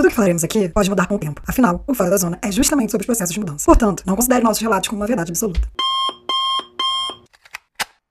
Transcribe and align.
Tudo 0.00 0.08
que 0.08 0.14
falaremos 0.14 0.42
aqui 0.42 0.66
pode 0.70 0.88
mudar 0.88 1.06
com 1.06 1.16
o 1.16 1.18
tempo. 1.18 1.42
Afinal, 1.46 1.84
o 1.86 1.92
Fora 1.92 2.08
da 2.08 2.16
Zona 2.16 2.38
é 2.40 2.50
justamente 2.50 2.90
sobre 2.90 3.02
os 3.02 3.06
processos 3.06 3.34
de 3.34 3.38
mudança. 3.38 3.66
Portanto, 3.66 4.02
não 4.06 4.16
considere 4.16 4.42
nossos 4.42 4.62
relatos 4.62 4.88
como 4.88 5.02
uma 5.02 5.06
verdade 5.06 5.30
absoluta. 5.30 5.60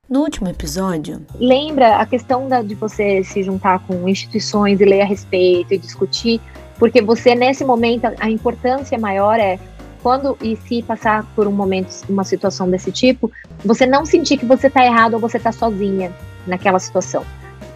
No 0.08 0.20
último 0.20 0.48
episódio. 0.48 1.26
Lembra 1.34 1.96
a 1.96 2.06
questão 2.06 2.48
da, 2.48 2.62
de 2.62 2.76
você 2.76 3.24
se 3.24 3.42
juntar 3.42 3.80
com 3.88 4.08
instituições 4.08 4.80
e 4.80 4.84
ler 4.84 5.00
a 5.00 5.04
respeito 5.04 5.74
e 5.74 5.78
discutir, 5.78 6.40
porque 6.78 7.02
você, 7.02 7.34
nesse 7.34 7.64
momento, 7.64 8.06
a 8.20 8.30
importância 8.30 8.96
maior 8.96 9.40
é 9.40 9.58
quando 10.00 10.38
e 10.40 10.54
se 10.68 10.84
passar 10.84 11.26
por 11.34 11.48
um 11.48 11.52
momento, 11.52 11.92
uma 12.08 12.22
situação 12.22 12.70
desse 12.70 12.92
tipo, 12.92 13.32
você 13.64 13.84
não 13.84 14.06
sentir 14.06 14.36
que 14.36 14.46
você 14.46 14.68
está 14.68 14.86
errado 14.86 15.14
ou 15.14 15.18
você 15.18 15.38
está 15.38 15.50
sozinha 15.50 16.12
naquela 16.46 16.78
situação. 16.78 17.24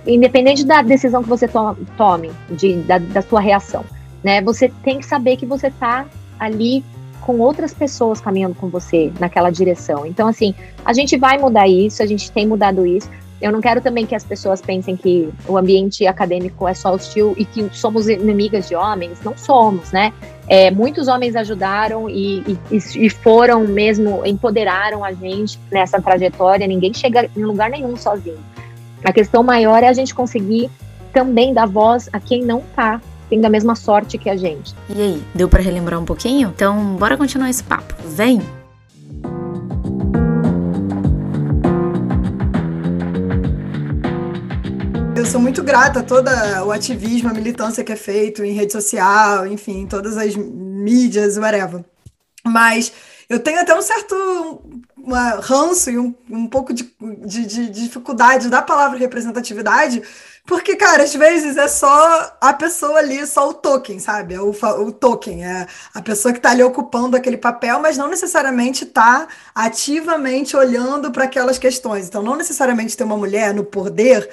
Independente 0.06 0.64
da 0.64 0.82
decisão 0.82 1.20
que 1.20 1.28
você 1.28 1.48
to 1.48 1.76
tome, 1.96 2.30
de, 2.50 2.76
da, 2.82 2.98
da 2.98 3.20
sua 3.20 3.40
reação, 3.40 3.84
né? 4.24 4.40
Você 4.40 4.70
tem 4.82 4.98
que 4.98 5.06
saber 5.06 5.36
que 5.36 5.44
você 5.44 5.68
está 5.68 6.06
ali 6.40 6.82
com 7.20 7.38
outras 7.38 7.72
pessoas 7.72 8.20
caminhando 8.20 8.54
com 8.54 8.68
você 8.68 9.12
naquela 9.20 9.50
direção. 9.50 10.04
Então, 10.04 10.26
assim, 10.26 10.54
a 10.84 10.92
gente 10.92 11.16
vai 11.16 11.38
mudar 11.38 11.68
isso, 11.68 12.02
a 12.02 12.06
gente 12.06 12.30
tem 12.32 12.46
mudado 12.46 12.86
isso. 12.86 13.08
Eu 13.40 13.52
não 13.52 13.60
quero 13.60 13.80
também 13.80 14.06
que 14.06 14.14
as 14.14 14.24
pessoas 14.24 14.62
pensem 14.62 14.96
que 14.96 15.28
o 15.46 15.58
ambiente 15.58 16.06
acadêmico 16.06 16.66
é 16.66 16.72
só 16.72 16.94
hostil 16.94 17.34
e 17.36 17.44
que 17.44 17.68
somos 17.72 18.08
inimigas 18.08 18.68
de 18.68 18.74
homens. 18.74 19.18
Não 19.22 19.36
somos, 19.36 19.92
né? 19.92 20.12
É, 20.48 20.70
muitos 20.70 21.08
homens 21.08 21.34
ajudaram 21.34 22.08
e, 22.08 22.40
e, 22.70 22.78
e, 22.96 23.10
foram 23.10 23.66
mesmo, 23.66 24.24
empoderaram 24.24 25.04
a 25.04 25.12
gente 25.12 25.58
nessa 25.70 26.00
trajetória. 26.00 26.66
Ninguém 26.66 26.94
chega 26.94 27.28
em 27.36 27.44
lugar 27.44 27.70
nenhum 27.70 27.96
sozinho. 27.96 28.38
A 29.02 29.12
questão 29.12 29.42
maior 29.42 29.82
é 29.82 29.88
a 29.88 29.92
gente 29.92 30.14
conseguir 30.14 30.70
também 31.12 31.52
dar 31.52 31.66
voz 31.66 32.08
a 32.12 32.20
quem 32.20 32.42
não 32.42 32.62
tá 32.74 33.00
tendo 33.34 33.46
a 33.46 33.50
mesma 33.50 33.74
sorte 33.74 34.16
que 34.16 34.30
a 34.30 34.36
gente. 34.36 34.72
E 34.88 35.02
aí, 35.02 35.22
deu 35.34 35.48
para 35.48 35.60
relembrar 35.60 36.00
um 36.00 36.04
pouquinho? 36.04 36.52
Então, 36.54 36.94
bora 36.94 37.16
continuar 37.16 37.50
esse 37.50 37.64
papo. 37.64 37.92
Vem! 38.06 38.40
Eu 45.16 45.26
sou 45.26 45.40
muito 45.40 45.64
grata 45.64 45.98
a 45.98 46.02
todo 46.04 46.28
o 46.64 46.70
ativismo, 46.70 47.28
a 47.28 47.34
militância 47.34 47.82
que 47.82 47.90
é 47.90 47.96
feito 47.96 48.44
em 48.44 48.52
rede 48.52 48.72
social, 48.72 49.46
enfim, 49.48 49.84
todas 49.86 50.16
as 50.16 50.36
mídias, 50.36 51.36
whatever. 51.36 51.84
Mas 52.46 52.92
eu 53.28 53.40
tenho 53.40 53.60
até 53.60 53.74
um 53.74 53.82
certo 53.82 54.14
uma 54.96 55.40
ranço 55.40 55.90
e 55.90 55.98
um, 55.98 56.14
um 56.30 56.46
pouco 56.46 56.72
de, 56.72 56.90
de, 57.26 57.46
de 57.46 57.68
dificuldade 57.68 58.48
da 58.48 58.62
palavra 58.62 58.98
representatividade, 58.98 60.02
porque, 60.46 60.76
cara, 60.76 61.04
às 61.04 61.14
vezes 61.14 61.56
é 61.56 61.66
só 61.68 62.36
a 62.38 62.52
pessoa 62.52 62.98
ali, 62.98 63.26
só 63.26 63.48
o 63.48 63.54
token, 63.54 63.98
sabe? 63.98 64.34
É 64.34 64.40
o, 64.40 64.50
o 64.50 64.92
token, 64.92 65.42
é 65.42 65.66
a 65.94 66.02
pessoa 66.02 66.32
que 66.32 66.38
está 66.38 66.50
ali 66.50 66.62
ocupando 66.62 67.16
aquele 67.16 67.38
papel, 67.38 67.80
mas 67.80 67.96
não 67.96 68.08
necessariamente 68.08 68.84
está 68.84 69.26
ativamente 69.54 70.54
olhando 70.54 71.10
para 71.10 71.24
aquelas 71.24 71.58
questões. 71.58 72.06
Então, 72.06 72.22
não 72.22 72.36
necessariamente 72.36 72.94
ter 72.94 73.04
uma 73.04 73.16
mulher 73.16 73.54
no 73.54 73.64
poder 73.64 74.28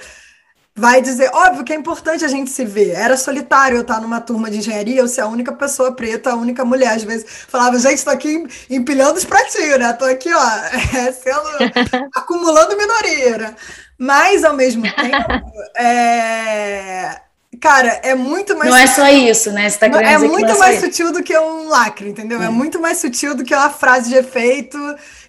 vai 0.75 1.01
dizer, 1.01 1.29
óbvio 1.33 1.63
que 1.63 1.73
é 1.73 1.75
importante 1.75 2.23
a 2.23 2.27
gente 2.27 2.49
se 2.49 2.65
ver. 2.65 2.91
Era 2.91 3.17
solitário 3.17 3.77
eu 3.77 3.81
estar 3.81 3.99
numa 4.01 4.21
turma 4.21 4.49
de 4.49 4.57
engenharia, 4.57 5.01
eu 5.01 5.07
ser 5.07 5.21
a 5.21 5.27
única 5.27 5.51
pessoa 5.53 5.93
preta, 5.93 6.31
a 6.31 6.35
única 6.35 6.63
mulher.S 6.63 7.05
vezes 7.05 7.25
falava, 7.47 7.77
gente, 7.77 8.03
tô 8.03 8.09
aqui 8.09 8.45
empilhando 8.69 9.17
os 9.17 9.25
pratinhos, 9.25 9.79
né? 9.79 9.93
Tô 9.93 10.05
aqui, 10.05 10.33
ó, 10.33 10.49
é, 10.97 11.11
sendo, 11.11 11.41
acumulando 12.15 12.77
minoria. 12.77 13.37
Né? 13.37 13.55
Mas, 14.01 14.43
ao 14.43 14.55
mesmo 14.55 14.81
tempo, 14.95 15.51
é... 15.77 17.21
Cara, 17.59 17.99
é 18.01 18.15
muito 18.15 18.57
mais. 18.57 18.71
Não 18.71 18.77
é 18.77 18.87
só 18.87 19.07
isso, 19.09 19.51
né? 19.51 19.69
Você 19.69 19.77
tá 19.77 19.85
é 19.85 20.17
muito 20.17 20.57
mais 20.57 20.79
sutil 20.79 21.11
do 21.11 21.21
que 21.21 21.37
um 21.37 21.67
lacre, 21.67 22.09
entendeu? 22.09 22.41
É. 22.41 22.45
é. 22.45 22.49
muito 22.49 22.79
mais 22.79 22.97
sutil 22.97 23.35
do 23.35 23.43
que 23.43 23.53
uma 23.53 23.69
frase 23.69 24.09
de 24.09 24.15
efeito 24.15 24.79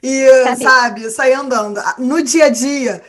e, 0.02 0.26
sabe, 0.44 0.62
sabe 0.62 1.10
sair 1.10 1.34
andando. 1.34 1.82
No 1.98 2.22
dia 2.22 2.46
a 2.46 2.48
dia, 2.48 3.02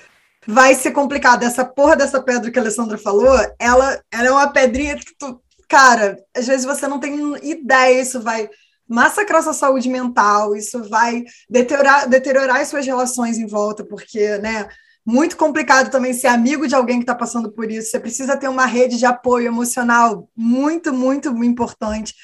vai 0.46 0.76
ser 0.76 0.92
complicado. 0.92 1.44
Essa 1.44 1.64
porra 1.64 1.96
dessa 1.96 2.22
pedra 2.22 2.52
que 2.52 2.60
a 2.60 2.62
Alessandra 2.62 2.98
falou, 2.98 3.34
ela, 3.58 4.02
ela 4.12 4.28
é 4.28 4.32
uma 4.32 4.52
pedrinha 4.52 4.98
que 4.98 5.16
tu. 5.18 5.40
Cara, 5.70 6.18
às 6.36 6.46
vezes 6.46 6.66
você 6.66 6.86
não 6.88 7.00
tem 7.00 7.16
ideia, 7.48 8.02
isso 8.02 8.20
vai 8.20 8.50
massacrar 8.90 9.42
sua 9.42 9.54
saúde 9.54 9.88
mental, 9.88 10.56
isso 10.56 10.84
vai 10.90 11.24
deteriorar, 11.50 12.10
deteriorar 12.10 12.60
as 12.60 12.68
suas 12.68 12.86
relações 12.86 13.38
em 13.38 13.48
volta, 13.48 13.86
porque, 13.86 14.38
né? 14.40 14.68
Muito 15.06 15.36
complicado 15.36 15.92
também 15.92 16.14
ser 16.14 16.28
amigo 16.28 16.68
de 16.68 16.76
alguém 16.76 16.98
que 16.98 17.04
está 17.04 17.16
passando 17.16 17.52
por 17.52 17.70
isso. 17.70 17.92
Você 17.92 18.00
precisa 18.00 18.38
ter 18.38 18.48
uma 18.48 18.66
rede 18.66 18.98
de 18.98 19.06
apoio 19.06 19.48
emocional 19.48 20.30
muito, 20.36 20.94
muito 20.94 21.30
importante. 21.44 22.16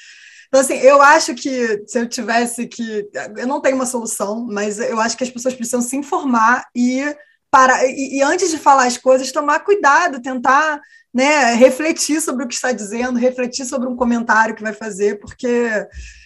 Então, 0.48 0.60
assim, 0.60 0.74
eu 0.78 1.00
acho 1.00 1.34
que 1.34 1.84
se 1.86 1.98
eu 1.98 2.08
tivesse 2.08 2.66
que. 2.66 3.08
Eu 3.36 3.46
não 3.46 3.60
tenho 3.60 3.76
uma 3.76 3.86
solução, 3.86 4.46
mas 4.50 4.78
eu 4.78 5.00
acho 5.00 5.16
que 5.16 5.24
as 5.24 5.30
pessoas 5.30 5.54
precisam 5.54 5.80
se 5.80 5.96
informar 5.96 6.66
e 6.74 7.04
para 7.50 7.84
e, 7.86 8.18
e, 8.18 8.22
antes 8.22 8.50
de 8.50 8.58
falar 8.58 8.86
as 8.86 8.96
coisas, 8.96 9.32
tomar 9.32 9.60
cuidado, 9.60 10.22
tentar 10.22 10.80
né, 11.12 11.54
refletir 11.54 12.20
sobre 12.20 12.44
o 12.44 12.48
que 12.48 12.54
está 12.54 12.72
dizendo, 12.72 13.18
refletir 13.18 13.64
sobre 13.64 13.88
um 13.88 13.96
comentário 13.96 14.54
que 14.54 14.62
vai 14.62 14.72
fazer, 14.72 15.18
porque 15.18 15.68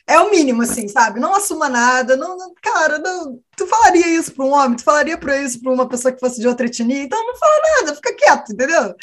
é 0.07 0.19
o 0.19 0.31
mínimo, 0.31 0.63
assim, 0.63 0.87
sabe? 0.87 1.19
Não 1.19 1.35
assuma 1.35 1.69
nada, 1.69 2.17
não, 2.17 2.37
não 2.37 2.53
cara, 2.61 2.99
não, 2.99 3.39
tu 3.57 3.67
falaria 3.67 4.07
isso 4.07 4.33
para 4.33 4.45
um 4.45 4.53
homem, 4.53 4.77
tu 4.77 4.85
falaria 4.85 5.17
para 5.17 5.39
isso 5.41 5.61
para 5.63 5.73
uma 5.73 5.89
pessoa 5.89 6.13
que 6.13 6.21
fosse 6.21 6.41
de 6.41 6.47
outra 6.47 6.67
etnia, 6.67 7.03
então 7.03 7.27
não 7.27 7.37
fala 7.37 7.53
nada, 7.81 7.95
fica 7.95 8.15
quieto, 8.15 8.53
entendeu? 8.53 8.95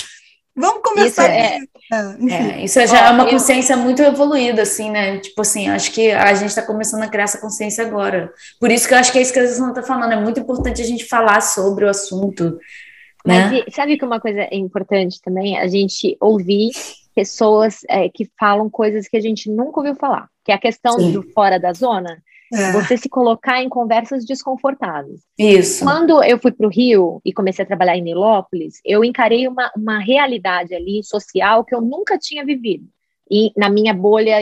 Vamos 0.55 0.81
começar. 0.83 1.29
Isso, 1.29 1.67
é, 1.91 1.93
é, 1.93 2.59
é, 2.59 2.63
isso 2.63 2.85
já 2.85 3.07
é 3.07 3.11
uma 3.11 3.27
consciência 3.27 3.75
muito 3.77 4.01
evoluída, 4.01 4.61
assim, 4.61 4.91
né? 4.91 5.17
Tipo 5.19 5.41
assim, 5.41 5.69
acho 5.69 5.91
que 5.91 6.11
a 6.11 6.33
gente 6.33 6.49
está 6.49 6.61
começando 6.61 7.03
a 7.03 7.07
criar 7.07 7.23
essa 7.23 7.39
consciência 7.39 7.85
agora. 7.85 8.31
Por 8.59 8.69
isso 8.69 8.87
que 8.87 8.93
eu 8.93 8.97
acho 8.97 9.11
que 9.11 9.17
é 9.17 9.21
isso 9.21 9.31
que 9.31 9.39
a 9.39 9.43
Alessandra 9.43 9.79
está 9.79 9.83
falando. 9.83 10.11
É 10.11 10.19
muito 10.19 10.39
importante 10.41 10.81
a 10.81 10.85
gente 10.85 11.05
falar 11.05 11.41
sobre 11.41 11.85
o 11.85 11.89
assunto. 11.89 12.59
Né? 13.25 13.63
Mas 13.65 13.73
sabe 13.73 13.97
que 13.97 14.03
uma 14.03 14.19
coisa 14.19 14.41
é 14.41 14.55
importante 14.55 15.21
também? 15.21 15.57
A 15.57 15.67
gente 15.67 16.17
ouvir 16.19 16.71
pessoas 17.15 17.81
é, 17.89 18.09
que 18.09 18.29
falam 18.39 18.69
coisas 18.69 19.07
que 19.07 19.17
a 19.17 19.21
gente 19.21 19.49
nunca 19.49 19.79
ouviu 19.79 19.95
falar, 19.95 20.27
que 20.43 20.51
é 20.51 20.55
a 20.55 20.59
questão 20.59 20.99
Sim. 20.99 21.11
do 21.11 21.23
fora 21.31 21.59
da 21.59 21.73
zona. 21.73 22.21
É. 22.53 22.73
Você 22.73 22.97
se 22.97 23.07
colocar 23.07 23.63
em 23.63 23.69
conversas 23.69 24.25
desconfortáveis. 24.25 25.21
Isso. 25.39 25.85
Quando 25.85 26.21
eu 26.21 26.37
fui 26.37 26.51
para 26.51 26.67
o 26.67 26.69
Rio 26.69 27.21
e 27.23 27.31
comecei 27.31 27.63
a 27.63 27.67
trabalhar 27.67 27.95
em 27.95 28.01
Nilópolis, 28.01 28.81
eu 28.83 29.05
encarei 29.05 29.47
uma, 29.47 29.71
uma 29.75 29.99
realidade 29.99 30.75
ali 30.75 31.01
social 31.01 31.63
que 31.63 31.73
eu 31.73 31.79
nunca 31.79 32.17
tinha 32.17 32.43
vivido. 32.43 32.85
E 33.29 33.53
na 33.55 33.69
minha 33.69 33.93
bolha, 33.93 34.35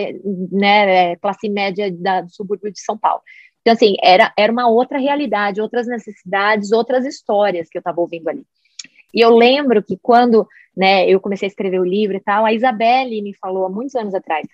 né, 0.52 1.16
classe 1.18 1.48
média 1.48 1.92
da, 1.92 2.22
do 2.22 2.32
subúrbio 2.32 2.72
de 2.72 2.82
São 2.82 2.98
Paulo. 2.98 3.22
Então, 3.62 3.74
assim, 3.74 3.96
era, 4.02 4.34
era 4.36 4.52
uma 4.52 4.68
outra 4.68 4.98
realidade, 4.98 5.62
outras 5.62 5.86
necessidades, 5.86 6.72
outras 6.72 7.06
histórias 7.06 7.70
que 7.70 7.78
eu 7.78 7.82
estava 7.82 8.02
ouvindo 8.02 8.28
ali. 8.28 8.44
E 9.14 9.22
eu 9.22 9.36
lembro 9.36 9.84
que 9.84 9.98
quando 10.02 10.48
né, 10.80 11.06
eu 11.10 11.20
comecei 11.20 11.46
a 11.46 11.50
escrever 11.50 11.82
o 11.82 11.86
livro 11.86 12.16
e 12.16 12.22
tal, 12.22 12.46
a 12.46 12.54
Isabelle 12.54 13.22
me 13.22 13.36
falou 13.36 13.66
há 13.66 13.70
muitos 13.70 13.96
anos 13.96 14.16
atrás, 14.16 14.48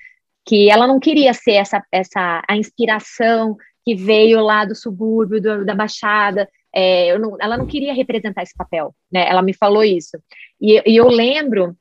que 0.44 0.72
ela 0.72 0.88
não 0.88 1.00
queria 1.00 1.34
ser 1.36 1.54
essa, 1.54 1.84
essa 1.92 2.42
a 2.50 2.58
inspiração 2.58 3.56
que 3.86 3.94
veio 3.94 4.42
lá 4.42 4.66
do 4.66 4.74
subúrbio, 4.74 5.40
do, 5.40 5.64
da 5.64 5.76
Baixada. 5.76 6.50
É, 6.74 7.16
não, 7.20 7.38
ela 7.40 7.56
não 7.56 7.68
queria 7.68 7.94
representar 7.94 8.42
esse 8.42 8.56
papel, 8.56 8.94
né? 9.12 9.30
Ela 9.30 9.42
me 9.44 9.54
falou 9.54 9.84
isso. 9.84 10.18
E, 10.60 10.82
e 10.92 10.98
eu 10.98 11.08
lembro 11.08 11.76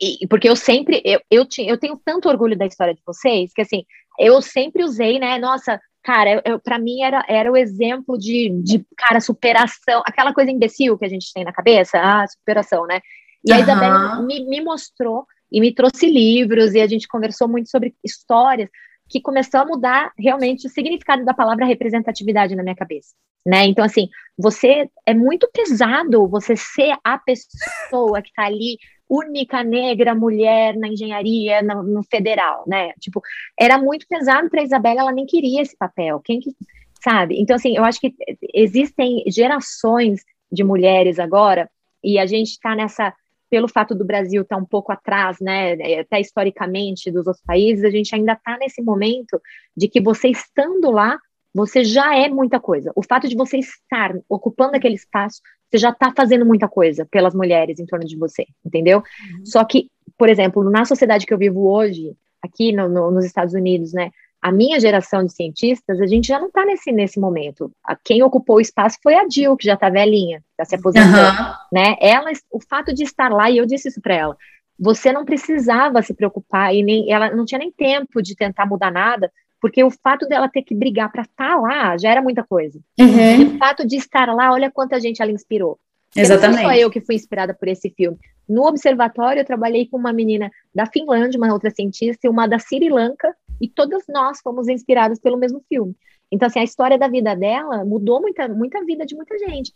e, 0.00 0.26
porque 0.28 0.48
eu 0.48 0.54
sempre, 0.54 1.00
eu, 1.04 1.20
eu, 1.30 1.46
eu 1.66 1.78
tenho 1.78 1.98
tanto 2.04 2.28
orgulho 2.28 2.56
da 2.56 2.66
história 2.66 2.94
de 2.94 3.00
vocês, 3.04 3.52
que 3.54 3.62
assim, 3.62 3.84
eu 4.18 4.42
sempre 4.42 4.84
usei, 4.84 5.18
né, 5.18 5.38
nossa, 5.38 5.80
cara, 6.02 6.42
para 6.62 6.78
mim 6.78 7.02
era, 7.02 7.24
era 7.26 7.50
o 7.50 7.56
exemplo 7.56 8.18
de, 8.18 8.50
de, 8.62 8.84
cara, 8.96 9.20
superação, 9.20 10.02
aquela 10.04 10.34
coisa 10.34 10.50
imbecil 10.50 10.98
que 10.98 11.04
a 11.06 11.08
gente 11.08 11.32
tem 11.32 11.44
na 11.44 11.52
cabeça, 11.52 11.98
ah, 11.98 12.26
superação, 12.26 12.86
né? 12.86 13.00
E 13.44 13.52
uhum. 13.52 13.58
a 13.58 13.60
Isabela 13.60 14.22
me, 14.22 14.44
me 14.46 14.60
mostrou 14.60 15.26
e 15.50 15.60
me 15.60 15.74
trouxe 15.74 16.06
livros 16.06 16.74
e 16.74 16.80
a 16.80 16.86
gente 16.86 17.08
conversou 17.08 17.48
muito 17.48 17.70
sobre 17.70 17.94
histórias 18.04 18.68
que 19.08 19.20
começou 19.20 19.60
a 19.60 19.66
mudar 19.66 20.12
realmente 20.16 20.66
o 20.66 20.70
significado 20.70 21.24
da 21.24 21.34
palavra 21.34 21.66
representatividade 21.66 22.54
na 22.54 22.62
minha 22.62 22.76
cabeça, 22.76 23.12
né? 23.44 23.66
Então, 23.66 23.84
assim, 23.84 24.08
você 24.38 24.88
é 25.04 25.12
muito 25.12 25.50
pesado 25.52 26.28
você 26.28 26.54
ser 26.54 26.96
a 27.02 27.18
pessoa 27.18 28.22
que 28.22 28.28
está 28.28 28.44
ali 28.44 28.78
única 29.08 29.64
negra 29.64 30.14
mulher 30.14 30.76
na 30.76 30.86
engenharia 30.86 31.60
no, 31.60 31.82
no, 31.82 32.04
federal, 32.04 32.62
né? 32.68 32.92
Tipo, 33.00 33.20
era 33.58 33.76
muito 33.76 34.06
pesado 34.08 34.48
para 34.48 34.62
Isabela, 34.62 35.00
ela 35.00 35.12
nem 35.12 35.26
queria 35.26 35.60
esse 35.60 35.76
papel. 35.76 36.20
Quem 36.20 36.38
que 36.38 36.54
sabe? 37.02 37.40
Então 37.40 37.56
assim, 37.56 37.76
eu 37.76 37.84
acho 37.84 37.98
que 37.98 38.14
existem 38.54 39.24
gerações 39.26 40.20
de 40.52 40.62
mulheres 40.62 41.18
agora 41.18 41.68
e 42.04 42.18
a 42.18 42.26
gente 42.26 42.50
está 42.50 42.76
nessa 42.76 43.12
pelo 43.50 43.68
fato 43.68 43.94
do 43.94 44.04
Brasil 44.04 44.42
estar 44.42 44.56
tá 44.56 44.62
um 44.62 44.64
pouco 44.64 44.92
atrás, 44.92 45.38
né, 45.40 45.72
até 46.00 46.20
historicamente 46.20 47.10
dos 47.10 47.26
outros 47.26 47.44
países, 47.44 47.84
a 47.84 47.90
gente 47.90 48.14
ainda 48.14 48.32
está 48.32 48.56
nesse 48.56 48.80
momento 48.80 49.40
de 49.76 49.88
que 49.88 50.00
você 50.00 50.28
estando 50.28 50.90
lá, 50.90 51.18
você 51.52 51.82
já 51.82 52.16
é 52.16 52.28
muita 52.28 52.60
coisa. 52.60 52.92
O 52.94 53.02
fato 53.02 53.28
de 53.28 53.34
você 53.34 53.58
estar 53.58 54.14
ocupando 54.28 54.76
aquele 54.76 54.94
espaço, 54.94 55.40
você 55.68 55.78
já 55.78 55.90
está 55.90 56.12
fazendo 56.16 56.46
muita 56.46 56.68
coisa 56.68 57.04
pelas 57.10 57.34
mulheres 57.34 57.80
em 57.80 57.86
torno 57.86 58.06
de 58.06 58.16
você, 58.16 58.46
entendeu? 58.64 58.98
Uhum. 58.98 59.44
Só 59.44 59.64
que, 59.64 59.90
por 60.16 60.28
exemplo, 60.28 60.62
na 60.70 60.84
sociedade 60.84 61.26
que 61.26 61.34
eu 61.34 61.38
vivo 61.38 61.68
hoje, 61.68 62.14
aqui 62.40 62.72
no, 62.72 62.88
no, 62.88 63.10
nos 63.10 63.24
Estados 63.24 63.54
Unidos, 63.54 63.92
né, 63.92 64.10
a 64.42 64.50
minha 64.50 64.80
geração 64.80 65.24
de 65.24 65.32
cientistas, 65.32 66.00
a 66.00 66.06
gente 66.06 66.28
já 66.28 66.38
não 66.38 66.48
está 66.48 66.64
nesse, 66.64 66.90
nesse 66.90 67.20
momento. 67.20 67.70
Quem 68.04 68.22
ocupou 68.22 68.56
o 68.56 68.60
espaço 68.60 68.98
foi 69.02 69.14
a 69.14 69.28
Jill, 69.28 69.56
que 69.56 69.66
já 69.66 69.74
está 69.74 69.90
velhinha, 69.90 70.42
já 70.58 70.64
se 70.64 70.74
aposentou, 70.76 71.20
uhum. 71.20 71.54
né? 71.72 71.96
Ela, 72.00 72.30
o 72.50 72.58
fato 72.60 72.94
de 72.94 73.02
estar 73.02 73.30
lá, 73.30 73.50
e 73.50 73.58
eu 73.58 73.66
disse 73.66 73.88
isso 73.88 74.00
para 74.00 74.14
ela, 74.14 74.36
você 74.78 75.12
não 75.12 75.26
precisava 75.26 76.00
se 76.00 76.14
preocupar 76.14 76.74
e 76.74 76.82
nem 76.82 77.12
ela 77.12 77.30
não 77.34 77.44
tinha 77.44 77.58
nem 77.58 77.70
tempo 77.70 78.22
de 78.22 78.34
tentar 78.34 78.64
mudar 78.64 78.90
nada, 78.90 79.30
porque 79.60 79.84
o 79.84 79.90
fato 79.90 80.26
dela 80.26 80.48
ter 80.48 80.62
que 80.62 80.74
brigar 80.74 81.12
para 81.12 81.22
estar 81.22 81.50
tá 81.50 81.60
lá 81.60 81.98
já 81.98 82.10
era 82.10 82.22
muita 82.22 82.42
coisa. 82.42 82.80
Uhum. 82.98 83.40
E 83.42 83.44
o 83.44 83.58
fato 83.58 83.86
de 83.86 83.96
estar 83.96 84.32
lá, 84.34 84.52
olha 84.52 84.70
quanta 84.70 84.98
gente 84.98 85.20
ela 85.20 85.30
inspirou. 85.30 85.78
Exatamente. 86.16 86.62
Não 86.62 86.70
só 86.70 86.74
eu 86.74 86.90
que 86.90 87.00
fui 87.00 87.14
inspirada 87.14 87.52
por 87.52 87.68
esse 87.68 87.90
filme. 87.90 88.16
No 88.48 88.66
observatório, 88.66 89.40
eu 89.40 89.44
trabalhei 89.44 89.86
com 89.86 89.96
uma 89.96 90.12
menina 90.12 90.50
da 90.74 90.86
Finlândia, 90.86 91.38
uma 91.38 91.52
outra 91.52 91.70
cientista, 91.70 92.26
e 92.26 92.30
uma 92.30 92.48
da 92.48 92.58
Sri 92.58 92.88
Lanka, 92.88 93.32
e 93.60 93.68
todas 93.68 94.04
nós 94.08 94.40
fomos 94.40 94.68
inspiradas 94.68 95.18
pelo 95.18 95.36
mesmo 95.36 95.62
filme. 95.68 95.94
Então, 96.32 96.46
assim, 96.46 96.60
a 96.60 96.64
história 96.64 96.98
da 96.98 97.08
vida 97.08 97.34
dela 97.34 97.84
mudou 97.84 98.20
muita, 98.20 98.48
muita 98.48 98.84
vida 98.84 99.04
de 99.04 99.16
muita 99.16 99.36
gente. 99.38 99.72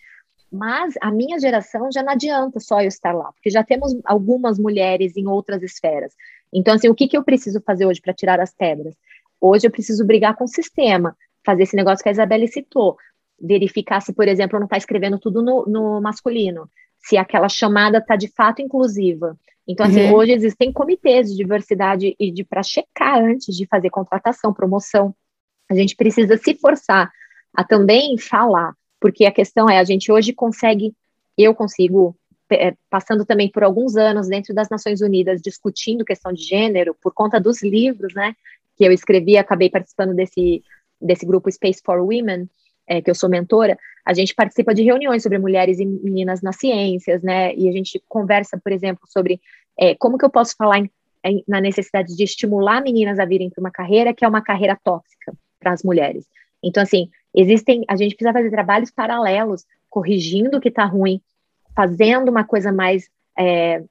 Mas 0.51 0.95
a 1.01 1.11
minha 1.11 1.39
geração 1.39 1.91
já 1.93 2.03
não 2.03 2.13
adianta 2.13 2.61
só 2.61 2.81
eu 2.81 2.89
estar 2.89 3.13
lá, 3.13 3.33
porque 3.33 3.51
já 3.51 3.65
temos 3.65 3.93
algumas 4.05 4.59
mulheres 4.59 5.17
em 5.17 5.27
outras 5.27 5.63
esferas. 5.63 6.15
Então, 6.53 6.75
assim, 6.75 6.89
o 6.89 6.95
que, 6.95 7.09
que 7.09 7.17
eu 7.17 7.25
preciso 7.25 7.61
fazer 7.61 7.87
hoje 7.87 8.01
para 8.01 8.15
tirar 8.15 8.39
as 8.39 8.55
pedras? 8.55 8.95
Hoje 9.41 9.67
eu 9.67 9.71
preciso 9.71 10.07
brigar 10.07 10.37
com 10.37 10.45
o 10.45 10.49
sistema, 10.49 11.17
fazer 11.45 11.65
esse 11.65 11.75
negócio 11.75 12.03
que 12.03 12.09
a 12.09 12.13
Isabelle 12.13 12.47
citou, 12.47 12.97
verificar 13.41 14.01
se, 14.01 14.13
por 14.13 14.29
exemplo, 14.29 14.59
não 14.59 14.67
está 14.67 14.77
escrevendo 14.77 15.19
tudo 15.19 15.43
no, 15.43 15.67
no, 15.67 16.01
masculino, 16.01 16.71
se 16.99 17.17
aquela 17.17 17.49
chamada 17.49 17.99
está 17.99 18.15
de 18.17 18.29
fato 18.29 18.63
inclusiva. 18.63 19.37
Então, 19.67 19.87
assim, 19.87 20.05
uhum. 20.05 20.15
hoje 20.15 20.33
existem 20.33 20.73
comitês 20.73 21.31
de 21.31 21.37
diversidade 21.37 22.15
e 22.19 22.31
de 22.31 22.45
para 22.45 22.63
checar 22.63 23.19
antes 23.19 23.57
de 23.57 23.67
fazer 23.67 23.91
contratação, 23.91 24.53
promoção. 24.53 25.15
A 25.71 25.75
gente 25.75 25.97
precisa 25.97 26.37
se 26.37 26.55
forçar 26.55 27.11
a 27.55 27.65
também 27.65 28.19
falar, 28.19 28.75
porque 29.01 29.25
a 29.25 29.33
questão 29.33 29.69
é, 29.69 29.79
a 29.79 29.85
gente 29.85 30.13
hoje 30.13 30.33
consegue, 30.33 30.95
eu 31.39 31.55
consigo, 31.55 32.15
é, 32.51 32.75
passando 32.91 33.25
também 33.25 33.51
por 33.51 33.65
alguns 33.65 33.97
anos 33.97 34.29
dentro 34.29 34.55
das 34.55 34.69
Nações 34.69 35.01
Unidas, 35.01 35.41
discutindo 35.41 36.05
questão 36.05 36.33
de 36.33 36.43
gênero, 36.43 36.95
por 37.01 37.15
conta 37.15 37.41
dos 37.41 37.63
livros, 37.63 38.13
né, 38.13 38.37
que 38.77 38.85
eu 38.85 38.93
escrevi, 38.93 39.39
acabei 39.39 39.71
participando 39.71 40.15
desse, 40.15 40.63
desse 41.01 41.25
grupo 41.25 41.51
Space 41.51 41.81
for 41.83 42.01
Women, 42.01 42.49
é, 42.87 43.01
que 43.01 43.11
eu 43.11 43.15
sou 43.15 43.29
mentora, 43.29 43.79
a 44.05 44.13
gente 44.13 44.35
participa 44.35 44.75
de 44.75 44.83
reuniões 44.83 45.23
sobre 45.23 45.39
mulheres 45.39 45.79
e 45.79 45.87
meninas 45.87 46.43
nas 46.43 46.57
ciências, 46.57 47.23
né? 47.23 47.55
E 47.55 47.69
a 47.69 47.73
gente 47.73 48.03
conversa, 48.09 48.59
por 48.63 48.71
exemplo, 48.73 49.07
sobre 49.09 49.41
é, 49.79 49.95
como 49.95 50.19
que 50.19 50.25
eu 50.25 50.31
posso 50.31 50.55
falar 50.57 50.79
em, 50.79 50.91
em, 51.25 51.43
na 51.49 51.61
necessidade 51.61 52.15
de 52.15 52.23
estimular 52.23 52.83
meninas 52.83 53.19
a 53.19 53.25
virem 53.25 53.49
para 53.49 53.61
uma 53.61 53.71
carreira 53.71 54.13
que 54.13 54.25
é 54.25 54.29
uma 54.29 54.43
carreira 54.43 54.79
tóxica 54.83 55.33
para 55.59 55.73
as 55.73 55.83
mulheres. 55.83 56.27
Então, 56.63 56.83
assim, 56.83 57.11
existem, 57.35 57.85
a 57.89 57.97
gente 57.97 58.15
precisa 58.15 58.33
fazer 58.33 58.51
trabalhos 58.51 58.91
paralelos, 58.91 59.65
corrigindo 59.89 60.59
o 60.59 60.61
que 60.61 60.69
está 60.69 60.85
ruim, 60.85 61.21
fazendo 61.75 62.29
uma 62.29 62.45
coisa 62.45 62.71
mais 62.71 63.09
é, 63.39 63.83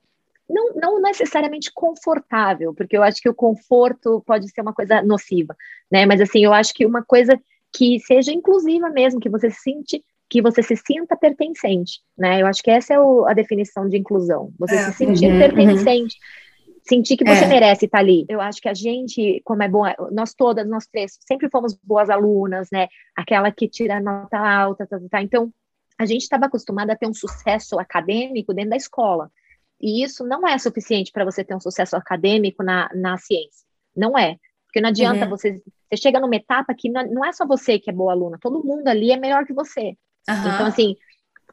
não, 0.49 0.73
não 0.75 1.01
necessariamente 1.01 1.71
confortável, 1.73 2.73
porque 2.73 2.95
eu 2.95 3.03
acho 3.03 3.21
que 3.21 3.29
o 3.29 3.33
conforto 3.33 4.21
pode 4.25 4.49
ser 4.49 4.61
uma 4.61 4.73
coisa 4.73 5.01
nociva, 5.01 5.55
né? 5.91 6.05
Mas 6.05 6.21
assim, 6.21 6.43
eu 6.43 6.53
acho 6.53 6.73
que 6.73 6.85
uma 6.85 7.03
coisa 7.03 7.39
que 7.73 7.99
seja 7.99 8.31
inclusiva 8.31 8.89
mesmo, 8.89 9.19
que 9.19 9.29
você 9.29 9.49
se 9.49 9.61
sente, 9.61 10.03
que 10.29 10.41
você 10.41 10.61
se 10.61 10.75
sinta 10.75 11.17
pertencente, 11.17 12.01
né? 12.17 12.41
Eu 12.41 12.47
acho 12.47 12.61
que 12.61 12.71
essa 12.71 12.93
é 12.93 12.99
o, 12.99 13.25
a 13.25 13.33
definição 13.33 13.89
de 13.89 13.97
inclusão. 13.97 14.53
Você 14.59 14.75
é, 14.75 14.83
se 14.83 14.93
sentir 14.93 15.31
uhum, 15.31 15.39
pertencente. 15.39 16.15
Uhum. 16.15 16.73
Sentir 16.85 17.15
que 17.15 17.23
você 17.23 17.45
é. 17.45 17.47
merece 17.47 17.85
estar 17.85 17.99
ali. 17.99 18.25
Eu 18.27 18.41
acho 18.41 18.61
que 18.61 18.67
a 18.67 18.73
gente, 18.73 19.41
como 19.45 19.63
é 19.63 19.69
bom, 19.69 19.83
nós 20.11 20.33
todas, 20.33 20.67
nós 20.67 20.85
três, 20.85 21.17
sempre 21.25 21.49
fomos 21.49 21.73
boas 21.81 22.09
alunas, 22.09 22.67
né? 22.71 22.87
Aquela 23.15 23.51
que 23.51 23.69
tira 23.69 24.01
nota 24.01 24.37
alta, 24.37 24.85
tá, 24.85 24.99
tá, 24.99 25.05
tá. 25.09 25.21
Então, 25.21 25.51
a 25.97 26.05
gente 26.05 26.23
estava 26.23 26.47
acostumada 26.47 26.93
a 26.93 26.95
ter 26.95 27.07
um 27.07 27.13
sucesso 27.13 27.79
acadêmico 27.79 28.53
dentro 28.53 28.71
da 28.71 28.75
escola. 28.75 29.31
E 29.79 30.03
isso 30.03 30.25
não 30.25 30.47
é 30.47 30.57
suficiente 30.57 31.11
para 31.11 31.25
você 31.25 31.43
ter 31.43 31.55
um 31.55 31.59
sucesso 31.59 31.95
acadêmico 31.95 32.63
na, 32.63 32.89
na 32.93 33.17
ciência. 33.17 33.65
Não 33.95 34.17
é. 34.17 34.37
Porque 34.73 34.81
não 34.81 34.89
adianta 34.89 35.25
uhum. 35.25 35.29
você. 35.29 35.61
Você 35.87 36.01
chega 36.01 36.19
numa 36.19 36.35
etapa 36.35 36.73
que 36.73 36.89
não, 36.89 37.23
é 37.23 37.31
só 37.31 37.45
você 37.45 37.77
que 37.77 37.91
é 37.91 37.93
boa 37.93 38.11
aluna, 38.11 38.39
todo 38.41 38.65
mundo 38.65 38.87
ali 38.87 39.11
é 39.11 39.17
melhor 39.17 39.45
que 39.45 39.53
você. 39.53 39.95
Uhum. 40.27 40.39
Então, 40.39 40.65
assim, 40.65 40.95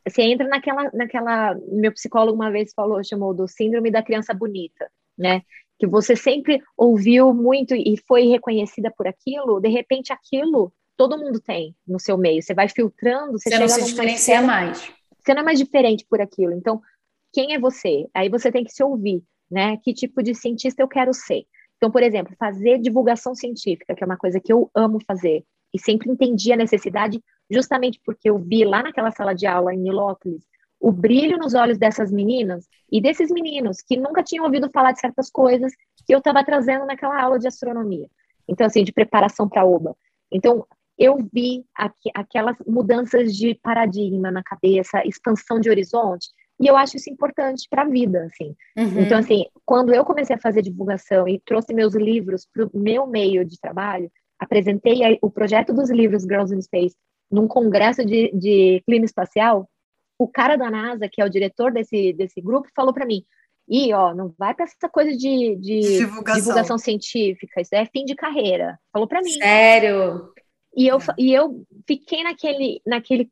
você 0.09 0.23
entra 0.23 0.49
naquela, 0.49 0.91
naquela. 0.95 1.55
Meu 1.71 1.93
psicólogo 1.93 2.35
uma 2.35 2.51
vez 2.51 2.73
falou, 2.75 3.05
chamou 3.05 3.35
do 3.35 3.47
síndrome 3.47 3.91
da 3.91 4.03
criança 4.03 4.33
bonita, 4.33 4.91
né? 5.19 5.43
Que 5.79 5.87
você 5.87 6.17
sempre 6.17 6.63
ouviu 6.79 7.35
muito 7.35 7.75
e 7.75 7.95
foi 8.09 8.27
reconhecida 8.27 8.91
por 8.91 9.07
aquilo, 9.07 9.61
de 9.61 9.69
repente 9.69 10.15
aquilo 10.15 10.73
todo 10.97 11.19
mundo 11.19 11.41
tem 11.41 11.77
no 11.87 12.01
seu 12.01 12.17
meio. 12.17 12.43
Você 12.43 12.55
vai 12.55 12.69
filtrando, 12.69 13.33
você, 13.33 13.51
você 13.51 13.59
não 13.59 13.69
se 13.69 13.85
diferencia 13.85 14.41
mais. 14.41 14.91
Você 15.19 15.35
não 15.35 15.43
é 15.43 15.45
mais 15.45 15.59
diferente 15.59 16.07
por 16.09 16.23
aquilo. 16.23 16.53
Então, 16.53 16.81
quem 17.35 17.53
é 17.53 17.59
você? 17.59 18.07
Aí 18.15 18.31
você 18.31 18.51
tem 18.51 18.65
que 18.65 18.73
se 18.73 18.83
ouvir, 18.83 19.23
né? 19.51 19.77
Que 19.83 19.93
tipo 19.93 20.23
de 20.23 20.35
cientista 20.35 20.83
eu 20.83 20.89
quero 20.89 21.13
ser? 21.13 21.45
Então, 21.81 21.91
por 21.91 22.03
exemplo, 22.03 22.37
fazer 22.39 22.79
divulgação 22.79 23.35
científica, 23.35 23.95
que 23.95 24.05
é 24.05 24.07
uma 24.07 24.19
coisa 24.19 24.39
que 24.39 24.53
eu 24.53 24.71
amo 24.75 24.99
fazer, 25.07 25.43
e 25.73 25.79
sempre 25.81 26.11
entendi 26.11 26.53
a 26.53 26.57
necessidade, 26.57 27.23
justamente 27.51 27.99
porque 28.05 28.29
eu 28.29 28.37
vi 28.37 28.67
lá 28.67 28.83
naquela 28.83 29.11
sala 29.11 29.35
de 29.35 29.47
aula 29.47 29.73
em 29.73 29.79
Nilópolis 29.79 30.45
o 30.79 30.91
brilho 30.91 31.37
nos 31.37 31.55
olhos 31.55 31.79
dessas 31.79 32.11
meninas 32.11 32.67
e 32.91 33.01
desses 33.01 33.31
meninos 33.31 33.83
que 33.83 33.99
nunca 33.99 34.23
tinham 34.23 34.47
ouvido 34.47 34.71
falar 34.71 34.93
de 34.93 35.01
certas 35.01 35.31
coisas 35.31 35.73
que 36.07 36.15
eu 36.15 36.19
estava 36.19 36.43
trazendo 36.43 36.87
naquela 36.87 37.21
aula 37.21 37.39
de 37.39 37.47
astronomia. 37.47 38.09
Então, 38.49 38.67
assim, 38.67 38.83
de 38.83 38.93
preparação 38.93 39.49
para 39.49 39.65
OBA. 39.65 39.95
Então, 40.33 40.67
eu 40.99 41.17
vi 41.33 41.65
aqu 41.75 42.11
aquelas 42.15 42.57
mudanças 42.67 43.37
de 43.37 43.55
paradigma 43.63 44.31
na 44.31 44.43
cabeça, 44.43 45.07
expansão 45.07 45.61
de 45.61 45.69
horizonte, 45.69 46.29
e 46.61 46.67
eu 46.67 46.77
acho 46.77 46.97
isso 46.97 47.11
importante 47.11 47.67
para 47.71 47.83
a 47.83 47.89
vida, 47.89 48.25
assim. 48.25 48.55
Uhum. 48.77 49.01
Então, 49.01 49.19
assim, 49.19 49.47
quando 49.65 49.95
eu 49.95 50.05
comecei 50.05 50.37
a 50.37 50.41
fazer 50.41 50.63
divulgação 50.63 51.27
e 51.27 51.41
trouxe 51.41 51.73
meus 51.73 51.95
livros 51.95 52.47
para 52.53 52.67
o 52.67 52.71
meu 52.75 53.07
meio 53.07 53.45
de 53.45 53.59
trabalho, 53.59 54.11
apresentei 54.39 55.19
o 55.23 55.31
projeto 55.31 55.73
dos 55.73 55.91
livros 55.91 56.23
Girls 56.23 56.55
in 56.55 56.61
Space 56.61 56.97
num 57.31 57.47
congresso 57.47 58.05
de, 58.05 58.31
de 58.33 58.83
clima 58.85 59.05
espacial, 59.05 59.69
o 60.19 60.29
cara 60.29 60.57
da 60.57 60.71
NASA, 60.71 61.09
que 61.11 61.23
é 61.23 61.25
o 61.25 61.31
diretor 61.31 61.73
desse, 61.73 62.13
desse 62.13 62.41
grupo, 62.41 62.69
falou 62.75 62.93
para 62.93 63.07
mim, 63.07 63.25
e 63.69 63.95
ó, 63.95 64.13
não 64.13 64.35
vai 64.37 64.53
para 64.53 64.65
essa 64.65 64.89
coisa 64.91 65.17
de, 65.17 65.57
de 65.57 65.81
divulgação. 65.81 66.41
divulgação. 66.41 66.79
científica, 66.79 67.61
isso 67.61 67.75
é 67.75 67.87
fim 67.87 68.05
de 68.05 68.17
carreira. 68.17 68.77
Falou 68.93 69.07
para 69.07 69.23
mim. 69.23 69.31
Sério? 69.31 70.33
E 70.77 70.87
eu, 70.87 70.99
e 71.19 71.33
eu 71.33 71.65
fiquei 71.87 72.23
naquele, 72.23 72.81
naquele 72.87 73.29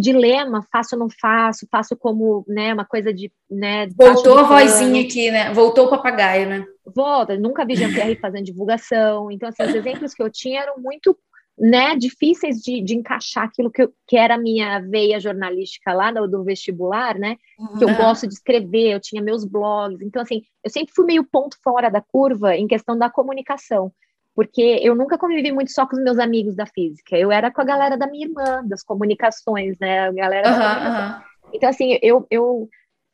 dilema, 0.00 0.66
faço 0.72 0.96
ou 0.96 1.00
não 1.00 1.08
faço, 1.08 1.68
faço 1.70 1.96
como, 1.96 2.44
né, 2.48 2.74
uma 2.74 2.84
coisa 2.84 3.14
de, 3.14 3.30
né... 3.48 3.86
Voltou 3.96 4.38
a 4.38 4.42
vozinha 4.42 5.02
aqui, 5.02 5.30
né? 5.30 5.52
Voltou 5.52 5.86
o 5.86 5.90
papagaio, 5.90 6.48
né? 6.48 6.64
Volta, 6.84 7.38
nunca 7.38 7.64
vi 7.64 7.76
Jean-Pierre 7.76 8.16
fazendo 8.16 8.44
divulgação. 8.44 9.30
Então, 9.30 9.48
assim, 9.48 9.62
os 9.62 9.74
exemplos 9.74 10.14
que 10.14 10.22
eu 10.22 10.28
tinha 10.28 10.62
eram 10.62 10.80
muito 10.80 11.16
né, 11.60 11.94
difíceis 11.94 12.56
de, 12.56 12.82
de 12.82 12.94
encaixar 12.94 13.44
aquilo 13.44 13.70
que, 13.70 13.82
eu, 13.82 13.92
que 14.08 14.16
era 14.16 14.34
a 14.34 14.38
minha 14.38 14.80
veia 14.80 15.20
jornalística 15.20 15.92
lá 15.92 16.10
do, 16.10 16.26
do 16.26 16.42
vestibular, 16.42 17.18
né, 17.18 17.36
uhum. 17.58 17.78
que 17.78 17.84
eu 17.84 17.94
gosto 17.96 18.26
de 18.26 18.32
escrever, 18.32 18.94
eu 18.94 19.00
tinha 19.00 19.22
meus 19.22 19.44
blogs, 19.44 20.00
então, 20.00 20.22
assim, 20.22 20.42
eu 20.64 20.70
sempre 20.70 20.94
fui 20.94 21.04
meio 21.04 21.22
ponto 21.22 21.58
fora 21.62 21.90
da 21.90 22.00
curva 22.00 22.56
em 22.56 22.66
questão 22.66 22.96
da 22.96 23.10
comunicação, 23.10 23.92
porque 24.34 24.80
eu 24.82 24.94
nunca 24.94 25.18
convivi 25.18 25.52
muito 25.52 25.72
só 25.72 25.86
com 25.86 25.96
os 25.96 26.02
meus 26.02 26.18
amigos 26.18 26.54
da 26.54 26.66
física, 26.66 27.16
eu 27.16 27.30
era 27.30 27.50
com 27.50 27.60
a 27.60 27.64
galera 27.64 27.96
da 27.96 28.06
minha 28.06 28.26
irmã, 28.26 28.64
das 28.64 28.82
comunicações, 28.82 29.78
né, 29.78 30.08
a 30.08 30.12
galera 30.12 30.48
uhum, 30.48 31.52
Então, 31.54 31.68
assim, 31.68 31.98
eu, 32.02 32.26
eu, 32.30 32.68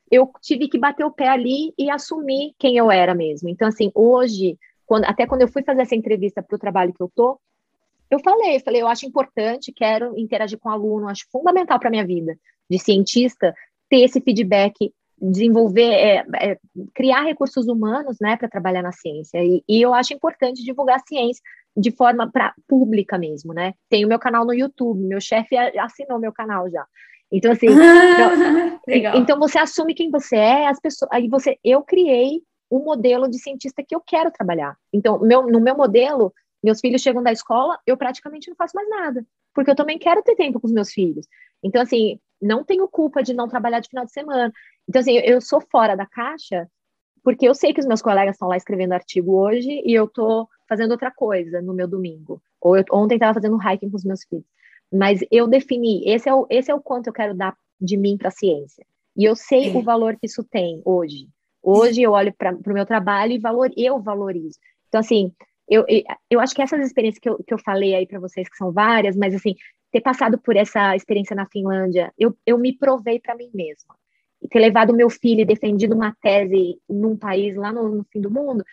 eu 0.09 0.31
tive 0.41 0.67
que 0.67 0.77
bater 0.77 1.05
o 1.05 1.11
pé 1.11 1.27
ali 1.27 1.73
e 1.77 1.89
assumir 1.89 2.53
quem 2.57 2.77
eu 2.77 2.91
era 2.91 3.13
mesmo. 3.13 3.49
Então, 3.49 3.67
assim, 3.67 3.91
hoje, 3.93 4.57
quando, 4.85 5.05
até 5.05 5.25
quando 5.25 5.41
eu 5.41 5.47
fui 5.47 5.63
fazer 5.63 5.81
essa 5.81 5.95
entrevista 5.95 6.41
para 6.41 6.55
o 6.55 6.59
trabalho 6.59 6.93
que 6.93 7.01
eu 7.01 7.11
tô, 7.13 7.39
eu 8.09 8.19
falei, 8.19 8.59
falei, 8.59 8.81
eu 8.81 8.87
acho 8.87 9.05
importante, 9.05 9.73
quero 9.73 10.17
interagir 10.17 10.57
com 10.57 10.69
o 10.69 10.71
aluno, 10.71 11.09
acho 11.09 11.25
fundamental 11.29 11.77
para 11.79 11.89
minha 11.89 12.05
vida 12.05 12.37
de 12.69 12.79
cientista 12.79 13.53
ter 13.89 14.03
esse 14.03 14.21
feedback, 14.21 14.93
desenvolver, 15.19 15.91
é, 15.93 16.25
é, 16.35 16.57
criar 16.93 17.21
recursos 17.23 17.67
humanos, 17.67 18.17
né, 18.21 18.37
para 18.37 18.47
trabalhar 18.47 18.83
na 18.83 18.91
ciência. 18.91 19.43
E, 19.43 19.63
e, 19.67 19.81
eu 19.81 19.93
acho 19.93 20.13
importante 20.13 20.63
divulgar 20.63 20.97
a 20.97 21.07
ciência 21.07 21.41
de 21.75 21.91
forma 21.91 22.31
pra, 22.31 22.53
pública 22.67 23.17
mesmo, 23.17 23.53
né? 23.53 23.73
Tenho 23.89 24.07
meu 24.07 24.19
canal 24.19 24.45
no 24.45 24.53
YouTube, 24.53 24.99
meu 24.99 25.21
chefe 25.21 25.57
assinou 25.57 26.19
meu 26.19 26.31
canal 26.31 26.69
já. 26.69 26.85
Então 27.31 27.51
assim, 27.51 27.67
então, 28.87 29.15
então, 29.21 29.39
você 29.39 29.59
assume 29.59 29.93
quem 29.93 30.09
você 30.09 30.35
é, 30.35 30.67
as 30.67 30.79
pessoas, 30.79 31.09
aí 31.11 31.27
você, 31.27 31.57
eu 31.63 31.83
criei 31.83 32.41
um 32.71 32.79
modelo 32.79 33.29
de 33.29 33.39
cientista 33.39 33.83
que 33.85 33.95
eu 33.95 34.01
quero 34.01 34.31
trabalhar. 34.31 34.75
Então, 34.91 35.19
meu, 35.19 35.43
no 35.47 35.59
meu 35.59 35.75
modelo 35.75 36.33
meus 36.63 36.79
filhos 36.79 37.01
chegam 37.01 37.23
da 37.23 37.31
escola, 37.31 37.77
eu 37.85 37.95
praticamente 37.95 38.49
não 38.49 38.55
faço 38.55 38.75
mais 38.75 38.89
nada, 38.89 39.25
porque 39.53 39.71
eu 39.71 39.75
também 39.75 39.97
quero 39.97 40.21
ter 40.23 40.35
tempo 40.35 40.59
com 40.59 40.67
os 40.67 40.73
meus 40.73 40.91
filhos. 40.91 41.27
Então, 41.63 41.81
assim, 41.81 42.19
não 42.41 42.63
tenho 42.63 42.87
culpa 42.87 43.23
de 43.23 43.33
não 43.33 43.47
trabalhar 43.47 43.79
de 43.79 43.89
final 43.89 44.05
de 44.05 44.11
semana. 44.11 44.51
Então, 44.87 44.99
assim, 44.99 45.17
eu 45.17 45.41
sou 45.41 45.61
fora 45.61 45.95
da 45.95 46.05
caixa, 46.05 46.67
porque 47.23 47.47
eu 47.47 47.53
sei 47.53 47.73
que 47.73 47.79
os 47.79 47.85
meus 47.85 48.01
colegas 48.01 48.35
estão 48.35 48.47
lá 48.47 48.57
escrevendo 48.57 48.93
artigo 48.93 49.33
hoje 49.33 49.81
e 49.85 49.93
eu 49.93 50.05
estou 50.05 50.47
fazendo 50.67 50.91
outra 50.91 51.11
coisa 51.11 51.61
no 51.61 51.73
meu 51.73 51.87
domingo. 51.87 52.41
Ou 52.61 52.77
eu, 52.77 52.83
ontem 52.91 53.15
estava 53.15 53.33
fazendo 53.33 53.57
hiking 53.57 53.89
com 53.89 53.97
os 53.97 54.05
meus 54.05 54.23
filhos. 54.23 54.45
Mas 54.93 55.19
eu 55.29 55.47
defini, 55.47 56.03
esse 56.07 56.29
é 56.29 56.33
o, 56.33 56.47
esse 56.49 56.71
é 56.71 56.75
o 56.75 56.81
quanto 56.81 57.07
eu 57.07 57.13
quero 57.13 57.33
dar 57.33 57.55
de 57.79 57.97
mim 57.97 58.17
para 58.17 58.29
a 58.29 58.31
ciência. 58.31 58.85
E 59.15 59.25
eu 59.25 59.35
sei 59.35 59.75
o 59.75 59.81
valor 59.81 60.15
que 60.15 60.27
isso 60.27 60.43
tem 60.43 60.81
hoje. 60.85 61.27
Hoje 61.61 62.01
eu 62.01 62.11
olho 62.11 62.33
para 62.33 62.55
o 62.55 62.73
meu 62.73 62.85
trabalho 62.85 63.33
e 63.33 63.39
valor, 63.39 63.69
eu 63.75 63.99
valorizo. 63.99 64.57
Então, 64.87 64.99
assim, 65.01 65.33
eu, 65.67 65.83
eu 66.29 66.39
acho 66.39 66.55
que 66.55 66.61
essas 66.61 66.85
experiências 66.85 67.19
que 67.19 67.27
eu, 67.27 67.43
que 67.43 67.53
eu 67.53 67.57
falei 67.57 67.93
aí 67.93 68.07
para 68.07 68.19
vocês, 68.19 68.47
que 68.47 68.55
são 68.55 68.71
várias, 68.71 69.17
mas 69.17 69.35
assim, 69.35 69.53
ter 69.91 70.01
passado 70.01 70.37
por 70.37 70.55
essa 70.55 70.95
experiência 70.95 71.35
na 71.35 71.45
Finlândia, 71.47 72.13
eu, 72.17 72.37
eu 72.45 72.57
me 72.57 72.73
provei 72.73 73.19
para 73.19 73.35
mim 73.35 73.49
mesma. 73.53 73.95
E 74.41 74.47
ter 74.47 74.59
levado 74.59 74.93
meu 74.93 75.09
filho 75.09 75.41
e 75.41 75.45
defendido 75.45 75.95
uma 75.95 76.15
tese 76.21 76.79
num 76.87 77.17
país 77.17 77.55
lá 77.55 77.71
no, 77.71 77.89
no 77.89 78.03
fim 78.11 78.21
do 78.21 78.29
mundo, 78.29 78.63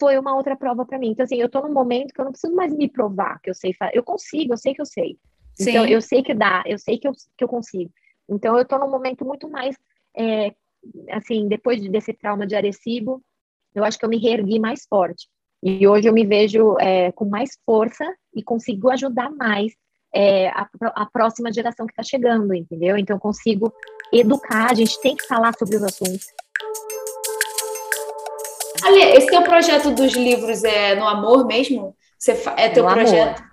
foi 0.00 0.18
uma 0.18 0.34
outra 0.34 0.56
prova 0.56 0.84
para 0.84 0.98
mim. 0.98 1.10
Então, 1.10 1.24
assim, 1.24 1.36
eu 1.36 1.46
estou 1.46 1.62
num 1.62 1.72
momento 1.72 2.12
que 2.12 2.20
eu 2.20 2.24
não 2.24 2.32
preciso 2.32 2.54
mais 2.54 2.74
me 2.74 2.88
provar 2.88 3.40
que 3.40 3.50
eu 3.50 3.54
sei 3.54 3.72
fazer. 3.72 3.96
Eu 3.96 4.02
consigo, 4.02 4.52
eu 4.52 4.58
sei 4.58 4.74
que 4.74 4.80
eu 4.80 4.86
sei. 4.86 5.18
Sim. 5.54 5.70
Então, 5.70 5.86
eu 5.86 6.00
sei 6.00 6.22
que 6.22 6.34
dá, 6.34 6.64
eu 6.66 6.78
sei 6.78 6.98
que 6.98 7.06
eu, 7.06 7.12
que 7.36 7.44
eu 7.44 7.48
consigo. 7.48 7.92
Então, 8.28 8.56
eu 8.56 8.62
estou 8.62 8.78
num 8.78 8.90
momento 8.90 9.24
muito 9.24 9.48
mais, 9.48 9.76
é, 10.16 10.52
assim, 11.10 11.46
depois 11.46 11.80
desse 11.88 12.12
trauma 12.12 12.46
de 12.46 12.56
Arecibo, 12.56 13.22
eu 13.74 13.84
acho 13.84 13.98
que 13.98 14.04
eu 14.04 14.08
me 14.08 14.18
reergui 14.18 14.58
mais 14.58 14.84
forte. 14.86 15.28
E 15.62 15.86
hoje 15.86 16.08
eu 16.08 16.12
me 16.12 16.26
vejo 16.26 16.76
é, 16.78 17.12
com 17.12 17.24
mais 17.24 17.58
força 17.64 18.04
e 18.34 18.42
consigo 18.42 18.90
ajudar 18.90 19.30
mais 19.30 19.72
é, 20.14 20.48
a, 20.48 20.68
a, 20.94 21.06
próxima 21.06 21.52
geração 21.52 21.86
que 21.86 21.92
está 21.92 22.02
chegando, 22.02 22.54
entendeu? 22.54 22.96
Então, 22.96 23.18
consigo 23.18 23.72
educar, 24.12 24.70
a 24.70 24.74
gente 24.74 25.00
tem 25.00 25.16
que 25.16 25.26
falar 25.26 25.52
sobre 25.58 25.76
os 25.76 25.82
assuntos. 25.82 26.26
Ali, 28.84 29.00
esse 29.00 29.26
teu 29.26 29.42
projeto 29.42 29.90
dos 29.90 30.12
livros 30.12 30.62
é 30.62 30.94
no 30.94 31.06
amor 31.06 31.46
mesmo? 31.46 31.96
Você 32.18 32.32
é 32.56 32.68
teu 32.68 32.84
no 32.84 32.92
projeto? 32.92 33.40
Amor. 33.40 33.50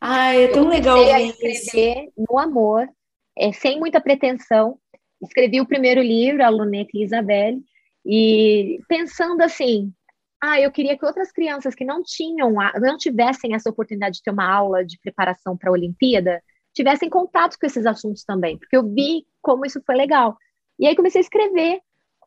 Ai, 0.00 0.44
é 0.44 0.48
tão 0.48 0.64
eu 0.64 0.68
legal 0.68 0.98
a 0.98 1.20
escrever 1.20 2.04
isso. 2.04 2.12
no 2.30 2.38
amor, 2.38 2.86
é, 3.36 3.52
sem 3.52 3.78
muita 3.78 4.00
pretensão. 4.00 4.78
Escrevi 5.20 5.60
o 5.60 5.66
primeiro 5.66 6.02
livro, 6.02 6.44
a 6.44 6.48
Luneta 6.48 6.90
e 6.94 7.02
Isabelle, 7.02 7.58
e 8.04 8.78
pensando 8.88 9.42
assim, 9.42 9.92
ah, 10.42 10.60
eu 10.60 10.70
queria 10.70 10.96
que 10.98 11.04
outras 11.04 11.32
crianças 11.32 11.74
que 11.74 11.84
não 11.84 12.02
tinham, 12.02 12.52
não 12.80 12.96
tivessem 12.96 13.54
essa 13.54 13.70
oportunidade 13.70 14.16
de 14.16 14.22
ter 14.22 14.30
uma 14.30 14.48
aula 14.48 14.84
de 14.84 14.98
preparação 15.00 15.56
para 15.56 15.70
a 15.70 15.72
Olimpíada, 15.72 16.42
tivessem 16.74 17.08
contato 17.08 17.56
com 17.58 17.66
esses 17.66 17.86
assuntos 17.86 18.22
também, 18.22 18.58
porque 18.58 18.76
eu 18.76 18.86
vi 18.86 19.26
como 19.40 19.64
isso 19.64 19.80
foi 19.84 19.96
legal. 19.96 20.36
E 20.78 20.86
aí 20.86 20.94
comecei 20.94 21.20
a 21.20 21.22
escrever 21.22 21.80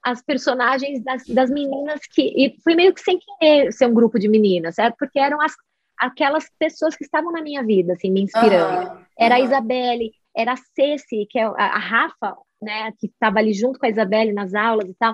as 0.04 0.24
personagens 0.24 1.04
das, 1.04 1.26
das 1.28 1.50
meninas 1.52 2.00
que 2.12 2.22
e 2.22 2.56
foi 2.64 2.74
meio 2.74 2.94
que 2.94 3.02
sem 3.02 3.20
querer 3.20 3.72
ser 3.72 3.86
um 3.86 3.94
grupo 3.94 4.18
de 4.18 4.28
meninas, 4.28 4.76
certo? 4.76 4.96
Porque 4.98 5.20
eram 5.20 5.40
as 5.42 5.54
aquelas 6.00 6.50
pessoas 6.58 6.96
que 6.96 7.04
estavam 7.04 7.32
na 7.32 7.42
minha 7.42 7.62
vida, 7.62 7.92
assim, 7.92 8.10
me 8.10 8.22
inspirando. 8.22 8.90
Uhum. 8.90 9.06
Era 9.20 9.36
a 9.36 9.40
Isabelle, 9.42 10.12
era 10.36 10.54
a 10.54 10.56
Ceci, 10.56 11.28
que 11.30 11.38
é 11.38 11.44
a, 11.44 11.52
a 11.52 11.78
Rafa, 11.78 12.38
né, 12.62 12.94
que 12.98 13.08
estava 13.08 13.40
ali 13.40 13.54
junto 13.54 13.78
com 13.78 13.86
a 13.86 13.90
Isabelle 13.90 14.32
nas 14.32 14.54
aulas 14.54 14.90
e 14.90 14.96
tal 14.98 15.14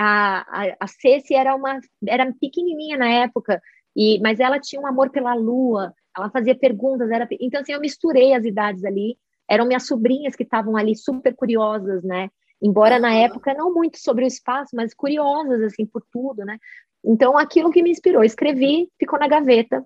a, 0.00 0.46
a, 0.48 0.76
a 0.78 0.86
Ceci 0.86 1.34
era 1.34 1.56
uma 1.56 1.80
era 2.06 2.32
pequenininha 2.40 2.96
na 2.96 3.08
época 3.08 3.60
e 3.96 4.20
mas 4.20 4.38
ela 4.38 4.60
tinha 4.60 4.80
um 4.80 4.86
amor 4.86 5.10
pela 5.10 5.34
lua 5.34 5.92
ela 6.16 6.30
fazia 6.30 6.54
perguntas 6.54 7.10
era 7.10 7.26
então 7.40 7.60
assim 7.60 7.72
eu 7.72 7.80
misturei 7.80 8.32
as 8.32 8.44
idades 8.44 8.84
ali 8.84 9.18
eram 9.50 9.66
minhas 9.66 9.88
sobrinhas 9.88 10.36
que 10.36 10.44
estavam 10.44 10.76
ali 10.76 10.94
super 10.94 11.34
curiosas 11.34 12.04
né 12.04 12.30
embora 12.62 13.00
na 13.00 13.12
época 13.12 13.52
não 13.54 13.74
muito 13.74 13.98
sobre 13.98 14.24
o 14.24 14.28
espaço 14.28 14.70
mas 14.76 14.94
curiosas 14.94 15.62
assim 15.62 15.84
por 15.84 16.04
tudo 16.12 16.44
né 16.44 16.58
então 17.04 17.36
aquilo 17.36 17.72
que 17.72 17.82
me 17.82 17.90
inspirou 17.90 18.22
escrevi 18.22 18.88
ficou 19.00 19.18
na 19.18 19.26
gaveta 19.26 19.84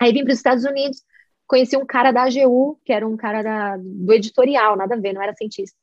aí 0.00 0.14
vim 0.14 0.24
para 0.24 0.32
os 0.32 0.38
Estados 0.38 0.64
Unidos 0.64 1.02
conheci 1.46 1.76
um 1.76 1.84
cara 1.84 2.10
da 2.10 2.22
AGU 2.22 2.80
que 2.86 2.92
era 2.92 3.06
um 3.06 3.18
cara 3.18 3.42
da, 3.42 3.76
do 3.76 4.14
editorial 4.14 4.76
nada 4.76 4.94
a 4.94 4.98
ver 4.98 5.12
não 5.12 5.22
era 5.22 5.34
cientista 5.34 5.76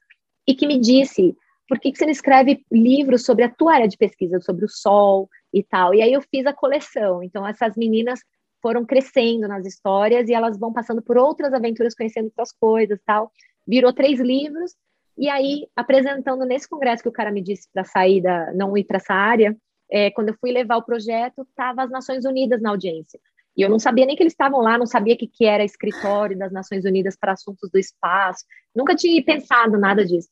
e 0.48 0.56
que 0.56 0.66
me 0.66 0.80
disse 0.80 1.36
por 1.70 1.80
que, 1.80 1.92
que 1.92 2.00
você 2.00 2.06
não 2.06 2.12
escreve 2.12 2.66
livros 2.72 3.24
sobre 3.24 3.44
a 3.44 3.50
tua 3.50 3.76
área 3.76 3.88
de 3.88 3.96
pesquisa, 3.96 4.42
sobre 4.42 4.66
o 4.66 4.70
sol 4.70 5.30
e 5.54 5.64
tal? 5.64 5.94
E 5.94 6.02
aí 6.02 6.12
eu 6.12 6.22
fiz 6.22 6.46
a 6.48 6.52
coleção. 6.52 7.22
Então, 7.22 7.48
essas 7.48 7.78
meninas 7.78 8.20
foram 8.60 8.84
crescendo 8.84 9.48
nas 9.48 9.66
histórias 9.68 10.28
e 10.28 10.34
elas 10.34 10.58
vão 10.58 10.74
passando 10.74 11.02
por 11.02 11.16
outras 11.16 11.54
aventuras, 11.54 11.94
conhecendo 11.94 12.26
outras 12.26 12.52
coisas 12.52 13.00
tal. 13.06 13.32
Virou 13.68 13.94
três 13.94 14.20
livros. 14.20 14.74
E 15.16 15.30
aí, 15.30 15.68
apresentando 15.76 16.44
nesse 16.44 16.68
congresso 16.68 17.04
que 17.04 17.10
o 17.10 17.14
cara 17.14 17.32
me 17.32 17.42
disse 17.42 17.70
para 17.72 17.84
sair 17.84 18.22
da, 18.22 18.52
não 18.54 18.76
ir 18.76 18.86
para 18.86 18.98
essa 18.98 19.14
área, 19.14 19.56
é, 19.92 20.10
quando 20.10 20.30
eu 20.30 20.36
fui 20.42 20.52
levar 20.52 20.78
o 20.78 20.84
projeto, 20.84 21.48
tava 21.56 21.84
as 21.84 21.92
Nações 21.92 22.26
Unidas 22.26 22.62
na 22.62 22.72
audiência. 22.72 23.20
E 23.56 23.62
eu 23.62 23.70
não 23.70 23.78
sabia 23.78 24.06
nem 24.06 24.16
que 24.16 24.24
eles 24.24 24.34
estavam 24.34 24.62
lá, 24.62 24.78
não 24.78 24.86
sabia 24.86 25.18
que, 25.18 25.28
que 25.28 25.46
era 25.46 25.64
escritório 25.64 26.38
das 26.38 26.52
Nações 26.52 26.86
Unidas 26.86 27.16
para 27.16 27.34
assuntos 27.34 27.70
do 27.70 27.78
espaço, 27.78 28.46
nunca 28.76 28.96
tinha 28.96 29.24
pensado 29.24 29.78
nada 29.78 30.06
disso. 30.06 30.30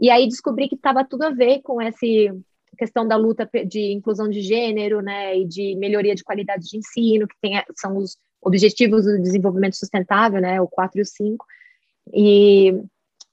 E 0.00 0.08
aí 0.08 0.26
descobri 0.26 0.68
que 0.68 0.74
estava 0.74 1.04
tudo 1.04 1.24
a 1.24 1.30
ver 1.30 1.60
com 1.60 1.80
essa 1.80 2.06
questão 2.78 3.06
da 3.06 3.16
luta 3.16 3.48
de 3.66 3.92
inclusão 3.92 4.28
de 4.28 4.40
gênero, 4.40 5.02
né, 5.02 5.36
e 5.36 5.44
de 5.44 5.76
melhoria 5.76 6.14
de 6.14 6.24
qualidade 6.24 6.64
de 6.64 6.78
ensino, 6.78 7.28
que 7.28 7.36
tem, 7.40 7.62
são 7.76 7.98
os 7.98 8.16
objetivos 8.40 9.04
do 9.04 9.20
desenvolvimento 9.20 9.76
sustentável, 9.76 10.40
né, 10.40 10.58
o 10.60 10.66
4 10.66 10.98
e 10.98 11.02
o 11.02 11.04
5, 11.04 11.46
e 12.14 12.82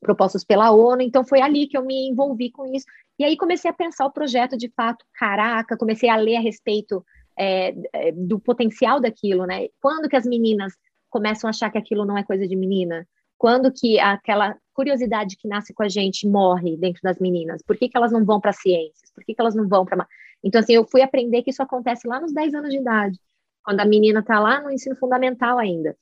propostos 0.01 0.43
pela 0.43 0.71
ONU, 0.71 1.01
então 1.01 1.23
foi 1.23 1.41
ali 1.41 1.67
que 1.67 1.77
eu 1.77 1.85
me 1.85 2.09
envolvi 2.09 2.51
com 2.51 2.65
isso, 2.65 2.85
e 3.17 3.23
aí 3.23 3.37
comecei 3.37 3.71
a 3.71 3.73
pensar 3.73 4.05
o 4.05 4.11
projeto 4.11 4.57
de 4.57 4.69
fato, 4.75 5.05
caraca, 5.13 5.77
comecei 5.77 6.09
a 6.09 6.17
ler 6.17 6.35
a 6.35 6.41
respeito 6.41 7.03
é, 7.39 7.73
é 7.93 8.11
do 8.11 8.39
potencial 8.39 8.99
daquilo, 8.99 9.45
né, 9.45 9.67
quando 9.79 10.09
que 10.09 10.15
as 10.17 10.25
meninas 10.25 10.73
começam 11.09 11.47
a 11.47 11.51
achar 11.51 11.71
que 11.71 11.77
aquilo 11.77 12.05
não 12.05 12.17
é 12.17 12.23
coisa 12.23 12.45
de 12.45 12.55
menina, 12.55 13.07
quando 13.37 13.71
que 13.71 13.99
aquela 13.99 14.57
curiosidade 14.73 15.37
que 15.37 15.47
nasce 15.47 15.73
com 15.73 15.83
a 15.83 15.89
gente 15.89 16.27
morre 16.27 16.77
dentro 16.77 17.01
das 17.03 17.19
meninas? 17.19 17.61
Por 17.61 17.77
que, 17.77 17.89
que 17.89 17.97
elas 17.97 18.11
não 18.11 18.25
vão 18.25 18.39
para 18.39 18.53
ciências? 18.53 19.11
Por 19.13 19.23
que, 19.23 19.33
que 19.33 19.41
elas 19.41 19.55
não 19.55 19.67
vão 19.67 19.85
para. 19.85 20.07
Então, 20.43 20.59
assim, 20.59 20.73
eu 20.73 20.85
fui 20.85 21.01
aprender 21.01 21.43
que 21.43 21.49
isso 21.49 21.61
acontece 21.61 22.07
lá 22.07 22.19
nos 22.19 22.33
10 22.33 22.53
anos 22.53 22.71
de 22.71 22.77
idade, 22.77 23.19
quando 23.63 23.79
a 23.79 23.85
menina 23.85 24.19
está 24.19 24.39
lá 24.39 24.61
no 24.61 24.71
ensino 24.71 24.95
fundamental 24.95 25.57
ainda. 25.57 25.95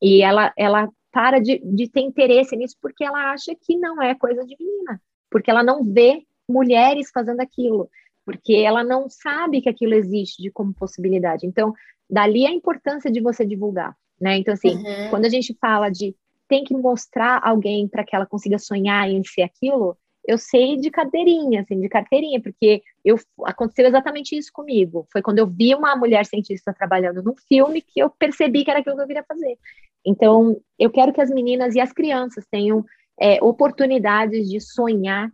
E 0.00 0.22
ela, 0.22 0.52
ela 0.56 0.88
para 1.12 1.38
de, 1.38 1.60
de 1.64 1.88
ter 1.88 2.00
interesse 2.00 2.56
nisso 2.56 2.76
porque 2.80 3.04
ela 3.04 3.32
acha 3.32 3.54
que 3.54 3.76
não 3.76 4.02
é 4.02 4.14
coisa 4.14 4.44
de 4.44 4.56
menina, 4.58 5.00
porque 5.30 5.50
ela 5.50 5.62
não 5.62 5.84
vê 5.84 6.24
mulheres 6.48 7.10
fazendo 7.12 7.40
aquilo, 7.40 7.88
porque 8.24 8.54
ela 8.54 8.82
não 8.82 9.08
sabe 9.08 9.60
que 9.60 9.68
aquilo 9.68 9.94
existe 9.94 10.42
de 10.42 10.50
como 10.50 10.74
possibilidade. 10.74 11.46
Então, 11.46 11.74
dali 12.08 12.46
a 12.46 12.50
importância 12.50 13.10
de 13.10 13.20
você 13.20 13.44
divulgar, 13.44 13.96
né? 14.20 14.36
Então, 14.38 14.54
assim, 14.54 14.76
uhum. 14.76 15.10
quando 15.10 15.26
a 15.26 15.28
gente 15.28 15.56
fala 15.60 15.90
de 15.90 16.16
tem 16.52 16.64
que 16.64 16.74
mostrar 16.74 17.40
alguém 17.42 17.88
para 17.88 18.04
que 18.04 18.14
ela 18.14 18.26
consiga 18.26 18.58
sonhar 18.58 19.08
em 19.08 19.24
ser 19.24 19.40
aquilo, 19.40 19.96
eu 20.28 20.36
sei 20.36 20.76
de 20.76 20.90
cadeirinha, 20.90 21.62
assim, 21.62 21.80
de 21.80 21.88
carteirinha, 21.88 22.42
porque 22.42 22.82
eu 23.02 23.16
aconteceu 23.46 23.86
exatamente 23.86 24.36
isso 24.36 24.50
comigo. 24.52 25.06
Foi 25.10 25.22
quando 25.22 25.38
eu 25.38 25.46
vi 25.46 25.74
uma 25.74 25.96
mulher 25.96 26.26
cientista 26.26 26.74
trabalhando 26.74 27.22
num 27.22 27.34
filme 27.48 27.80
que 27.80 28.00
eu 28.00 28.10
percebi 28.10 28.64
que 28.64 28.70
era 28.70 28.80
aquilo 28.80 28.96
que 28.96 29.02
eu 29.02 29.06
queria 29.06 29.24
fazer. 29.24 29.58
Então, 30.04 30.60
eu 30.78 30.90
quero 30.90 31.10
que 31.10 31.22
as 31.22 31.30
meninas 31.30 31.74
e 31.74 31.80
as 31.80 31.90
crianças 31.90 32.44
tenham 32.50 32.84
é, 33.18 33.42
oportunidades 33.42 34.46
de 34.46 34.60
sonhar 34.60 35.32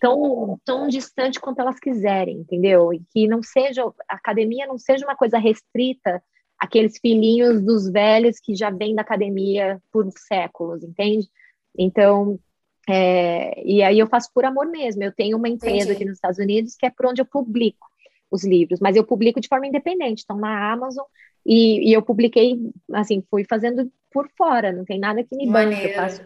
tão, 0.00 0.58
tão 0.64 0.88
distante 0.88 1.38
quanto 1.38 1.60
elas 1.60 1.78
quiserem, 1.78 2.38
entendeu? 2.38 2.92
E 2.92 3.00
que 3.12 3.28
não 3.28 3.44
seja, 3.44 3.84
a 4.10 4.16
academia 4.16 4.66
não 4.66 4.76
seja 4.76 5.06
uma 5.06 5.14
coisa 5.14 5.38
restrita 5.38 6.20
àqueles 6.58 6.98
filhinhos 6.98 7.62
dos 7.62 7.90
velhos 7.90 8.40
que 8.40 8.54
já 8.54 8.70
vêm 8.70 8.94
da 8.94 9.02
academia 9.02 9.80
por 9.92 10.10
séculos, 10.16 10.82
entende? 10.82 11.28
Então, 11.76 12.38
é, 12.88 13.62
e 13.64 13.82
aí 13.82 13.98
eu 13.98 14.08
faço 14.08 14.30
por 14.34 14.44
amor 14.44 14.66
mesmo. 14.66 15.02
Eu 15.02 15.12
tenho 15.12 15.36
uma 15.36 15.48
empresa 15.48 15.76
Entendi. 15.76 15.92
aqui 15.92 16.04
nos 16.04 16.14
Estados 16.14 16.38
Unidos 16.38 16.74
que 16.76 16.86
é 16.86 16.90
por 16.90 17.06
onde 17.06 17.20
eu 17.20 17.26
publico 17.26 17.86
os 18.30 18.44
livros, 18.44 18.80
mas 18.80 18.96
eu 18.96 19.04
publico 19.04 19.40
de 19.40 19.48
forma 19.48 19.66
independente, 19.66 20.22
então 20.22 20.36
na 20.36 20.70
Amazon, 20.70 21.04
e, 21.46 21.88
e 21.88 21.92
eu 21.94 22.02
publiquei, 22.02 22.58
assim, 22.92 23.24
fui 23.30 23.44
fazendo 23.48 23.90
por 24.12 24.28
fora, 24.36 24.70
não 24.70 24.84
tem 24.84 24.98
nada 24.98 25.24
que 25.24 25.34
me 25.34 25.46
banque, 25.46 25.86
eu 25.86 25.94
faço 25.94 26.22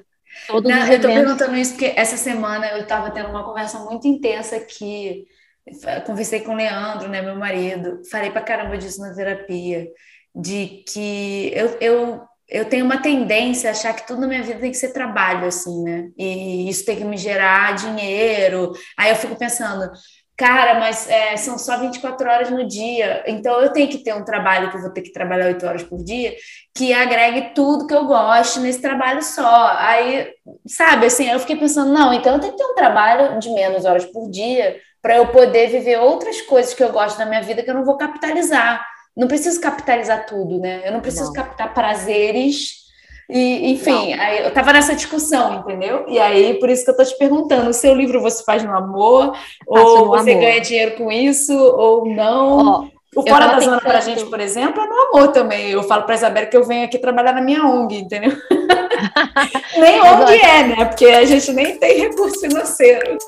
todos 0.49 0.69
não, 0.69 0.83
os 0.83 0.89
Eu 0.89 1.01
tô 1.01 1.09
perguntando 1.09 1.57
isso 1.57 1.73
porque 1.73 1.93
essa 1.97 2.17
semana 2.17 2.67
eu 2.71 2.83
estava 2.83 3.11
tendo 3.11 3.29
uma 3.29 3.45
conversa 3.45 3.79
muito 3.85 4.09
intensa 4.09 4.59
que 4.59 5.27
conversei 6.05 6.41
com 6.41 6.53
o 6.53 6.57
Leandro, 6.57 7.09
né, 7.09 7.23
meu 7.23 7.37
marido, 7.37 8.03
falei 8.11 8.31
pra 8.31 8.43
caramba 8.43 8.77
disso 8.77 9.01
na 9.01 9.15
terapia, 9.15 9.87
de 10.35 10.85
que 10.89 11.53
eu, 11.55 11.77
eu 11.81 12.23
eu 12.53 12.67
tenho 12.67 12.85
uma 12.85 13.01
tendência 13.01 13.71
a 13.71 13.73
achar 13.73 13.95
que 13.95 14.07
tudo 14.07 14.21
na 14.21 14.27
minha 14.27 14.43
vida 14.43 14.61
tem 14.61 14.71
que 14.71 14.77
ser 14.77 14.93
trabalho, 14.93 15.47
assim, 15.47 15.83
né? 15.85 16.11
E 16.19 16.69
isso 16.69 16.85
tem 16.85 16.97
que 16.97 17.05
me 17.05 17.17
gerar 17.17 17.75
dinheiro. 17.75 18.73
Aí 18.99 19.09
eu 19.09 19.17
fico 19.17 19.35
pensando, 19.37 19.91
cara, 20.37 20.79
mas 20.79 21.09
é, 21.09 21.35
são 21.39 21.57
só 21.57 21.79
24 21.79 22.29
horas 22.29 22.51
no 22.51 22.69
dia, 22.69 23.25
então 23.27 23.59
eu 23.61 23.73
tenho 23.73 23.89
que 23.89 24.05
ter 24.05 24.15
um 24.15 24.25
trabalho 24.25 24.71
que 24.71 24.77
eu 24.77 24.83
vou 24.83 24.91
ter 24.91 25.01
que 25.01 25.13
trabalhar 25.13 25.47
8 25.47 25.65
horas 25.67 25.83
por 25.83 26.05
dia, 26.05 26.35
que 26.75 26.93
agregue 26.93 27.55
tudo 27.55 27.87
que 27.87 27.95
eu 27.95 28.05
gosto 28.05 28.61
nesse 28.61 28.83
trabalho 28.83 29.23
só. 29.23 29.75
Aí, 29.79 30.29
sabe, 30.67 31.07
assim, 31.07 31.31
eu 31.31 31.41
fiquei 31.41 31.57
pensando, 31.57 31.91
não, 31.91 32.13
então 32.13 32.35
eu 32.35 32.41
tenho 32.41 32.53
que 32.53 32.59
ter 32.59 32.71
um 32.71 32.75
trabalho 32.75 33.39
de 33.39 33.49
menos 33.51 33.87
horas 33.87 34.05
por 34.05 34.31
dia 34.31 34.77
para 35.01 35.17
eu 35.17 35.29
poder 35.29 35.69
viver 35.69 35.99
outras 35.99 36.43
coisas 36.43 36.75
que 36.75 36.85
eu 36.85 36.93
gosto 36.93 37.19
na 37.19 37.27
minha 37.27 37.43
vida 37.43 37.63
que 37.63 37.71
eu 37.71 37.75
não 37.75 37.85
vou 37.85 37.97
capitalizar 37.97 38.92
não 39.17 39.29
preciso 39.29 39.61
capitalizar 39.61 40.27
tudo, 40.27 40.59
né? 40.59 40.83
Eu 40.85 40.93
não 40.93 41.01
preciso 41.01 41.27
não. 41.27 41.33
captar 41.33 41.73
prazeres. 41.73 42.83
E, 43.31 43.73
enfim, 43.73 44.15
eu 44.43 44.53
tava 44.53 44.73
nessa 44.73 44.95
discussão, 44.95 45.61
entendeu? 45.61 46.05
E 46.09 46.19
aí, 46.19 46.55
por 46.55 46.69
isso 46.69 46.85
que 46.85 46.91
eu 46.91 46.97
tô 46.97 47.05
te 47.05 47.17
perguntando: 47.17 47.71
o 47.71 47.75
seu 47.75 47.95
livro 47.95 48.21
você 48.21 48.45
faz 48.45 48.63
no 48.63 48.75
amor? 48.75 49.37
ou 49.67 50.09
você 50.09 50.33
amor. 50.33 50.43
ganha 50.43 50.61
dinheiro 50.61 50.97
com 50.97 51.11
isso, 51.11 51.57
ou 51.57 52.07
não? 52.07 52.91
Oh, 52.91 53.21
o 53.21 53.29
Fora 53.29 53.47
da 53.47 53.61
Zona 53.61 53.81
para 53.81 53.99
a 53.99 54.01
gente, 54.01 54.25
por 54.25 54.41
exemplo, 54.41 54.83
é 54.83 54.87
no 54.87 54.95
amor 54.95 55.29
também. 55.33 55.71
Eu 55.71 55.83
falo 55.83 56.05
para 56.05 56.15
Isabela 56.15 56.47
que 56.47 56.57
eu 56.57 56.65
venho 56.65 56.85
aqui 56.85 56.99
trabalhar 56.99 57.35
na 57.35 57.43
minha 57.43 57.65
ONG, 57.65 57.97
entendeu? 57.97 58.33
nem 59.79 60.01
ONG 60.01 60.35
é, 60.35 60.63
né? 60.65 60.85
Porque 60.87 61.07
a 61.07 61.25
gente 61.25 61.53
nem 61.53 61.79
tem 61.79 62.01
recurso 62.01 62.41
financeiro. 62.41 63.19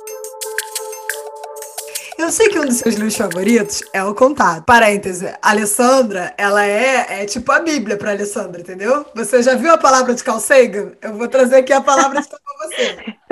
Eu 2.16 2.30
sei 2.30 2.48
que 2.48 2.58
um 2.58 2.64
dos 2.64 2.76
seus 2.76 2.94
livros 2.94 3.16
favoritos 3.16 3.82
é 3.92 4.02
o 4.02 4.14
Contato. 4.14 4.64
Parêntese, 4.64 5.26
a 5.26 5.50
Alessandra, 5.50 6.32
ela 6.38 6.64
é, 6.64 7.22
é 7.22 7.26
tipo 7.26 7.50
a 7.50 7.58
Bíblia 7.60 7.96
para 7.96 8.12
Alessandra, 8.12 8.60
entendeu? 8.60 9.04
Você 9.14 9.42
já 9.42 9.54
viu 9.54 9.72
a 9.72 9.78
palavra 9.78 10.14
de 10.14 10.22
Carl 10.22 10.38
Sagan? 10.38 10.92
Eu 11.02 11.14
vou 11.14 11.26
trazer 11.26 11.56
aqui 11.56 11.72
a 11.72 11.80
palavra 11.80 12.20
de 12.20 12.28
para 12.28 12.38
você. 12.68 13.14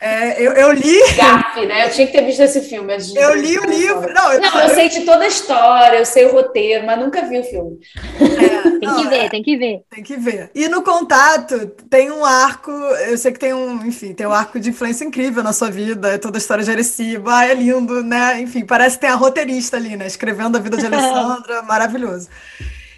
É, 0.00 0.40
eu, 0.40 0.52
eu 0.52 0.72
li. 0.72 0.98
Gafe, 1.16 1.66
né? 1.66 1.86
Eu 1.86 1.90
tinha 1.90 2.06
que 2.06 2.12
ter 2.12 2.24
visto 2.24 2.40
esse 2.40 2.60
filme. 2.62 2.92
Eu 3.14 3.34
li 3.34 3.58
o 3.58 3.64
livro. 3.64 4.12
Não, 4.12 4.32
eu, 4.32 4.40
não, 4.40 4.60
eu 4.60 4.74
sei 4.74 4.88
de 4.88 5.00
toda 5.00 5.24
a 5.24 5.28
história, 5.28 5.98
eu 5.98 6.04
sei 6.04 6.26
o 6.26 6.32
roteiro, 6.32 6.86
mas 6.86 6.98
nunca 6.98 7.22
vi 7.22 7.38
o 7.38 7.44
filme. 7.44 7.78
É, 8.20 8.62
tem 8.62 8.88
não, 8.88 9.02
que 9.02 9.08
ver, 9.08 9.24
é, 9.24 9.28
tem 9.28 9.42
que 9.42 9.56
ver. 9.56 9.82
Tem 9.90 10.04
que 10.04 10.16
ver. 10.16 10.50
E 10.54 10.68
no 10.68 10.82
contato 10.82 11.66
tem 11.88 12.10
um 12.10 12.24
arco, 12.24 12.70
eu 12.70 13.16
sei 13.16 13.32
que 13.32 13.38
tem 13.38 13.54
um, 13.54 13.84
enfim, 13.86 14.12
tem 14.12 14.26
um 14.26 14.32
arco 14.32 14.58
de 14.58 14.70
influência 14.70 15.04
incrível 15.04 15.42
na 15.42 15.52
sua 15.52 15.70
vida, 15.70 16.14
é 16.14 16.18
toda 16.18 16.36
a 16.36 16.40
história 16.40 16.64
de 16.64 16.70
Areciba, 16.70 17.44
é 17.44 17.54
lindo, 17.54 18.02
né? 18.02 18.40
Enfim, 18.40 18.64
parece 18.64 18.96
que 18.96 19.02
tem 19.02 19.10
a 19.10 19.14
roteirista 19.14 19.76
ali, 19.76 19.96
né? 19.96 20.06
Escrevendo 20.06 20.56
a 20.56 20.60
vida 20.60 20.76
de 20.76 20.86
Alessandra, 20.86 21.62
maravilhoso. 21.62 22.28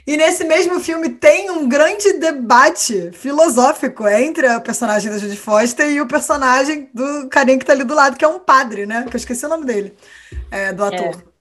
E 0.07 0.17
nesse 0.17 0.45
mesmo 0.45 0.79
filme 0.79 1.09
tem 1.09 1.51
um 1.51 1.69
grande 1.69 2.13
debate 2.15 3.11
filosófico 3.13 4.07
entre 4.07 4.47
a 4.47 4.61
personagem 4.61 5.11
da 5.11 5.19
Judy 5.19 5.37
Foster 5.37 5.91
e 5.91 6.01
o 6.01 6.07
personagem 6.07 6.89
do 6.95 7.29
carinha 7.29 7.59
que 7.59 7.65
tá 7.65 7.73
ali 7.73 7.83
do 7.83 7.95
lado, 7.95 8.17
que 8.17 8.25
é 8.25 8.29
um 8.29 8.39
padre, 8.39 8.87
né? 8.87 9.05
Que 9.11 9.17
eu 9.17 9.19
esqueci 9.19 9.45
o 9.45 9.49
nome 9.49 9.67
dele, 9.67 9.97
é, 10.51 10.73
do 10.73 10.85
ator. 10.85 11.07
É, 11.07 11.36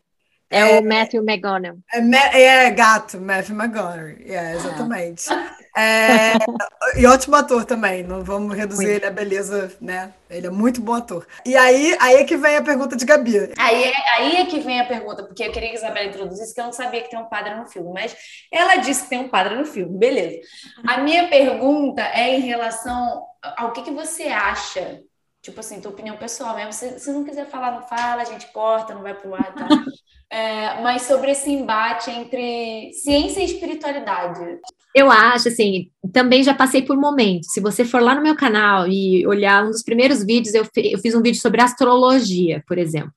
é, 0.49 0.79
o 0.79 0.83
Matthew 0.83 1.23
McGonagall. 1.23 1.79
É, 1.93 2.41
é, 2.41 2.71
gato, 2.71 3.19
Matthew 3.19 3.55
McGonagall. 3.55 4.15
É, 4.25 4.53
exatamente. 4.53 5.25
É, 5.77 6.33
e 6.97 7.05
ótimo 7.05 7.35
ator 7.35 7.65
também, 7.65 8.01
não 8.01 8.23
vamos 8.23 8.55
reduzir 8.55 8.87
ele 8.87 9.05
a 9.05 9.11
beleza, 9.11 9.75
né? 9.81 10.13
Ele 10.29 10.47
é 10.47 10.49
muito 10.49 10.79
bom 10.79 10.93
ator. 10.93 11.27
E 11.45 11.57
aí, 11.57 11.97
aí 11.99 12.15
é 12.15 12.23
que 12.23 12.37
vem 12.37 12.55
a 12.55 12.61
pergunta 12.61 12.95
de 12.95 13.05
Gabi. 13.05 13.51
Aí 13.57 13.83
é, 13.83 13.93
aí 14.15 14.35
é 14.37 14.45
que 14.45 14.59
vem 14.59 14.79
a 14.79 14.85
pergunta, 14.85 15.23
porque 15.23 15.43
eu 15.43 15.51
queria 15.51 15.69
que 15.69 15.75
a 15.75 15.79
Isabela 15.79 16.07
introduzisse, 16.07 16.53
que 16.53 16.61
eu 16.61 16.65
não 16.65 16.71
sabia 16.71 17.01
que 17.01 17.09
tem 17.09 17.19
um 17.19 17.27
padre 17.27 17.55
no 17.55 17.67
filme, 17.67 17.91
mas 17.93 18.15
ela 18.51 18.77
disse 18.77 19.03
que 19.03 19.09
tem 19.09 19.19
um 19.19 19.29
padre 19.29 19.55
no 19.55 19.65
filme, 19.65 19.97
beleza. 19.97 20.39
A 20.87 20.99
minha 20.99 21.27
pergunta 21.27 22.01
é 22.01 22.35
em 22.35 22.39
relação 22.39 23.25
ao 23.57 23.73
que, 23.73 23.81
que 23.81 23.91
você 23.91 24.23
acha 24.23 25.01
tipo 25.41 25.59
assim, 25.59 25.79
tua 25.79 25.91
opinião 25.91 26.17
pessoal 26.17 26.55
mesmo. 26.55 26.73
Se, 26.73 26.99
se 26.99 27.11
não 27.11 27.23
quiser 27.23 27.45
falar, 27.45 27.71
não 27.71 27.83
fala, 27.83 28.23
a 28.23 28.25
gente 28.25 28.47
corta, 28.51 28.95
não 28.95 29.03
vai 29.03 29.13
pro 29.13 29.35
ar, 29.35 29.53
tá? 29.53 29.67
É, 30.31 30.81
mas 30.81 31.03
sobre 31.03 31.31
esse 31.31 31.49
embate 31.49 32.09
entre 32.09 32.91
ciência 32.93 33.41
e 33.41 33.45
espiritualidade. 33.45 34.57
Eu 34.93 35.11
acho, 35.11 35.49
assim, 35.49 35.89
também 36.11 36.43
já 36.43 36.53
passei 36.53 36.81
por 36.81 36.97
momentos. 36.97 37.51
Se 37.51 37.61
você 37.61 37.85
for 37.85 38.01
lá 38.01 38.15
no 38.15 38.23
meu 38.23 38.35
canal 38.35 38.87
e 38.87 39.25
olhar 39.27 39.63
um 39.63 39.69
dos 39.69 39.83
primeiros 39.83 40.23
vídeos, 40.23 40.55
eu, 40.55 40.65
eu 40.77 40.99
fiz 40.99 41.13
um 41.13 41.21
vídeo 41.21 41.39
sobre 41.39 41.61
astrologia, 41.61 42.63
por 42.67 42.77
exemplo, 42.77 43.11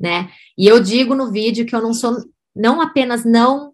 né? 0.00 0.30
E 0.56 0.66
eu 0.66 0.80
digo 0.80 1.14
no 1.14 1.30
vídeo 1.30 1.66
que 1.66 1.74
eu 1.74 1.82
não 1.82 1.92
sou, 1.92 2.16
não 2.54 2.80
apenas 2.80 3.24
não 3.24 3.72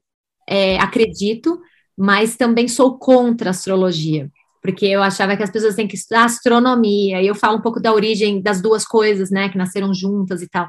é, 0.48 0.78
acredito, 0.78 1.60
mas 1.96 2.36
também 2.36 2.66
sou 2.66 2.98
contra 2.98 3.50
a 3.50 3.52
astrologia, 3.52 4.28
porque 4.60 4.86
eu 4.86 5.02
achava 5.02 5.36
que 5.36 5.42
as 5.42 5.50
pessoas 5.50 5.76
têm 5.76 5.86
que 5.86 5.94
estudar 5.94 6.24
astronomia, 6.24 7.22
e 7.22 7.26
eu 7.26 7.34
falo 7.34 7.58
um 7.58 7.62
pouco 7.62 7.80
da 7.80 7.92
origem 7.92 8.42
das 8.42 8.60
duas 8.60 8.84
coisas, 8.84 9.30
né, 9.30 9.48
que 9.48 9.58
nasceram 9.58 9.94
juntas 9.94 10.42
e 10.42 10.48
tal. 10.48 10.68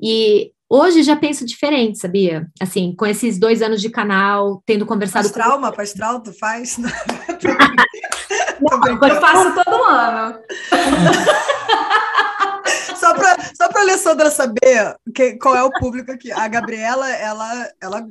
E 0.00 0.52
Hoje 0.76 1.04
já 1.04 1.14
penso 1.14 1.46
diferente, 1.46 2.00
sabia? 2.00 2.48
Assim, 2.60 2.92
com 2.96 3.06
esses 3.06 3.38
dois 3.38 3.62
anos 3.62 3.80
de 3.80 3.88
canal, 3.88 4.60
tendo 4.66 4.84
conversado 4.84 5.28
pastral, 5.28 5.52
com... 5.52 5.58
Trauma, 5.60 5.72
pastral, 5.72 6.20
tu 6.20 6.32
faz? 6.32 6.78
Não, 8.60 8.80
eu 9.08 9.20
faço 9.20 9.54
todo 9.54 9.84
ano. 9.84 10.36
só 12.98 13.14
para 13.14 13.36
só 13.54 13.68
a 13.72 13.80
Alessandra 13.82 14.32
saber 14.32 14.96
que, 15.14 15.34
qual 15.34 15.54
é 15.54 15.62
o 15.62 15.70
público 15.70 16.10
aqui. 16.10 16.32
A 16.32 16.48
Gabriela, 16.48 17.08
ela, 17.08 17.70
ela 17.80 18.04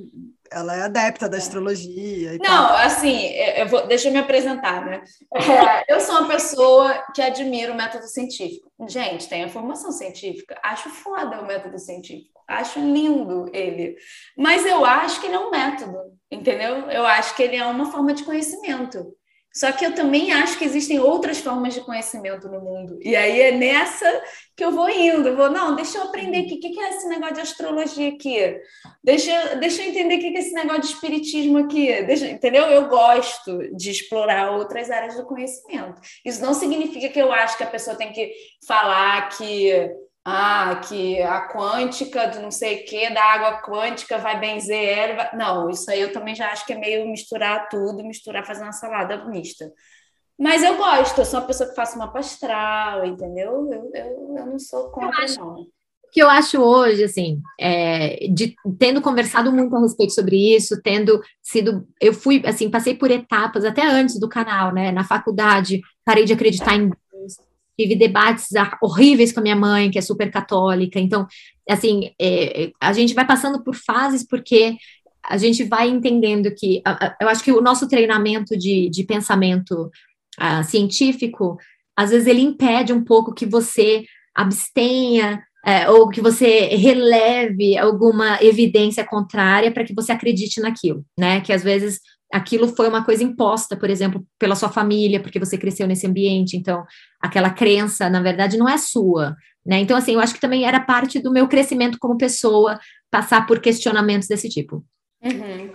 ela 0.53 0.75
é 0.75 0.81
adepta 0.83 1.27
da 1.27 1.37
astrologia. 1.37 2.33
não, 2.33 2.67
tal. 2.67 2.75
assim, 2.77 3.27
eu 3.57 3.67
vou, 3.67 3.87
deixa 3.87 4.07
eu 4.07 4.13
me 4.13 4.19
apresentar, 4.19 4.85
né? 4.85 5.03
É, 5.33 5.93
eu 5.93 5.99
sou 5.99 6.19
uma 6.19 6.27
pessoa 6.27 7.03
que 7.13 7.21
admira 7.21 7.71
o 7.71 7.75
método 7.75 8.07
científico. 8.07 8.71
Gente, 8.87 9.27
tem 9.27 9.43
a 9.43 9.49
formação 9.49 9.91
científica. 9.91 10.59
Acho 10.63 10.89
foda 10.89 11.41
o 11.41 11.45
método 11.45 11.79
científico. 11.79 12.41
Acho 12.47 12.79
lindo 12.79 13.49
ele. 13.53 13.95
Mas 14.37 14.65
eu 14.65 14.85
acho 14.85 15.19
que 15.19 15.27
ele 15.27 15.35
é 15.35 15.39
um 15.39 15.51
método, 15.51 15.97
entendeu? 16.29 16.89
Eu 16.89 17.05
acho 17.05 17.35
que 17.35 17.43
ele 17.43 17.55
é 17.55 17.65
uma 17.65 17.91
forma 17.91 18.13
de 18.13 18.23
conhecimento. 18.23 19.15
Só 19.53 19.71
que 19.71 19.85
eu 19.85 19.93
também 19.93 20.31
acho 20.31 20.57
que 20.57 20.65
existem 20.65 20.99
outras 20.99 21.37
formas 21.39 21.75
de 21.75 21.81
conhecimento 21.81 22.49
no 22.49 22.59
mundo. 22.59 22.97
E 23.01 23.15
aí 23.15 23.39
é 23.39 23.51
nessa 23.51 24.23
que 24.55 24.65
eu 24.65 24.71
vou 24.71 24.89
indo. 24.89 25.29
Eu 25.29 25.35
vou, 25.35 25.51
não, 25.51 25.75
deixa 25.75 25.99
eu 25.99 26.05
aprender 26.05 26.39
aqui. 26.39 26.55
O 26.55 26.59
que 26.59 26.79
é 26.79 26.89
esse 26.89 27.07
negócio 27.07 27.35
de 27.35 27.41
astrologia 27.41 28.09
aqui? 28.09 28.59
Deixa, 29.03 29.55
deixa 29.57 29.83
eu 29.83 29.89
entender 29.89 30.15
o 30.15 30.19
que 30.19 30.35
é 30.35 30.39
esse 30.39 30.53
negócio 30.53 30.81
de 30.81 30.87
espiritismo 30.87 31.59
aqui. 31.59 32.01
Deixa, 32.01 32.27
entendeu? 32.27 32.63
Eu 32.63 32.87
gosto 32.87 33.75
de 33.75 33.91
explorar 33.91 34.57
outras 34.57 34.89
áreas 34.89 35.15
do 35.15 35.25
conhecimento. 35.25 36.01
Isso 36.25 36.41
não 36.41 36.55
significa 36.55 37.09
que 37.09 37.21
eu 37.21 37.31
acho 37.31 37.55
que 37.55 37.63
a 37.63 37.69
pessoa 37.69 37.95
tem 37.95 38.11
que 38.11 38.33
falar 38.65 39.29
que 39.29 39.91
ah, 40.25 40.79
que 40.87 41.21
a 41.21 41.49
quântica 41.49 42.27
do 42.27 42.39
não 42.39 42.51
sei 42.51 42.81
o 42.81 42.85
que, 42.85 43.13
da 43.13 43.23
água 43.23 43.61
quântica 43.61 44.17
vai 44.17 44.39
benzer 44.39 44.97
ela. 44.97 45.15
Vai... 45.15 45.35
Não, 45.35 45.69
isso 45.69 45.89
aí 45.91 45.99
eu 45.99 46.13
também 46.13 46.33
já 46.33 46.49
acho 46.49 46.65
que 46.65 46.73
é 46.73 46.77
meio 46.77 47.07
misturar 47.09 47.67
tudo, 47.67 48.03
misturar, 48.05 48.45
fazer 48.45 48.63
uma 48.63 48.71
salada 48.71 49.25
mista. 49.25 49.69
Mas 50.39 50.63
eu 50.63 50.77
gosto, 50.77 51.19
eu 51.19 51.25
sou 51.25 51.39
uma 51.39 51.45
pessoa 51.45 51.69
que 51.69 51.75
faço 51.75 51.95
uma 51.95 52.11
pastral, 52.11 53.05
entendeu? 53.05 53.69
Eu, 53.71 53.91
eu, 53.93 54.35
eu 54.37 54.45
não 54.45 54.57
sou 54.57 54.89
contra, 54.89 55.23
acho, 55.23 55.39
não. 55.39 55.55
O 55.55 55.67
que 56.11 56.21
eu 56.21 56.29
acho 56.29 56.59
hoje, 56.61 57.03
assim, 57.03 57.41
é, 57.59 58.27
de, 58.27 58.55
tendo 58.79 59.01
conversado 59.01 59.51
muito 59.51 59.75
a 59.75 59.79
respeito 59.81 60.13
sobre 60.13 60.55
isso, 60.55 60.81
tendo 60.81 61.21
sido. 61.41 61.87
Eu 61.99 62.13
fui, 62.13 62.41
assim, 62.45 62.69
passei 62.69 62.95
por 62.95 63.11
etapas 63.11 63.65
até 63.65 63.85
antes 63.85 64.19
do 64.19 64.29
canal, 64.29 64.73
né? 64.73 64.91
Na 64.91 65.03
faculdade, 65.03 65.81
parei 66.05 66.23
de 66.23 66.33
acreditar 66.33 66.75
em 66.75 66.91
tive 67.77 67.95
debates 67.95 68.47
horríveis 68.81 69.31
com 69.31 69.39
a 69.39 69.43
minha 69.43 69.55
mãe, 69.55 69.89
que 69.89 69.97
é 69.97 70.01
super 70.01 70.31
católica. 70.31 70.99
Então, 70.99 71.27
assim, 71.69 72.11
é, 72.19 72.71
a 72.79 72.93
gente 72.93 73.13
vai 73.13 73.25
passando 73.25 73.63
por 73.63 73.75
fases 73.75 74.25
porque 74.27 74.75
a 75.25 75.37
gente 75.37 75.63
vai 75.63 75.89
entendendo 75.89 76.53
que, 76.53 76.81
eu 77.21 77.29
acho 77.29 77.43
que 77.43 77.51
o 77.51 77.61
nosso 77.61 77.87
treinamento 77.87 78.57
de, 78.57 78.89
de 78.89 79.03
pensamento 79.05 79.89
uh, 80.39 80.63
científico, 80.65 81.57
às 81.95 82.09
vezes 82.09 82.27
ele 82.27 82.41
impede 82.41 82.91
um 82.91 83.03
pouco 83.03 83.33
que 83.33 83.45
você 83.45 84.03
abstenha 84.35 85.41
é, 85.65 85.89
ou 85.89 86.09
que 86.09 86.19
você 86.19 86.75
releve 86.75 87.77
alguma 87.77 88.37
evidência 88.43 89.05
contrária 89.05 89.71
para 89.71 89.85
que 89.85 89.93
você 89.93 90.11
acredite 90.11 90.59
naquilo, 90.59 91.05
né? 91.17 91.39
Que 91.39 91.53
às 91.53 91.63
vezes 91.63 92.01
aquilo 92.33 92.67
foi 92.75 92.89
uma 92.89 93.05
coisa 93.05 93.23
imposta, 93.23 93.77
por 93.77 93.89
exemplo, 93.89 94.25
pela 94.39 94.55
sua 94.55 94.69
família, 94.69 95.21
porque 95.21 95.39
você 95.39 95.55
cresceu 95.55 95.87
nesse 95.87 96.07
ambiente, 96.07 96.57
então 96.57 96.83
aquela 97.21 97.51
crença, 97.51 98.09
na 98.09 98.21
verdade, 98.21 98.57
não 98.57 98.67
é 98.67 98.77
sua, 98.77 99.35
né? 99.63 99.79
Então, 99.79 99.95
assim, 99.95 100.13
eu 100.13 100.19
acho 100.19 100.33
que 100.33 100.41
também 100.41 100.65
era 100.65 100.79
parte 100.79 101.19
do 101.19 101.31
meu 101.31 101.47
crescimento 101.47 101.99
como 101.99 102.17
pessoa 102.17 102.79
passar 103.11 103.45
por 103.45 103.59
questionamentos 103.59 104.27
desse 104.27 104.49
tipo. 104.49 104.83
Uhum. 105.23 105.71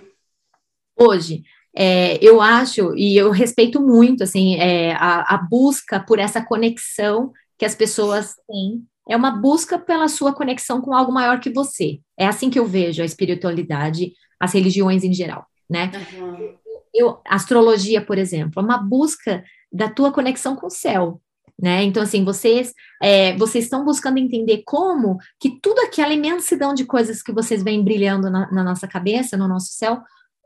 Hoje, 0.99 1.43
é, 1.73 2.17
eu 2.21 2.41
acho 2.41 2.93
e 2.95 3.15
eu 3.15 3.31
respeito 3.31 3.81
muito, 3.81 4.23
assim, 4.23 4.55
é, 4.55 4.91
a, 4.93 5.35
a 5.35 5.37
busca 5.37 5.97
por 5.99 6.19
essa 6.19 6.43
conexão 6.43 7.31
que 7.57 7.65
as 7.65 7.73
pessoas 7.73 8.35
têm 8.47 8.83
é 9.09 9.15
uma 9.15 9.31
busca 9.31 9.79
pela 9.79 10.09
sua 10.09 10.33
conexão 10.33 10.81
com 10.81 10.93
algo 10.93 11.11
maior 11.11 11.39
que 11.39 11.49
você. 11.49 11.99
É 12.17 12.27
assim 12.27 12.49
que 12.49 12.59
eu 12.59 12.65
vejo 12.65 13.01
a 13.01 13.05
espiritualidade, 13.05 14.11
as 14.39 14.53
religiões 14.53 15.03
em 15.03 15.13
geral, 15.13 15.45
né? 15.69 15.91
Uhum. 16.17 16.55
Eu, 16.93 17.19
astrologia, 17.25 18.03
por 18.03 18.17
exemplo, 18.17 18.61
é 18.61 18.63
uma 18.63 18.77
busca 18.77 19.43
da 19.71 19.89
tua 19.89 20.11
conexão 20.11 20.55
com 20.55 20.67
o 20.67 20.71
céu, 20.71 21.21
né? 21.61 21.83
Então, 21.83 22.01
assim, 22.01 22.23
vocês, 22.23 22.73
é, 23.01 23.35
vocês 23.37 23.65
estão 23.65 23.83
buscando 23.83 24.17
entender 24.17 24.63
como 24.65 25.17
que 25.39 25.59
tudo 25.61 25.79
aquela 25.81 26.13
imensidão 26.13 26.73
de 26.73 26.85
coisas 26.85 27.21
que 27.21 27.33
vocês 27.33 27.61
vêm 27.61 27.83
brilhando 27.83 28.29
na, 28.29 28.51
na 28.51 28.63
nossa 28.63 28.87
cabeça, 28.87 29.37
no 29.37 29.47
nosso 29.47 29.73
céu, 29.73 30.01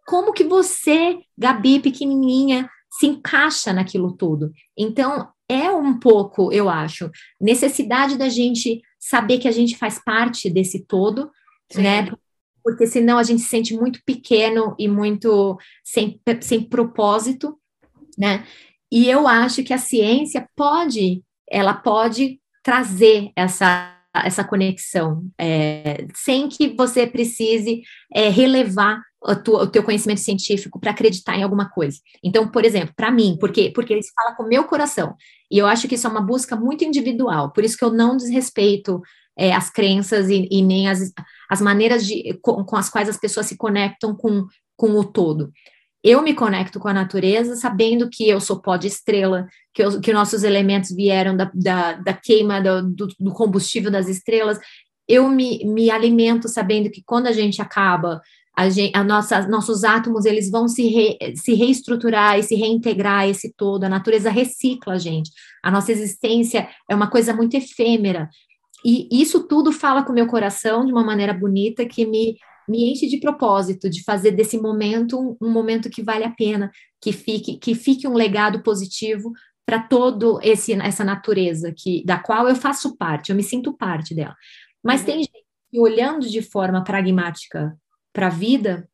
como 0.05 0.33
que 0.33 0.43
você, 0.43 1.19
Gabi, 1.37 1.79
pequenininha, 1.79 2.69
se 2.91 3.07
encaixa 3.07 3.71
naquilo 3.71 4.11
tudo. 4.11 4.51
Então, 4.77 5.29
é 5.47 5.71
um 5.71 5.99
pouco, 5.99 6.51
eu 6.51 6.69
acho, 6.69 7.09
necessidade 7.39 8.17
da 8.17 8.27
gente 8.29 8.81
saber 8.99 9.37
que 9.37 9.47
a 9.47 9.51
gente 9.51 9.77
faz 9.77 10.01
parte 10.03 10.49
desse 10.49 10.85
todo, 10.85 11.31
Sim. 11.71 11.81
né? 11.81 12.11
Porque 12.63 12.87
senão 12.87 13.17
a 13.17 13.23
gente 13.23 13.41
se 13.41 13.49
sente 13.49 13.75
muito 13.75 13.99
pequeno 14.05 14.75
e 14.79 14.87
muito 14.87 15.57
sem, 15.83 16.19
sem 16.41 16.63
propósito, 16.63 17.57
né? 18.17 18.45
E 18.91 19.09
eu 19.09 19.27
acho 19.27 19.63
que 19.63 19.73
a 19.73 19.77
ciência 19.77 20.47
pode, 20.55 21.23
ela 21.49 21.73
pode 21.73 22.39
trazer 22.63 23.31
essa, 23.35 23.97
essa 24.13 24.43
conexão, 24.43 25.25
é, 25.37 26.05
sem 26.13 26.47
que 26.47 26.69
você 26.69 27.07
precise 27.07 27.81
é, 28.13 28.29
relevar 28.29 29.01
o 29.25 29.67
teu 29.67 29.81
conhecimento 29.83 30.19
científico 30.19 30.79
para 30.79 30.91
acreditar 30.91 31.37
em 31.37 31.43
alguma 31.43 31.69
coisa. 31.69 31.97
Então, 32.21 32.47
por 32.47 32.65
exemplo, 32.65 32.93
para 32.95 33.09
mim, 33.09 33.37
porque 33.39 33.71
porque 33.73 33.93
ele 33.93 34.01
fala 34.13 34.35
com 34.35 34.43
o 34.43 34.47
meu 34.47 34.65
coração. 34.65 35.15
E 35.49 35.57
eu 35.57 35.65
acho 35.65 35.87
que 35.87 35.95
isso 35.95 36.05
é 36.05 36.09
uma 36.09 36.21
busca 36.21 36.55
muito 36.55 36.83
individual. 36.83 37.51
Por 37.51 37.63
isso 37.63 37.77
que 37.77 37.85
eu 37.85 37.91
não 37.91 38.17
desrespeito 38.17 39.01
é, 39.37 39.53
as 39.53 39.69
crenças 39.69 40.29
e, 40.29 40.47
e, 40.51 40.61
nem 40.61 40.87
as, 40.87 41.11
as 41.49 41.61
maneiras 41.61 42.05
de, 42.05 42.37
com, 42.41 42.63
com, 42.63 42.75
as 42.75 42.89
quais 42.89 43.09
as 43.09 43.17
pessoas 43.17 43.45
se 43.45 43.57
conectam 43.57 44.15
com, 44.15 44.45
com 44.75 44.91
o 44.91 45.03
todo. 45.03 45.51
Eu 46.03 46.21
me 46.21 46.33
conecto 46.33 46.79
com 46.79 46.87
a 46.87 46.93
natureza 46.93 47.55
sabendo 47.55 48.09
que 48.09 48.27
eu 48.27 48.41
sou 48.41 48.61
pó 48.61 48.75
de 48.75 48.87
estrela, 48.87 49.47
que, 49.73 49.81
eu, 49.81 50.01
que 50.01 50.11
nossos 50.11 50.43
elementos 50.43 50.91
vieram 50.91 51.35
da, 51.35 51.49
da, 51.53 51.93
da 51.93 52.13
queima 52.13 52.59
do, 52.61 52.89
do, 53.17 53.31
combustível 53.31 53.89
das 53.89 54.09
estrelas. 54.09 54.59
Eu 55.07 55.29
me, 55.29 55.63
me 55.65 55.89
alimento 55.89 56.49
sabendo 56.49 56.89
que 56.89 57.01
quando 57.05 57.27
a 57.27 57.31
gente 57.31 57.61
acaba 57.61 58.21
a, 58.55 58.69
gente, 58.69 58.95
a 58.95 59.03
nossa, 59.03 59.47
nossos 59.47 59.83
átomos 59.83 60.25
eles 60.25 60.51
vão 60.51 60.67
se, 60.67 60.87
re, 60.87 61.17
se 61.35 61.55
reestruturar 61.55 62.37
e 62.37 62.43
se 62.43 62.55
reintegrar 62.55 63.27
esse 63.27 63.51
todo. 63.51 63.83
A 63.83 63.89
natureza 63.89 64.29
recicla 64.29 64.93
a 64.93 64.97
gente. 64.99 65.31
A 65.63 65.71
nossa 65.71 65.91
existência 65.91 66.69
é 66.87 66.93
uma 66.93 67.09
coisa 67.09 67.33
muito 67.33 67.55
efêmera. 67.55 68.29
E 68.85 69.07
isso 69.11 69.47
tudo 69.47 69.71
fala 69.71 70.03
com 70.03 70.11
o 70.11 70.15
meu 70.15 70.27
coração 70.27 70.85
de 70.85 70.91
uma 70.91 71.03
maneira 71.03 71.33
bonita 71.33 71.85
que 71.85 72.05
me, 72.05 72.37
me 72.67 72.91
enche 72.91 73.07
de 73.07 73.19
propósito, 73.19 73.89
de 73.89 74.03
fazer 74.03 74.31
desse 74.31 74.57
momento 74.57 75.19
um, 75.19 75.47
um 75.47 75.51
momento 75.51 75.89
que 75.89 76.03
vale 76.03 76.23
a 76.23 76.31
pena, 76.31 76.71
que 77.01 77.11
fique, 77.11 77.57
que 77.57 77.75
fique 77.75 78.07
um 78.07 78.13
legado 78.13 78.61
positivo 78.61 79.31
para 79.65 79.79
todo 79.79 80.39
esse 80.41 80.73
essa 80.73 81.03
natureza 81.03 81.73
que 81.75 82.03
da 82.05 82.19
qual 82.19 82.49
eu 82.49 82.55
faço 82.55 82.97
parte, 82.97 83.29
eu 83.29 83.35
me 83.35 83.43
sinto 83.43 83.75
parte 83.75 84.13
dela. 84.13 84.35
Mas 84.83 85.01
uhum. 85.01 85.05
tem 85.05 85.17
gente 85.19 85.45
que 85.71 85.79
olhando 85.79 86.29
de 86.29 86.41
forma 86.41 86.83
pragmática 86.83 87.77
para 88.11 88.27
a 88.27 88.29
vida 88.29 88.87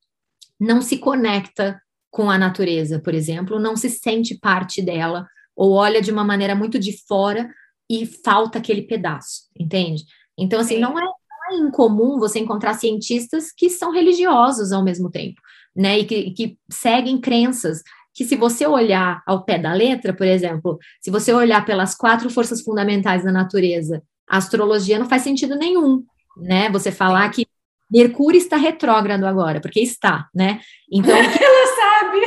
não 0.59 0.81
se 0.81 0.97
conecta 0.97 1.81
com 2.11 2.29
a 2.29 2.37
natureza, 2.37 2.99
por 2.99 3.13
exemplo, 3.13 3.59
não 3.59 3.75
se 3.75 3.89
sente 3.89 4.37
parte 4.37 4.81
dela, 4.81 5.27
ou 5.55 5.73
olha 5.73 6.01
de 6.01 6.11
uma 6.11 6.23
maneira 6.23 6.55
muito 6.55 6.79
de 6.79 6.97
fora 7.07 7.49
e 7.89 8.05
falta 8.05 8.59
aquele 8.59 8.83
pedaço, 8.83 9.43
entende? 9.57 10.03
Então, 10.37 10.59
assim, 10.59 10.79
não 10.79 10.97
é, 10.97 11.03
não 11.03 11.11
é 11.51 11.55
incomum 11.67 12.19
você 12.19 12.39
encontrar 12.39 12.75
cientistas 12.75 13.51
que 13.51 13.69
são 13.69 13.91
religiosos 13.91 14.71
ao 14.71 14.83
mesmo 14.83 15.09
tempo, 15.09 15.41
né? 15.75 15.99
E 15.99 16.05
que, 16.05 16.31
que 16.31 16.57
seguem 16.69 17.19
crenças 17.19 17.81
que 18.13 18.25
se 18.25 18.35
você 18.35 18.67
olhar 18.67 19.23
ao 19.25 19.43
pé 19.43 19.57
da 19.57 19.73
letra, 19.73 20.13
por 20.13 20.27
exemplo, 20.27 20.77
se 21.01 21.09
você 21.09 21.33
olhar 21.33 21.65
pelas 21.65 21.95
quatro 21.95 22.29
forças 22.29 22.61
fundamentais 22.61 23.23
da 23.23 23.31
natureza, 23.31 24.03
a 24.29 24.37
astrologia 24.37 24.99
não 24.99 25.07
faz 25.07 25.23
sentido 25.23 25.55
nenhum, 25.55 26.03
né? 26.37 26.69
Você 26.69 26.91
falar 26.91 27.29
que 27.29 27.47
Mercúrio 27.89 28.37
está 28.37 28.55
retrógrado 28.55 29.23
agora, 29.23 29.59
porque 29.59 29.79
está, 29.79 30.27
né? 30.33 30.59
Então. 30.91 31.15
Ela 31.17 31.65
sabe! 31.75 32.19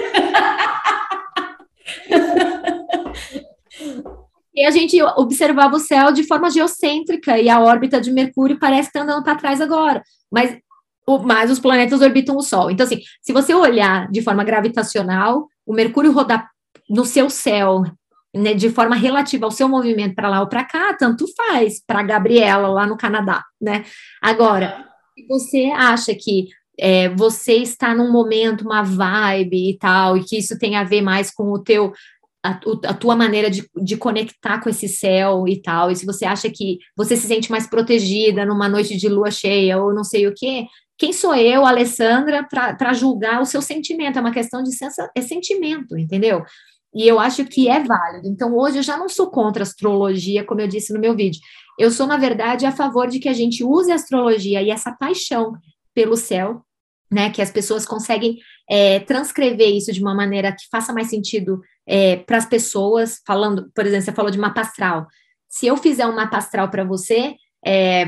e 4.54 4.64
a 4.64 4.70
gente 4.70 5.00
observava 5.02 5.76
o 5.76 5.80
céu 5.80 6.12
de 6.12 6.24
forma 6.24 6.50
geocêntrica 6.50 7.38
e 7.38 7.48
a 7.48 7.60
órbita 7.60 8.00
de 8.00 8.12
Mercúrio 8.12 8.58
parece 8.58 8.90
que 8.90 8.98
está 8.98 9.02
andando 9.02 9.24
para 9.24 9.36
trás 9.36 9.60
agora. 9.60 10.02
Mas, 10.30 10.58
o, 11.06 11.18
mas 11.18 11.50
os 11.50 11.58
planetas 11.58 12.00
orbitam 12.00 12.36
o 12.36 12.42
Sol. 12.42 12.70
Então, 12.70 12.84
assim, 12.84 13.00
se 13.22 13.32
você 13.32 13.54
olhar 13.54 14.10
de 14.10 14.20
forma 14.20 14.44
gravitacional, 14.44 15.48
o 15.64 15.72
Mercúrio 15.72 16.12
rodar 16.12 16.50
no 16.88 17.04
seu 17.04 17.30
céu 17.30 17.82
né, 18.34 18.54
de 18.54 18.70
forma 18.70 18.96
relativa 18.96 19.44
ao 19.44 19.50
seu 19.50 19.68
movimento 19.68 20.14
para 20.14 20.28
lá 20.28 20.40
ou 20.40 20.46
para 20.46 20.64
cá, 20.64 20.94
tanto 20.94 21.26
faz 21.34 21.82
para 21.86 22.02
Gabriela 22.02 22.68
lá 22.68 22.86
no 22.86 22.96
Canadá, 22.96 23.44
né? 23.60 23.84
Agora, 24.22 24.86
se 25.14 25.26
você 25.26 25.72
acha 25.74 26.14
que 26.14 26.48
é, 26.78 27.10
você 27.10 27.54
está 27.54 27.94
num 27.94 28.10
momento, 28.10 28.62
uma 28.62 28.82
vibe 28.82 29.70
e 29.70 29.78
tal, 29.78 30.16
e 30.16 30.24
que 30.24 30.38
isso 30.38 30.58
tem 30.58 30.76
a 30.76 30.84
ver 30.84 31.02
mais 31.02 31.30
com 31.30 31.52
o 31.52 31.58
teu 31.58 31.92
a, 32.42 32.58
a, 32.86 32.94
tua 32.94 33.14
maneira 33.14 33.48
de, 33.48 33.68
de 33.82 33.96
conectar 33.96 34.60
com 34.60 34.68
esse 34.68 34.88
céu 34.88 35.46
e 35.46 35.62
tal, 35.62 35.90
e 35.90 35.96
se 35.96 36.04
você 36.04 36.24
acha 36.24 36.50
que 36.50 36.78
você 36.96 37.16
se 37.16 37.26
sente 37.26 37.50
mais 37.50 37.68
protegida 37.68 38.44
numa 38.44 38.68
noite 38.68 38.96
de 38.96 39.08
lua 39.08 39.30
cheia 39.30 39.80
ou 39.80 39.94
não 39.94 40.02
sei 40.02 40.26
o 40.26 40.34
que, 40.34 40.66
quem 40.98 41.12
sou 41.12 41.34
eu, 41.34 41.64
Alessandra, 41.64 42.44
para 42.44 42.92
julgar 42.92 43.40
o 43.40 43.46
seu 43.46 43.60
sentimento? 43.60 44.18
É 44.18 44.20
uma 44.20 44.32
questão 44.32 44.62
de 44.62 44.72
sensa, 44.72 45.10
é 45.16 45.20
sentimento, 45.20 45.98
entendeu? 45.98 46.44
E 46.94 47.08
eu 47.08 47.18
acho 47.18 47.44
que 47.44 47.68
é 47.68 47.82
válido. 47.82 48.28
Então, 48.28 48.54
hoje 48.56 48.78
eu 48.78 48.82
já 48.82 48.96
não 48.96 49.08
sou 49.08 49.30
contra 49.30 49.62
astrologia, 49.62 50.44
como 50.44 50.60
eu 50.60 50.68
disse 50.68 50.92
no 50.92 51.00
meu 51.00 51.16
vídeo. 51.16 51.40
Eu 51.78 51.90
sou, 51.90 52.06
na 52.06 52.16
verdade, 52.16 52.66
a 52.66 52.72
favor 52.72 53.08
de 53.08 53.18
que 53.18 53.28
a 53.28 53.32
gente 53.32 53.64
use 53.64 53.90
a 53.90 53.94
astrologia 53.94 54.62
e 54.62 54.70
essa 54.70 54.92
paixão 54.92 55.54
pelo 55.94 56.16
céu, 56.16 56.62
né? 57.10 57.30
Que 57.30 57.40
as 57.40 57.50
pessoas 57.50 57.86
conseguem 57.86 58.38
é, 58.70 59.00
transcrever 59.00 59.74
isso 59.74 59.92
de 59.92 60.00
uma 60.00 60.14
maneira 60.14 60.52
que 60.52 60.68
faça 60.70 60.92
mais 60.92 61.08
sentido 61.08 61.60
é, 61.86 62.16
para 62.16 62.38
as 62.38 62.46
pessoas, 62.46 63.20
falando, 63.26 63.70
por 63.74 63.86
exemplo, 63.86 64.04
você 64.04 64.12
falou 64.12 64.30
de 64.30 64.38
mapa 64.38 64.60
astral. 64.60 65.06
Se 65.48 65.66
eu 65.66 65.76
fizer 65.76 66.06
um 66.06 66.14
mapa 66.14 66.38
astral 66.38 66.68
para 66.70 66.84
você, 66.84 67.34
é, 67.64 68.06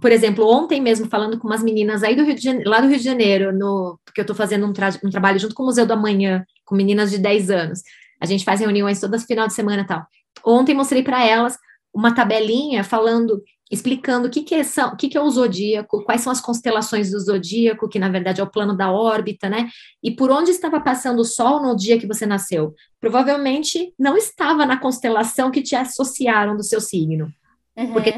por 0.00 0.12
exemplo, 0.12 0.46
ontem 0.46 0.80
mesmo, 0.80 1.08
falando 1.08 1.38
com 1.38 1.46
umas 1.46 1.62
meninas 1.62 2.02
aí 2.02 2.14
do 2.14 2.24
Rio 2.24 2.34
de 2.34 2.42
Janeiro, 2.42 2.70
lá 2.70 2.80
do 2.80 2.88
Rio 2.88 2.98
de 2.98 3.04
Janeiro, 3.04 3.52
no, 3.52 3.98
porque 4.04 4.20
eu 4.20 4.24
estou 4.24 4.36
fazendo 4.36 4.66
um, 4.66 4.72
tra 4.72 4.90
um, 5.02 5.10
trabalho 5.10 5.38
junto 5.38 5.54
com 5.54 5.62
o 5.62 5.66
Museu 5.66 5.86
do 5.86 5.92
Amanhã, 5.92 6.44
com 6.64 6.74
meninas 6.74 7.10
de 7.10 7.18
10 7.18 7.50
anos. 7.50 7.82
A 8.20 8.26
gente 8.26 8.44
faz 8.44 8.60
reuniões 8.60 9.00
todas 9.00 9.24
final 9.24 9.46
de 9.46 9.54
semana 9.54 9.86
tal. 9.86 10.06
Ontem 10.44 10.74
mostrei 10.74 11.02
para 11.02 11.24
elas 11.24 11.58
uma 11.92 12.14
tabelinha 12.14 12.82
falando, 12.82 13.42
explicando 13.70 14.28
o 14.28 14.30
que, 14.30 14.42
que, 14.42 14.54
é, 14.54 14.62
o 14.86 14.96
que, 14.96 15.08
que 15.08 15.16
é 15.16 15.20
o 15.20 15.30
zodíaco, 15.30 16.04
quais 16.04 16.20
são 16.20 16.30
as 16.30 16.40
constelações 16.40 17.10
do 17.10 17.18
zodíaco, 17.18 17.88
que 17.88 17.98
na 17.98 18.08
verdade 18.08 18.40
é 18.40 18.44
o 18.44 18.50
plano 18.50 18.76
da 18.76 18.92
órbita, 18.92 19.48
né? 19.48 19.68
E 20.02 20.10
por 20.10 20.30
onde 20.30 20.50
estava 20.50 20.80
passando 20.80 21.20
o 21.20 21.24
Sol 21.24 21.62
no 21.62 21.74
dia 21.74 21.98
que 21.98 22.06
você 22.06 22.26
nasceu. 22.26 22.74
Provavelmente 23.00 23.92
não 23.98 24.16
estava 24.16 24.66
na 24.66 24.78
constelação 24.78 25.50
que 25.50 25.62
te 25.62 25.74
associaram 25.74 26.56
do 26.56 26.62
seu 26.62 26.80
signo. 26.80 27.32
Uhum. 27.76 27.92
Porque 27.92 28.12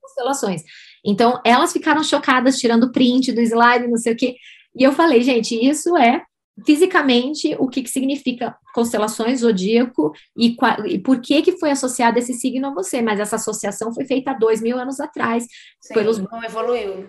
constelações. 0.00 0.62
Então, 1.04 1.40
elas 1.44 1.72
ficaram 1.72 2.02
chocadas, 2.04 2.58
tirando 2.58 2.92
print 2.92 3.32
do 3.32 3.40
slide, 3.40 3.88
não 3.88 3.96
sei 3.96 4.12
o 4.12 4.16
quê. 4.16 4.36
E 4.74 4.82
eu 4.82 4.92
falei, 4.92 5.22
gente, 5.22 5.54
isso 5.54 5.96
é 5.96 6.22
fisicamente 6.66 7.56
o 7.58 7.68
que, 7.68 7.82
que 7.82 7.90
significa 7.90 8.56
constelações, 8.74 9.40
zodíaco 9.40 10.12
e, 10.36 10.54
e, 10.86 10.98
por 10.98 11.20
que 11.20 11.42
que 11.42 11.58
foi 11.58 11.70
associado 11.70 12.18
esse 12.18 12.34
signo 12.34 12.68
a 12.68 12.74
você, 12.74 13.00
mas 13.00 13.18
essa 13.18 13.36
associação 13.36 13.92
foi 13.92 14.04
feita 14.04 14.32
há 14.32 14.34
dois 14.34 14.60
mil 14.60 14.78
anos 14.78 15.00
atrás. 15.00 15.46
Sim, 15.80 15.94
pelos... 15.94 16.18
não 16.18 16.44
evoluiu. 16.44 17.08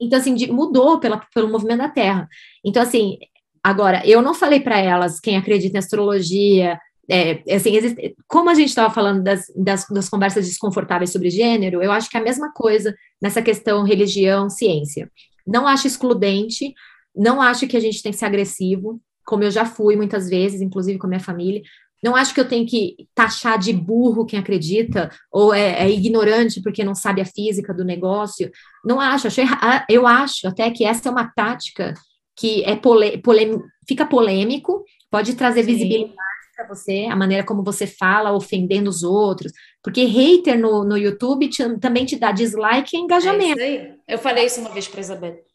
Então, 0.00 0.18
assim, 0.18 0.34
de, 0.34 0.50
mudou 0.50 0.98
pela, 0.98 1.20
pelo 1.34 1.48
movimento 1.48 1.78
da 1.78 1.88
Terra. 1.88 2.26
Então, 2.64 2.82
assim, 2.82 3.18
agora, 3.62 4.02
eu 4.06 4.22
não 4.22 4.32
falei 4.32 4.60
para 4.60 4.78
elas, 4.78 5.20
quem 5.20 5.36
acredita 5.36 5.76
em 5.76 5.78
astrologia, 5.78 6.78
é, 7.10 7.42
assim, 7.54 7.74
existe, 7.74 8.14
como 8.28 8.48
a 8.48 8.54
gente 8.54 8.68
estava 8.68 8.92
falando 8.94 9.22
das, 9.22 9.52
das, 9.56 9.84
das, 9.88 10.08
conversas 10.08 10.46
desconfortáveis 10.46 11.10
sobre 11.10 11.28
gênero, 11.28 11.82
eu 11.82 11.90
acho 11.90 12.08
que 12.08 12.16
é 12.16 12.20
a 12.20 12.22
mesma 12.22 12.52
coisa 12.52 12.94
nessa 13.20 13.42
questão 13.42 13.82
religião, 13.82 14.48
ciência. 14.48 15.10
Não 15.44 15.66
acho 15.66 15.88
excludente, 15.88 16.72
não 17.14 17.40
acho 17.40 17.66
que 17.66 17.76
a 17.76 17.80
gente 17.80 18.02
tem 18.02 18.12
que 18.12 18.18
ser 18.18 18.26
agressivo, 18.26 19.00
como 19.24 19.44
eu 19.44 19.50
já 19.50 19.64
fui 19.64 19.96
muitas 19.96 20.28
vezes, 20.28 20.60
inclusive 20.60 20.98
com 20.98 21.06
a 21.06 21.10
minha 21.10 21.20
família. 21.20 21.62
Não 22.02 22.16
acho 22.16 22.32
que 22.32 22.40
eu 22.40 22.48
tenho 22.48 22.66
que 22.66 23.08
taxar 23.14 23.58
de 23.58 23.72
burro 23.72 24.24
quem 24.24 24.38
acredita, 24.38 25.10
ou 25.30 25.52
é, 25.52 25.82
é 25.82 25.90
ignorante 25.90 26.62
porque 26.62 26.82
não 26.82 26.94
sabe 26.94 27.20
a 27.20 27.26
física 27.26 27.74
do 27.74 27.84
negócio. 27.84 28.50
Não 28.84 29.00
acho, 29.00 29.26
acho 29.26 29.40
eu 29.88 30.06
acho 30.06 30.48
até 30.48 30.70
que 30.70 30.84
essa 30.84 31.08
é 31.08 31.12
uma 31.12 31.30
tática 31.30 31.94
que 32.36 32.64
é 32.64 32.74
pole, 32.74 33.18
pole, 33.18 33.60
fica 33.86 34.06
polêmico, 34.06 34.82
pode 35.10 35.34
trazer 35.34 35.62
Sim. 35.62 35.72
visibilidade 35.72 36.14
para 36.56 36.66
você, 36.66 37.06
a 37.10 37.16
maneira 37.16 37.44
como 37.44 37.62
você 37.62 37.86
fala, 37.86 38.32
ofendendo 38.32 38.88
os 38.88 39.02
outros. 39.02 39.52
Porque 39.82 40.04
hater 40.04 40.58
no, 40.58 40.84
no 40.84 40.96
YouTube 40.96 41.48
te, 41.48 41.78
também 41.78 42.06
te 42.06 42.16
dá 42.16 42.32
dislike 42.32 42.96
e 42.96 43.00
engajamento. 43.00 43.60
É 43.60 43.74
isso 43.74 43.82
aí. 43.82 43.94
Eu 44.08 44.18
falei 44.18 44.46
isso 44.46 44.60
uma 44.60 44.70
vez 44.70 44.88
para 44.88 45.00
Isabel. 45.00 45.49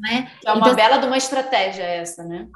Né? 0.00 0.30
É 0.44 0.52
uma 0.52 0.60
então, 0.60 0.74
bela 0.74 0.98
de 0.98 1.06
uma 1.06 1.16
estratégia 1.16 1.82
essa, 1.82 2.24
né? 2.24 2.48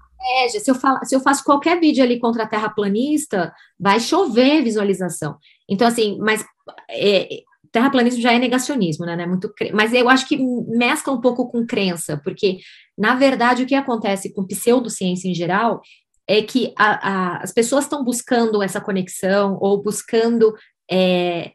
É, 0.42 0.48
se 0.48 0.70
eu, 0.70 0.74
falo, 0.74 0.98
se 1.02 1.14
eu 1.14 1.20
faço 1.20 1.42
qualquer 1.42 1.80
vídeo 1.80 2.04
ali 2.04 2.20
contra 2.20 2.42
a 2.42 2.46
terraplanista, 2.46 3.52
vai 3.78 3.98
chover 3.98 4.62
visualização. 4.62 5.38
Então, 5.68 5.88
assim, 5.88 6.18
mas 6.20 6.44
é, 6.90 7.42
terraplanismo 7.72 8.20
já 8.20 8.32
é 8.32 8.38
negacionismo, 8.38 9.06
né? 9.06 9.22
É 9.22 9.26
muito, 9.26 9.52
mas 9.72 9.94
eu 9.94 10.08
acho 10.08 10.26
que 10.26 10.36
mescla 10.36 11.14
um 11.14 11.20
pouco 11.20 11.50
com 11.50 11.66
crença, 11.66 12.20
porque, 12.22 12.58
na 12.98 13.14
verdade, 13.14 13.62
o 13.62 13.66
que 13.66 13.74
acontece 13.74 14.32
com 14.32 14.46
pseudociência 14.46 15.28
em 15.28 15.34
geral 15.34 15.80
é 16.28 16.42
que 16.42 16.72
a, 16.76 17.08
a, 17.08 17.36
as 17.42 17.52
pessoas 17.52 17.84
estão 17.84 18.04
buscando 18.04 18.62
essa 18.62 18.80
conexão 18.80 19.58
ou 19.60 19.82
buscando 19.82 20.54
é, 20.90 21.52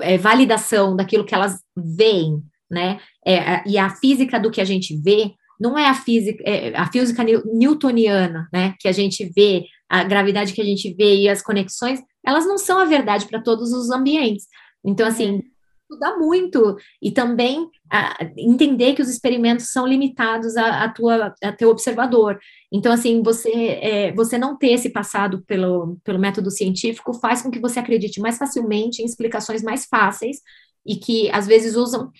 é, 0.00 0.18
validação 0.18 0.94
daquilo 0.94 1.24
que 1.24 1.34
elas 1.34 1.58
veem, 1.76 2.42
né? 2.70 3.00
É, 3.26 3.62
e 3.66 3.76
a 3.76 3.90
física 3.90 4.38
do 4.38 4.50
que 4.50 4.60
a 4.60 4.64
gente 4.64 4.96
vê 4.96 5.32
não 5.58 5.76
é 5.76 5.88
a 5.88 5.94
física, 5.94 6.42
é 6.46 6.76
a 6.76 6.90
física 6.90 7.24
newtoniana, 7.24 8.48
né? 8.52 8.74
Que 8.78 8.88
a 8.88 8.92
gente 8.92 9.30
vê, 9.34 9.64
a 9.88 10.04
gravidade 10.04 10.52
que 10.52 10.60
a 10.60 10.64
gente 10.64 10.92
vê 10.94 11.16
e 11.16 11.28
as 11.28 11.42
conexões, 11.42 12.00
elas 12.24 12.46
não 12.46 12.58
são 12.58 12.78
a 12.78 12.84
verdade 12.84 13.26
para 13.26 13.40
todos 13.40 13.72
os 13.72 13.90
ambientes. 13.90 14.46
Então, 14.84 15.06
assim, 15.06 15.42
estudar 15.88 16.18
muito 16.18 16.76
e 17.00 17.12
também 17.12 17.68
a, 17.90 18.16
entender 18.36 18.94
que 18.94 19.02
os 19.02 19.08
experimentos 19.08 19.70
são 19.70 19.86
limitados 19.86 20.56
a, 20.56 20.84
a, 20.84 20.88
tua, 20.88 21.34
a 21.42 21.52
teu 21.52 21.70
observador. 21.70 22.38
Então, 22.72 22.92
assim, 22.92 23.22
você, 23.22 23.50
é, 23.50 24.12
você 24.12 24.36
não 24.36 24.56
ter 24.56 24.72
esse 24.72 24.90
passado 24.90 25.42
pelo, 25.46 25.96
pelo 26.04 26.18
método 26.18 26.50
científico 26.50 27.14
faz 27.14 27.42
com 27.42 27.50
que 27.50 27.60
você 27.60 27.78
acredite 27.78 28.20
mais 28.20 28.36
facilmente 28.36 29.00
em 29.00 29.06
explicações 29.06 29.62
mais 29.62 29.86
fáceis 29.86 30.38
e 30.84 30.96
que, 30.96 31.30
às 31.30 31.46
vezes, 31.46 31.76
usam 31.76 32.10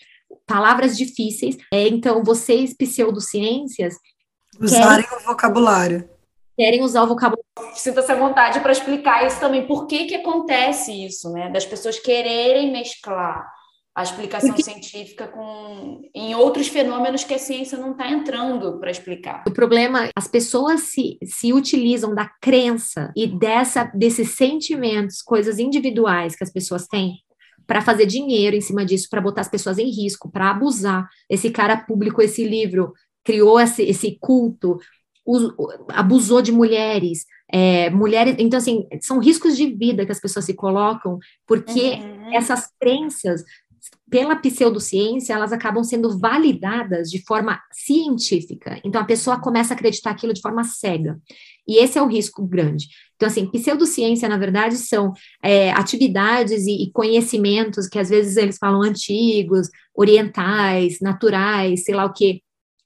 palavras 0.46 0.96
difíceis. 0.96 1.56
É, 1.72 1.88
então, 1.88 2.22
vocês, 2.22 2.74
pseudociências... 2.74 3.96
Usarem 4.61 5.04
querem, 5.04 5.24
o 5.24 5.26
vocabulário. 5.26 6.09
Querem 6.56 6.82
usar 6.82 7.02
o 7.02 7.09
vocabulário. 7.09 7.44
Sinta-se 7.74 8.11
à 8.11 8.14
vontade 8.14 8.61
para 8.61 8.72
explicar 8.72 9.26
isso 9.26 9.38
também. 9.38 9.66
Por 9.66 9.87
que 9.87 10.06
que 10.06 10.14
acontece 10.14 10.92
isso, 10.92 11.30
né? 11.30 11.50
Das 11.50 11.66
pessoas 11.66 11.98
quererem 11.98 12.72
mesclar 12.72 13.46
a 13.96 14.02
explicação 14.02 14.50
Porque... 14.50 14.62
científica 14.62 15.26
com 15.26 16.02
em 16.14 16.35
outros 16.35 16.68
fenômenos 16.68 17.24
que 17.24 17.32
a 17.32 17.38
ciência 17.38 17.78
não 17.78 17.92
está 17.92 18.11
entrando 18.11 18.78
para 18.78 18.90
explicar. 18.90 19.42
O 19.46 19.52
problema, 19.52 20.11
as 20.14 20.28
pessoas 20.28 20.82
se, 20.82 21.18
se 21.24 21.50
utilizam 21.50 22.14
da 22.14 22.30
crença 22.40 23.11
e 23.16 23.26
dessa 23.26 23.85
desses 23.94 24.37
sentimentos, 24.37 25.22
coisas 25.22 25.59
individuais 25.59 26.37
que 26.37 26.44
as 26.44 26.52
pessoas 26.52 26.87
têm 26.87 27.14
para 27.66 27.81
fazer 27.81 28.07
dinheiro 28.07 28.57
em 28.57 28.61
cima 28.61 28.85
disso, 28.85 29.09
para 29.11 29.20
botar 29.20 29.40
as 29.40 29.48
pessoas 29.48 29.79
em 29.79 29.90
risco, 29.90 30.31
para 30.31 30.50
abusar. 30.50 31.09
Esse 31.29 31.50
cara 31.50 31.76
publicou 31.76 32.24
esse 32.24 32.44
livro, 32.44 32.92
criou 33.24 33.59
esse, 33.59 33.83
esse 33.83 34.16
culto, 34.20 34.79
abusou 35.88 36.40
de 36.40 36.52
mulheres, 36.52 37.24
é, 37.50 37.90
mulheres. 37.90 38.37
Então, 38.38 38.59
assim, 38.59 38.87
são 39.00 39.18
riscos 39.18 39.57
de 39.57 39.66
vida 39.66 40.07
que 40.07 40.12
as 40.12 40.20
pessoas 40.20 40.44
se 40.44 40.55
colocam, 40.55 41.18
porque 41.46 41.94
uhum. 41.94 42.35
essas 42.35 42.68
crenças 42.81 43.42
pela 44.09 44.37
pseudociência, 44.37 45.35
elas 45.35 45.52
acabam 45.52 45.83
sendo 45.83 46.16
validadas 46.18 47.11
de 47.11 47.24
forma 47.24 47.61
científica. 47.72 48.81
Então, 48.85 49.00
a 49.00 49.05
pessoa 49.05 49.40
começa 49.40 49.74
a 49.74 49.76
acreditar 49.76 50.11
aquilo 50.11 50.33
de 50.33 50.40
forma 50.40 50.62
cega. 50.62 51.20
E 51.66 51.83
esse 51.83 51.98
é 51.98 52.02
o 52.02 52.07
risco 52.07 52.46
grande. 52.46 52.87
Então, 53.16 53.29
assim, 53.29 53.50
pseudociência, 53.50 54.29
na 54.29 54.37
verdade, 54.37 54.76
são 54.76 55.12
é, 55.42 55.70
atividades 55.72 56.66
e, 56.66 56.85
e, 56.85 56.92
conhecimentos 56.92 57.88
que, 57.88 57.98
às 57.98 58.11
vezes, 58.11 58.37
eles 58.37 58.59
falam 58.59 58.83
antigos, 58.83 59.68
orientais, 59.94 61.00
naturais, 61.00 61.85
sei 61.85 61.94
lá 61.94 62.05
o 62.05 62.12
quê, 62.12 62.42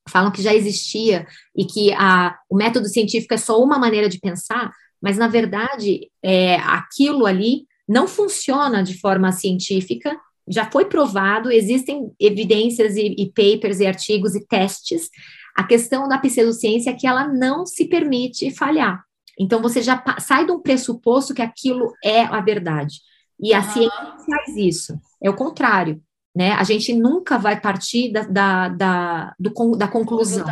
falam 0.08 0.30
que 0.30 0.42
já 0.42 0.54
existia 0.54 1.26
e 1.56 1.64
que 1.64 1.92
a, 1.92 2.36
o 2.48 2.56
método 2.56 2.88
científico 2.88 3.34
é 3.34 3.36
só 3.36 3.62
uma 3.62 3.78
maneira 3.78 4.08
de 4.08 4.18
pensar, 4.20 4.72
mas, 5.02 5.18
na 5.18 5.28
verdade, 5.28 6.08
é, 6.22 6.56
aquilo 6.56 7.26
ali 7.26 7.64
não 7.88 8.06
funciona 8.06 8.82
de 8.82 8.98
forma 9.00 9.32
científica 9.32 10.16
já 10.50 10.68
foi 10.68 10.86
provado, 10.86 11.50
existem 11.50 12.10
evidências 12.18 12.96
e, 12.96 13.14
e, 13.16 13.32
papers 13.32 13.78
e 13.78 13.86
artigos 13.86 14.34
e 14.34 14.44
testes. 14.44 15.08
A 15.56 15.62
questão 15.62 16.08
da 16.08 16.18
pseudociência 16.18 16.90
é 16.90 16.94
que 16.94 17.06
ela 17.06 17.28
não 17.28 17.64
se 17.64 17.86
permite 17.86 18.50
falhar. 18.50 19.04
Então, 19.40 19.62
você 19.62 19.80
já 19.80 20.04
sai 20.18 20.44
de 20.44 20.52
um 20.52 20.60
pressuposto 20.60 21.32
que 21.32 21.40
aquilo 21.40 21.94
é 22.04 22.20
a 22.20 22.42
verdade. 22.42 23.00
E 23.40 23.54
a 23.54 23.60
uhum. 23.60 23.70
ciência 23.70 24.16
faz 24.26 24.56
isso. 24.56 25.00
É 25.22 25.30
o 25.30 25.34
contrário. 25.34 26.02
Né? 26.36 26.52
A 26.52 26.62
gente 26.62 26.92
nunca 26.92 27.38
vai 27.38 27.58
partir 27.58 28.12
da, 28.12 28.22
da, 28.22 28.68
da, 28.68 29.34
do, 29.40 29.76
da 29.76 29.88
conclusão. 29.88 30.46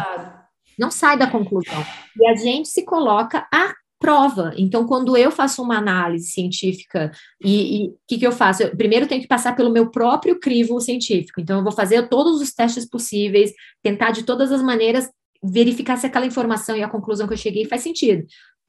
Não 0.78 0.90
sai 0.90 1.18
da 1.18 1.26
conclusão. 1.26 1.84
E 2.16 2.26
a 2.26 2.34
gente 2.34 2.68
se 2.68 2.82
coloca 2.82 3.46
a 3.52 3.74
prova. 3.98 4.54
Então, 4.56 4.86
quando 4.86 5.16
eu 5.16 5.30
faço 5.30 5.62
uma 5.62 5.76
análise 5.76 6.30
científica, 6.30 7.10
e 7.44 7.88
o 7.88 7.98
que, 8.06 8.16
que 8.16 8.26
eu 8.26 8.32
faço? 8.32 8.62
Eu, 8.62 8.76
primeiro, 8.76 9.04
eu 9.04 9.08
tenho 9.08 9.20
que 9.20 9.28
passar 9.28 9.54
pelo 9.54 9.70
meu 9.70 9.90
próprio 9.90 10.40
crivo 10.40 10.80
científico. 10.80 11.40
Então, 11.40 11.58
eu 11.58 11.64
vou 11.64 11.72
fazer 11.72 12.08
todos 12.08 12.40
os 12.40 12.54
testes 12.54 12.88
possíveis, 12.88 13.52
tentar 13.82 14.12
de 14.12 14.22
todas 14.22 14.50
as 14.50 14.62
maneiras 14.62 15.10
verificar 15.42 15.96
se 15.96 16.06
aquela 16.06 16.26
informação 16.26 16.76
e 16.76 16.82
a 16.82 16.88
conclusão 16.88 17.26
que 17.26 17.34
eu 17.34 17.38
cheguei 17.38 17.64
faz 17.64 17.82
sentido. 17.82 18.26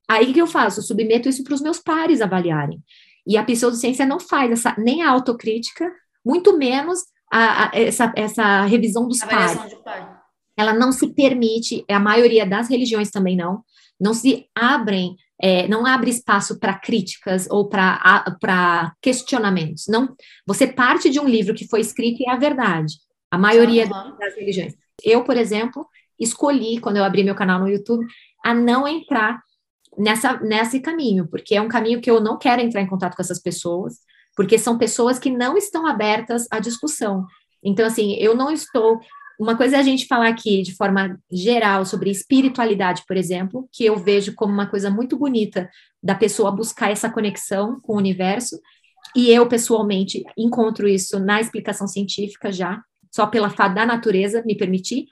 Aí, 0.10 0.32
o 0.32 0.34
que 0.34 0.42
eu 0.42 0.48
faço? 0.48 0.80
Eu 0.80 0.84
submeto 0.84 1.30
isso 1.30 1.44
para 1.44 1.54
os 1.54 1.62
meus 1.62 1.78
pares 1.78 2.20
avaliarem. 2.20 2.82
E 3.28 3.38
a 3.38 3.44
pseudociência 3.44 4.08
não 4.08 4.20
faz 4.20 4.52
essa, 4.52 4.76
nem 4.76 5.04
a 5.04 5.10
autocrítica, 5.12 5.88
muito 6.26 6.58
menos 6.58 7.02
a, 7.32 7.66
a, 7.66 7.72
essa, 7.74 8.12
essa 8.16 8.66
revisão 8.66 9.08
dos 9.08 9.20
pares. 9.20 9.60
Ela 10.58 10.74
não 10.74 10.92
se 10.92 11.14
permite, 11.14 11.86
a 11.88 12.00
maioria 12.00 12.44
das 12.44 12.68
religiões 12.68 13.12
também 13.12 13.38
não, 13.38 13.64
não 14.02 14.16
se 14.16 14.48
abrem, 14.56 15.16
é, 15.40 15.68
não 15.68 15.86
abre 15.86 16.10
espaço 16.10 16.60
para 16.60 16.80
críticas 16.80 17.48
ou 17.50 17.70
para 17.70 18.94
questionamentos. 19.00 19.86
Não, 19.88 20.16
você 20.46 20.66
parte 20.66 21.10
de 21.10 21.20
um 21.20 21.28
livro 21.28 21.54
que 21.54 21.68
foi 21.68 21.82
escrito 21.82 22.22
e 22.22 22.26
é 22.26 22.32
a 22.32 22.38
verdade. 22.38 22.96
A 23.30 23.38
maioria 23.38 23.84
uhum. 23.84 24.18
das 24.18 24.36
religiões. 24.36 24.74
Eu, 25.04 25.24
por 25.24 25.38
exemplo, 25.38 25.86
escolhi 26.20 26.80
quando 26.80 26.98
eu 26.98 27.04
abri 27.04 27.24
meu 27.24 27.36
canal 27.36 27.60
no 27.60 27.70
YouTube 27.70 28.06
a 28.44 28.56
não 28.56 28.88
entrar 28.88 29.40
nessa 30.00 30.40
nesse 30.40 30.80
caminho, 30.80 31.28
porque 31.28 31.56
é 31.56 31.62
um 31.62 31.68
caminho 31.68 32.02
que 32.02 32.10
eu 32.10 32.20
não 32.20 32.38
quero 32.38 32.62
entrar 32.62 32.82
em 32.82 32.88
contato 32.88 33.16
com 33.16 33.22
essas 33.22 33.40
pessoas, 33.40 34.00
porque 34.36 34.58
são 34.58 34.78
pessoas 34.78 35.20
que 35.20 35.30
não 35.30 35.58
estão 35.58 35.86
abertas 35.86 36.48
à 36.50 36.60
discussão. 36.60 37.26
Então, 37.64 37.86
assim, 37.86 38.14
eu 38.14 38.36
não 38.36 38.50
estou 38.50 39.00
uma 39.40 39.56
coisa 39.56 39.78
é 39.78 39.80
a 39.80 39.84
gente 39.84 40.06
falar 40.06 40.28
aqui 40.28 40.62
de 40.62 40.76
forma 40.76 41.18
geral 41.32 41.86
sobre 41.86 42.12
espiritualidade, 42.12 43.04
por 43.08 43.16
exemplo, 43.16 43.70
que 43.72 43.86
eu 43.86 43.96
vejo 43.96 44.36
como 44.36 44.52
uma 44.52 44.68
coisa 44.68 44.90
muito 44.90 45.18
bonita 45.18 45.70
da 46.04 46.14
pessoa 46.14 46.52
buscar 46.52 46.92
essa 46.92 47.10
conexão 47.10 47.80
com 47.80 47.94
o 47.94 47.98
universo, 47.98 48.60
e 49.16 49.32
eu 49.32 49.48
pessoalmente 49.48 50.26
encontro 50.38 50.90
isso 50.90 51.20
na 51.22 51.40
explicação 51.40 51.88
científica 51.88 52.52
já, 52.52 52.84
só 53.10 53.26
pela 53.28 53.50
fato 53.50 53.76
da 53.76 53.86
natureza 53.86 54.44
me 54.46 54.58
permitir. 54.58 55.06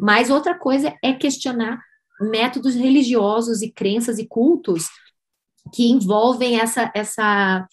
Mas 0.00 0.28
outra 0.28 0.58
coisa 0.58 0.92
é 1.00 1.12
questionar 1.12 1.80
métodos 2.20 2.74
religiosos 2.74 3.62
e 3.62 3.70
crenças 3.70 4.18
e 4.18 4.26
cultos 4.26 4.88
que 5.74 5.90
envolvem 5.90 6.60
essa, 6.60 6.90
essa 6.94 7.66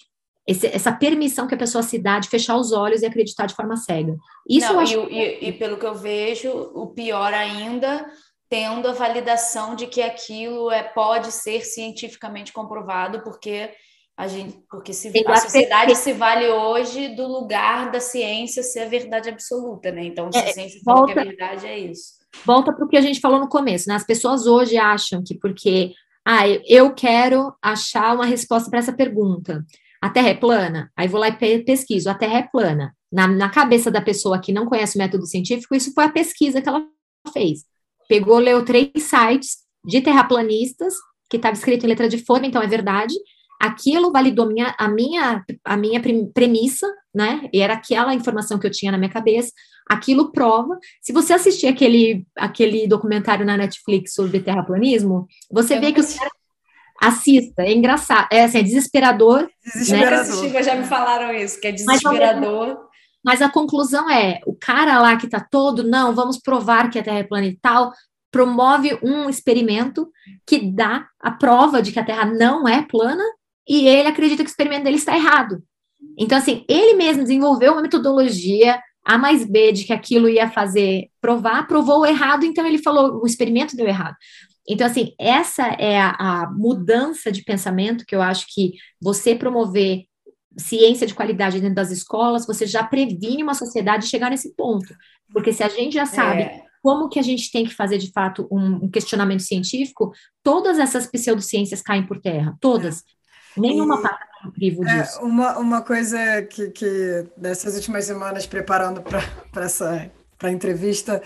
esse, 0.48 0.68
essa 0.68 0.92
permissão 0.92 1.48
que 1.48 1.56
a 1.56 1.58
pessoa 1.58 1.82
se 1.82 1.98
dá 1.98 2.20
de 2.20 2.30
fechar 2.30 2.56
os 2.58 2.72
olhos 2.72 3.02
e 3.02 3.06
acreditar 3.06 3.48
de 3.48 3.56
forma 3.56 3.76
cega. 3.78 4.16
Isso 4.48 4.72
Não, 4.72 4.80
acho... 4.80 5.00
e, 5.10 5.46
e, 5.46 5.50
e, 5.50 5.54
pelo 5.54 5.78
que 5.78 5.86
eu 5.86 5.96
vejo, 5.96 6.52
o 6.76 6.88
pior 6.88 7.34
ainda, 7.34 8.06
tendo 8.48 8.88
a 8.88 8.94
validação 8.94 9.76
de 9.76 9.88
que 9.88 10.02
aquilo 10.02 10.70
é, 10.70 10.84
pode 10.84 11.32
ser 11.32 11.66
cientificamente 11.66 12.54
comprovado, 12.54 13.24
porque 13.24 13.72
A 14.18 14.30
gente, 14.30 14.64
porque 14.70 14.94
se, 14.94 15.12
a 15.28 15.36
sociedade 15.36 15.94
se 15.96 16.14
vale 16.14 16.48
hoje 16.48 17.10
do 17.16 17.28
lugar 17.28 17.92
da 17.92 18.00
ciência 18.00 18.64
ser 18.64 18.84
a 18.84 18.88
verdade 18.88 19.28
absoluta, 19.28 19.92
né? 19.92 20.06
Então, 20.06 20.32
se 20.32 20.38
é, 20.38 20.50
a 20.50 20.54
ciência 20.54 20.80
volta, 20.86 21.02
fala 21.02 21.14
que 21.14 21.20
a 21.20 21.24
verdade 21.24 21.68
é 21.68 21.78
isso. 21.78 22.15
Volta 22.44 22.74
para 22.74 22.86
o 22.86 22.88
que 22.88 22.98
a 22.98 23.02
gente 23.02 23.20
falou 23.20 23.40
no 23.40 23.48
começo, 23.48 23.88
né? 23.88 23.96
As 23.96 24.06
pessoas 24.06 24.46
hoje 24.46 24.78
acham 24.78 25.24
que 25.24 25.36
porque 25.36 25.94
ah, 26.26 26.48
eu 26.68 26.94
quero 26.94 27.54
achar 27.62 28.16
uma 28.16 28.26
resposta 28.26 28.70
para 28.70 28.80
essa 28.80 28.94
pergunta. 28.94 29.64
A 30.02 30.10
Terra 30.10 30.30
é 30.30 30.34
plana? 30.34 30.92
Aí 30.96 31.08
vou 31.08 31.20
lá 31.20 31.30
e 31.30 31.64
pesquiso. 31.64 32.10
A 32.10 32.16
Terra 32.16 32.40
é 32.40 32.44
plana. 32.44 32.96
Na, 33.12 33.28
na 33.28 33.50
cabeça 33.50 33.90
da 33.90 34.02
pessoa 34.02 34.40
que 34.40 34.52
não 34.52 34.66
conhece 34.66 34.98
o 34.98 35.00
método 35.00 35.26
científico, 35.26 35.76
isso 35.76 35.94
foi 35.94 36.04
a 36.04 36.12
pesquisa 36.12 36.62
que 36.62 36.68
ela 36.68 36.84
fez. 37.32 37.64
Pegou, 38.08 38.40
leu 38.40 38.64
três 38.66 38.92
sites 38.98 39.58
de 39.84 40.02
terraplanistas, 40.02 40.96
que 41.30 41.38
estava 41.38 41.56
escrito 41.56 41.86
em 41.86 41.90
letra 41.90 42.10
de 42.10 42.24
forma, 42.24 42.46
então 42.46 42.62
é 42.62 42.68
verdade, 42.68 43.14
aquilo 43.60 44.12
validou 44.12 44.48
minha, 44.48 44.76
a, 44.78 44.88
minha, 44.88 45.44
a 45.64 45.78
minha 45.78 46.02
premissa, 46.34 46.88
né? 47.14 47.50
E 47.54 47.62
era 47.62 47.74
aquela 47.74 48.14
informação 48.14 48.60
que 48.60 48.68
eu 48.68 48.72
tinha 48.72 48.92
na 48.92 48.98
minha 48.98 49.10
cabeça. 49.12 49.52
Aquilo 49.90 50.32
prova. 50.32 50.78
Se 51.02 51.14
você 51.14 51.34
assistir 51.34 51.68
aquele, 51.68 52.26
aquele 52.36 52.88
documentário 52.88 53.46
na 53.46 53.56
Netflix 53.56 54.14
sobre 54.14 54.40
terraplanismo, 54.40 55.28
você 55.52 55.76
eu 55.76 55.82
vê 55.82 55.92
que 55.92 56.00
os 56.00 56.14
caras 56.14 56.34
assista, 57.02 57.62
é 57.62 57.74
engraçado, 57.74 58.28
é 58.32 58.44
assim, 58.44 58.60
é 58.60 58.64
desesperador. 58.64 59.50
Desesperador. 59.64 60.52
Né? 60.52 60.64
já 60.64 60.76
me 60.76 60.86
falaram 60.86 61.34
isso, 61.34 61.60
que 61.60 61.68
é 61.68 61.72
desesperador. 61.72 62.68
Mas, 63.24 63.40
mas 63.40 63.42
a 63.42 63.50
conclusão 63.50 64.10
é, 64.10 64.40
o 64.46 64.56
cara 64.56 65.00
lá 65.00 65.18
que 65.18 65.28
tá 65.28 65.40
todo, 65.40 65.84
não, 65.84 66.16
vamos 66.16 66.40
provar 66.40 66.90
que 66.90 66.98
a 66.98 67.04
Terra 67.04 67.20
é 67.20 67.24
plana 67.24 67.46
e 67.46 67.58
tal, 67.58 67.92
promove 68.32 68.98
um 69.02 69.30
experimento 69.30 70.10
que 70.46 70.60
dá 70.60 71.08
a 71.20 71.32
prova 71.32 71.82
de 71.82 71.92
que 71.92 72.00
a 72.00 72.04
Terra 72.04 72.26
não 72.26 72.68
é 72.68 72.82
plana 72.82 73.24
e 73.68 73.88
ele 73.88 74.10
acredita 74.10 74.44
que 74.44 74.50
o 74.50 74.52
experimento 74.52 74.84
dele 74.84 74.98
está 74.98 75.16
errado. 75.16 75.64
Então, 76.18 76.38
assim, 76.38 76.66
ele 76.70 76.96
mesmo 76.96 77.24
desenvolveu 77.24 77.74
uma 77.74 77.82
metodologia 77.82 78.80
A 79.06 79.18
mais 79.18 79.46
B 79.46 79.72
de 79.72 79.84
que 79.84 79.94
aquilo 79.94 80.28
ia 80.28 80.50
fazer 80.50 81.10
provar, 81.22 81.68
provou 81.68 82.06
errado, 82.06 82.44
então 82.44 82.66
ele 82.66 82.80
falou, 82.80 83.22
o 83.22 83.26
experimento 83.26 83.76
deu 83.76 83.88
errado. 83.88 84.16
Então, 84.68 84.88
assim, 84.88 85.14
essa 85.20 85.68
é 85.80 86.00
a, 86.00 86.16
a 86.18 86.52
mudança 86.52 87.32
de 87.32 87.44
pensamento 87.44 88.06
que 88.06 88.16
eu 88.16 88.22
acho 88.22 88.48
que 88.50 88.74
você 89.00 89.36
promover 89.36 90.06
ciência 90.58 91.06
de 91.06 91.14
qualidade 91.14 91.60
dentro 91.60 91.76
das 91.76 91.92
escolas, 91.92 92.48
você 92.48 92.66
já 92.66 92.84
previne 92.84 93.44
uma 93.44 93.54
sociedade 93.54 94.08
chegar 94.08 94.30
nesse 94.30 94.56
ponto. 94.56 94.94
Porque 95.32 95.52
se 95.52 95.64
a 95.64 95.70
gente 95.70 95.94
já 95.94 96.06
sabe 96.06 96.44
é. 96.44 96.62
como 96.82 97.10
que 97.10 97.20
a 97.20 97.22
gente 97.22 97.52
tem 97.52 97.66
que 97.66 97.74
fazer, 97.74 97.98
de 97.98 98.12
fato, 98.12 98.48
um, 98.52 98.86
um 98.86 98.90
questionamento 98.90 99.42
científico, 99.42 100.12
todas 100.44 100.80
essas 100.80 101.08
pseudociências 101.08 101.82
caem 101.82 102.06
por 102.06 102.20
terra, 102.20 102.56
todas. 102.60 103.00
É. 103.00 103.15
Nenhuma 103.58 104.02
pata 104.02 104.26
no 104.44 104.52
crivo 104.52 104.88
é, 104.88 105.02
disso. 105.02 105.20
uma, 105.22 105.58
uma 105.58 105.82
coisa 105.82 106.42
que, 106.44 106.70
que 106.70 107.26
dessas 107.36 107.76
últimas 107.76 108.06
semanas, 108.06 108.46
preparando 108.46 109.02
para 109.02 109.66
essa 109.66 110.12
para 110.38 110.50
a 110.50 110.52
entrevista, 110.52 111.22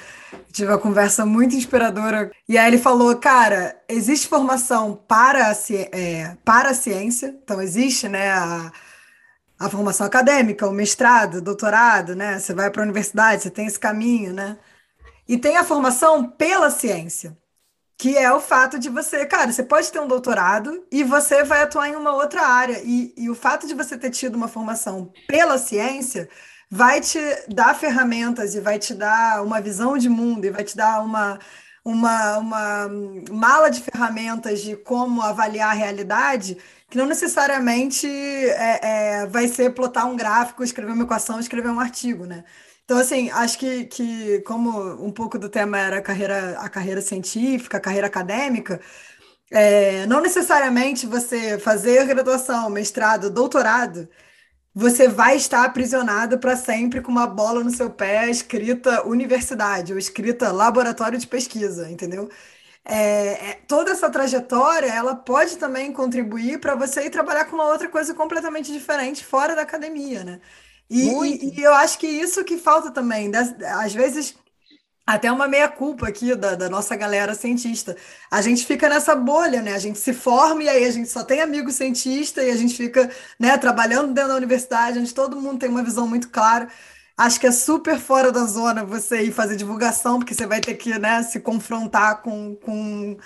tive 0.52 0.72
uma 0.72 0.78
conversa 0.78 1.26
muito 1.26 1.56
inspiradora. 1.56 2.32
E 2.48 2.58
aí 2.58 2.68
ele 2.68 2.78
falou, 2.78 3.16
cara, 3.18 3.76
existe 3.88 4.28
formação 4.28 4.96
para 5.08 5.50
a, 5.50 5.54
é, 5.92 6.38
para 6.46 6.70
a 6.70 6.74
ciência, 6.76 7.36
então 7.44 7.60
existe 7.60 8.08
né, 8.08 8.30
a, 8.32 8.72
a 9.60 9.70
formação 9.70 10.06
acadêmica, 10.06 10.68
o 10.68 10.72
mestrado, 10.72 11.36
o 11.36 11.42
doutorado, 11.42 12.16
né? 12.16 12.40
Você 12.40 12.54
vai 12.54 12.70
para 12.70 12.84
a 12.84 12.86
universidade, 12.86 13.42
você 13.42 13.50
tem 13.50 13.66
esse 13.66 13.80
caminho, 13.80 14.32
né? 14.32 14.58
E 15.28 15.38
tem 15.38 15.58
a 15.58 15.64
formação 15.64 16.30
pela 16.30 16.70
ciência 16.70 17.36
que 18.00 18.18
é 18.18 18.32
o 18.32 18.40
fato 18.40 18.80
de 18.80 18.90
você, 18.90 19.26
cara, 19.26 19.52
você 19.52 19.62
pode 19.62 19.92
ter 19.92 20.00
um 20.00 20.08
doutorado 20.08 20.86
e 20.90 21.04
você 21.04 21.44
vai 21.44 21.64
atuar 21.64 21.90
em 21.90 21.98
uma 21.98 22.14
outra 22.14 22.48
área. 22.48 22.82
E, 22.86 23.14
e 23.18 23.30
o 23.30 23.36
fato 23.36 23.68
de 23.68 23.74
você 23.74 23.98
ter 23.98 24.10
tido 24.10 24.36
uma 24.36 24.48
formação 24.48 25.12
pela 25.28 25.58
ciência 25.58 26.30
vai 26.72 27.02
te 27.02 27.20
dar 27.50 27.76
ferramentas 27.76 28.56
e 28.56 28.62
vai 28.62 28.80
te 28.80 28.94
dar 28.94 29.44
uma 29.44 29.60
visão 29.60 29.98
de 29.98 30.08
mundo 30.08 30.46
e 30.46 30.50
vai 30.50 30.64
te 30.64 30.78
dar 30.78 31.02
uma, 31.02 31.40
uma, 31.84 32.38
uma 32.38 32.90
mala 33.32 33.70
de 33.70 33.82
ferramentas 33.82 34.62
de 34.62 34.78
como 34.78 35.22
avaliar 35.22 35.72
a 35.72 35.74
realidade 35.74 36.58
que 36.90 36.98
não 36.98 37.06
necessariamente 37.06 38.08
é, 38.08 39.24
é, 39.24 39.26
vai 39.28 39.48
ser 39.48 39.74
plotar 39.74 40.08
um 40.08 40.16
gráfico, 40.16 40.64
escrever 40.64 40.94
uma 40.94 41.04
equação, 41.04 41.40
escrever 41.40 41.70
um 41.70 41.80
artigo, 41.80 42.26
né? 42.26 42.46
Então, 42.90 42.98
assim, 42.98 43.30
acho 43.30 43.60
que, 43.60 43.86
que 43.86 44.42
como 44.42 44.72
um 45.06 45.12
pouco 45.12 45.38
do 45.38 45.48
tema 45.48 45.78
era 45.78 46.00
a 46.00 46.02
carreira, 46.02 46.58
a 46.60 46.68
carreira 46.68 47.02
científica, 47.02 47.78
a 47.78 47.80
carreira 47.80 48.08
acadêmica, 48.08 48.82
é, 49.52 50.08
não 50.08 50.22
necessariamente 50.22 51.06
você 51.08 51.60
fazer 51.60 52.06
graduação, 52.08 52.70
mestrado, 52.70 53.30
doutorado, 53.30 54.10
você 54.74 55.08
vai 55.08 55.38
estar 55.38 55.66
aprisionado 55.66 56.40
para 56.40 56.56
sempre 56.58 57.02
com 57.02 57.12
uma 57.12 57.28
bola 57.28 57.64
no 57.64 57.72
seu 57.72 57.90
pé 57.92 58.30
escrita 58.30 59.08
universidade 59.08 59.94
ou 59.94 60.00
escrita 60.00 60.52
laboratório 60.52 61.20
de 61.20 61.28
pesquisa, 61.28 61.90
entendeu? 61.92 62.30
É, 62.86 63.52
é, 63.52 63.54
toda 63.68 63.92
essa 63.92 64.10
trajetória 64.12 64.88
ela 64.94 65.16
pode 65.16 65.58
também 65.58 65.94
contribuir 65.94 66.60
para 66.60 66.76
você 66.76 67.06
ir 67.06 67.12
trabalhar 67.12 67.46
com 67.46 67.56
uma 67.56 67.66
outra 67.66 67.90
coisa 67.90 68.14
completamente 68.16 68.72
diferente 68.74 69.26
fora 69.26 69.56
da 69.56 69.64
academia, 69.64 70.24
né? 70.24 70.42
E, 70.90 71.08
e, 71.08 71.60
e, 71.60 71.64
eu 71.64 71.74
acho 71.74 72.00
que 72.00 72.08
isso 72.08 72.44
que 72.44 72.58
falta 72.58 72.90
também, 72.90 73.32
às 73.36 73.94
vezes 73.94 74.36
até 75.10 75.32
uma 75.32 75.48
meia-culpa 75.48 76.08
aqui 76.08 76.36
da, 76.36 76.54
da, 76.54 76.70
nossa 76.70 76.96
galera 76.96 77.34
cientista. 77.34 77.98
A 78.30 78.42
gente 78.44 78.64
fica 78.64 78.88
nessa 78.88 79.16
bolha, 79.16 79.60
né? 79.60 79.74
A 79.74 79.80
gente 79.80 79.98
se 79.98 80.14
forma 80.14 80.62
e 80.62 80.70
aí 80.70 80.86
a 80.86 80.92
gente 80.92 81.10
só 81.10 81.24
tem 81.24 81.42
amigo 81.42 81.72
cientista 81.72 82.44
e 82.44 82.52
a 82.52 82.56
gente 82.56 82.76
fica 82.78 83.10
né, 83.40 83.58
trabalhando 83.58 84.14
dentro 84.14 84.30
da 84.30 84.36
universidade, 84.36 85.00
onde 85.00 85.12
todo 85.12 85.42
mundo 85.42 85.58
tem 85.58 85.70
uma 85.70 85.82
visão 85.84 86.08
muito 86.08 86.30
clara. 86.30 86.68
Acho 87.18 87.40
que 87.40 87.48
é 87.48 87.52
super 87.52 87.98
fora 88.00 88.32
da 88.32 88.46
zona 88.46 88.86
você 88.86 89.24
ir 89.24 89.32
fazer 89.32 89.56
divulgação, 89.56 90.20
porque 90.20 90.36
você 90.36 90.46
vai 90.46 90.62
ter 90.62 90.76
que 90.76 90.98
né, 91.00 91.24
se 91.24 91.40
confrontar 91.40 92.22
com, 92.22 92.56
com 92.58 93.18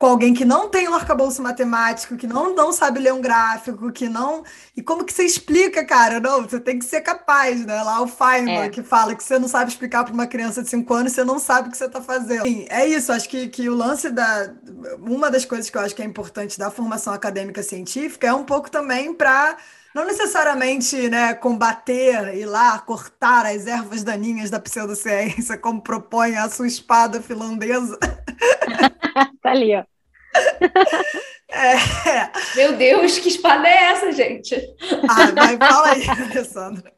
com 0.00 0.06
alguém 0.06 0.32
que 0.32 0.46
não 0.46 0.66
tem 0.66 0.88
um 0.88 0.94
arcabouço 0.94 1.42
matemático, 1.42 2.16
que 2.16 2.26
não, 2.26 2.54
não 2.54 2.72
sabe 2.72 2.98
ler 2.98 3.12
um 3.12 3.20
gráfico, 3.20 3.92
que 3.92 4.08
não. 4.08 4.42
E 4.74 4.80
como 4.80 5.04
que 5.04 5.12
você 5.12 5.24
explica, 5.24 5.84
cara? 5.84 6.18
Não, 6.18 6.40
você 6.40 6.58
tem 6.58 6.78
que 6.78 6.86
ser 6.86 7.02
capaz, 7.02 7.66
né? 7.66 7.82
Lá 7.82 8.00
o 8.00 8.08
Feynman, 8.08 8.62
é. 8.62 8.68
que 8.70 8.82
fala 8.82 9.14
que 9.14 9.22
você 9.22 9.38
não 9.38 9.46
sabe 9.46 9.70
explicar 9.70 10.02
para 10.04 10.14
uma 10.14 10.26
criança 10.26 10.62
de 10.62 10.70
5 10.70 10.94
anos, 10.94 11.12
você 11.12 11.22
não 11.22 11.38
sabe 11.38 11.68
o 11.68 11.70
que 11.70 11.76
você 11.76 11.84
está 11.84 12.00
fazendo. 12.00 12.44
Sim, 12.44 12.64
é 12.70 12.86
isso, 12.86 13.12
acho 13.12 13.28
que, 13.28 13.48
que 13.48 13.68
o 13.68 13.74
lance 13.74 14.08
da. 14.08 14.54
Uma 15.00 15.30
das 15.30 15.44
coisas 15.44 15.68
que 15.68 15.76
eu 15.76 15.82
acho 15.82 15.94
que 15.94 16.00
é 16.00 16.06
importante 16.06 16.58
da 16.58 16.70
formação 16.70 17.12
acadêmica 17.12 17.62
científica 17.62 18.26
é 18.26 18.32
um 18.32 18.44
pouco 18.44 18.70
também 18.70 19.12
para 19.12 19.58
não 19.94 20.06
necessariamente 20.06 21.10
né, 21.10 21.34
combater 21.34 22.34
e 22.38 22.46
lá 22.46 22.78
cortar 22.78 23.44
as 23.44 23.66
ervas 23.66 24.02
daninhas 24.02 24.48
da 24.48 24.58
pseudociência, 24.58 25.58
como 25.58 25.82
propõe 25.82 26.36
a 26.36 26.48
sua 26.48 26.66
espada 26.66 27.20
finlandesa. 27.20 27.98
tá 29.42 29.50
ali, 29.50 29.74
ó. 29.74 29.84
É. 31.50 32.30
Meu 32.56 32.76
Deus, 32.76 33.18
que 33.18 33.28
espada 33.28 33.68
é 33.68 33.84
essa, 33.84 34.12
gente? 34.12 34.54
Ah, 35.08 35.30
vai, 35.32 35.56
fala 35.56 35.92
aí, 35.92 36.02
Alessandra. 36.30 36.92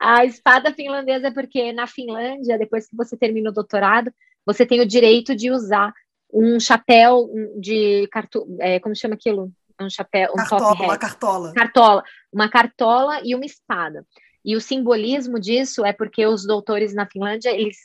A 0.00 0.24
espada 0.24 0.72
finlandesa 0.72 1.28
é 1.28 1.30
porque 1.30 1.72
na 1.72 1.86
Finlândia, 1.86 2.58
depois 2.58 2.88
que 2.88 2.96
você 2.96 3.16
termina 3.16 3.50
o 3.50 3.52
doutorado, 3.52 4.12
você 4.46 4.66
tem 4.66 4.80
o 4.80 4.86
direito 4.86 5.34
de 5.34 5.50
usar 5.50 5.92
um 6.32 6.58
chapéu 6.58 7.30
de 7.58 8.08
cartu... 8.10 8.46
É, 8.60 8.80
como 8.80 8.96
chama 8.96 9.14
aquilo? 9.14 9.52
Um 9.80 9.88
chapéu, 9.90 10.32
um 10.32 10.36
cartola, 10.36 10.60
top 10.60 10.74
hat. 10.74 10.84
Uma 10.84 10.98
cartola. 10.98 11.52
Cartola. 11.52 12.04
Uma 12.32 12.48
cartola 12.48 13.20
e 13.24 13.34
uma 13.34 13.44
espada. 13.44 14.06
E 14.44 14.56
o 14.56 14.60
simbolismo 14.60 15.40
disso 15.40 15.84
é 15.84 15.92
porque 15.92 16.26
os 16.26 16.46
doutores 16.46 16.94
na 16.94 17.06
Finlândia, 17.06 17.50
eles 17.50 17.76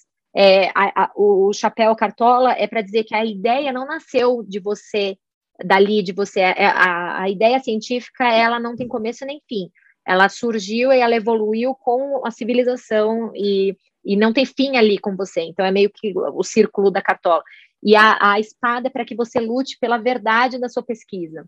é, 0.42 0.70
a, 0.70 1.04
a, 1.04 1.12
o 1.18 1.52
chapéu 1.52 1.94
cartola 1.98 2.54
é 2.54 2.66
para 2.66 2.82
dizer 2.82 3.04
que 3.04 3.14
a 3.14 3.26
ideia 3.26 3.74
não 3.74 3.86
nasceu 3.86 4.42
de 4.42 4.58
você, 4.58 5.18
dali, 5.66 6.02
de 6.02 6.14
você. 6.14 6.40
É, 6.40 6.66
a, 6.66 7.24
a 7.24 7.30
ideia 7.30 7.60
científica, 7.60 8.24
ela 8.24 8.58
não 8.58 8.74
tem 8.74 8.88
começo 8.88 9.26
nem 9.26 9.42
fim. 9.50 9.70
Ela 10.08 10.30
surgiu 10.30 10.94
e 10.94 11.00
ela 11.02 11.14
evoluiu 11.14 11.76
com 11.76 12.26
a 12.26 12.32
civilização 12.32 13.34
e, 13.36 13.76
e 14.06 14.16
não 14.16 14.32
tem 14.32 14.46
fim 14.46 14.78
ali 14.78 14.98
com 14.98 15.14
você. 15.14 15.42
Então, 15.42 15.66
é 15.66 15.72
meio 15.72 15.90
que 15.94 16.14
o 16.16 16.42
círculo 16.42 16.90
da 16.90 17.02
cartola. 17.02 17.44
E 17.84 17.94
a, 17.94 18.18
a 18.22 18.40
espada 18.40 18.88
é 18.88 18.90
para 18.90 19.04
que 19.04 19.16
você 19.16 19.42
lute 19.42 19.78
pela 19.78 19.98
verdade 19.98 20.58
da 20.58 20.70
sua 20.70 20.84
pesquisa, 20.84 21.46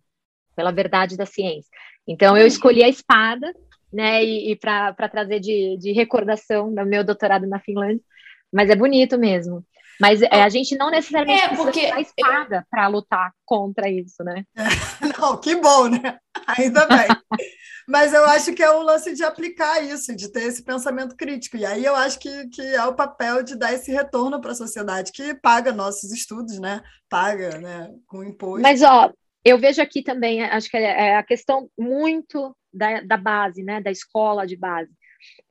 pela 0.54 0.72
verdade 0.72 1.16
da 1.16 1.26
ciência. 1.26 1.72
Então, 2.06 2.36
eu 2.36 2.46
escolhi 2.46 2.84
a 2.84 2.90
espada, 2.90 3.54
né, 3.92 4.22
e, 4.22 4.52
e 4.52 4.56
para 4.58 5.08
trazer 5.10 5.40
de, 5.40 5.78
de 5.78 5.94
recordação 5.94 6.74
do 6.74 6.86
meu 6.86 7.06
doutorado 7.06 7.48
na 7.48 7.60
Finlândia, 7.60 8.04
mas 8.52 8.70
é 8.70 8.76
bonito 8.76 9.18
mesmo. 9.18 9.66
Mas 10.00 10.22
é, 10.24 10.42
a 10.42 10.50
gente 10.50 10.76
não 10.76 10.90
necessariamente 10.90 11.44
é, 11.44 11.56
porque... 11.56 11.92
precisa 11.92 12.00
espada 12.00 12.66
para 12.72 12.88
lutar 12.88 13.32
contra 13.46 13.88
isso, 13.88 14.24
né? 14.24 14.44
Não, 15.20 15.38
que 15.40 15.56
bom, 15.56 15.90
né? 15.90 16.18
Ainda 16.58 16.88
bem. 16.88 17.08
Mas 17.88 18.12
eu 18.12 18.26
acho 18.26 18.54
que 18.54 18.64
é 18.64 18.70
o 18.72 18.82
lance 18.82 19.14
de 19.14 19.24
aplicar 19.24 19.84
isso, 19.84 20.16
de 20.16 20.32
ter 20.32 20.44
esse 20.44 20.64
pensamento 20.64 21.16
crítico. 21.16 21.56
E 21.56 21.66
aí 21.66 21.86
eu 21.86 21.96
acho 21.96 22.18
que, 22.18 22.48
que 22.50 22.62
é 22.62 22.84
o 22.86 22.96
papel 22.96 23.44
de 23.44 23.56
dar 23.56 23.74
esse 23.74 23.92
retorno 23.92 24.42
para 24.42 24.54
a 24.54 24.56
sociedade 24.56 25.12
que 25.12 25.36
paga 25.36 25.72
nossos 25.72 26.12
estudos, 26.12 26.60
né? 26.60 26.82
Paga, 27.08 27.60
né? 27.60 27.92
Com 28.08 28.24
imposto. 28.24 28.64
Mas, 28.64 28.82
ó, 28.82 29.12
eu 29.46 29.60
vejo 29.60 29.82
aqui 29.82 30.02
também, 30.02 30.44
acho 30.44 30.70
que 30.70 30.78
é, 30.78 31.10
é 31.10 31.16
a 31.18 31.24
questão 31.24 31.70
muito 31.78 32.56
da, 32.74 33.02
da 33.02 33.18
base, 33.18 33.64
né, 33.64 33.82
da 33.82 33.92
escola 33.92 34.46
de 34.46 34.56
base, 34.56 34.92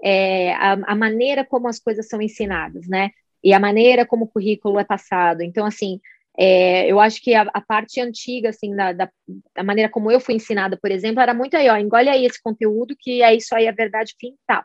é 0.02 0.52
a, 0.54 0.72
a, 0.72 0.94
maneira 0.94 1.44
como 1.44 1.68
as 1.68 1.78
coisas 1.78 2.08
são 2.08 2.20
ensinadas, 2.20 2.86
né, 2.88 3.10
e 3.42 3.52
a 3.52 3.60
maneira 3.60 4.06
como 4.06 4.24
o 4.24 4.28
currículo 4.28 4.78
é 4.78 4.84
passado. 4.84 5.42
Então, 5.42 5.66
assim, 5.66 6.00
é, 6.38 6.86
eu 6.90 7.00
acho 7.00 7.22
que 7.22 7.34
a, 7.34 7.42
a, 7.52 7.60
parte 7.60 8.00
antiga, 8.00 8.50
assim, 8.50 8.74
da, 8.74 8.92
da, 8.92 9.10
da, 9.54 9.62
maneira 9.62 9.90
como 9.90 10.10
eu 10.10 10.20
fui 10.20 10.34
ensinada, 10.34 10.78
por 10.80 10.90
exemplo, 10.90 11.20
era 11.20 11.34
muito 11.34 11.56
aí, 11.56 11.68
ó, 11.68 11.76
engole 11.76 12.08
aí 12.08 12.24
esse 12.24 12.42
conteúdo, 12.42 12.96
que 12.98 13.22
é 13.22 13.34
isso 13.34 13.54
aí, 13.54 13.68
a 13.68 13.72
verdade, 13.72 14.14
fim, 14.18 14.34
tal. 14.46 14.64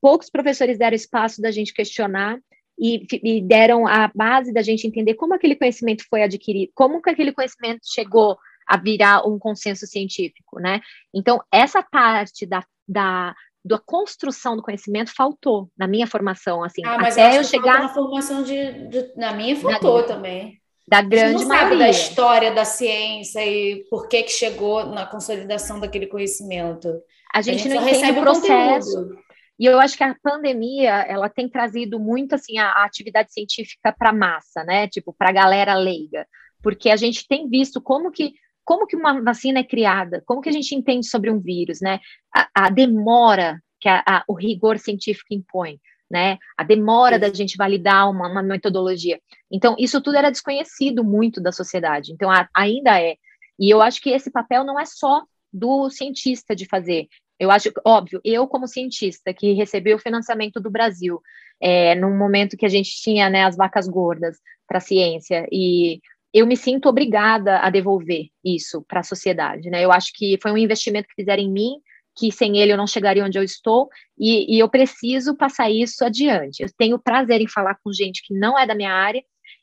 Poucos 0.00 0.30
professores 0.30 0.78
deram 0.78 0.94
espaço 0.94 1.42
da 1.42 1.50
gente 1.50 1.74
questionar 1.74 2.38
e, 2.78 3.04
e, 3.22 3.42
deram 3.42 3.86
a 3.86 4.10
base 4.14 4.52
da 4.52 4.62
gente 4.62 4.86
entender 4.86 5.14
como 5.14 5.34
aquele 5.34 5.56
conhecimento 5.56 6.04
foi 6.08 6.22
adquirido, 6.22 6.70
como 6.74 7.02
que 7.02 7.10
aquele 7.10 7.32
conhecimento 7.32 7.80
chegou 7.84 8.38
a 8.66 8.76
virar 8.76 9.26
um 9.26 9.38
consenso 9.38 9.86
científico, 9.86 10.60
né? 10.60 10.80
Então, 11.12 11.42
essa 11.50 11.82
parte 11.82 12.46
da, 12.46 12.62
da, 12.86 13.34
da 13.68 13.78
construção 13.78 14.56
do 14.56 14.62
conhecimento 14.62 15.14
faltou 15.14 15.70
na 15.78 15.86
minha 15.86 16.06
formação, 16.06 16.64
assim, 16.64 16.82
ah, 16.84 16.96
até 16.96 17.32
eu, 17.32 17.36
eu 17.36 17.44
chegar 17.44 17.80
na 17.80 17.88
formação 17.88 18.42
de, 18.42 18.88
de, 18.88 19.12
na 19.14 19.32
minha 19.32 19.54
faltou 19.56 20.00
na, 20.00 20.06
também. 20.06 20.58
Da 20.88 21.02
grande 21.02 21.42
não 21.42 21.48
maioria. 21.48 21.68
sabe 21.68 21.78
da 21.78 21.90
história 21.90 22.54
da 22.54 22.64
ciência 22.64 23.44
e 23.44 23.84
por 23.90 24.08
que 24.08 24.22
que 24.22 24.32
chegou 24.32 24.86
na 24.86 25.04
consolidação 25.04 25.78
daquele 25.78 26.06
conhecimento. 26.06 26.88
A 27.32 27.42
gente, 27.42 27.60
a 27.60 27.62
gente 27.64 27.74
não 27.74 27.84
recebe 27.84 28.18
o 28.18 28.22
processo. 28.22 28.96
Conteúdo. 28.96 29.28
E 29.58 29.66
eu 29.66 29.78
acho 29.78 29.96
que 29.96 30.04
a 30.04 30.16
pandemia 30.22 30.90
ela 31.02 31.28
tem 31.28 31.48
trazido 31.48 31.98
muito 31.98 32.34
assim 32.34 32.58
a, 32.58 32.70
a 32.70 32.84
atividade 32.84 33.32
científica 33.32 33.92
para 33.92 34.12
massa, 34.12 34.64
né? 34.64 34.88
Tipo 34.88 35.12
para 35.12 35.28
a 35.28 35.32
galera 35.32 35.74
leiga, 35.74 36.26
porque 36.62 36.88
a 36.88 36.96
gente 36.96 37.26
tem 37.28 37.48
visto 37.48 37.82
como 37.82 38.10
que 38.10 38.32
como 38.68 38.86
que 38.86 38.94
uma 38.94 39.18
vacina 39.22 39.60
é 39.60 39.64
criada, 39.64 40.22
como 40.26 40.42
que 40.42 40.48
a 40.50 40.52
gente 40.52 40.74
entende 40.74 41.06
sobre 41.06 41.30
um 41.30 41.40
vírus, 41.40 41.80
né? 41.80 42.00
A, 42.36 42.66
a 42.66 42.68
demora 42.68 43.62
que 43.80 43.88
a, 43.88 44.02
a, 44.06 44.24
o 44.28 44.34
rigor 44.34 44.78
científico 44.78 45.32
impõe, 45.32 45.80
né? 46.10 46.36
A 46.54 46.62
demora 46.62 47.18
da 47.18 47.32
gente 47.32 47.56
validar 47.56 48.10
uma, 48.10 48.28
uma, 48.28 48.42
metodologia. 48.42 49.18
Então, 49.50 49.74
isso 49.78 50.02
tudo 50.02 50.18
era 50.18 50.28
desconhecido 50.28 51.02
muito 51.02 51.40
da 51.40 51.50
sociedade. 51.50 52.12
Então, 52.12 52.28
ainda 52.54 53.00
é. 53.00 53.16
E 53.58 53.72
eu 53.72 53.80
acho 53.80 54.02
que 54.02 54.10
esse 54.10 54.30
papel 54.30 54.64
não 54.64 54.78
é 54.78 54.84
só 54.84 55.22
do 55.50 55.88
cientista 55.88 56.54
de 56.54 56.66
fazer. 56.66 57.08
Eu 57.40 57.50
acho, 57.50 57.72
óbvio, 57.86 58.20
eu 58.22 58.46
como 58.46 58.68
cientista 58.68 59.32
que 59.32 59.54
recebeu 59.54 59.96
o 59.96 59.98
financiamento 59.98 60.60
do 60.60 60.70
Brasil, 60.70 61.22
é, 61.58 61.94
num 61.94 62.14
momento 62.14 62.54
que 62.54 62.66
a 62.66 62.68
gente 62.68 62.90
tinha 63.00 63.30
né, 63.30 63.44
as 63.44 63.56
vacas 63.56 63.88
gordas 63.88 64.36
para 64.66 64.76
a 64.76 64.82
ciência 64.82 65.46
e 65.50 66.02
eu 66.32 66.46
me 66.46 66.56
sinto 66.56 66.88
obrigada 66.88 67.60
a 67.60 67.70
devolver 67.70 68.26
isso 68.44 68.82
para 68.86 69.00
a 69.00 69.04
sociedade, 69.04 69.70
né? 69.70 69.84
Eu 69.84 69.90
acho 69.90 70.12
que 70.14 70.38
foi 70.42 70.52
um 70.52 70.58
investimento 70.58 71.08
que 71.08 71.14
fizeram 71.14 71.42
em 71.42 71.50
mim, 71.50 71.76
que 72.16 72.30
sem 72.30 72.58
ele 72.58 72.72
eu 72.72 72.76
não 72.76 72.86
chegaria 72.86 73.24
onde 73.24 73.38
eu 73.38 73.42
estou, 73.42 73.88
e, 74.18 74.56
e 74.56 74.58
eu 74.58 74.68
preciso 74.68 75.36
passar 75.36 75.70
isso 75.70 76.04
adiante. 76.04 76.62
Eu 76.62 76.68
tenho 76.76 76.98
prazer 76.98 77.40
em 77.40 77.48
falar 77.48 77.76
com 77.82 77.92
gente 77.92 78.22
que 78.26 78.34
não 78.34 78.58
é 78.58 78.66
da 78.66 78.74
minha 78.74 78.92
área, 78.92 79.22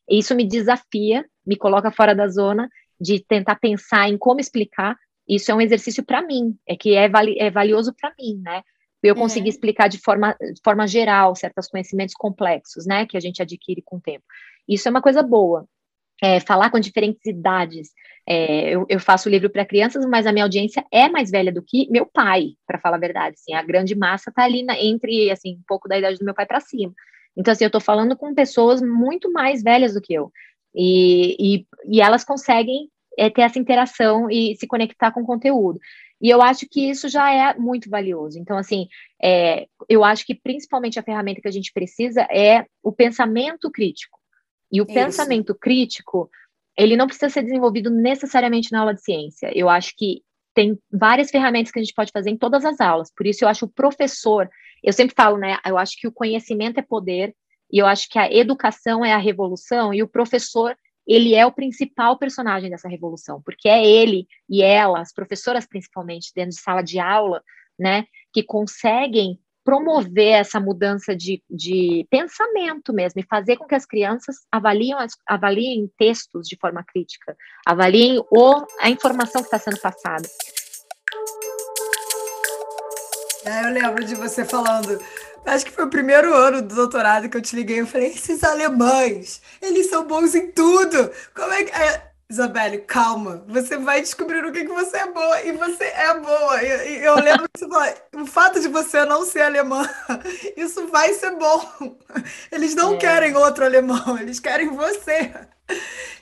e 0.09 0.20
isso 0.20 0.34
me 0.34 0.43
desafia, 0.43 1.26
me 1.45 1.55
coloca 1.55 1.91
fora 1.91 2.16
da 2.16 2.28
zona 2.28 2.70
de 2.99 3.20
tentar 3.20 3.55
pensar 3.55 4.09
em 4.09 4.18
como 4.18 4.39
explicar. 4.39 4.97
Isso 5.28 5.51
é 5.51 5.55
um 5.55 5.61
exercício 5.61 6.03
para 6.03 6.22
mim, 6.22 6.55
é 6.68 6.76
que 6.76 6.95
é, 6.95 7.09
vali 7.09 7.36
é 7.38 7.51
valioso 7.51 7.93
para 7.93 8.13
mim, 8.18 8.41
né? 8.43 8.63
Eu 9.03 9.16
conseguir 9.16 9.49
uhum. 9.49 9.53
explicar 9.53 9.88
de 9.88 9.99
forma, 9.99 10.36
de 10.41 10.59
forma 10.63 10.88
geral 10.88 11.36
certos 11.36 11.68
conhecimentos 11.68 12.16
complexos, 12.16 12.88
né, 12.88 13.05
que 13.05 13.16
a 13.16 13.20
gente 13.20 13.39
adquire 13.39 13.84
com 13.86 13.97
o 13.97 14.01
tempo. 14.01 14.24
Isso 14.68 14.88
é 14.88 14.91
uma 14.91 15.01
coisa 15.01 15.22
boa 15.22 15.68
é, 16.22 16.39
falar 16.39 16.70
com 16.70 16.80
diferentes 16.80 17.26
idades. 17.26 17.89
É, 18.28 18.72
eu, 18.76 18.86
eu, 18.89 18.99
faço 18.99 19.30
livro 19.30 19.49
para 19.49 19.66
crianças, 19.66 20.05
mas 20.05 20.26
a 20.26 20.32
minha 20.32 20.45
audiência 20.45 20.84
é 20.91 21.07
mais 21.07 21.30
velha 21.30 21.51
do 21.51 21.61
que 21.61 21.88
meu 21.91 22.05
pai, 22.05 22.53
para 22.66 22.80
falar 22.80 22.97
a 22.97 22.99
verdade. 22.99 23.36
Assim, 23.36 23.53
a 23.53 23.61
grande 23.61 23.95
massa 23.95 24.30
está 24.30 24.43
ali 24.43 24.63
na, 24.63 24.80
entre 24.82 25.30
assim 25.30 25.57
um 25.57 25.63
pouco 25.68 25.88
da 25.88 25.97
idade 25.97 26.18
do 26.18 26.26
meu 26.26 26.34
pai 26.34 26.45
para 26.45 26.59
cima. 26.59 26.93
Então, 27.38 27.51
assim, 27.51 27.66
eu 27.66 27.68
estou 27.68 27.82
falando 27.82 28.16
com 28.16 28.34
pessoas 28.34 28.82
muito 28.82 29.32
mais 29.32 29.61
velhas 29.61 29.93
do 29.93 30.01
que 30.01 30.13
eu. 30.13 30.32
E, 30.74 31.36
e, 31.39 31.68
e 31.86 32.01
elas 32.01 32.24
conseguem 32.24 32.89
é, 33.18 33.30
ter 33.30 33.41
essa 33.41 33.59
interação 33.59 34.30
e 34.30 34.55
se 34.55 34.68
conectar 34.68 35.11
com 35.11 35.22
o 35.22 35.26
conteúdo. 35.26 35.80
E 36.22 36.30
eu 36.30 36.41
acho 36.41 36.68
que 36.70 36.89
isso 36.89 37.09
já 37.09 37.32
é 37.32 37.53
muito 37.57 37.89
valioso. 37.89 38.39
Então, 38.39 38.57
assim, 38.57 38.88
é, 39.22 39.68
eu 39.89 40.03
acho 40.03 40.26
que 40.26 40.34
principalmente 40.34 40.97
a 40.97 41.03
ferramenta 41.03 41.41
que 41.41 41.47
a 41.47 41.51
gente 41.51 41.72
precisa 41.74 42.22
é 42.32 42.66
o 42.82 42.91
pensamento 42.91 43.70
crítico. 43.70 44.18
E 44.72 44.82
o 44.82 44.86
Isso. 44.86 44.93
pensamento 44.93 45.55
crítico, 45.55 46.30
ele 46.78 46.97
não 46.97 47.07
precisa 47.07 47.30
ser 47.30 47.43
desenvolvido 47.43 47.89
necessariamente 47.89 48.72
na 48.72 48.80
aula 48.80 48.93
de 48.93 49.03
ciência. 49.03 49.51
Eu 49.55 49.70
acho 49.70 49.93
que 49.95 50.22
tem 50.53 50.80
várias 50.91 51.30
ferramentas 51.30 51.72
que 51.72 51.80
a 51.80 51.84
gente 51.84 51.93
pode 51.93 52.11
fazer 52.11 52.30
em 52.30 52.38
todas 52.38 52.63
as 52.63 52.80
aulas. 52.80 53.11
Por 53.16 53.28
isso 53.28 53.43
eu 53.43 53.49
acho 53.49 53.66
o 53.66 53.70
professor, 53.70 54.49
eu 54.82 54.93
sempre 54.93 55.13
falo, 55.16 55.38
né, 55.38 55.57
eu 55.66 55.78
acho 55.78 55.99
que 55.99 56.07
o 56.07 56.11
conhecimento 56.11 56.80
é 56.80 56.82
poder 56.82 57.36
e 57.72 57.80
eu 57.80 57.86
acho 57.86 58.09
que 58.09 58.18
a 58.18 58.32
educação 58.32 59.03
é 59.03 59.11
a 59.11 59.18
revolução 59.18 59.93
e 59.93 60.01
o 60.01 60.07
professor, 60.07 60.76
ele 61.05 61.36
é 61.36 61.45
o 61.45 61.51
principal 61.51 62.18
personagem 62.18 62.70
dessa 62.70 62.88
revolução, 62.88 63.41
porque 63.43 63.68
é 63.68 63.86
ele 63.86 64.28
e 64.49 64.63
ela, 64.63 65.01
as 65.01 65.13
professoras 65.13 65.68
principalmente 65.68 66.32
dentro 66.34 66.51
de 66.51 66.61
sala 66.61 66.82
de 66.82 66.99
aula, 66.99 67.43
né, 67.78 68.05
que 68.34 68.41
conseguem 68.41 69.39
promover 69.66 70.34
essa 70.34 70.59
mudança 70.59 71.16
de, 71.16 71.43
de 71.49 72.05
pensamento 72.09 72.93
mesmo 72.93 73.20
e 73.20 73.26
fazer 73.28 73.57
com 73.57 73.66
que 73.66 73.74
as 73.74 73.86
crianças 73.86 74.38
avaliem, 74.51 74.93
avaliem 75.28 75.91
textos 75.97 76.47
de 76.47 76.55
forma 76.55 76.84
crítica, 76.84 77.36
avaliem 77.66 78.24
o, 78.30 78.66
a 78.80 78.89
informação 78.91 79.41
que 79.41 79.47
está 79.47 79.57
sendo 79.57 79.82
passada. 79.82 80.30
É, 83.43 83.66
eu 83.66 83.74
lembro 83.74 84.05
de 84.05 84.16
você 84.16 84.45
falando. 84.45 84.99
Acho 85.45 85.66
que 85.66 85.72
foi 85.72 85.86
o 85.86 85.89
primeiro 85.89 86.34
ano 86.34 86.61
do 86.61 86.74
doutorado 86.74 87.30
que 87.30 87.38
eu 87.38 87.41
te 87.41 87.55
liguei. 87.55 87.82
Eu 87.82 87.88
falei: 87.88 88.07
esses 88.09 88.43
alemães, 88.43 89.41
eles 89.61 89.89
são 89.89 90.05
bons 90.05 90.34
em 90.36 90.51
tudo. 90.51 91.11
Como 91.34 91.53
é 91.53 91.63
que. 91.63 91.72
É, 91.72 92.14
Isabelle, 92.30 92.80
calma. 92.80 93.43
Você 93.47 93.78
vai 93.78 94.01
descobrir 94.01 94.43
o 94.43 94.51
que, 94.51 94.65
que 94.65 94.73
você 94.73 94.97
é 94.97 95.11
boa. 95.11 95.41
E 95.43 95.51
você 95.51 95.84
é 95.84 96.19
boa. 96.19 96.63
E, 96.63 97.03
eu 97.03 97.15
lembro 97.15 97.47
que 97.53 97.59
você 97.59 97.95
o 98.15 98.26
fato 98.26 98.59
de 98.59 98.67
você 98.67 99.05
não 99.05 99.23
ser 99.23 99.41
alemã, 99.41 99.88
isso 100.57 100.88
vai 100.88 101.13
ser 101.13 101.32
bom. 101.38 101.95
Eles 102.51 102.73
não 102.73 102.95
é. 102.95 102.97
querem 102.97 103.36
outro 103.36 103.63
alemão, 103.63 104.17
eles 104.19 104.39
querem 104.39 104.69
você. 104.69 105.34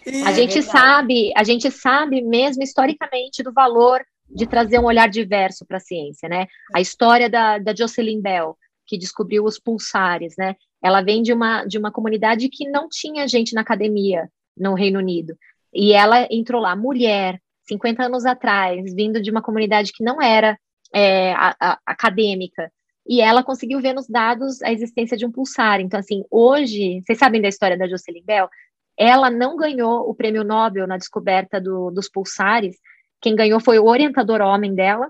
E... 0.06 0.24
A 0.24 0.34
gente 0.34 0.60
é 0.60 0.62
sabe, 0.62 1.32
a 1.36 1.43
gente 1.43 1.72
sabe 1.72 2.22
mesmo 2.22 2.64
historicamente 2.64 3.41
do 3.41 3.54
valor 3.54 4.01
de 4.30 4.47
trazer 4.47 4.80
um 4.80 4.86
olhar 4.86 5.08
diverso 5.08 5.66
para 5.66 5.78
a 5.78 5.82
ciência, 5.82 6.28
né? 6.28 6.47
A 6.74 6.82
história 6.82 7.30
da, 7.30 7.58
da 7.60 7.74
Jocelyn 7.74 8.22
Bell, 8.22 8.58
que 8.86 8.97
descobriu 8.97 9.45
os 9.45 9.60
pulsares, 9.60 10.34
né? 10.38 10.56
Ela 10.84 11.01
vem 11.01 11.22
de 11.22 11.32
uma, 11.32 11.64
de 11.66 11.78
uma 11.78 11.91
comunidade 11.91 12.49
que 12.49 12.70
não 12.70 12.89
tinha 12.89 13.28
gente 13.28 13.54
na 13.54 13.62
academia 13.62 14.30
no 14.58 14.74
Reino 14.74 14.99
Unido. 14.99 15.36
E 15.74 15.93
ela 15.93 16.28
entrou 16.30 16.61
lá, 16.61 16.76
mulher, 16.76 17.39
50 17.67 18.03
anos 18.03 18.26
atrás, 18.26 18.93
vindo 18.93 19.21
de 19.21 19.32
uma 19.32 19.41
comunidade 19.41 19.91
que 19.91 20.03
não 20.03 20.21
era 20.21 20.57
é, 20.93 21.34
a, 21.34 21.55
a, 21.59 21.80
acadêmica. 21.86 22.71
E 23.07 23.19
ela 23.19 23.43
conseguiu 23.43 23.82
ver 23.82 23.93
nos 23.93 24.07
dados 24.07 24.61
a 24.61 24.71
existência 24.71 25.17
de 25.17 25.26
um 25.26 25.32
pulsar. 25.32 25.82
Então, 25.82 25.99
assim, 25.99 26.24
hoje, 26.30 27.01
vocês 27.05 27.17
sabem 27.17 27.41
da 27.41 27.49
história 27.49 27.78
da 27.78 27.88
Jocelyn 27.88 28.24
Bell? 28.24 28.47
Ela 28.97 29.30
não 29.30 29.57
ganhou 29.57 30.09
o 30.09 30.13
prêmio 30.13 30.43
Nobel 30.43 30.88
na 30.88 30.97
descoberta 30.97 31.59
do, 31.59 31.89
dos 31.91 32.09
pulsares. 32.09 32.78
Quem 33.19 33.36
ganhou 33.36 33.59
foi 33.59 33.80
o 33.80 33.86
orientador 33.86 34.41
homem 34.41 34.74
dela. 34.74 35.09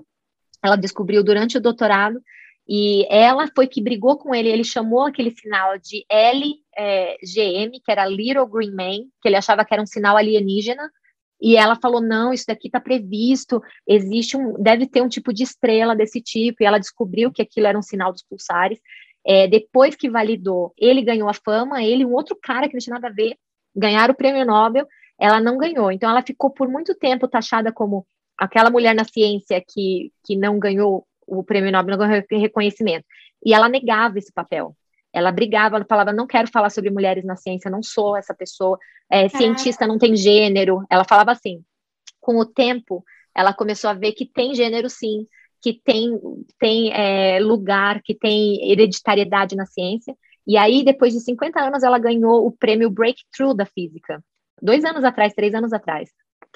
Ela 0.63 0.75
descobriu 0.75 1.23
durante 1.23 1.57
o 1.57 1.61
doutorado. 1.61 2.21
E 2.67 3.05
ela 3.09 3.47
foi 3.53 3.67
que 3.67 3.81
brigou 3.81 4.17
com 4.17 4.33
ele, 4.33 4.49
ele 4.49 4.63
chamou 4.63 5.01
aquele 5.01 5.31
sinal 5.31 5.77
de 5.77 6.05
LGM, 6.09 7.79
que 7.83 7.91
era 7.91 8.05
Little 8.05 8.47
Green 8.47 8.71
Man, 8.71 9.05
que 9.21 9.27
ele 9.27 9.35
achava 9.35 9.65
que 9.65 9.73
era 9.73 9.83
um 9.83 9.87
sinal 9.87 10.15
alienígena, 10.15 10.89
e 11.41 11.57
ela 11.57 11.75
falou: 11.75 12.01
não, 12.01 12.31
isso 12.31 12.45
daqui 12.47 12.67
está 12.67 12.79
previsto, 12.79 13.61
existe 13.85 14.37
um, 14.37 14.53
deve 14.53 14.87
ter 14.87 15.01
um 15.01 15.09
tipo 15.09 15.33
de 15.33 15.43
estrela 15.43 15.93
desse 15.93 16.21
tipo, 16.21 16.63
e 16.63 16.65
ela 16.65 16.79
descobriu 16.79 17.31
que 17.33 17.41
aquilo 17.41 17.67
era 17.67 17.77
um 17.77 17.81
sinal 17.81 18.13
dos 18.13 18.23
pulsares. 18.23 18.79
É, 19.25 19.47
depois 19.47 19.95
que 19.95 20.09
validou, 20.09 20.73
ele 20.77 21.01
ganhou 21.01 21.29
a 21.29 21.33
fama, 21.33 21.83
ele 21.83 22.03
e 22.03 22.05
um 22.05 22.13
outro 22.13 22.37
cara 22.41 22.67
que 22.67 22.73
não 22.73 22.79
tinha 22.79 22.93
nada 22.93 23.07
a 23.07 23.11
ver, 23.11 23.37
ganharam 23.75 24.13
o 24.13 24.17
prêmio 24.17 24.45
Nobel, 24.45 24.87
ela 25.19 25.39
não 25.41 25.57
ganhou. 25.57 25.91
Então 25.91 26.09
ela 26.09 26.21
ficou 26.21 26.49
por 26.49 26.67
muito 26.69 26.95
tempo 26.95 27.27
taxada 27.27 27.71
como 27.73 28.05
aquela 28.37 28.69
mulher 28.69 28.95
na 28.95 29.03
ciência 29.03 29.63
que, 29.65 30.11
que 30.25 30.35
não 30.35 30.59
ganhou 30.59 31.05
o 31.27 31.43
prêmio 31.43 31.71
Nobel 31.71 31.97
no 31.97 32.39
reconhecimento. 32.39 33.05
E 33.45 33.53
ela 33.53 33.69
negava 33.69 34.17
esse 34.17 34.31
papel. 34.31 34.75
Ela 35.11 35.31
brigava, 35.31 35.75
ela 35.75 35.85
falava: 35.87 36.11
não 36.11 36.25
quero 36.25 36.49
falar 36.49 36.69
sobre 36.69 36.89
mulheres 36.89 37.23
na 37.23 37.35
ciência, 37.35 37.69
não 37.69 37.83
sou 37.83 38.17
essa 38.17 38.33
pessoa. 38.33 38.77
É, 39.11 39.29
cientista 39.29 39.85
não 39.85 39.97
tem 39.97 40.15
gênero. 40.15 40.83
Ela 40.89 41.03
falava 41.03 41.31
assim. 41.31 41.63
Com 42.19 42.37
o 42.37 42.45
tempo, 42.45 43.03
ela 43.35 43.53
começou 43.53 43.89
a 43.89 43.93
ver 43.93 44.13
que 44.13 44.25
tem 44.25 44.55
gênero 44.55 44.89
sim, 44.89 45.27
que 45.61 45.73
tem, 45.73 46.17
tem 46.57 46.93
é, 46.93 47.39
lugar, 47.39 48.01
que 48.01 48.15
tem 48.15 48.71
hereditariedade 48.71 49.55
na 49.55 49.65
ciência. 49.65 50.15
E 50.47 50.57
aí, 50.57 50.83
depois 50.83 51.13
de 51.13 51.19
50 51.19 51.59
anos, 51.59 51.83
ela 51.83 51.99
ganhou 51.99 52.45
o 52.45 52.51
prêmio 52.51 52.89
Breakthrough 52.89 53.53
da 53.53 53.65
física. 53.65 54.23
Dois 54.61 54.83
anos 54.85 55.03
atrás, 55.03 55.33
três 55.33 55.53
anos 55.53 55.73
atrás. 55.73 56.09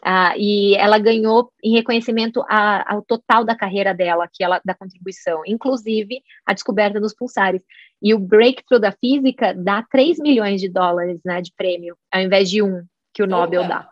Ah, 0.04 0.34
e 0.38 0.76
ela 0.76 0.98
ganhou 1.00 1.52
em 1.64 1.74
reconhecimento 1.74 2.44
a, 2.48 2.94
ao 2.94 3.02
total 3.02 3.44
da 3.44 3.56
carreira 3.56 3.94
dela, 3.94 4.30
que 4.32 4.44
ela 4.44 4.62
da 4.64 4.74
contribuição, 4.74 5.42
inclusive 5.46 6.22
a 6.46 6.54
descoberta 6.54 7.00
dos 7.00 7.14
pulsares. 7.14 7.62
E 8.02 8.14
o 8.14 8.20
breakthrough 8.20 8.80
da 8.80 8.92
física 8.92 9.54
dá 9.54 9.84
3 9.90 10.20
milhões 10.20 10.62
de 10.62 10.70
dólares 10.70 11.20
né, 11.26 11.42
de 11.42 11.52
prêmio, 11.56 11.98
ao 12.12 12.22
invés 12.22 12.50
de 12.50 12.62
um 12.62 12.84
que 13.14 13.24
o 13.24 13.28
Nobel 13.28 13.62
Opa. 13.64 13.70
dá. 13.70 13.90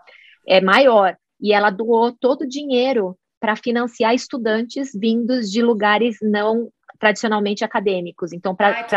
É 0.48 0.62
maior. 0.62 1.18
E 1.42 1.52
ela 1.52 1.70
doou 1.70 2.12
todo 2.12 2.42
o 2.42 2.48
dinheiro 2.48 3.18
para 3.40 3.56
financiar 3.56 4.14
estudantes 4.14 4.92
vindos 4.94 5.52
de 5.52 5.62
lugares 5.62 6.18
não 6.22 6.70
tradicionalmente 7.00 7.64
acadêmicos. 7.64 8.32
Então, 8.32 8.56
para 8.56 8.88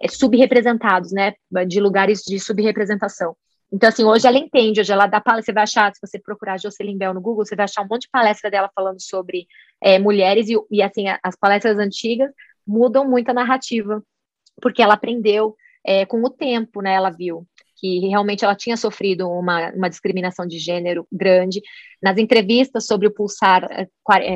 é, 0.00 0.08
subrepresentados, 0.08 1.12
né? 1.12 1.34
De 1.66 1.80
lugares 1.80 2.22
de 2.22 2.38
subrepresentação. 2.38 3.36
Então, 3.74 3.88
assim, 3.88 4.04
hoje 4.04 4.24
ela 4.24 4.38
entende, 4.38 4.80
hoje 4.80 4.92
ela 4.92 5.08
dá 5.08 5.20
palestra, 5.20 5.46
você 5.46 5.52
vai 5.52 5.62
achar, 5.64 5.92
se 5.92 6.00
você 6.00 6.16
procurar 6.16 6.60
Jocelyn 6.60 6.96
Bell 6.96 7.12
no 7.12 7.20
Google, 7.20 7.44
você 7.44 7.56
vai 7.56 7.64
achar 7.64 7.82
um 7.82 7.88
monte 7.90 8.02
de 8.02 8.08
palestra 8.08 8.48
dela 8.48 8.70
falando 8.72 9.02
sobre 9.02 9.48
é, 9.82 9.98
mulheres, 9.98 10.48
e, 10.48 10.54
e, 10.70 10.80
assim, 10.80 11.06
as 11.20 11.34
palestras 11.34 11.76
antigas 11.76 12.30
mudam 12.64 13.04
muito 13.04 13.30
a 13.30 13.34
narrativa, 13.34 14.00
porque 14.62 14.80
ela 14.80 14.94
aprendeu 14.94 15.56
é, 15.84 16.06
com 16.06 16.22
o 16.22 16.30
tempo, 16.30 16.80
né, 16.80 16.94
ela 16.94 17.10
viu 17.10 17.44
que 17.76 17.98
realmente 18.06 18.44
ela 18.44 18.54
tinha 18.54 18.76
sofrido 18.76 19.28
uma, 19.28 19.72
uma 19.72 19.90
discriminação 19.90 20.46
de 20.46 20.60
gênero 20.60 21.04
grande. 21.10 21.60
Nas 22.00 22.16
entrevistas 22.16 22.86
sobre 22.86 23.08
o 23.08 23.10
Pulsar, 23.12 23.66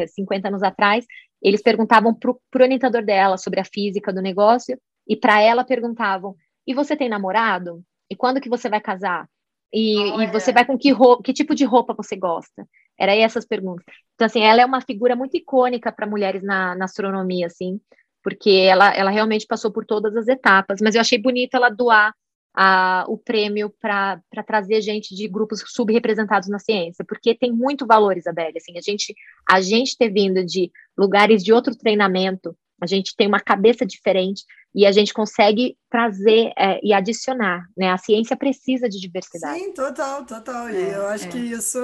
50 0.08 0.46
é, 0.46 0.50
anos 0.50 0.64
atrás, 0.64 1.06
eles 1.40 1.62
perguntavam 1.62 2.12
para 2.12 2.32
o 2.32 2.40
orientador 2.60 3.04
dela 3.04 3.38
sobre 3.38 3.60
a 3.60 3.64
física 3.64 4.12
do 4.12 4.20
negócio, 4.20 4.76
e 5.06 5.16
para 5.16 5.40
ela 5.40 5.62
perguntavam, 5.62 6.34
e 6.66 6.74
você 6.74 6.96
tem 6.96 7.08
namorado? 7.08 7.84
E 8.10 8.16
quando 8.16 8.40
que 8.40 8.48
você 8.48 8.68
vai 8.68 8.80
casar? 8.80 9.28
E, 9.72 10.22
e 10.22 10.26
você 10.28 10.50
vai 10.52 10.64
com 10.64 10.78
que 10.78 10.90
roupa, 10.90 11.22
que 11.22 11.32
tipo 11.32 11.54
de 11.54 11.64
roupa 11.64 11.94
você 11.94 12.16
gosta? 12.16 12.66
Era 12.98 13.14
essas 13.14 13.46
perguntas. 13.46 13.84
Então, 14.14 14.26
assim, 14.26 14.40
ela 14.40 14.62
é 14.62 14.64
uma 14.64 14.80
figura 14.80 15.14
muito 15.14 15.36
icônica 15.36 15.92
para 15.92 16.06
mulheres 16.06 16.42
na, 16.42 16.74
na, 16.74 16.86
astronomia, 16.86 17.46
assim, 17.46 17.78
porque 18.22 18.50
ela, 18.50 18.94
ela 18.94 19.10
realmente 19.10 19.46
passou 19.46 19.70
por 19.70 19.84
todas 19.84 20.16
as 20.16 20.26
etapas. 20.26 20.80
Mas 20.80 20.94
eu 20.94 21.00
achei 21.00 21.18
bonito 21.18 21.54
ela 21.54 21.68
doar 21.68 22.14
a, 22.54 23.04
o 23.08 23.18
prêmio 23.18 23.72
para 23.80 24.20
trazer 24.46 24.80
gente 24.80 25.14
de 25.14 25.28
grupos 25.28 25.62
subrepresentados 25.66 26.48
na 26.48 26.58
ciência, 26.58 27.04
porque 27.06 27.34
tem 27.34 27.52
muito 27.52 27.86
valor, 27.86 28.16
Isabelle. 28.16 28.56
Assim, 28.56 28.76
a 28.78 28.80
gente, 28.80 29.14
a 29.48 29.60
gente 29.60 29.96
ter 29.96 30.10
vindo 30.10 30.44
de 30.44 30.70
lugares 30.96 31.44
de 31.44 31.52
outro 31.52 31.76
treinamento, 31.76 32.56
a 32.80 32.86
gente 32.86 33.14
tem 33.14 33.28
uma 33.28 33.40
cabeça 33.40 33.84
diferente 33.84 34.44
e 34.74 34.86
a 34.86 34.92
gente 34.92 35.12
consegue 35.12 35.76
trazer 35.90 36.52
é, 36.56 36.78
e 36.82 36.92
adicionar, 36.92 37.66
né? 37.76 37.90
A 37.90 37.98
ciência 37.98 38.36
precisa 38.36 38.88
de 38.88 39.00
diversidade. 39.00 39.58
Sim, 39.58 39.72
total, 39.72 40.24
total. 40.24 40.70
E 40.70 40.76
é, 40.76 40.94
eu 40.94 41.06
acho 41.08 41.26
é. 41.26 41.28
que 41.28 41.38
isso 41.38 41.78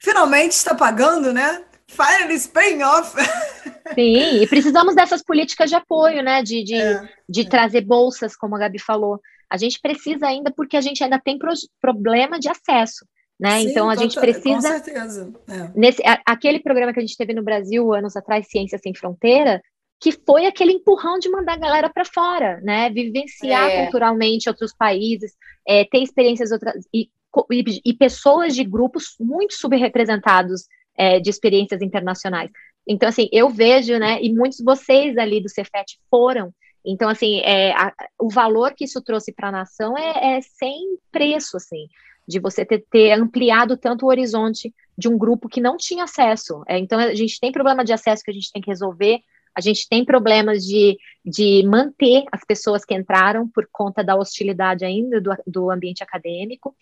finalmente 0.00 0.52
está 0.52 0.74
pagando, 0.74 1.32
né? 1.32 1.64
Finally 1.86 2.48
paying 2.48 2.82
off. 2.82 3.14
Sim, 3.94 4.42
e 4.42 4.46
precisamos 4.46 4.94
dessas 4.94 5.22
políticas 5.22 5.68
de 5.68 5.76
apoio, 5.76 6.22
né? 6.22 6.42
De, 6.42 6.64
de, 6.64 6.74
é, 6.74 7.08
de 7.28 7.42
é. 7.42 7.48
trazer 7.48 7.82
bolsas, 7.82 8.34
como 8.34 8.56
a 8.56 8.58
Gabi 8.58 8.78
falou. 8.78 9.20
A 9.50 9.56
gente 9.56 9.78
precisa 9.80 10.26
ainda 10.26 10.50
porque 10.50 10.76
a 10.76 10.80
gente 10.80 11.04
ainda 11.04 11.20
tem 11.22 11.38
pro, 11.38 11.52
problema 11.80 12.38
de 12.40 12.48
acesso. 12.48 13.06
Né? 13.38 13.60
Sim, 13.60 13.70
então 13.70 13.90
a 13.90 13.96
gente 13.96 14.18
precisa. 14.18 14.54
Com 14.54 14.60
certeza. 14.62 15.32
É. 15.48 15.70
Nesse, 15.74 16.02
a, 16.06 16.20
aquele 16.24 16.60
programa 16.60 16.92
que 16.92 17.00
a 17.00 17.02
gente 17.02 17.16
teve 17.16 17.34
no 17.34 17.42
Brasil 17.42 17.92
anos 17.92 18.16
atrás, 18.16 18.46
Ciência 18.48 18.78
Sem 18.78 18.94
Fronteira, 18.94 19.60
que 20.00 20.12
foi 20.12 20.46
aquele 20.46 20.72
empurrão 20.72 21.18
de 21.18 21.28
mandar 21.28 21.54
a 21.54 21.58
galera 21.58 21.90
para 21.90 22.04
fora, 22.04 22.60
né? 22.62 22.90
Vivenciar 22.90 23.70
é. 23.70 23.82
culturalmente 23.82 24.48
outros 24.48 24.74
países, 24.74 25.32
é, 25.66 25.84
ter 25.84 26.02
experiências 26.02 26.52
outras 26.52 26.84
e, 26.92 27.08
e, 27.50 27.80
e, 27.84 27.94
pessoas 27.94 28.54
de 28.54 28.64
grupos 28.64 29.14
muito 29.18 29.54
subrepresentados 29.54 30.66
é, 30.96 31.18
de 31.20 31.30
experiências 31.30 31.80
internacionais. 31.80 32.50
Então, 32.86 33.08
assim, 33.08 33.28
eu 33.32 33.48
vejo, 33.48 33.98
né? 33.98 34.22
E 34.22 34.32
muitos 34.32 34.58
de 34.58 34.64
vocês 34.64 35.16
ali 35.16 35.40
do 35.40 35.48
Cefet 35.48 35.98
foram. 36.10 36.52
Então, 36.84 37.08
assim, 37.08 37.40
é, 37.40 37.72
a, 37.72 37.92
o 38.20 38.28
valor 38.28 38.74
que 38.74 38.84
isso 38.84 39.00
trouxe 39.00 39.32
para 39.32 39.48
a 39.48 39.52
nação 39.52 39.96
é, 39.96 40.36
é, 40.36 40.40
sem 40.42 40.98
preço, 41.10 41.56
assim, 41.56 41.88
de 42.28 42.38
você 42.38 42.64
ter, 42.64 42.84
ter, 42.90 43.12
ampliado 43.12 43.76
tanto 43.76 44.04
o 44.04 44.08
horizonte 44.10 44.72
de 44.96 45.08
um 45.08 45.16
grupo 45.16 45.48
que 45.48 45.62
não 45.62 45.78
tinha 45.78 46.04
acesso. 46.04 46.62
É, 46.68 46.78
então, 46.78 46.98
a 46.98 47.14
gente 47.14 47.40
tem 47.40 47.50
problema 47.50 47.84
de 47.84 47.92
acesso 47.92 48.22
que 48.22 48.30
a 48.30 48.34
gente 48.34 48.52
tem 48.52 48.60
que 48.60 48.70
resolver 48.70 49.20
a 49.56 49.60
gente 49.60 49.88
tem 49.88 50.04
problemas 50.04 50.64
de, 50.64 50.98
de 51.24 51.62
manter 51.66 52.24
as 52.32 52.44
pessoas 52.44 52.84
que 52.84 52.94
entraram 52.94 53.48
por 53.48 53.68
conta 53.70 54.02
da 54.02 54.16
hostilidade 54.16 54.84
ainda 54.84 55.20
do, 55.20 55.30
do 55.46 55.70
ambiente 55.70 56.02
acadêmico, 56.02 56.74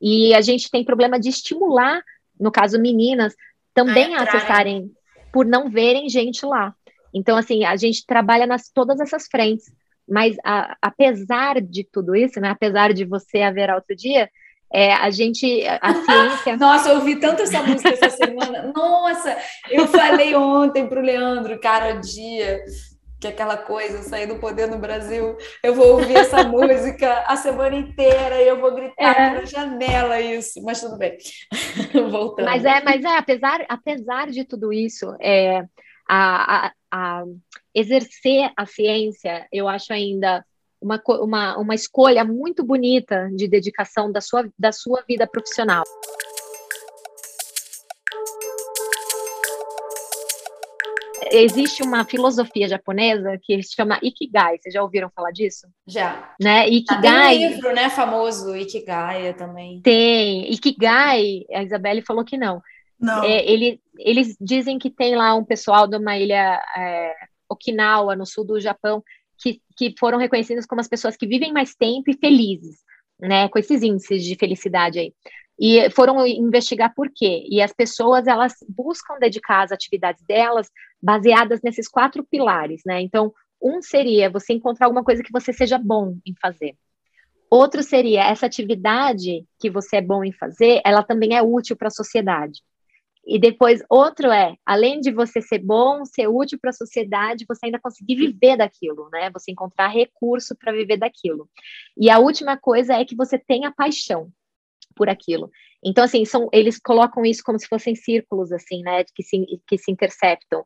e 0.00 0.34
a 0.34 0.40
gente 0.40 0.70
tem 0.70 0.84
problema 0.84 1.18
de 1.18 1.28
estimular, 1.28 2.02
no 2.38 2.52
caso 2.52 2.80
meninas, 2.80 3.34
também 3.74 4.14
a, 4.14 4.20
a 4.20 4.22
acessarem, 4.24 4.90
por 5.32 5.46
não 5.46 5.70
verem 5.70 6.08
gente 6.08 6.44
lá. 6.44 6.74
Então, 7.12 7.36
assim, 7.36 7.64
a 7.64 7.76
gente 7.76 8.04
trabalha 8.06 8.46
nas 8.46 8.70
todas 8.70 9.00
essas 9.00 9.26
frentes, 9.26 9.72
mas 10.08 10.36
a, 10.44 10.76
apesar 10.80 11.60
de 11.60 11.84
tudo 11.84 12.14
isso, 12.14 12.40
né, 12.40 12.48
apesar 12.50 12.92
de 12.92 13.04
você 13.04 13.42
haver 13.42 13.70
outro 13.70 13.96
dia, 13.96 14.30
é, 14.72 14.92
a 14.92 15.10
gente, 15.10 15.64
a 15.66 15.94
ciência. 16.04 16.56
Nossa, 16.56 16.90
eu 16.90 16.96
ouvi 16.96 17.16
tanto 17.16 17.42
essa 17.42 17.62
música 17.62 17.90
essa 17.90 18.10
semana. 18.10 18.72
Nossa, 18.74 19.36
eu 19.70 19.86
falei 19.88 20.34
ontem 20.34 20.86
para 20.86 21.00
o 21.00 21.04
Leandro, 21.04 21.58
cara, 21.60 21.92
dia 21.94 22.62
que 23.20 23.26
aquela 23.26 23.56
coisa, 23.56 24.02
sair 24.02 24.26
do 24.26 24.36
poder 24.36 24.68
no 24.68 24.78
Brasil, 24.78 25.36
eu 25.62 25.74
vou 25.74 25.94
ouvir 25.94 26.16
essa 26.16 26.44
música 26.46 27.24
a 27.26 27.36
semana 27.36 27.74
inteira 27.74 28.40
e 28.40 28.46
eu 28.46 28.60
vou 28.60 28.74
gritar 28.74 29.10
é. 29.10 29.30
pela 29.30 29.46
janela 29.46 30.20
isso, 30.20 30.62
mas 30.62 30.80
tudo 30.80 30.96
bem. 30.96 31.16
Voltando. 32.10 32.46
Mas 32.46 32.64
é, 32.64 32.80
mas 32.82 33.04
é, 33.04 33.16
apesar, 33.16 33.66
apesar 33.68 34.30
de 34.30 34.44
tudo 34.44 34.72
isso, 34.72 35.16
é, 35.20 35.64
a, 36.08 36.66
a, 36.66 36.72
a 36.92 37.24
exercer 37.74 38.52
a 38.56 38.64
ciência, 38.64 39.46
eu 39.52 39.68
acho 39.68 39.92
ainda 39.92 40.44
uma, 40.80 41.00
uma, 41.06 41.58
uma 41.58 41.74
escolha 41.74 42.24
muito 42.24 42.64
bonita 42.64 43.28
de 43.34 43.48
dedicação 43.48 44.10
da 44.10 44.20
sua, 44.20 44.48
da 44.58 44.72
sua 44.72 45.02
vida 45.06 45.26
profissional. 45.26 45.84
Existe 51.30 51.82
uma 51.82 52.04
filosofia 52.04 52.68
japonesa 52.68 53.38
que 53.42 53.62
se 53.62 53.74
chama 53.74 53.98
Ikigai. 54.02 54.58
Vocês 54.58 54.72
já 54.72 54.82
ouviram 54.82 55.10
falar 55.14 55.30
disso? 55.30 55.66
Já. 55.86 56.34
Né? 56.40 56.68
Ikigai. 56.68 57.38
tem 57.38 57.46
um 57.46 57.50
livro, 57.50 57.74
né, 57.74 57.90
famoso, 57.90 58.56
Ikigai 58.56 59.34
também. 59.34 59.82
Tem. 59.82 60.50
Ikigai, 60.50 61.44
a 61.52 61.62
Isabelle 61.62 62.02
falou 62.02 62.24
que 62.24 62.38
não. 62.38 62.62
Não. 62.98 63.22
É, 63.24 63.44
ele, 63.46 63.80
eles 63.98 64.36
dizem 64.40 64.78
que 64.78 64.90
tem 64.90 65.14
lá 65.14 65.34
um 65.34 65.44
pessoal 65.44 65.86
de 65.86 65.96
uma 65.96 66.16
ilha 66.16 66.60
é, 66.76 67.14
Okinawa, 67.48 68.16
no 68.16 68.26
sul 68.26 68.44
do 68.44 68.58
Japão, 68.58 69.02
que, 69.38 69.60
que 69.76 69.94
foram 69.98 70.18
reconhecidas 70.18 70.66
como 70.66 70.80
as 70.80 70.88
pessoas 70.88 71.16
que 71.16 71.26
vivem 71.26 71.52
mais 71.52 71.74
tempo 71.74 72.10
e 72.10 72.18
felizes, 72.18 72.78
né, 73.18 73.48
com 73.48 73.58
esses 73.58 73.82
índices 73.82 74.24
de 74.24 74.34
felicidade 74.36 74.98
aí. 74.98 75.12
E 75.60 75.90
foram 75.90 76.24
investigar 76.26 76.94
por 76.94 77.10
quê. 77.12 77.44
E 77.50 77.60
as 77.60 77.72
pessoas, 77.72 78.26
elas 78.28 78.54
buscam 78.68 79.18
dedicar 79.18 79.62
as 79.62 79.72
atividades 79.72 80.22
delas 80.24 80.70
baseadas 81.02 81.60
nesses 81.62 81.88
quatro 81.88 82.24
pilares, 82.24 82.82
né? 82.86 83.00
Então, 83.00 83.32
um 83.60 83.82
seria 83.82 84.30
você 84.30 84.52
encontrar 84.52 84.86
alguma 84.86 85.02
coisa 85.02 85.22
que 85.22 85.32
você 85.32 85.52
seja 85.52 85.76
bom 85.76 86.16
em 86.24 86.32
fazer. 86.40 86.76
Outro 87.50 87.82
seria 87.82 88.28
essa 88.28 88.46
atividade 88.46 89.44
que 89.58 89.70
você 89.70 89.96
é 89.96 90.02
bom 90.02 90.22
em 90.22 90.32
fazer, 90.32 90.80
ela 90.84 91.02
também 91.02 91.34
é 91.34 91.42
útil 91.42 91.76
para 91.76 91.88
a 91.88 91.90
sociedade. 91.90 92.60
E 93.28 93.38
depois, 93.38 93.82
outro 93.90 94.32
é, 94.32 94.56
além 94.64 95.00
de 95.00 95.12
você 95.12 95.42
ser 95.42 95.58
bom, 95.58 96.02
ser 96.06 96.28
útil 96.28 96.58
para 96.58 96.70
a 96.70 96.72
sociedade, 96.72 97.44
você 97.46 97.66
ainda 97.66 97.78
conseguir 97.78 98.14
viver 98.14 98.56
daquilo, 98.56 99.10
né? 99.12 99.28
Você 99.34 99.52
encontrar 99.52 99.88
recurso 99.88 100.56
para 100.56 100.72
viver 100.72 100.96
daquilo. 100.96 101.46
E 101.94 102.08
a 102.08 102.18
última 102.18 102.56
coisa 102.56 102.94
é 102.94 103.04
que 103.04 103.14
você 103.14 103.38
tenha 103.38 103.70
paixão 103.70 104.30
por 104.96 105.10
aquilo. 105.10 105.50
Então, 105.84 106.04
assim, 106.04 106.24
são, 106.24 106.48
eles 106.54 106.80
colocam 106.80 107.22
isso 107.22 107.42
como 107.44 107.58
se 107.58 107.68
fossem 107.68 107.94
círculos, 107.94 108.50
assim, 108.50 108.82
né, 108.82 109.04
que 109.14 109.22
se, 109.22 109.44
que 109.66 109.76
se 109.76 109.92
interceptam. 109.92 110.64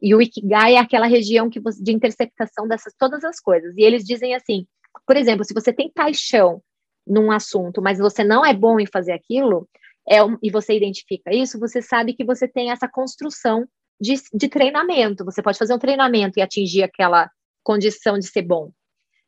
E 0.00 0.14
o 0.14 0.22
Ikigai 0.22 0.76
é 0.76 0.78
aquela 0.78 1.06
região 1.06 1.50
que 1.50 1.58
você, 1.58 1.82
de 1.82 1.92
interceptação 1.92 2.68
dessas 2.68 2.94
todas 2.96 3.24
as 3.24 3.40
coisas. 3.40 3.76
E 3.76 3.82
eles 3.82 4.04
dizem 4.04 4.36
assim, 4.36 4.68
por 5.04 5.16
exemplo, 5.16 5.44
se 5.44 5.52
você 5.52 5.72
tem 5.72 5.90
paixão 5.90 6.62
num 7.04 7.32
assunto, 7.32 7.82
mas 7.82 7.98
você 7.98 8.22
não 8.22 8.46
é 8.46 8.54
bom 8.54 8.78
em 8.78 8.86
fazer 8.86 9.12
aquilo, 9.12 9.68
é, 10.08 10.18
e 10.42 10.50
você 10.50 10.76
identifica 10.76 11.34
isso, 11.34 11.58
você 11.58 11.80
sabe 11.80 12.14
que 12.14 12.24
você 12.24 12.46
tem 12.46 12.70
essa 12.70 12.88
construção 12.88 13.66
de, 14.00 14.14
de 14.32 14.48
treinamento. 14.48 15.24
Você 15.24 15.42
pode 15.42 15.58
fazer 15.58 15.74
um 15.74 15.78
treinamento 15.78 16.38
e 16.38 16.42
atingir 16.42 16.82
aquela 16.82 17.30
condição 17.62 18.18
de 18.18 18.26
ser 18.26 18.42
bom. 18.42 18.70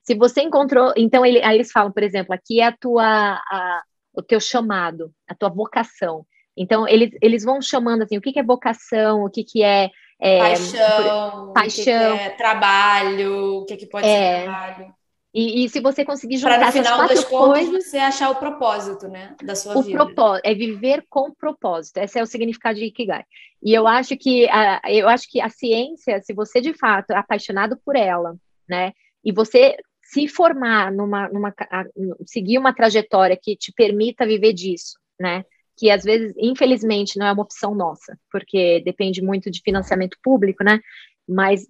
Se 0.03 0.15
você 0.15 0.43
encontrou, 0.43 0.93
então 0.97 1.25
ele, 1.27 1.43
aí 1.43 1.57
eles 1.57 1.73
falam, 1.73 1.91
por 1.91 2.03
exemplo, 2.03 2.35
aqui 2.35 2.61
é 2.61 2.67
a 2.67 2.77
tua, 2.77 3.05
a, 3.05 3.83
o 4.15 4.23
teu 4.23 4.39
chamado, 4.39 5.13
a 5.27 5.35
tua 5.35 5.49
vocação. 5.49 6.25
Então 6.57 6.87
eles, 6.87 7.11
eles 7.21 7.43
vão 7.43 7.61
chamando 7.61 8.03
assim, 8.03 8.17
o 8.17 8.21
que, 8.21 8.33
que 8.33 8.39
é 8.39 8.45
vocação, 8.45 9.25
o 9.25 9.31
que, 9.31 9.43
que 9.43 9.63
é, 9.63 9.91
é 10.21 10.39
paixão, 10.39 11.53
paixão, 11.53 12.15
o 12.15 12.19
que, 12.19 12.19
que 12.19 12.25
é 12.25 12.31
trabalho, 12.31 13.57
o 13.57 13.65
que, 13.65 13.77
que 13.77 13.87
pode 13.87 14.07
é, 14.07 14.39
ser 14.39 14.45
trabalho. 14.45 14.95
E, 15.37 15.67
e 15.67 15.69
se 15.69 15.81
você 15.81 16.03
conseguir 16.03 16.39
juntar 16.39 16.57
pra, 16.57 16.67
no 16.69 16.73
final 16.73 17.03
essas 17.05 17.21
das 17.21 17.25
quatro 17.25 17.31
contas, 17.31 17.69
coisas, 17.69 17.91
você 17.91 17.99
achar 17.99 18.31
o 18.31 18.37
propósito, 18.37 19.07
né, 19.07 19.37
da 19.45 19.55
sua 19.55 19.77
o 19.77 19.83
vida. 19.83 20.03
propósito 20.03 20.49
é 20.49 20.55
viver 20.55 21.05
com 21.11 21.31
propósito. 21.31 21.99
Esse 21.99 22.19
é 22.19 22.23
o 22.23 22.27
significado 22.27 22.79
de 22.79 22.87
Ikigai. 22.87 23.23
E 23.63 23.75
eu 23.75 23.87
acho 23.87 24.17
que 24.17 24.49
a, 24.49 24.81
eu 24.89 25.07
acho 25.07 25.31
que 25.31 25.39
a 25.39 25.51
ciência, 25.51 26.23
se 26.23 26.33
você 26.33 26.59
de 26.63 26.73
fato 26.73 27.11
é 27.11 27.19
apaixonado 27.19 27.79
por 27.85 27.97
ela, 27.97 28.35
né, 28.67 28.95
e 29.23 29.31
você 29.31 29.77
se 30.03 30.27
formar 30.27 30.91
numa, 30.91 31.29
numa 31.29 31.53
a, 31.71 31.85
seguir 32.25 32.57
uma 32.57 32.73
trajetória 32.73 33.39
que 33.41 33.55
te 33.55 33.71
permita 33.77 34.25
viver 34.25 34.55
disso, 34.55 34.95
né, 35.21 35.45
que 35.77 35.91
às 35.91 36.03
vezes, 36.03 36.33
infelizmente, 36.39 37.19
não 37.19 37.27
é 37.27 37.33
uma 37.33 37.43
opção 37.43 37.75
nossa, 37.75 38.19
porque 38.33 38.81
depende 38.87 39.21
muito 39.21 39.51
de 39.51 39.61
financiamento 39.61 40.17
público, 40.23 40.65
né? 40.65 40.81
Mas 41.29 41.67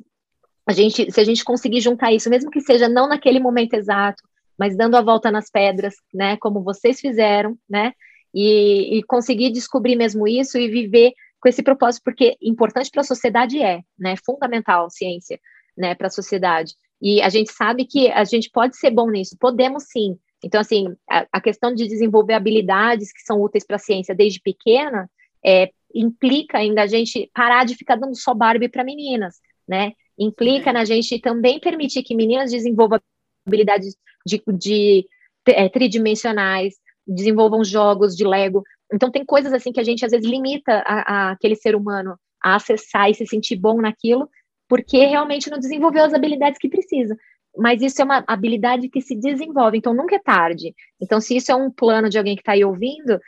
a 0.66 0.72
gente, 0.72 1.10
se 1.10 1.20
a 1.20 1.24
gente 1.24 1.44
conseguir 1.44 1.80
juntar 1.80 2.12
isso, 2.12 2.28
mesmo 2.28 2.50
que 2.50 2.60
seja 2.60 2.88
não 2.88 3.08
naquele 3.08 3.38
momento 3.38 3.74
exato, 3.74 4.22
mas 4.58 4.76
dando 4.76 4.96
a 4.96 5.02
volta 5.02 5.30
nas 5.30 5.50
pedras, 5.50 5.94
né? 6.12 6.36
Como 6.38 6.62
vocês 6.62 7.00
fizeram, 7.00 7.56
né? 7.68 7.92
E, 8.34 8.98
e 8.98 9.02
conseguir 9.04 9.50
descobrir 9.50 9.96
mesmo 9.96 10.26
isso 10.26 10.58
e 10.58 10.68
viver 10.68 11.12
com 11.40 11.48
esse 11.48 11.62
propósito, 11.62 12.02
porque 12.04 12.36
importante 12.42 12.90
para 12.90 13.02
a 13.02 13.04
sociedade 13.04 13.62
é, 13.62 13.80
né? 13.98 14.14
Fundamental 14.24 14.90
ciência, 14.90 15.38
né? 15.76 15.94
Para 15.94 16.08
a 16.08 16.10
sociedade. 16.10 16.74
E 17.00 17.20
a 17.22 17.28
gente 17.28 17.52
sabe 17.52 17.84
que 17.84 18.10
a 18.10 18.24
gente 18.24 18.50
pode 18.50 18.76
ser 18.76 18.90
bom 18.90 19.10
nisso, 19.10 19.36
podemos 19.38 19.84
sim. 19.84 20.18
Então, 20.42 20.60
assim, 20.60 20.86
a, 21.08 21.26
a 21.32 21.40
questão 21.40 21.74
de 21.74 21.86
desenvolver 21.86 22.34
habilidades 22.34 23.12
que 23.12 23.20
são 23.20 23.40
úteis 23.40 23.64
para 23.64 23.76
a 23.76 23.78
ciência 23.80 24.14
desde 24.14 24.40
pequena 24.40 25.08
é, 25.44 25.70
implica 25.94 26.58
ainda 26.58 26.82
a 26.82 26.86
gente 26.86 27.30
parar 27.32 27.64
de 27.64 27.74
ficar 27.74 27.96
dando 27.96 28.16
só 28.16 28.34
Barbie 28.34 28.68
para 28.68 28.84
meninas, 28.84 29.36
né? 29.68 29.92
Implica 30.18 30.72
na 30.72 30.84
gente 30.84 31.18
também 31.20 31.60
permitir 31.60 32.02
que 32.02 32.14
meninas 32.14 32.50
desenvolvam 32.50 33.00
habilidades 33.46 33.96
de, 34.26 34.42
de 34.48 35.06
é, 35.46 35.68
tridimensionais, 35.68 36.74
desenvolvam 37.06 37.62
jogos 37.64 38.16
de 38.16 38.24
Lego. 38.24 38.62
Então, 38.92 39.10
tem 39.10 39.24
coisas 39.24 39.52
assim 39.52 39.72
que 39.72 39.80
a 39.80 39.84
gente 39.84 40.04
às 40.04 40.10
vezes 40.10 40.28
limita 40.28 40.82
a, 40.86 41.28
a 41.28 41.30
aquele 41.32 41.56
ser 41.56 41.74
humano 41.74 42.18
a 42.42 42.56
acessar 42.56 43.10
e 43.10 43.14
se 43.14 43.26
sentir 43.26 43.56
bom 43.56 43.80
naquilo, 43.80 44.28
porque 44.68 44.98
realmente 45.06 45.50
não 45.50 45.58
desenvolveu 45.58 46.04
as 46.04 46.14
habilidades 46.14 46.58
que 46.58 46.68
precisa 46.68 47.16
mas 47.56 47.80
isso 47.80 48.00
é 48.02 48.04
uma 48.04 48.22
habilidade 48.26 48.88
que 48.88 49.00
se 49.00 49.16
desenvolve, 49.16 49.78
então 49.78 49.94
nunca 49.94 50.16
é 50.16 50.18
tarde. 50.18 50.74
Então, 51.00 51.20
se 51.20 51.36
isso 51.36 51.50
é 51.50 51.54
um 51.54 51.70
plano 51.70 52.08
de 52.08 52.18
alguém 52.18 52.36
que 52.36 52.42
está 52.42 52.52
aí 52.52 52.64
ouvindo, 52.64 53.18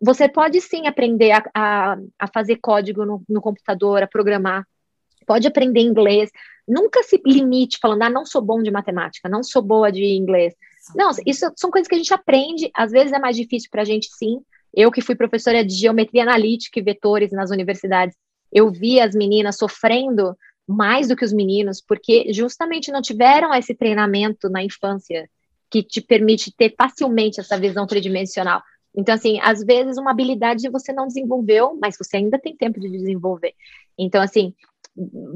você 0.00 0.28
pode 0.28 0.60
sim 0.60 0.86
aprender 0.86 1.32
a, 1.32 1.42
a, 1.54 1.96
a 2.18 2.28
fazer 2.28 2.56
código 2.56 3.04
no, 3.04 3.22
no, 3.28 3.40
computador, 3.40 4.02
a 4.02 4.06
programar, 4.06 4.66
pode 5.32 5.48
aprender 5.48 5.80
inglês. 5.80 6.30
Nunca 6.68 7.02
se 7.02 7.18
limite 7.24 7.78
falando, 7.80 8.02
ah, 8.02 8.10
não 8.10 8.26
sou 8.26 8.42
bom 8.42 8.62
de 8.62 8.70
matemática, 8.70 9.30
não 9.30 9.42
sou 9.42 9.62
boa 9.62 9.90
de 9.90 10.04
inglês. 10.04 10.54
Não, 10.94 11.10
isso 11.26 11.50
são 11.56 11.70
coisas 11.70 11.88
que 11.88 11.94
a 11.94 11.98
gente 11.98 12.12
aprende, 12.12 12.70
às 12.74 12.90
vezes 12.92 13.14
é 13.14 13.18
mais 13.18 13.34
difícil 13.34 13.70
para 13.70 13.80
a 13.80 13.84
gente, 13.84 14.08
sim. 14.12 14.42
Eu 14.74 14.92
que 14.92 15.00
fui 15.00 15.14
professora 15.14 15.64
de 15.64 15.74
geometria 15.74 16.24
analítica 16.24 16.78
e 16.78 16.82
vetores 16.82 17.32
nas 17.32 17.50
universidades, 17.50 18.14
eu 18.52 18.70
vi 18.70 19.00
as 19.00 19.14
meninas 19.14 19.56
sofrendo 19.56 20.36
mais 20.68 21.08
do 21.08 21.16
que 21.16 21.24
os 21.24 21.32
meninos, 21.32 21.80
porque 21.80 22.30
justamente 22.30 22.92
não 22.92 23.00
tiveram 23.00 23.54
esse 23.54 23.74
treinamento 23.74 24.50
na 24.50 24.62
infância 24.62 25.30
que 25.70 25.82
te 25.82 26.02
permite 26.02 26.54
ter 26.54 26.74
facilmente 26.76 27.40
essa 27.40 27.58
visão 27.58 27.86
tridimensional. 27.86 28.62
Então, 28.94 29.14
assim, 29.14 29.40
às 29.40 29.64
vezes 29.64 29.96
uma 29.96 30.10
habilidade 30.10 30.68
você 30.68 30.92
não 30.92 31.06
desenvolveu, 31.06 31.78
mas 31.80 31.96
você 31.96 32.18
ainda 32.18 32.38
tem 32.38 32.54
tempo 32.54 32.78
de 32.78 32.90
desenvolver. 32.90 33.54
Então, 33.98 34.20
assim, 34.22 34.54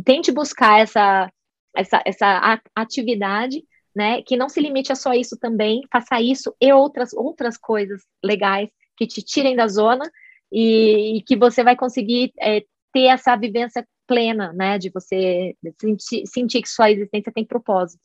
tente 0.04 0.32
buscar 0.32 0.80
essa, 0.80 1.30
essa, 1.74 2.02
essa 2.04 2.60
atividade, 2.74 3.64
né, 3.94 4.22
que 4.22 4.36
não 4.36 4.48
se 4.48 4.60
limite 4.60 4.92
a 4.92 4.94
só 4.94 5.14
isso 5.14 5.38
também, 5.38 5.82
faça 5.90 6.20
isso 6.20 6.54
e 6.60 6.72
outras, 6.72 7.12
outras 7.14 7.56
coisas 7.56 8.02
legais 8.22 8.68
que 8.96 9.06
te 9.06 9.22
tirem 9.22 9.56
da 9.56 9.66
zona 9.68 10.04
e, 10.52 11.18
e 11.18 11.22
que 11.22 11.36
você 11.36 11.64
vai 11.64 11.76
conseguir 11.76 12.32
é, 12.38 12.62
ter 12.92 13.06
essa 13.06 13.34
vivência 13.36 13.86
plena, 14.06 14.52
né? 14.52 14.78
De 14.78 14.88
você 14.90 15.54
sentir, 15.80 16.26
sentir 16.26 16.62
que 16.62 16.68
sua 16.68 16.90
existência 16.90 17.32
tem 17.32 17.44
propósito. 17.44 18.02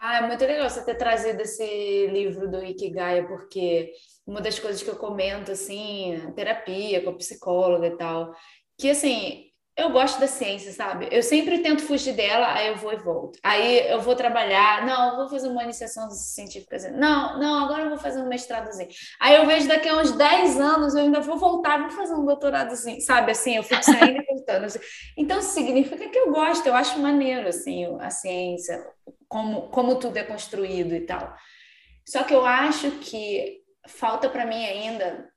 Ah, 0.00 0.18
é 0.18 0.26
muito 0.26 0.44
legal 0.44 0.68
você 0.68 0.84
ter 0.84 0.96
trazido 0.96 1.40
esse 1.40 2.06
livro 2.08 2.50
do 2.50 2.62
Ikigai, 2.62 3.26
porque 3.26 3.92
uma 4.26 4.40
das 4.40 4.58
coisas 4.58 4.82
que 4.82 4.88
eu 4.88 4.96
comento, 4.96 5.52
assim, 5.52 6.20
terapia 6.34 7.02
com 7.02 7.14
psicóloga 7.14 7.86
e 7.86 7.96
tal, 7.96 8.34
que, 8.78 8.90
assim, 8.90 9.46
eu 9.76 9.90
gosto 9.90 10.20
da 10.20 10.28
ciência, 10.28 10.72
sabe? 10.72 11.08
Eu 11.10 11.22
sempre 11.22 11.58
tento 11.58 11.82
fugir 11.82 12.14
dela, 12.14 12.54
aí 12.54 12.68
eu 12.68 12.76
vou 12.76 12.92
e 12.92 12.96
volto. 12.96 13.38
Aí 13.42 13.90
eu 13.90 14.00
vou 14.00 14.14
trabalhar, 14.14 14.86
não, 14.86 15.16
vou 15.16 15.28
fazer 15.28 15.48
uma 15.48 15.64
iniciação 15.64 16.08
científica. 16.10 16.78
Não, 16.92 17.40
não, 17.40 17.64
agora 17.64 17.82
eu 17.82 17.88
vou 17.88 17.98
fazer 17.98 18.20
um 18.20 18.28
mestradozinho. 18.28 18.88
Aí 19.18 19.34
eu 19.34 19.44
vejo 19.46 19.66
daqui 19.66 19.88
a 19.88 19.96
uns 19.96 20.12
10 20.12 20.60
anos, 20.60 20.94
eu 20.94 21.00
ainda 21.00 21.20
vou 21.20 21.36
voltar, 21.36 21.80
vou 21.80 21.90
fazer 21.90 22.14
um 22.14 22.24
doutoradozinho, 22.24 23.00
sabe? 23.00 23.32
Assim, 23.32 23.56
eu 23.56 23.64
fico 23.64 23.82
saindo 23.82 24.22
e 24.22 24.26
voltando. 24.26 24.64
Assim. 24.64 24.78
Então, 25.16 25.42
significa 25.42 26.08
que 26.08 26.18
eu 26.18 26.30
gosto, 26.30 26.66
eu 26.66 26.74
acho 26.74 27.00
maneiro, 27.00 27.48
assim, 27.48 27.84
a 28.00 28.10
ciência, 28.10 28.80
como, 29.28 29.70
como 29.70 29.96
tudo 29.96 30.16
é 30.16 30.22
construído 30.22 30.94
e 30.94 31.00
tal. 31.00 31.34
Só 32.06 32.22
que 32.22 32.32
eu 32.32 32.46
acho 32.46 32.92
que 32.92 33.64
falta 33.88 34.28
para 34.28 34.46
mim 34.46 34.64
ainda 34.64 35.33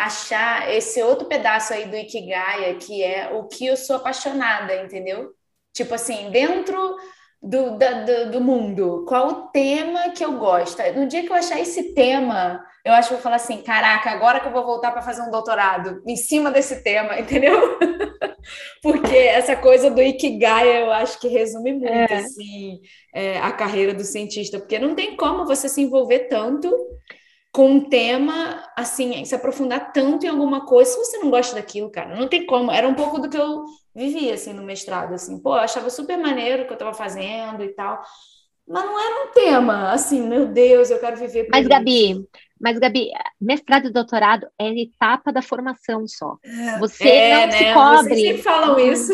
achar 0.00 0.72
esse 0.74 1.02
outro 1.02 1.26
pedaço 1.26 1.74
aí 1.74 1.86
do 1.86 1.96
Ikigai, 1.96 2.74
que 2.74 3.02
é 3.02 3.30
o 3.32 3.44
que 3.44 3.66
eu 3.66 3.76
sou 3.76 3.96
apaixonada, 3.96 4.74
entendeu? 4.82 5.30
Tipo 5.74 5.94
assim, 5.94 6.30
dentro 6.30 6.96
do, 7.42 7.76
da, 7.76 8.04
do, 8.04 8.30
do, 8.32 8.40
mundo, 8.40 9.04
qual 9.06 9.28
o 9.28 9.34
tema 9.48 10.10
que 10.10 10.24
eu 10.24 10.38
gosto? 10.38 10.82
No 10.94 11.06
dia 11.06 11.22
que 11.22 11.30
eu 11.30 11.36
achar 11.36 11.60
esse 11.60 11.94
tema, 11.94 12.64
eu 12.84 12.92
acho 12.94 13.08
que 13.08 13.14
vou 13.14 13.22
falar 13.22 13.36
assim: 13.36 13.62
caraca, 13.62 14.10
agora 14.10 14.40
que 14.40 14.48
eu 14.48 14.52
vou 14.52 14.64
voltar 14.64 14.90
para 14.90 15.02
fazer 15.02 15.22
um 15.22 15.30
doutorado 15.30 16.02
em 16.06 16.16
cima 16.16 16.50
desse 16.50 16.82
tema, 16.82 17.16
entendeu? 17.20 17.78
Porque 18.82 19.16
essa 19.16 19.54
coisa 19.54 19.90
do 19.90 20.00
Ikigai 20.00 20.82
eu 20.82 20.90
acho 20.92 21.20
que 21.20 21.28
resume 21.28 21.74
muito 21.74 21.92
é. 21.92 22.14
assim, 22.14 22.80
é, 23.14 23.38
a 23.38 23.52
carreira 23.52 23.92
do 23.92 24.02
cientista, 24.02 24.58
porque 24.58 24.78
não 24.78 24.94
tem 24.94 25.14
como 25.14 25.44
você 25.44 25.68
se 25.68 25.82
envolver 25.82 26.20
tanto 26.20 26.74
com 27.52 27.68
um 27.68 27.80
tema, 27.80 28.64
assim, 28.76 29.24
se 29.24 29.34
aprofundar 29.34 29.92
tanto 29.92 30.24
em 30.24 30.28
alguma 30.28 30.64
coisa, 30.64 30.90
se 30.90 30.98
você 30.98 31.18
não 31.18 31.30
gosta 31.30 31.56
daquilo, 31.56 31.90
cara, 31.90 32.14
não 32.14 32.28
tem 32.28 32.46
como. 32.46 32.70
Era 32.70 32.88
um 32.88 32.94
pouco 32.94 33.18
do 33.20 33.28
que 33.28 33.36
eu 33.36 33.64
vivia, 33.94 34.34
assim, 34.34 34.52
no 34.52 34.62
mestrado, 34.62 35.14
assim. 35.14 35.40
Pô, 35.40 35.56
eu 35.56 35.60
achava 35.60 35.90
super 35.90 36.16
maneiro 36.16 36.62
o 36.62 36.66
que 36.66 36.72
eu 36.72 36.74
estava 36.74 36.94
fazendo 36.94 37.64
e 37.64 37.68
tal, 37.70 38.00
mas 38.70 38.84
não 38.84 39.00
era 39.00 39.24
um 39.24 39.32
tema, 39.32 39.90
assim, 39.90 40.26
meu 40.28 40.46
Deus, 40.46 40.90
eu 40.90 41.00
quero 41.00 41.16
viver 41.16 41.48
Mas, 41.50 41.62
isso. 41.62 41.68
Gabi, 41.68 42.24
mas, 42.60 42.78
Gabi, 42.78 43.10
mestrado 43.40 43.88
e 43.88 43.92
doutorado 43.92 44.46
é 44.56 44.68
etapa 44.68 45.32
da 45.32 45.42
formação 45.42 46.06
só. 46.06 46.36
É, 46.44 46.78
você 46.78 47.08
é, 47.08 47.34
não 47.34 47.46
né? 47.46 47.52
se 47.52 47.74
cobre. 47.74 48.14
Vocês 48.14 48.20
sempre 48.20 48.42
falam 48.42 48.78
isso. 48.78 49.12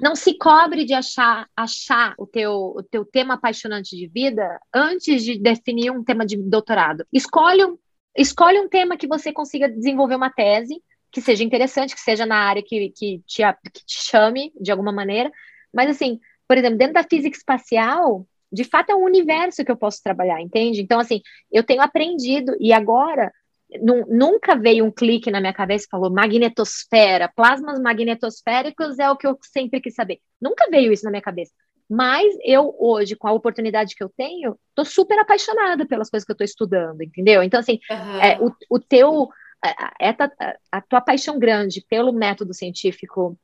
Não 0.00 0.14
se 0.14 0.36
cobre 0.36 0.84
de 0.84 0.94
achar, 0.94 1.48
achar 1.56 2.14
o, 2.18 2.26
teu, 2.26 2.52
o 2.76 2.82
teu 2.82 3.04
tema 3.04 3.34
apaixonante 3.34 3.96
de 3.96 4.06
vida 4.06 4.60
antes 4.74 5.22
de 5.22 5.38
definir 5.38 5.90
um 5.90 6.04
tema 6.04 6.26
de 6.26 6.36
doutorado. 6.36 7.06
Escolhe 7.12 7.64
um, 7.64 7.78
escolhe 8.16 8.58
um 8.58 8.68
tema 8.68 8.96
que 8.96 9.06
você 9.06 9.32
consiga 9.32 9.68
desenvolver 9.68 10.16
uma 10.16 10.30
tese, 10.30 10.82
que 11.10 11.20
seja 11.20 11.42
interessante, 11.42 11.94
que 11.94 12.00
seja 12.00 12.26
na 12.26 12.36
área 12.36 12.62
que, 12.62 12.90
que, 12.90 13.22
te, 13.26 13.42
que 13.72 13.84
te 13.84 14.04
chame 14.10 14.52
de 14.60 14.70
alguma 14.70 14.92
maneira. 14.92 15.30
Mas, 15.72 15.90
assim, 15.90 16.20
por 16.46 16.58
exemplo, 16.58 16.78
dentro 16.78 16.94
da 16.94 17.04
física 17.04 17.36
espacial, 17.36 18.26
de 18.52 18.64
fato 18.64 18.90
é 18.90 18.94
um 18.94 19.04
universo 19.04 19.64
que 19.64 19.70
eu 19.70 19.76
posso 19.76 20.02
trabalhar, 20.02 20.40
entende? 20.40 20.80
Então, 20.80 21.00
assim, 21.00 21.20
eu 21.50 21.64
tenho 21.64 21.80
aprendido 21.80 22.54
e 22.60 22.72
agora 22.72 23.32
nunca 23.80 24.54
veio 24.54 24.84
um 24.84 24.90
clique 24.90 25.30
na 25.30 25.40
minha 25.40 25.52
cabeça 25.52 25.86
e 25.86 25.90
falou 25.90 26.10
magnetosfera, 26.10 27.30
plasmas 27.34 27.80
magnetosféricos 27.80 28.98
é 28.98 29.10
o 29.10 29.16
que 29.16 29.26
eu 29.26 29.38
sempre 29.42 29.80
quis 29.80 29.94
saber. 29.94 30.20
Nunca 30.40 30.68
veio 30.70 30.92
isso 30.92 31.04
na 31.04 31.10
minha 31.10 31.22
cabeça. 31.22 31.52
Mas 31.88 32.36
eu, 32.44 32.74
hoje, 32.78 33.14
com 33.14 33.28
a 33.28 33.32
oportunidade 33.32 33.94
que 33.94 34.02
eu 34.02 34.08
tenho, 34.08 34.58
tô 34.74 34.84
super 34.84 35.18
apaixonada 35.18 35.86
pelas 35.86 36.10
coisas 36.10 36.24
que 36.24 36.32
eu 36.32 36.36
tô 36.36 36.44
estudando, 36.44 37.00
entendeu? 37.02 37.42
Então, 37.42 37.60
assim, 37.60 37.78
uhum. 37.90 38.20
é, 38.20 38.38
o, 38.40 38.52
o 38.70 38.78
teu. 38.78 39.28
A, 39.64 39.94
a, 40.10 40.56
a 40.70 40.80
tua 40.82 41.00
paixão 41.00 41.38
grande 41.38 41.84
pelo 41.88 42.12
método 42.12 42.52
científico, 42.52 43.38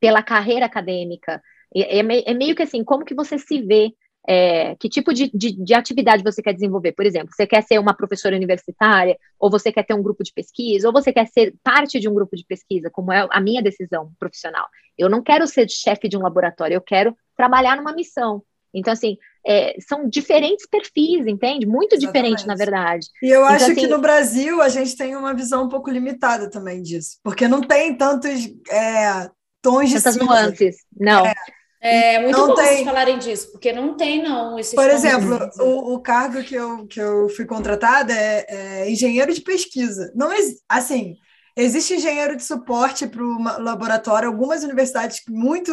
pela 0.00 0.22
carreira 0.22 0.66
acadêmica, 0.66 1.40
é, 1.74 1.98
é, 1.98 2.34
meio 2.34 2.56
que 2.56 2.62
assim, 2.62 2.82
como 2.82 3.04
que 3.04 3.14
você 3.14 3.38
se 3.38 3.60
vê 3.60 3.92
é, 4.26 4.74
que 4.76 4.88
tipo 4.88 5.12
de, 5.12 5.30
de, 5.34 5.52
de, 5.52 5.74
atividade 5.74 6.22
você 6.22 6.42
quer 6.42 6.52
desenvolver. 6.52 6.92
Por 6.92 7.06
exemplo, 7.06 7.34
você 7.34 7.46
quer 7.46 7.62
ser 7.62 7.78
uma 7.78 7.94
professora 7.94 8.36
universitária, 8.36 9.16
ou 9.38 9.50
você 9.50 9.72
quer 9.72 9.84
ter 9.84 9.94
um 9.94 10.02
grupo 10.02 10.22
de 10.22 10.32
pesquisa, 10.32 10.86
ou 10.86 10.92
você 10.92 11.12
quer 11.12 11.26
ser 11.26 11.54
parte 11.62 11.98
de 11.98 12.08
um 12.08 12.14
grupo 12.14 12.36
de 12.36 12.44
pesquisa, 12.44 12.90
como 12.90 13.12
é 13.12 13.26
a 13.30 13.40
minha 13.40 13.62
decisão 13.62 14.12
profissional. 14.18 14.66
Eu 14.96 15.08
não 15.08 15.22
quero 15.22 15.46
ser 15.46 15.68
chefe 15.68 16.08
de 16.08 16.16
um 16.16 16.22
laboratório, 16.22 16.74
eu 16.74 16.80
quero 16.80 17.16
trabalhar 17.36 17.76
numa 17.76 17.92
missão. 17.92 18.42
Então, 18.72 18.92
assim, 18.92 19.16
é, 19.44 19.74
são 19.80 20.08
diferentes 20.08 20.66
perfis, 20.68 21.26
entende? 21.26 21.66
Muito 21.66 21.98
diferente, 21.98 22.46
na 22.46 22.54
verdade. 22.54 23.06
E 23.22 23.26
eu 23.26 23.40
então, 23.40 23.54
acho 23.54 23.64
assim, 23.64 23.74
que 23.74 23.86
no 23.88 23.98
Brasil 23.98 24.62
a 24.62 24.68
gente 24.68 24.96
tem 24.96 25.16
uma 25.16 25.34
visão 25.34 25.64
um 25.64 25.68
pouco 25.68 25.90
limitada 25.90 26.48
também 26.48 26.82
disso, 26.82 27.18
porque 27.22 27.48
não 27.48 27.60
tem 27.62 27.96
tantos 27.96 28.46
é, 28.70 29.28
tons 29.60 29.88
de 29.88 29.96
Tantas 29.96 30.16
nuances, 30.16 30.76
não. 30.96 31.26
É. 31.26 31.34
É 31.80 32.20
muito 32.20 32.36
não 32.36 32.48
bom 32.48 32.54
tem... 32.54 32.66
vocês 32.66 32.84
falarem 32.84 33.18
disso, 33.18 33.50
porque 33.52 33.72
não 33.72 33.96
tem, 33.96 34.22
não. 34.22 34.58
Esses 34.58 34.74
Por 34.74 34.90
exemplo, 34.90 35.38
o, 35.60 35.94
o, 35.94 36.00
cargo 36.00 36.42
que 36.42 36.54
eu, 36.54 36.86
que 36.86 37.00
eu 37.00 37.28
fui 37.30 37.46
contratada 37.46 38.12
é, 38.12 38.44
é 38.48 38.90
engenheiro 38.90 39.32
de 39.32 39.40
pesquisa. 39.40 40.12
Não 40.14 40.30
assim, 40.68 41.16
existe 41.56 41.94
engenheiro 41.94 42.36
de 42.36 42.44
suporte 42.44 43.06
para 43.06 43.22
o 43.22 43.42
laboratório, 43.62 44.28
algumas 44.28 44.62
universidades 44.62 45.22
muito 45.28 45.72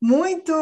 muito 0.00 0.52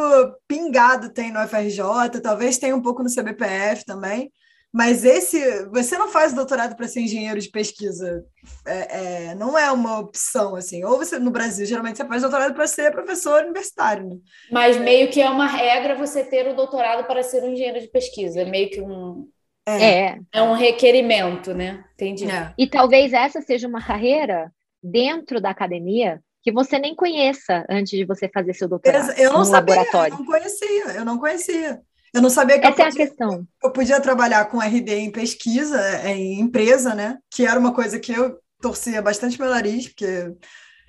pingado 0.46 1.12
tem 1.12 1.32
no 1.32 1.40
FRJ, 1.40 2.20
talvez 2.22 2.56
tenha 2.56 2.74
um 2.74 2.80
pouco 2.80 3.02
no 3.02 3.12
CBPF 3.12 3.84
também, 3.84 4.32
mas 4.74 5.04
esse, 5.04 5.66
você 5.66 5.96
não 5.96 6.08
faz 6.08 6.32
doutorado 6.32 6.74
para 6.74 6.88
ser 6.88 7.00
engenheiro 7.00 7.38
de 7.38 7.48
pesquisa, 7.48 8.24
é, 8.66 9.28
é, 9.28 9.34
não 9.36 9.56
é 9.56 9.70
uma 9.70 10.00
opção 10.00 10.56
assim. 10.56 10.82
Ou 10.84 10.98
você 10.98 11.16
no 11.16 11.30
Brasil 11.30 11.64
geralmente 11.64 11.96
você 11.96 12.04
faz 12.04 12.22
doutorado 12.22 12.54
para 12.54 12.66
ser 12.66 12.90
professor 12.90 13.44
universitário. 13.44 14.04
Né? 14.04 14.16
Mas 14.50 14.76
meio 14.76 15.08
que 15.12 15.22
é 15.22 15.30
uma 15.30 15.46
regra 15.46 15.94
você 15.94 16.24
ter 16.24 16.48
o 16.48 16.56
doutorado 16.56 17.06
para 17.06 17.22
ser 17.22 17.44
um 17.44 17.52
engenheiro 17.52 17.80
de 17.80 17.86
pesquisa, 17.86 18.40
é 18.40 18.44
meio 18.44 18.68
que 18.68 18.80
um 18.80 19.28
é, 19.64 20.18
é 20.32 20.42
um 20.42 20.54
requerimento, 20.54 21.54
né? 21.54 21.84
Entendi. 21.94 22.28
É. 22.28 22.52
E 22.58 22.66
talvez 22.66 23.12
essa 23.12 23.40
seja 23.40 23.68
uma 23.68 23.80
carreira 23.80 24.52
dentro 24.82 25.40
da 25.40 25.50
academia 25.50 26.20
que 26.42 26.50
você 26.50 26.80
nem 26.80 26.96
conheça 26.96 27.64
antes 27.70 27.96
de 27.96 28.04
você 28.04 28.28
fazer 28.28 28.52
seu 28.54 28.68
doutorado 28.68 29.12
eu 29.16 29.32
não 29.32 29.38
no 29.38 29.44
sabia, 29.44 29.76
laboratório. 29.76 30.14
Eu 30.14 30.18
não 30.18 30.26
conhecia, 30.26 30.84
eu 30.96 31.04
não 31.04 31.18
conhecia. 31.18 31.80
Eu 32.14 32.22
não 32.22 32.30
sabia 32.30 32.60
que 32.60 32.66
Essa 32.66 32.82
eu 32.82 32.86
podia, 32.86 33.02
é 33.02 33.04
a 33.04 33.08
questão. 33.08 33.48
Eu 33.62 33.70
podia 33.72 34.00
trabalhar 34.00 34.44
com 34.44 34.62
RD 34.62 34.94
em 34.94 35.10
pesquisa, 35.10 36.08
em 36.08 36.38
empresa, 36.38 36.94
né? 36.94 37.18
Que 37.28 37.44
era 37.44 37.58
uma 37.58 37.74
coisa 37.74 37.98
que 37.98 38.12
eu 38.12 38.38
torcia 38.60 39.02
bastante 39.02 39.38
meu 39.38 39.50
nariz, 39.50 39.88
porque 39.88 40.32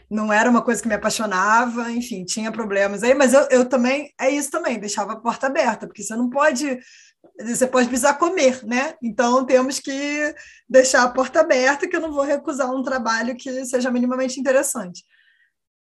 não 0.07 0.31
era 0.31 0.49
uma 0.49 0.61
coisa 0.61 0.81
que 0.81 0.87
me 0.87 0.93
apaixonava, 0.93 1.91
enfim, 1.91 2.23
tinha 2.23 2.51
problemas 2.51 3.03
aí, 3.03 3.15
mas 3.15 3.33
eu, 3.33 3.41
eu 3.49 3.65
também, 3.67 4.13
é 4.21 4.29
isso 4.29 4.51
também, 4.51 4.79
deixava 4.79 5.13
a 5.13 5.19
porta 5.19 5.47
aberta, 5.47 5.87
porque 5.87 6.03
você 6.03 6.15
não 6.15 6.29
pode, 6.29 6.79
você 7.39 7.65
pode 7.65 7.87
precisar 7.87 8.13
comer, 8.13 8.63
né? 8.63 8.93
Então 9.01 9.43
temos 9.45 9.79
que 9.79 10.35
deixar 10.69 11.03
a 11.03 11.09
porta 11.09 11.41
aberta, 11.41 11.87
que 11.87 11.95
eu 11.95 12.01
não 12.01 12.13
vou 12.13 12.23
recusar 12.23 12.71
um 12.71 12.83
trabalho 12.83 13.35
que 13.35 13.65
seja 13.65 13.89
minimamente 13.89 14.39
interessante. 14.39 15.03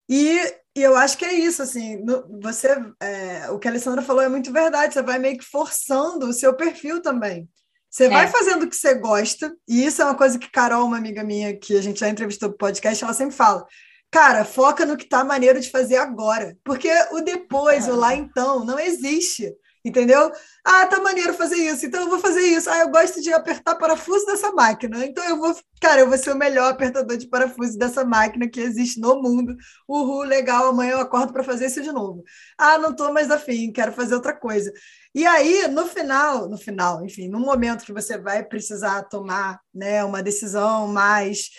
E, 0.09 0.37
e, 0.79 0.83
eu 0.83 0.95
acho 0.95 1.17
que 1.17 1.25
é 1.25 1.33
isso, 1.33 1.61
assim, 1.61 2.03
você, 2.41 2.69
é, 2.99 3.49
o 3.51 3.59
que 3.59 3.67
a 3.67 3.71
Alessandra 3.71 4.01
falou 4.01 4.21
é 4.21 4.29
muito 4.29 4.51
verdade, 4.51 4.93
você 4.93 5.01
vai 5.01 5.19
meio 5.19 5.37
que 5.37 5.45
forçando 5.45 6.27
o 6.27 6.33
seu 6.33 6.53
perfil 6.53 7.01
também. 7.01 7.49
Você 7.89 8.05
é. 8.05 8.09
vai 8.09 8.27
fazendo 8.27 8.63
o 8.63 8.69
que 8.69 8.75
você 8.75 8.93
gosta, 8.95 9.53
e 9.67 9.85
isso 9.85 10.01
é 10.01 10.05
uma 10.05 10.15
coisa 10.15 10.37
que 10.37 10.51
Carol, 10.51 10.85
uma 10.85 10.97
amiga 10.97 11.23
minha, 11.23 11.57
que 11.57 11.77
a 11.77 11.81
gente 11.81 11.99
já 11.99 12.09
entrevistou 12.09 12.49
no 12.49 12.57
podcast, 12.57 13.03
ela 13.03 13.13
sempre 13.13 13.35
fala, 13.35 13.65
cara, 14.11 14.45
foca 14.45 14.85
no 14.85 14.97
que 14.97 15.07
tá 15.07 15.23
maneiro 15.23 15.59
de 15.59 15.69
fazer 15.69 15.97
agora, 15.97 16.55
porque 16.63 16.89
o 17.11 17.21
depois, 17.21 17.87
o 17.87 17.95
lá 17.95 18.15
então, 18.15 18.63
não 18.63 18.79
existe 18.79 19.53
entendeu? 19.83 20.31
Ah, 20.63 20.85
tá 20.85 20.99
maneiro 21.01 21.33
fazer 21.33 21.57
isso, 21.57 21.85
então 21.85 22.01
eu 22.03 22.09
vou 22.09 22.19
fazer 22.19 22.41
isso. 22.41 22.69
Ah, 22.69 22.79
eu 22.79 22.89
gosto 22.89 23.21
de 23.21 23.31
apertar 23.33 23.75
parafuso 23.75 24.25
dessa 24.25 24.51
máquina, 24.51 25.05
então 25.05 25.23
eu 25.25 25.37
vou, 25.37 25.55
cara, 25.81 26.01
eu 26.01 26.09
vou 26.09 26.17
ser 26.17 26.31
o 26.31 26.37
melhor 26.37 26.71
apertador 26.71 27.17
de 27.17 27.27
parafuso 27.27 27.77
dessa 27.77 28.03
máquina 28.05 28.49
que 28.49 28.59
existe 28.59 28.99
no 28.99 29.21
mundo. 29.21 29.55
Uhul, 29.87 30.23
legal, 30.23 30.67
amanhã 30.67 30.91
eu 30.93 30.99
acordo 30.99 31.33
para 31.33 31.43
fazer 31.43 31.67
isso 31.67 31.81
de 31.81 31.91
novo. 31.91 32.23
Ah, 32.57 32.77
não 32.77 32.95
tô 32.95 33.11
mais 33.13 33.31
afim, 33.31 33.71
quero 33.71 33.91
fazer 33.93 34.15
outra 34.15 34.33
coisa. 34.33 34.71
E 35.13 35.25
aí, 35.25 35.67
no 35.69 35.85
final, 35.87 36.47
no 36.47 36.57
final, 36.57 37.03
enfim, 37.03 37.27
no 37.27 37.39
momento 37.39 37.85
que 37.85 37.93
você 37.93 38.17
vai 38.17 38.43
precisar 38.43 39.03
tomar, 39.03 39.59
né, 39.73 40.03
uma 40.03 40.21
decisão 40.21 40.87
mais 40.87 41.49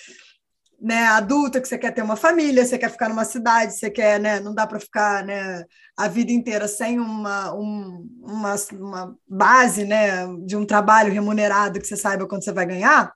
né, 0.80 1.06
adulta, 1.08 1.60
que 1.60 1.68
você 1.68 1.76
quer 1.76 1.92
ter 1.92 2.02
uma 2.02 2.16
família, 2.16 2.64
você 2.64 2.78
quer 2.78 2.90
ficar 2.90 3.08
numa 3.08 3.24
cidade, 3.24 3.74
você 3.74 3.90
quer, 3.90 4.18
né, 4.18 4.40
não 4.40 4.54
dá 4.54 4.66
para 4.66 4.80
ficar, 4.80 5.24
né, 5.24 5.64
a 6.01 6.09
vida 6.09 6.32
inteira 6.32 6.66
sem 6.66 6.98
uma, 6.98 7.55
um, 7.55 8.09
uma, 8.22 8.55
uma 8.72 9.18
base, 9.28 9.84
né, 9.84 10.26
de 10.46 10.57
um 10.57 10.64
trabalho 10.64 11.12
remunerado 11.12 11.78
que 11.78 11.86
você 11.86 11.96
saiba 11.96 12.26
quando 12.26 12.42
você 12.42 12.53
vai 12.53 12.64
ganhar. 12.64 13.12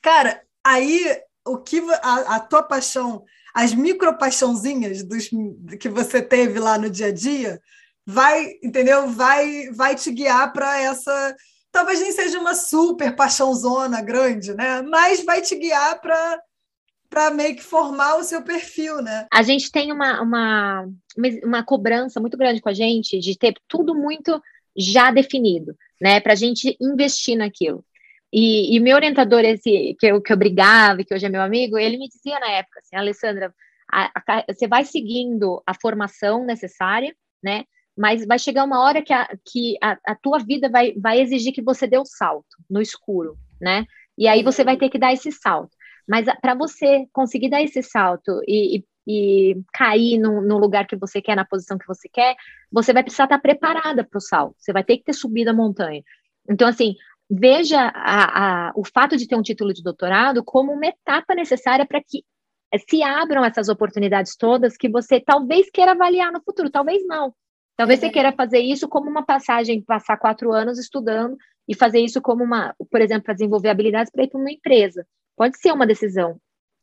Cara, 0.00 0.40
aí 0.62 1.20
o 1.44 1.58
que 1.58 1.82
a, 2.02 2.36
a 2.36 2.40
tua 2.40 2.62
paixão, 2.62 3.24
as 3.52 3.74
micro 3.74 4.16
paixãozinhas 4.16 5.02
dos, 5.02 5.28
que 5.80 5.88
você 5.88 6.22
teve 6.22 6.60
lá 6.60 6.78
no 6.78 6.88
dia 6.88 7.08
a 7.08 7.12
dia, 7.12 7.60
vai, 8.06 8.52
entendeu? 8.62 9.08
Vai, 9.08 9.70
vai 9.72 9.96
te 9.96 10.12
guiar 10.12 10.52
para 10.52 10.78
essa 10.78 11.34
talvez 11.72 12.00
nem 12.00 12.12
seja 12.12 12.38
uma 12.38 12.54
super 12.54 13.16
paixãozona 13.16 14.00
grande, 14.00 14.54
né? 14.54 14.80
Mas 14.82 15.24
vai 15.24 15.42
te 15.42 15.56
guiar 15.56 16.00
para 16.00 16.40
para 17.14 17.30
meio 17.30 17.54
que 17.54 17.62
formar 17.62 18.16
o 18.16 18.24
seu 18.24 18.42
perfil, 18.42 19.00
né? 19.00 19.28
A 19.32 19.40
gente 19.44 19.70
tem 19.70 19.92
uma, 19.92 20.20
uma, 20.20 20.88
uma 21.44 21.62
cobrança 21.62 22.20
muito 22.20 22.36
grande 22.36 22.60
com 22.60 22.68
a 22.68 22.72
gente 22.74 23.20
de 23.20 23.38
ter 23.38 23.54
tudo 23.68 23.94
muito 23.94 24.42
já 24.76 25.12
definido, 25.12 25.76
né? 26.02 26.18
Para 26.18 26.32
a 26.32 26.36
gente 26.36 26.76
investir 26.80 27.38
naquilo. 27.38 27.84
E, 28.32 28.74
e 28.74 28.80
meu 28.80 28.96
orientador, 28.96 29.44
esse 29.44 29.96
que 29.96 30.08
eu, 30.08 30.20
que 30.20 30.32
eu 30.32 30.36
brigava, 30.36 31.04
que 31.04 31.14
hoje 31.14 31.24
é 31.24 31.28
meu 31.28 31.40
amigo, 31.40 31.78
ele 31.78 31.96
me 31.98 32.08
dizia 32.08 32.40
na 32.40 32.50
época 32.50 32.80
assim, 32.80 32.96
Alessandra, 32.96 33.54
a, 33.88 34.10
a, 34.26 34.44
você 34.52 34.66
vai 34.66 34.84
seguindo 34.84 35.62
a 35.64 35.72
formação 35.72 36.44
necessária, 36.44 37.14
né? 37.40 37.62
Mas 37.96 38.26
vai 38.26 38.40
chegar 38.40 38.64
uma 38.64 38.80
hora 38.80 39.00
que 39.00 39.12
a, 39.12 39.28
que 39.46 39.76
a, 39.80 39.96
a 40.04 40.16
tua 40.16 40.40
vida 40.40 40.68
vai, 40.68 40.92
vai 40.96 41.20
exigir 41.20 41.52
que 41.52 41.62
você 41.62 41.86
dê 41.86 41.96
o 41.96 42.02
um 42.02 42.04
salto 42.04 42.56
no 42.68 42.82
escuro, 42.82 43.38
né? 43.60 43.86
E 44.18 44.26
aí 44.26 44.42
você 44.42 44.64
vai 44.64 44.76
ter 44.76 44.90
que 44.90 44.98
dar 44.98 45.12
esse 45.12 45.30
salto. 45.30 45.70
Mas 46.08 46.26
para 46.40 46.54
você 46.54 47.06
conseguir 47.12 47.48
dar 47.48 47.62
esse 47.62 47.82
salto 47.82 48.40
e, 48.46 48.78
e, 48.78 48.84
e 49.06 49.62
cair 49.72 50.18
no, 50.18 50.40
no, 50.40 50.58
lugar 50.58 50.86
que 50.86 50.96
você 50.96 51.20
quer, 51.20 51.34
na 51.34 51.44
posição 51.44 51.78
que 51.78 51.86
você 51.86 52.08
quer, 52.08 52.36
você 52.70 52.92
vai 52.92 53.02
precisar 53.02 53.24
estar 53.24 53.38
preparada 53.38 54.04
para 54.04 54.18
o 54.18 54.20
salto. 54.20 54.54
Você 54.58 54.72
vai 54.72 54.84
ter 54.84 54.98
que 54.98 55.04
ter 55.04 55.14
subido 55.14 55.50
a 55.50 55.54
montanha. 55.54 56.02
Então, 56.48 56.68
assim, 56.68 56.94
veja 57.30 57.80
a, 57.80 58.68
a, 58.68 58.72
o 58.76 58.84
fato 58.84 59.16
de 59.16 59.26
ter 59.26 59.36
um 59.36 59.42
título 59.42 59.72
de 59.72 59.82
doutorado 59.82 60.44
como 60.44 60.72
uma 60.72 60.86
etapa 60.86 61.34
necessária 61.34 61.86
para 61.86 62.02
que 62.02 62.22
se 62.88 63.02
abram 63.02 63.44
essas 63.44 63.68
oportunidades 63.68 64.36
todas 64.36 64.76
que 64.76 64.88
você 64.88 65.20
talvez 65.20 65.70
queira 65.70 65.92
avaliar 65.92 66.32
no 66.32 66.42
futuro, 66.42 66.70
talvez 66.70 67.06
não. 67.06 67.32
Talvez 67.76 67.98
você 68.00 68.10
queira 68.10 68.32
fazer 68.32 68.60
isso 68.60 68.88
como 68.88 69.10
uma 69.10 69.24
passagem, 69.24 69.82
passar 69.82 70.16
quatro 70.16 70.52
anos 70.52 70.78
estudando 70.78 71.36
e 71.68 71.74
fazer 71.74 71.98
isso 72.00 72.20
como 72.20 72.44
uma, 72.44 72.74
por 72.90 73.00
exemplo, 73.00 73.24
para 73.24 73.34
desenvolver 73.34 73.68
habilidades 73.68 74.12
para 74.12 74.24
ir 74.24 74.28
para 74.28 74.40
uma 74.40 74.50
empresa. 74.50 75.06
Pode 75.36 75.58
ser 75.58 75.72
uma 75.72 75.86
decisão, 75.86 76.40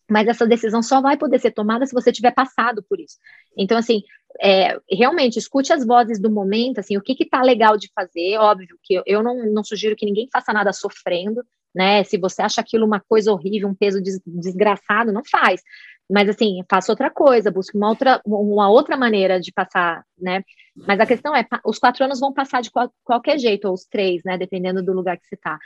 mas 0.10 0.28
essa 0.28 0.46
decisão 0.46 0.84
só 0.84 1.02
vai 1.02 1.18
poder 1.18 1.40
ser 1.40 1.52
tomada 1.52 1.86
se 1.86 1.94
você 1.94 2.12
tiver 2.12 2.32
passado 2.32 2.84
por 2.90 3.00
isso. 3.00 3.18
Então, 3.58 3.78
assim, 3.78 4.02
é, 4.42 4.78
realmente, 4.90 5.40
escute 5.40 5.74
as 5.74 5.86
vozes 5.86 6.20
do 6.20 6.30
momento, 6.30 6.80
assim, 6.80 6.98
o 6.98 7.02
que 7.02 7.16
que 7.16 7.28
tá 7.28 7.42
legal 7.42 7.78
de 7.78 7.90
fazer, 7.94 8.38
óbvio 8.38 8.78
que 8.84 9.02
eu, 9.06 9.24
não, 9.24 9.46
não 9.52 9.64
sugiro 9.64 9.96
que 9.96 10.06
ninguém 10.06 10.28
faça 10.32 10.54
nada 10.54 10.72
sofrendo, 10.74 11.44
né, 11.74 12.04
se 12.04 12.18
você 12.18 12.42
acha 12.42 12.60
aquilo 12.60 12.86
uma 12.86 13.00
coisa 13.00 13.32
horrível, 13.32 13.70
um 13.70 13.76
peso 13.76 14.02
des, 14.02 14.20
desgraçado, 14.26 15.14
não 15.14 15.22
faz, 15.24 15.62
mas 16.10 16.28
assim, 16.28 16.62
faça 16.70 16.92
outra 16.92 17.10
coisa, 17.10 17.50
busque 17.50 17.78
uma 17.78 17.88
outra, 17.88 18.22
uma 18.26 18.70
outra 18.70 18.98
maneira 18.98 19.40
de 19.40 19.52
passar, 19.54 20.04
né, 20.18 20.44
mas 20.76 21.00
a 21.00 21.06
questão 21.06 21.36
é, 21.36 21.48
os 21.66 21.80
quatro 21.80 22.04
anos 22.04 22.20
vão 22.20 22.34
passar 22.34 22.62
de 22.62 22.70
qual, 22.70 22.92
qualquer 23.04 23.40
jeito, 23.40 23.68
ou 23.68 23.74
os 23.74 23.86
três, 23.86 24.22
né, 24.26 24.38
dependendo 24.38 24.84
do 24.84 24.92
lugar 24.92 25.18
que 25.18 25.26
você 25.26 25.38
tá, 25.38 25.58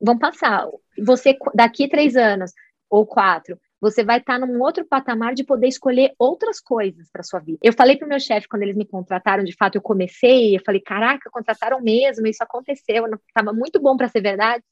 vão 0.00 0.18
passar. 0.18 0.66
Você, 1.04 1.36
daqui 1.54 1.88
três 1.88 2.16
anos 2.16 2.52
ou 2.88 3.06
quatro, 3.06 3.58
você 3.80 4.02
vai 4.02 4.18
estar 4.18 4.38
num 4.38 4.60
outro 4.62 4.84
patamar 4.86 5.34
de 5.34 5.44
poder 5.44 5.68
escolher 5.68 6.14
outras 6.18 6.60
coisas 6.60 7.10
para 7.10 7.22
sua 7.22 7.40
vida. 7.40 7.58
Eu 7.62 7.72
falei 7.72 7.96
para 7.96 8.06
o 8.06 8.08
meu 8.08 8.18
chefe 8.18 8.48
quando 8.48 8.62
eles 8.62 8.76
me 8.76 8.86
contrataram, 8.86 9.44
de 9.44 9.54
fato 9.54 9.76
eu 9.76 9.82
comecei, 9.82 10.56
eu 10.56 10.62
falei, 10.64 10.80
caraca, 10.80 11.30
contrataram 11.30 11.80
mesmo, 11.80 12.26
isso 12.26 12.42
aconteceu, 12.42 13.04
estava 13.28 13.52
muito 13.52 13.80
bom 13.80 13.96
para 13.96 14.08
ser 14.08 14.20
verdade. 14.20 14.62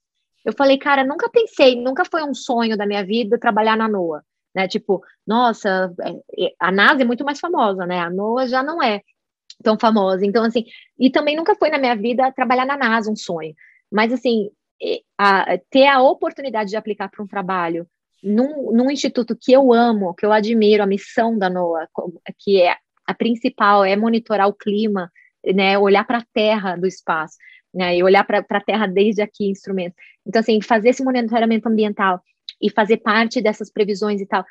Eu 0.45 0.53
falei, 0.53 0.79
cara, 0.79 1.05
nunca 1.05 1.29
pensei, 1.29 1.81
nunca 1.81 2.05
foi 2.05 2.23
um 2.23 2.35
sonho 2.35 2.77
da 2.77 2.87
minha 2.87 3.05
vida 3.05 3.39
trabalhar 3.39 3.77
na 3.77 3.89
NOAA, 3.89 4.23
né? 4.55 4.69
Tipo, 4.69 5.03
nossa, 5.27 5.93
é, 6.03 6.47
é, 6.47 6.55
a 6.61 6.71
NASA 6.71 7.03
é 7.03 7.05
muito 7.05 7.25
mais 7.25 7.41
famosa, 7.41 7.87
né? 7.87 7.99
A 8.01 8.11
NOAA 8.11 8.47
já 8.49 8.63
não 8.63 8.83
é 8.83 9.01
tão 9.63 9.79
famosa. 9.79 10.25
Então, 10.25 10.45
assim, 10.45 10.65
e 10.99 11.11
também 11.11 11.37
nunca 11.37 11.55
foi 11.55 11.71
na 11.71 11.79
minha 11.79 11.97
vida 11.97 12.31
trabalhar 12.33 12.67
na 12.67 12.77
NASA 12.77 13.11
um 13.11 13.17
sonho. 13.17 13.55
Mas, 13.91 14.13
assim, 14.13 14.51
a, 15.19 15.59
ter 15.71 15.87
a 15.87 16.03
oportunidade 16.03 16.71
de 16.71 16.77
aplicar 16.77 17.09
para 17.09 17.23
um 17.23 17.27
trabalho 17.27 17.87
num, 18.23 18.73
num, 18.73 18.91
instituto 18.91 19.37
que 19.39 19.53
eu 19.53 19.73
amo, 19.73 20.15
que 20.15 20.25
eu 20.25 20.33
admiro, 20.33 20.83
a 20.83 20.87
missão 20.87 21.37
da 21.37 21.51
NOAA, 21.51 21.87
que 22.39 22.63
é 22.63 22.77
a 23.07 23.15
principal, 23.15 23.85
é 23.85 23.95
monitorar 23.97 24.49
o 24.49 24.55
clima, 24.55 25.13
né, 25.45 25.79
olhar 25.79 26.07
para 26.07 26.19
a 26.19 26.25
Terra 26.33 26.75
do 26.75 26.87
espaço, 26.87 27.37
né, 27.73 27.97
e 27.97 28.03
olhar 28.03 28.25
para 28.25 28.39
a 28.39 28.61
Terra 28.61 28.87
desde 28.87 29.21
aqui, 29.21 29.47
instrumentos. 29.47 29.97
Então, 30.27 30.41
assim, 30.41 30.61
fazer 30.63 30.91
esse 30.91 31.05
monitoramento 31.05 31.69
ambiental 31.69 32.23
e 32.61 32.71
fazer 32.71 32.99
parte 32.99 33.43
dessas 33.43 33.71
previsões 33.71 34.23
e 34.23 34.27
tal, 34.27 34.43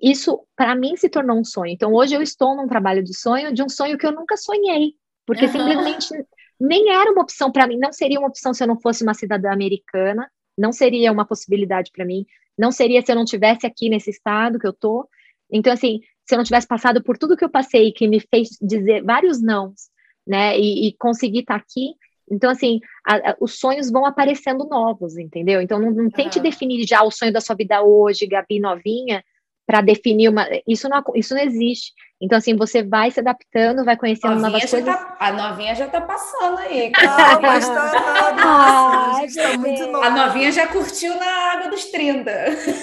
isso, 0.00 0.40
para 0.56 0.74
mim, 0.74 0.96
se 0.96 1.08
tornou 1.08 1.38
um 1.38 1.44
sonho. 1.44 1.72
Então, 1.72 1.94
hoje 1.94 2.14
eu 2.14 2.20
estou 2.20 2.56
num 2.56 2.66
trabalho 2.66 3.02
de 3.02 3.16
sonho, 3.16 3.54
de 3.54 3.62
um 3.62 3.68
sonho 3.68 3.96
que 3.96 4.06
eu 4.06 4.12
nunca 4.12 4.36
sonhei, 4.36 4.94
porque 5.24 5.46
uhum. 5.46 5.52
simplesmente 5.52 6.26
nem 6.62 6.90
era 6.90 7.10
uma 7.10 7.22
opção 7.22 7.50
para 7.50 7.66
mim, 7.66 7.76
não 7.76 7.92
seria 7.92 8.20
uma 8.20 8.28
opção 8.28 8.54
se 8.54 8.62
eu 8.62 8.68
não 8.68 8.80
fosse 8.80 9.02
uma 9.02 9.14
cidadã 9.14 9.52
americana, 9.52 10.30
não 10.56 10.72
seria 10.72 11.10
uma 11.10 11.26
possibilidade 11.26 11.90
para 11.92 12.04
mim, 12.04 12.24
não 12.56 12.70
seria 12.70 13.02
se 13.02 13.10
eu 13.10 13.16
não 13.16 13.24
tivesse 13.24 13.66
aqui 13.66 13.88
nesse 13.88 14.10
estado 14.10 14.60
que 14.60 14.66
eu 14.66 14.72
tô. 14.72 15.08
Então, 15.50 15.72
assim, 15.72 16.00
se 16.24 16.34
eu 16.34 16.36
não 16.36 16.44
tivesse 16.44 16.68
passado 16.68 17.02
por 17.02 17.18
tudo 17.18 17.36
que 17.36 17.44
eu 17.44 17.50
passei, 17.50 17.90
que 17.90 18.06
me 18.06 18.20
fez 18.20 18.50
dizer 18.60 19.02
vários 19.02 19.42
nãos, 19.42 19.90
né, 20.24 20.56
e, 20.56 20.86
e 20.86 20.96
conseguir 20.96 21.40
estar 21.40 21.58
tá 21.58 21.64
aqui, 21.64 21.94
então, 22.30 22.48
assim, 22.48 22.80
a, 23.04 23.32
a, 23.32 23.36
os 23.40 23.58
sonhos 23.58 23.90
vão 23.90 24.06
aparecendo 24.06 24.64
novos, 24.64 25.18
entendeu? 25.18 25.60
Então, 25.60 25.80
não, 25.80 25.90
não 25.90 26.10
tente 26.10 26.38
definir 26.38 26.86
já 26.86 27.02
o 27.02 27.10
sonho 27.10 27.32
da 27.32 27.40
sua 27.40 27.56
vida 27.56 27.82
hoje, 27.82 28.26
Gabi 28.26 28.60
novinha, 28.60 29.24
para 29.72 29.80
definir 29.80 30.28
uma. 30.28 30.46
Isso 30.68 30.86
não, 30.86 31.02
isso 31.14 31.34
não 31.34 31.40
existe. 31.40 31.94
Então, 32.20 32.36
assim, 32.36 32.54
você 32.54 32.82
vai 32.82 33.10
se 33.10 33.20
adaptando, 33.20 33.86
vai 33.86 33.96
conhecendo 33.96 34.34
novinha 34.34 34.50
novas 34.50 34.70
coisas. 34.70 34.94
Tá, 34.94 35.16
a 35.18 35.32
novinha 35.32 35.74
já 35.74 35.88
tá 35.88 36.02
passando 36.02 36.58
aí. 36.58 36.90
Calma, 36.92 37.40
mas 37.40 37.66
tá, 37.66 37.90
ah, 38.36 39.22
a, 39.22 39.52
tá 39.52 39.58
muito 39.58 39.86
nova. 39.86 40.06
a 40.06 40.10
novinha 40.10 40.52
já 40.52 40.66
curtiu 40.66 41.16
na 41.16 41.24
água 41.24 41.70
dos 41.70 41.86
30. 41.86 42.30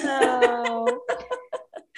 Não. 0.04 0.84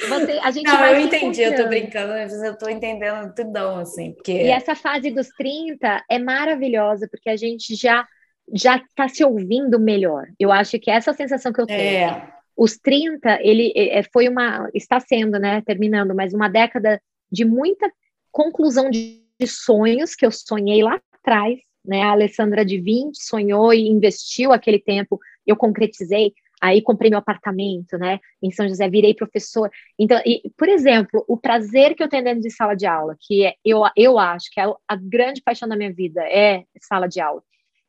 Você, 0.08 0.40
a 0.42 0.50
gente 0.50 0.66
não, 0.66 0.84
eu 0.84 1.00
entendi, 1.00 1.40
eu 1.40 1.56
tô 1.56 1.68
brincando, 1.68 2.12
eu 2.12 2.58
tô 2.58 2.68
entendendo 2.68 3.32
tudão, 3.34 3.78
assim. 3.78 4.12
Porque... 4.12 4.32
E 4.32 4.50
essa 4.50 4.74
fase 4.74 5.10
dos 5.10 5.28
30 5.28 6.04
é 6.10 6.18
maravilhosa, 6.18 7.08
porque 7.10 7.30
a 7.30 7.36
gente 7.36 7.74
já 7.74 8.06
já 8.52 8.78
tá 8.94 9.08
se 9.08 9.24
ouvindo 9.24 9.80
melhor. 9.80 10.26
Eu 10.38 10.52
acho 10.52 10.78
que 10.78 10.90
essa 10.90 11.14
sensação 11.14 11.50
que 11.50 11.60
eu 11.62 11.66
tenho. 11.66 11.80
É. 11.80 12.41
Os 12.56 12.76
30, 12.76 13.40
ele 13.42 13.72
é, 13.74 14.02
foi 14.02 14.28
uma. 14.28 14.68
Está 14.74 15.00
sendo, 15.00 15.38
né? 15.38 15.62
Terminando, 15.62 16.14
mas 16.14 16.34
uma 16.34 16.48
década 16.48 17.00
de 17.30 17.44
muita 17.44 17.90
conclusão 18.30 18.90
de, 18.90 19.22
de 19.38 19.46
sonhos 19.46 20.14
que 20.14 20.26
eu 20.26 20.30
sonhei 20.30 20.82
lá 20.82 21.00
atrás. 21.12 21.58
Né? 21.84 22.02
A 22.02 22.12
Alessandra 22.12 22.64
de 22.64 22.80
20 22.80 23.16
sonhou 23.16 23.72
e 23.72 23.88
investiu 23.88 24.52
aquele 24.52 24.78
tempo, 24.78 25.18
eu 25.46 25.56
concretizei. 25.56 26.32
Aí 26.60 26.80
comprei 26.80 27.10
meu 27.10 27.18
apartamento, 27.18 27.98
né? 27.98 28.20
Em 28.40 28.52
São 28.52 28.68
José, 28.68 28.88
virei 28.88 29.14
professor. 29.14 29.68
Então, 29.98 30.20
e, 30.24 30.48
por 30.56 30.68
exemplo, 30.68 31.24
o 31.26 31.36
prazer 31.36 31.96
que 31.96 32.02
eu 32.02 32.08
tenho 32.08 32.22
dentro 32.22 32.40
de 32.40 32.52
sala 32.52 32.76
de 32.76 32.86
aula, 32.86 33.16
que 33.18 33.44
é, 33.44 33.54
eu, 33.64 33.82
eu 33.96 34.16
acho 34.16 34.48
que 34.52 34.60
é 34.60 34.64
a 34.86 34.94
grande 34.94 35.42
paixão 35.42 35.68
da 35.68 35.74
minha 35.74 35.92
vida 35.92 36.22
é 36.22 36.62
sala 36.80 37.08
de 37.08 37.20
aula, 37.20 37.42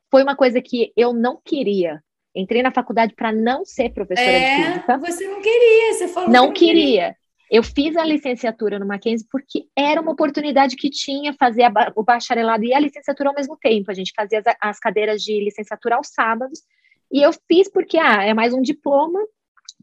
foi 0.10 0.24
uma 0.24 0.36
coisa 0.36 0.60
que 0.60 0.92
eu 0.98 1.14
não 1.14 1.40
queria. 1.46 2.04
Entrei 2.36 2.64
na 2.64 2.72
faculdade 2.72 3.14
para 3.16 3.32
não 3.32 3.64
ser 3.64 3.90
professora 3.94 4.28
é, 4.28 4.56
de 4.56 4.64
física. 4.64 4.98
Você 4.98 5.28
não 5.28 5.42
queria, 5.42 5.94
você 5.94 6.08
falou. 6.08 6.30
Não, 6.30 6.46
não 6.48 6.54
queria. 6.54 6.74
queria. 6.74 7.18
Eu 7.52 7.62
fiz 7.62 7.96
a 7.96 8.04
licenciatura 8.04 8.80
no 8.80 8.88
Mackenzie 8.88 9.28
porque 9.30 9.66
era 9.78 10.02
uma 10.02 10.12
oportunidade 10.12 10.76
que 10.76 10.90
tinha 10.90 11.34
fazer 11.34 11.72
o 11.96 12.04
bacharelado 12.04 12.64
e 12.64 12.74
a 12.74 12.80
licenciatura 12.80 13.30
ao 13.30 13.36
mesmo 13.36 13.56
tempo. 13.58 13.92
A 13.92 13.94
gente 13.94 14.12
fazia 14.16 14.40
as, 14.40 14.56
as 14.60 14.80
cadeiras 14.80 15.22
de 15.22 15.40
licenciatura 15.44 15.98
aos 15.98 16.08
sábados 16.08 16.64
e 17.12 17.22
eu 17.22 17.32
fiz 17.48 17.72
porque, 17.72 18.00
ah, 18.00 18.24
é 18.24 18.34
mais 18.34 18.56
um 18.56 18.62
diploma, 18.62 19.20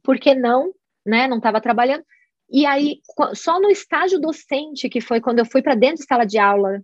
porque 0.02 0.34
não, 0.34 0.72
né? 1.06 1.28
Não 1.28 1.36
estava 1.36 1.60
trabalhando. 1.60 2.02
E 2.50 2.66
aí, 2.66 3.00
só 3.34 3.60
no 3.60 3.70
estágio 3.70 4.18
docente, 4.18 4.88
que 4.88 5.00
foi 5.00 5.20
quando 5.20 5.38
eu 5.38 5.46
fui 5.46 5.62
para 5.62 5.76
dentro 5.76 5.98
de 5.98 6.06
sala 6.06 6.24
de 6.24 6.38
aula 6.38 6.82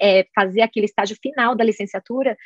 é, 0.00 0.24
fazer 0.32 0.60
aquele 0.60 0.86
estágio 0.86 1.16
final 1.20 1.56
da 1.56 1.64
licenciatura, 1.64 2.36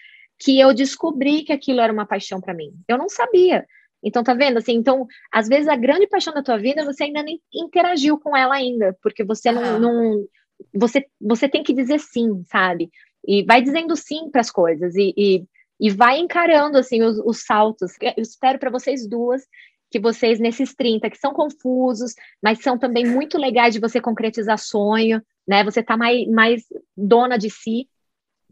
que 0.42 0.58
eu 0.58 0.74
descobri 0.74 1.42
que 1.42 1.52
aquilo 1.52 1.80
era 1.80 1.92
uma 1.92 2.06
paixão 2.06 2.40
para 2.40 2.54
mim. 2.54 2.72
Eu 2.88 2.98
não 2.98 3.08
sabia. 3.08 3.66
Então, 4.02 4.24
tá 4.24 4.34
vendo? 4.34 4.58
Assim, 4.58 4.72
então, 4.72 5.06
às 5.30 5.48
vezes 5.48 5.68
a 5.68 5.76
grande 5.76 6.08
paixão 6.08 6.34
da 6.34 6.42
tua 6.42 6.58
vida, 6.58 6.84
você 6.84 7.04
ainda 7.04 7.22
nem 7.22 7.40
interagiu 7.54 8.18
com 8.18 8.36
ela 8.36 8.54
ainda, 8.54 8.96
porque 9.00 9.22
você 9.22 9.52
não, 9.52 9.78
não 9.78 10.26
você, 10.74 11.06
você 11.20 11.48
tem 11.48 11.62
que 11.62 11.72
dizer 11.72 12.00
sim, 12.00 12.42
sabe? 12.50 12.90
E 13.26 13.44
vai 13.44 13.62
dizendo 13.62 13.94
sim 13.94 14.28
para 14.30 14.40
as 14.40 14.50
coisas 14.50 14.96
e, 14.96 15.14
e 15.16 15.44
e 15.82 15.90
vai 15.90 16.20
encarando 16.20 16.78
assim 16.78 17.02
os, 17.02 17.18
os 17.18 17.44
saltos. 17.44 17.94
Eu 18.00 18.22
espero 18.22 18.56
para 18.56 18.70
vocês 18.70 19.04
duas 19.04 19.42
que 19.90 19.98
vocês 19.98 20.38
nesses 20.38 20.74
30 20.76 21.10
que 21.10 21.18
são 21.18 21.34
confusos, 21.34 22.14
mas 22.40 22.62
são 22.62 22.78
também 22.78 23.04
muito 23.04 23.36
legais 23.36 23.74
de 23.74 23.80
você 23.80 24.00
concretizar 24.00 24.58
sonho, 24.58 25.20
né? 25.46 25.64
Você 25.64 25.82
tá 25.82 25.96
mais, 25.96 26.24
mais 26.28 26.62
dona 26.96 27.36
de 27.36 27.50
si, 27.50 27.88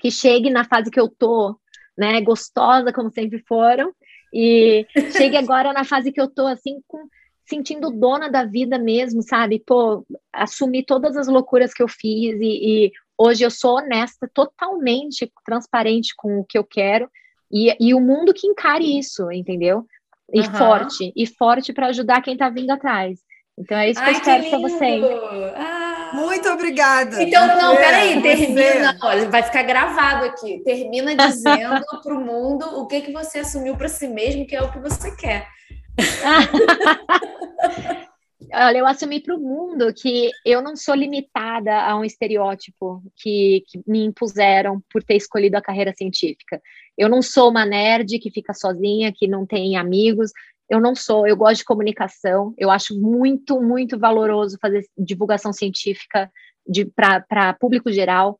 que 0.00 0.10
chegue 0.10 0.50
na 0.50 0.64
fase 0.64 0.90
que 0.90 0.98
eu 0.98 1.08
tô, 1.08 1.56
né, 2.00 2.20
gostosa 2.20 2.92
como 2.92 3.10
sempre 3.10 3.38
foram, 3.46 3.92
e 4.32 4.86
chegue 5.12 5.36
agora 5.36 5.72
na 5.72 5.84
fase 5.84 6.10
que 6.10 6.20
eu 6.20 6.28
tô 6.28 6.46
assim 6.46 6.80
com 6.88 7.06
sentindo 7.44 7.90
dona 7.90 8.30
da 8.30 8.44
vida 8.44 8.78
mesmo, 8.78 9.22
sabe? 9.22 9.62
Pô, 9.66 10.06
assumir 10.32 10.84
todas 10.84 11.16
as 11.16 11.26
loucuras 11.26 11.74
que 11.74 11.82
eu 11.82 11.88
fiz 11.88 12.38
e, 12.40 12.86
e 12.86 12.92
Hoje 13.22 13.44
eu 13.44 13.50
sou 13.50 13.76
honesta, 13.76 14.30
totalmente 14.32 15.30
transparente 15.44 16.14
com 16.16 16.38
o 16.38 16.44
que 16.44 16.56
eu 16.56 16.64
quero 16.64 17.06
e, 17.52 17.76
e 17.78 17.92
o 17.92 18.00
mundo 18.00 18.32
que 18.32 18.46
encare 18.46 18.98
isso, 18.98 19.30
entendeu? 19.30 19.84
E 20.32 20.40
uhum. 20.40 20.54
forte, 20.54 21.12
e 21.14 21.26
forte 21.26 21.70
para 21.70 21.88
ajudar 21.88 22.22
quem 22.22 22.32
está 22.32 22.48
vindo 22.48 22.70
atrás. 22.70 23.20
Então 23.58 23.76
é 23.76 23.90
isso 23.90 24.00
que 24.00 24.06
Ai, 24.06 24.14
eu 24.14 24.18
espero 24.18 24.48
para 24.48 24.58
vocês. 24.58 25.04
Ah. 25.54 25.79
Muito 26.12 26.48
obrigada. 26.48 27.22
Então, 27.22 27.46
não, 27.46 27.76
peraí, 27.76 28.20
termina. 28.20 28.96
Olha, 29.02 29.28
vai 29.28 29.42
ficar 29.42 29.62
gravado 29.62 30.24
aqui. 30.24 30.62
Termina 30.64 31.14
dizendo 31.14 31.84
para 32.02 32.14
o 32.14 32.20
mundo 32.20 32.80
o 32.80 32.86
que, 32.86 33.00
que 33.00 33.12
você 33.12 33.40
assumiu 33.40 33.76
para 33.76 33.88
si 33.88 34.08
mesmo, 34.08 34.46
que 34.46 34.56
é 34.56 34.62
o 34.62 34.70
que 34.70 34.78
você 34.78 35.14
quer. 35.16 35.48
Olha, 38.52 38.78
eu 38.78 38.86
assumi 38.86 39.20
para 39.20 39.36
o 39.36 39.40
mundo 39.40 39.92
que 39.94 40.30
eu 40.44 40.60
não 40.60 40.74
sou 40.74 40.94
limitada 40.94 41.82
a 41.82 41.96
um 41.96 42.04
estereótipo 42.04 43.00
que, 43.16 43.62
que, 43.68 43.80
me 43.86 44.04
impuseram 44.04 44.82
por 44.90 45.04
ter 45.04 45.16
escolhido 45.16 45.56
a 45.56 45.62
carreira 45.62 45.94
científica. 45.96 46.60
Eu 46.98 47.08
não 47.08 47.22
sou 47.22 47.50
uma 47.50 47.64
nerd 47.64 48.18
que 48.18 48.30
fica 48.30 48.52
sozinha, 48.52 49.12
que 49.14 49.28
não 49.28 49.46
tem 49.46 49.76
amigos. 49.76 50.32
Eu 50.70 50.80
não 50.80 50.94
sou, 50.94 51.26
eu 51.26 51.36
gosto 51.36 51.58
de 51.58 51.64
comunicação. 51.64 52.54
Eu 52.56 52.70
acho 52.70 52.98
muito, 52.98 53.60
muito 53.60 53.98
valoroso 53.98 54.56
fazer 54.62 54.86
divulgação 54.96 55.52
científica 55.52 56.30
para 56.94 57.54
público 57.54 57.90
geral. 57.90 58.38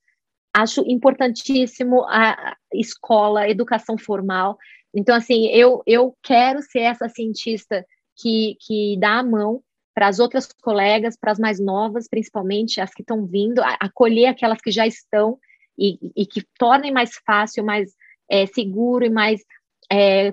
Acho 0.55 0.83
importantíssimo 0.87 2.05
a 2.05 2.57
escola, 2.73 3.41
a 3.41 3.51
educação 3.51 3.99
formal. 3.99 4.57
Então, 4.95 5.17
assim, 5.17 5.49
eu, 5.49 5.83
eu 5.85 6.17
quero 6.23 6.63
ser 6.63 6.81
essa 6.81 7.09
cientista 7.09 7.85
que, 8.17 8.57
que 8.61 8.97
dá 9.01 9.19
a 9.19 9.25
mão 9.25 9.61
para 9.93 10.07
as 10.07 10.21
outras 10.21 10.49
colegas, 10.63 11.17
para 11.21 11.33
as 11.33 11.39
mais 11.39 11.59
novas, 11.59 12.09
principalmente 12.09 12.81
as 12.81 12.95
que 12.95 13.03
estão 13.03 13.27
vindo, 13.27 13.61
acolher 13.81 14.27
aquelas 14.27 14.61
que 14.61 14.71
já 14.71 14.87
estão 14.87 15.37
e, 15.77 15.99
e 16.17 16.25
que 16.25 16.45
tornem 16.57 16.93
mais 16.93 17.11
fácil, 17.27 17.65
mais 17.65 17.93
é, 18.31 18.47
seguro 18.47 19.05
e 19.05 19.11
mais 19.11 19.41
é, 19.91 20.33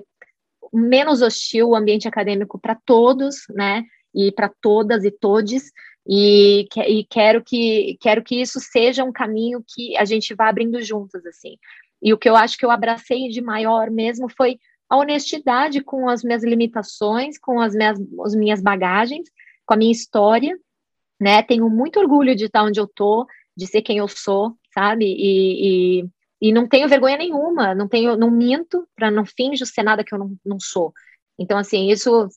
menos 0.72 1.22
hostil 1.22 1.70
o 1.70 1.76
ambiente 1.76 2.08
acadêmico 2.08 2.58
para 2.58 2.74
todos, 2.74 3.36
né? 3.50 3.84
E 4.14 4.32
para 4.32 4.50
todas 4.60 5.04
e 5.04 5.10
todes. 5.10 5.70
E, 6.06 6.66
e, 6.86 7.04
quero 7.04 7.44
que 7.44 7.98
quero 8.00 8.22
que 8.22 8.40
isso 8.40 8.58
seja 8.60 9.04
um 9.04 9.12
caminho 9.12 9.62
que 9.66 9.96
a 9.96 10.04
gente 10.04 10.34
vá 10.34 10.48
abrindo 10.48 10.80
juntas 10.82 11.24
assim. 11.26 11.56
E 12.00 12.12
o 12.12 12.18
que 12.18 12.28
eu 12.28 12.36
acho 12.36 12.56
que 12.56 12.64
eu 12.64 12.70
abracei 12.70 13.28
de 13.28 13.42
maior 13.42 13.90
mesmo 13.90 14.28
foi 14.34 14.58
a 14.88 14.96
honestidade 14.96 15.82
com 15.82 16.08
as 16.08 16.24
minhas 16.24 16.42
limitações, 16.42 17.38
com 17.38 17.60
as 17.60 17.74
minhas, 17.74 17.98
as 18.24 18.34
minhas 18.34 18.62
bagagens 18.62 19.28
com 19.68 19.74
a 19.74 19.76
minha 19.76 19.92
história, 19.92 20.58
né? 21.20 21.42
Tenho 21.42 21.68
muito 21.68 22.00
orgulho 22.00 22.34
de 22.34 22.46
estar 22.46 22.64
onde 22.64 22.80
eu 22.80 22.88
tô, 22.88 23.26
de 23.54 23.66
ser 23.66 23.82
quem 23.82 23.98
eu 23.98 24.08
sou, 24.08 24.56
sabe? 24.72 25.04
E, 25.04 26.00
e, 26.00 26.08
e 26.40 26.52
não 26.52 26.68
tenho 26.68 26.88
vergonha 26.88 27.16
nenhuma, 27.16 27.74
não 27.74 27.88
tenho, 27.88 28.16
não 28.16 28.30
minto 28.30 28.86
para 28.94 29.10
não 29.10 29.24
finjo 29.24 29.66
ser 29.66 29.82
nada 29.82 30.04
que 30.04 30.14
eu 30.14 30.18
não, 30.18 30.36
não 30.44 30.60
sou. 30.60 30.92
Então, 31.38 31.58
assim, 31.58 31.90
isso 31.90 32.28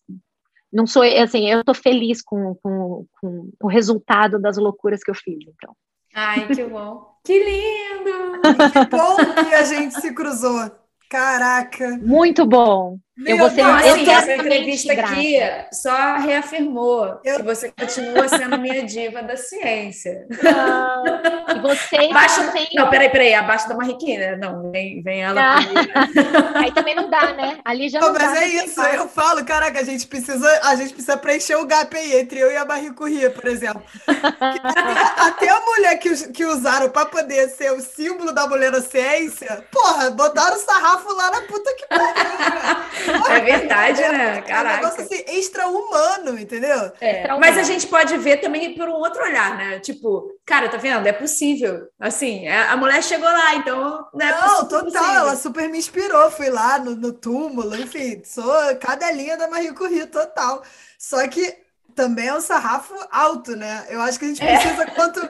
não 0.71 0.87
sou, 0.87 1.03
assim, 1.03 1.49
eu 1.49 1.63
tô 1.63 1.73
feliz 1.73 2.21
com, 2.21 2.55
com, 2.55 3.05
com 3.19 3.51
o 3.61 3.67
resultado 3.67 4.39
das 4.39 4.57
loucuras 4.57 5.03
que 5.03 5.11
eu 5.11 5.15
fiz, 5.15 5.39
então. 5.47 5.75
Ai, 6.13 6.47
que 6.47 6.63
bom. 6.63 7.15
que 7.23 7.37
lindo! 7.37 8.41
que 8.71 8.85
bom 8.85 9.43
que 9.47 9.55
a 9.55 9.63
gente 9.63 9.99
se 9.99 10.13
cruzou. 10.13 10.71
Caraca! 11.09 11.97
Muito 11.97 12.45
bom. 12.45 12.97
Meu 13.17 13.35
eu 13.35 13.37
vou 13.37 13.49
ser, 13.49 13.61
assim, 13.61 14.09
essa 14.09 14.35
entrevista 14.35 14.93
aqui 14.93 15.37
só 15.73 16.15
reafirmou 16.15 17.19
eu... 17.25 17.35
que 17.37 17.43
você 17.43 17.69
continua 17.69 18.27
sendo 18.29 18.57
minha 18.57 18.85
diva 18.85 19.21
da 19.21 19.35
ciência. 19.35 20.25
Não. 20.41 21.03
E 21.55 21.59
você 21.59 21.97
abaixo, 22.09 22.41
não, 22.41 22.51
tem... 22.53 22.67
não, 22.73 22.89
peraí, 22.89 23.09
peraí, 23.09 23.33
abaixo 23.33 23.67
da 23.67 23.75
Mariquina. 23.75 24.37
Não, 24.37 24.71
vem, 24.71 25.03
vem 25.03 25.23
ela. 25.23 25.41
Ah. 25.41 25.59
Aí 26.55 26.71
também 26.71 26.95
não 26.95 27.09
dá, 27.09 27.33
né? 27.33 27.59
Ali 27.65 27.89
já 27.89 27.99
não, 27.99 28.13
não 28.13 28.19
Mas 28.19 28.33
dá, 28.33 28.43
é 28.43 28.47
isso, 28.47 28.81
eu 28.81 29.07
falo, 29.09 29.43
caraca, 29.43 29.79
a 29.79 29.83
gente 29.83 30.07
precisa, 30.07 30.47
a 30.63 30.75
gente 30.75 30.93
precisa 30.93 31.17
preencher 31.17 31.55
o 31.55 31.65
gap 31.65 31.95
aí 31.95 32.17
entre 32.17 32.39
eu 32.39 32.49
e 32.49 32.55
a 32.55 32.63
Barricurria, 32.63 33.29
por 33.29 33.45
exemplo. 33.45 33.83
até, 34.07 35.21
até, 35.21 35.49
a 35.49 35.59
mulher 35.59 35.97
que, 35.99 36.31
que 36.31 36.45
usaram 36.45 36.89
para 36.89 37.05
poder 37.05 37.49
ser 37.49 37.71
o 37.73 37.81
símbolo 37.81 38.31
da 38.31 38.47
mulher 38.47 38.71
na 38.71 38.81
ciência, 38.81 39.65
porra, 39.69 40.09
botaram 40.11 40.55
o 40.55 40.59
sarrafo 40.59 41.13
lá 41.13 41.31
na 41.31 41.41
puta 41.41 41.75
que 41.75 41.87
pariu, 41.87 42.13
é 43.29 43.39
verdade, 43.39 44.01
né? 44.01 44.41
Caraca. 44.41 44.51
É 44.51 44.61
um 44.61 44.75
negócio 44.81 45.01
assim, 45.01 45.23
extra-humano, 45.27 46.39
entendeu? 46.39 46.91
É. 46.99 47.27
Mas 47.37 47.57
a 47.57 47.63
gente 47.63 47.87
pode 47.87 48.17
ver 48.17 48.37
também 48.37 48.75
por 48.75 48.87
um 48.87 48.93
outro 48.93 49.23
olhar, 49.23 49.57
né? 49.57 49.79
Tipo, 49.79 50.29
cara, 50.45 50.69
tá 50.69 50.77
vendo? 50.77 51.07
É 51.07 51.13
possível. 51.13 51.87
Assim, 51.99 52.47
é, 52.47 52.63
a 52.63 52.77
mulher 52.77 53.03
chegou 53.03 53.29
lá, 53.29 53.55
então. 53.55 54.07
Né, 54.13 54.31
Não, 54.31 54.67
total, 54.67 54.83
possível. 54.83 55.15
ela 55.15 55.35
super 55.35 55.69
me 55.69 55.77
inspirou. 55.77 56.31
Fui 56.31 56.49
lá 56.49 56.79
no, 56.79 56.95
no 56.95 57.13
túmulo, 57.13 57.75
enfim, 57.75 58.21
sou 58.23 58.53
cadelinha 58.79 59.37
da 59.37 59.47
Marie 59.47 59.73
Curie, 59.73 60.05
total. 60.05 60.63
Só 60.97 61.27
que 61.27 61.61
também 61.95 62.27
é 62.27 62.35
um 62.35 62.41
sarrafo 62.41 62.93
alto, 63.11 63.55
né? 63.55 63.85
Eu 63.89 64.01
acho 64.01 64.17
que 64.17 64.25
a 64.25 64.27
gente 64.27 64.43
é. 64.43 64.57
precisa, 64.57 64.83
é. 64.83 64.85
quanto 64.87 65.21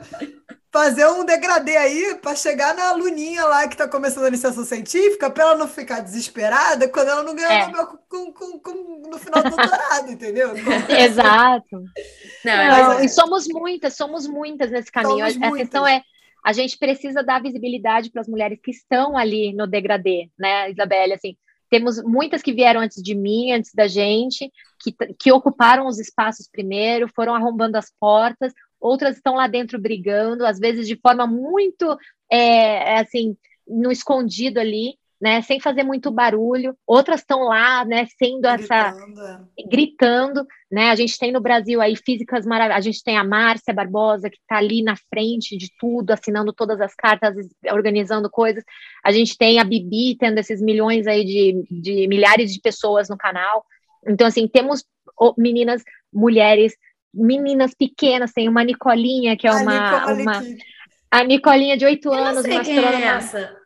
fazer 0.72 1.06
um 1.08 1.26
degradê 1.26 1.76
aí 1.76 2.16
para 2.22 2.36
chegar 2.36 2.74
na 2.74 2.90
aluninha 2.90 3.44
lá 3.46 3.68
que 3.68 3.74
está 3.74 3.88
começando 3.88 4.24
a 4.24 4.30
licença 4.30 4.64
científica, 4.64 5.30
para 5.30 5.44
ela 5.44 5.56
não 5.58 5.68
ficar 5.68 6.00
desesperada 6.00 6.88
quando 6.88 7.10
ela 7.10 7.24
não 7.24 7.36
ganhar 7.36 7.70
é. 7.70 7.74
com, 8.08 8.32
com, 8.32 8.60
com, 8.60 9.10
no 9.10 9.20
final 9.20 9.44
do 9.44 9.50
doutorado, 9.50 10.12
entendeu? 10.12 10.52
Exato. 10.90 11.84
Não, 12.46 12.68
não 12.68 12.92
é... 12.94 13.06
E 13.06 13.10
somos 13.10 13.48
muitas, 13.50 13.96
somos 13.96 14.26
muitas 14.26 14.72
nesse 14.72 14.90
caminho. 14.90 15.30
Somos 15.30 15.44
a, 15.44 15.48
a 15.48 15.58
questão 15.58 15.86
é 15.86 16.02
a 16.44 16.54
gente 16.54 16.78
precisa 16.78 17.22
dar 17.22 17.42
visibilidade 17.42 18.10
para 18.10 18.22
as 18.22 18.28
mulheres 18.28 18.60
que 18.64 18.72
estão 18.72 19.16
ali 19.16 19.54
no 19.54 19.68
degradê, 19.68 20.30
né, 20.40 20.72
Isabelle? 20.72 21.14
Assim, 21.14 21.36
temos 21.70 22.02
muitas 22.04 22.42
que 22.42 22.54
vieram 22.54 22.82
antes 22.82 23.02
de 23.04 23.14
mim, 23.14 23.52
antes 23.52 23.74
da 23.74 23.88
gente, 23.88 24.52
que, 24.80 24.92
que 25.20 25.32
ocuparam 25.32 25.86
os 25.86 26.00
espaços 26.00 26.50
primeiro, 26.52 27.08
foram 27.16 27.36
arrombando 27.36 27.78
as 27.78 27.92
portas, 28.00 28.54
outras 28.82 29.16
estão 29.16 29.36
lá 29.36 29.48
dentro 29.48 29.80
brigando, 29.80 30.46
às 30.46 30.60
vezes 30.60 30.88
de 30.88 30.96
forma 30.96 31.28
muito, 31.28 31.98
é, 32.30 33.00
assim, 33.00 33.38
no 33.68 33.92
escondido 33.92 34.60
ali, 34.60 34.96
né, 35.22 35.40
sem 35.44 35.60
fazer 35.60 35.84
muito 35.84 36.10
barulho. 36.10 36.76
Outras 36.86 37.20
estão 37.20 37.44
lá, 37.44 37.86
né, 37.86 38.08
sendo 38.18 38.48
essa 38.48 38.92
é. 39.56 39.68
gritando, 39.70 40.44
né? 40.72 40.90
A 40.90 40.96
gente 40.96 41.16
tem 41.20 41.32
no 41.32 41.40
Brasil 41.40 41.80
aí 41.80 41.96
físicas 41.96 42.44
maravilhosas. 42.44 42.84
A 42.84 42.90
gente 42.90 43.04
tem 43.04 43.18
a 43.18 43.24
Márcia 43.24 43.72
Barbosa 43.72 44.32
que 44.32 44.38
está 44.38 44.58
ali 44.58 44.82
na 44.82 44.96
frente 45.14 45.56
de 45.56 45.70
tudo, 45.80 46.10
assinando 46.10 46.52
todas 46.52 46.82
as 46.82 46.96
cartas, 46.96 47.36
organizando 47.72 48.32
coisas. 48.32 48.64
A 49.06 49.12
gente 49.12 49.38
tem 49.38 49.60
a 49.60 49.64
Bibi 49.64 50.18
tendo 50.18 50.40
esses 50.40 50.60
milhões 50.60 51.06
aí 51.06 51.24
de, 51.24 51.66
de 51.70 52.08
milhares 52.08 52.52
de 52.52 52.60
pessoas 52.60 53.08
no 53.08 53.16
canal. 53.16 53.64
Então 54.08 54.26
assim, 54.26 54.48
temos 54.48 54.84
meninas, 55.38 55.84
mulheres 56.12 56.74
meninas 57.14 57.74
pequenas, 57.74 58.32
tem 58.32 58.48
uma 58.48 58.64
Nicolinha, 58.64 59.38
que 59.38 59.48
é 59.48 59.52
uma. 59.52 60.14
uma 60.14 60.44
a 61.10 61.24
Nicolinha 61.24 61.76
de 61.76 61.86
oito 61.86 62.12
anos, 62.12 62.46
uma 62.46 62.62
astrônoma. 62.62 63.00
É 63.00 63.04
essa. 63.04 63.62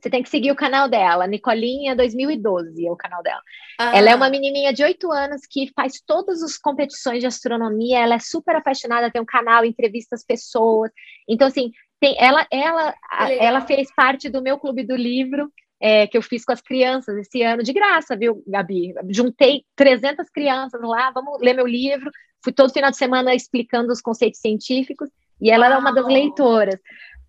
Você 0.00 0.08
tem 0.08 0.22
que 0.22 0.30
seguir 0.30 0.50
o 0.50 0.56
canal 0.56 0.88
dela, 0.88 1.26
Nicolinha 1.26 1.94
2012 1.94 2.86
é 2.86 2.90
o 2.90 2.96
canal 2.96 3.22
dela. 3.22 3.42
Ah. 3.78 3.96
Ela 3.96 4.10
é 4.10 4.14
uma 4.14 4.30
menininha 4.30 4.72
de 4.72 4.82
oito 4.82 5.12
anos 5.12 5.42
que 5.48 5.70
faz 5.76 6.00
todas 6.06 6.42
as 6.42 6.56
competições 6.56 7.20
de 7.20 7.26
astronomia, 7.26 7.98
ela 7.98 8.14
é 8.14 8.18
super 8.18 8.56
apaixonada, 8.56 9.10
tem 9.10 9.20
um 9.20 9.26
canal, 9.26 9.64
entrevista 9.64 10.14
as 10.14 10.24
pessoas. 10.24 10.90
Então, 11.28 11.46
assim, 11.48 11.70
tem, 12.00 12.16
ela, 12.18 12.46
ela, 12.50 12.94
ela 13.38 13.60
fez 13.60 13.94
parte 13.94 14.30
do 14.30 14.40
meu 14.40 14.58
clube 14.58 14.84
do 14.84 14.96
livro, 14.96 15.52
é, 15.80 16.06
que 16.06 16.16
eu 16.16 16.22
fiz 16.22 16.44
com 16.44 16.52
as 16.52 16.60
crianças 16.60 17.16
esse 17.16 17.42
ano, 17.42 17.62
de 17.62 17.72
graça, 17.72 18.16
viu, 18.16 18.42
Gabi? 18.46 18.92
Juntei 19.08 19.64
300 19.74 20.28
crianças 20.28 20.80
lá, 20.82 21.10
vamos 21.10 21.40
ler 21.40 21.54
meu 21.54 21.66
livro, 21.66 22.10
fui 22.44 22.52
todo 22.52 22.72
final 22.72 22.90
de 22.90 22.96
semana 22.96 23.34
explicando 23.34 23.92
os 23.92 24.00
conceitos 24.00 24.40
científicos, 24.40 25.08
e 25.40 25.50
ela 25.50 25.64
Uau. 25.64 25.72
era 25.72 25.80
uma 25.80 25.92
das 25.92 26.06
leitoras. 26.06 26.78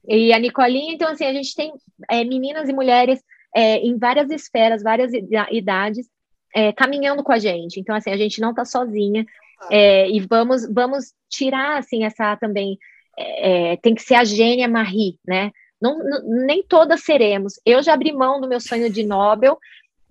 E 0.08 0.34
a 0.34 0.39
Nicolinha, 0.39 0.93
então, 0.93 1.10
assim, 1.10 1.26
a 1.26 1.34
gente 1.34 1.56
tem 1.56 1.72
é, 2.10 2.24
meninas 2.24 2.68
e 2.68 2.74
mulheres 2.74 3.22
é, 3.56 3.78
em 3.78 3.97
várias 3.97 4.30
esferas, 4.30 4.84
várias 4.84 5.12
idades, 5.52 6.08
é, 6.54 6.74
caminhando 6.74 7.24
com 7.24 7.32
a 7.32 7.39
gente. 7.39 7.80
Então, 7.80 7.95
assim, 7.95 8.10
a 8.10 8.18
gente 8.18 8.41
não 8.41 8.49
está 8.49 8.66
sozinha. 8.66 9.26
É, 9.70 10.10
e 10.10 10.20
vamos, 10.20 10.68
vamos 10.74 11.14
tirar, 11.30 11.78
assim, 11.78 12.04
essa 12.04 12.36
também. 12.36 12.78
É, 13.18 13.78
tem 13.78 13.93
que 13.93 14.02
ser 14.02 14.16
a 14.16 14.24
gênia 14.24 14.68
Marie, 14.68 15.18
né? 15.26 15.52
Não, 15.82 15.98
não, 15.98 16.22
nem 16.46 16.64
todas 16.64 17.04
seremos. 17.04 17.60
Eu 17.66 17.82
já 17.82 17.94
abri 17.94 18.12
mão 18.12 18.40
do 18.40 18.48
meu 18.48 18.60
sonho 18.60 18.90
de 18.90 19.04
Nobel. 19.04 19.58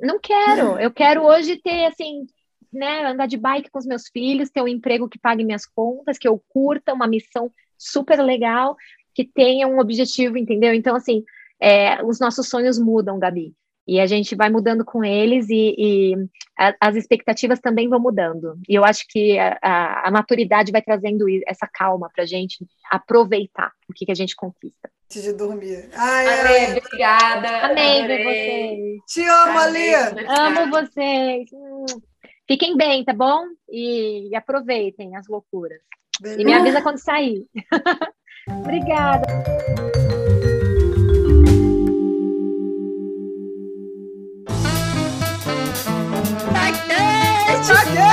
Não 0.01 0.19
quero. 0.19 0.79
Eu 0.79 0.91
quero 0.91 1.23
hoje 1.23 1.57
ter, 1.57 1.87
assim, 1.87 2.27
né, 2.73 3.07
andar 3.07 3.27
de 3.27 3.37
bike 3.37 3.71
com 3.71 3.79
os 3.79 3.87
meus 3.87 4.09
filhos, 4.09 4.51
ter 4.51 4.63
um 4.63 4.69
emprego 4.69 5.09
que 5.09 5.19
pague 5.19 5.45
minhas 5.45 5.67
contas, 5.67 6.19
que 6.19 6.27
eu 6.27 6.43
curta, 6.49 6.93
uma 6.93 7.07
missão 7.07 7.53
super 7.79 8.21
legal, 8.23 8.77
que 9.15 9.25
tenha 9.25 9.69
um 9.69 9.79
objetivo, 9.79 10.37
entendeu? 10.37 10.75
Então, 10.75 10.97
assim, 10.97 11.25
é, 11.61 12.03
os 12.05 12.19
nossos 12.19 12.49
sonhos 12.49 12.79
mudam, 12.79 13.19
Gabi. 13.19 13.55
E 13.87 13.99
a 13.99 14.07
gente 14.07 14.35
vai 14.37 14.51
mudando 14.51 14.85
com 14.85 15.05
eles 15.05 15.49
e, 15.49 15.75
e 15.77 16.15
a, 16.59 16.75
as 16.81 16.97
expectativas 16.97 17.61
também 17.61 17.89
vão 17.89 17.99
mudando. 17.99 18.59
E 18.69 18.75
eu 18.75 18.85
acho 18.85 19.05
que 19.09 19.39
a, 19.39 19.59
a, 19.63 20.09
a 20.09 20.11
maturidade 20.11 20.71
vai 20.71 20.83
trazendo 20.83 21.27
essa 21.47 21.69
calma 21.73 22.09
para 22.15 22.25
a 22.25 22.27
gente 22.27 22.65
aproveitar 22.91 23.73
o 23.89 23.93
que, 23.93 24.07
que 24.07 24.13
a 24.13 24.15
gente 24.15 24.37
conquista. 24.37 24.91
Antes 25.05 25.25
de 25.25 25.33
dormir. 25.33 25.89
Ai, 25.95 26.27
ai. 26.29 26.79
obrigada. 26.79 27.67
Amei 27.67 28.07
ver 28.07 28.25
vocês. 28.25 29.01
Te 29.09 29.25
amo, 29.25 29.59
Ale. 29.59 29.95
Amo 30.29 30.71
vocês. 30.71 31.51
Hum. 31.53 31.87
Fiquem 32.47 32.77
bem, 32.77 33.05
tá 33.05 33.13
bom? 33.13 33.45
E, 33.69 34.29
e 34.29 34.37
aproveitem 34.37 35.17
as 35.17 35.27
loucuras. 35.27 35.81
Beleza. 36.21 36.43
E 36.43 36.45
me 36.45 36.53
avisa 36.53 36.83
quando 36.83 36.99
sair. 36.99 37.45
Obrigada. 38.49 39.27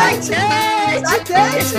Tá 0.08 0.14
quente! 0.14 0.32
Tá 0.32 1.20
quente! 1.20 1.74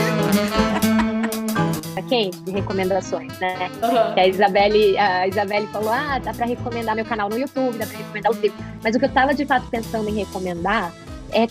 Tá 1.94 2.02
quente 2.02 2.38
de 2.40 2.50
recomendações, 2.50 3.38
né? 3.38 3.70
Uhum. 3.82 4.12
Que 4.14 4.20
a 4.20 4.28
Isabelle, 4.28 4.98
a 4.98 5.26
Isabelle 5.26 5.66
falou: 5.68 5.90
ah, 5.90 6.18
dá 6.18 6.34
para 6.34 6.44
recomendar 6.44 6.94
meu 6.94 7.06
canal 7.06 7.30
no 7.30 7.38
YouTube, 7.38 7.78
dá 7.78 7.86
para 7.86 7.96
recomendar 7.96 8.32
os 8.32 8.38
livros. 8.38 8.62
Mas 8.84 8.94
o 8.94 8.98
que 8.98 9.06
eu 9.06 9.08
estava 9.08 9.34
de 9.34 9.46
fato 9.46 9.66
pensando 9.70 10.10
em 10.10 10.16
recomendar 10.16 10.92
é, 11.32 11.46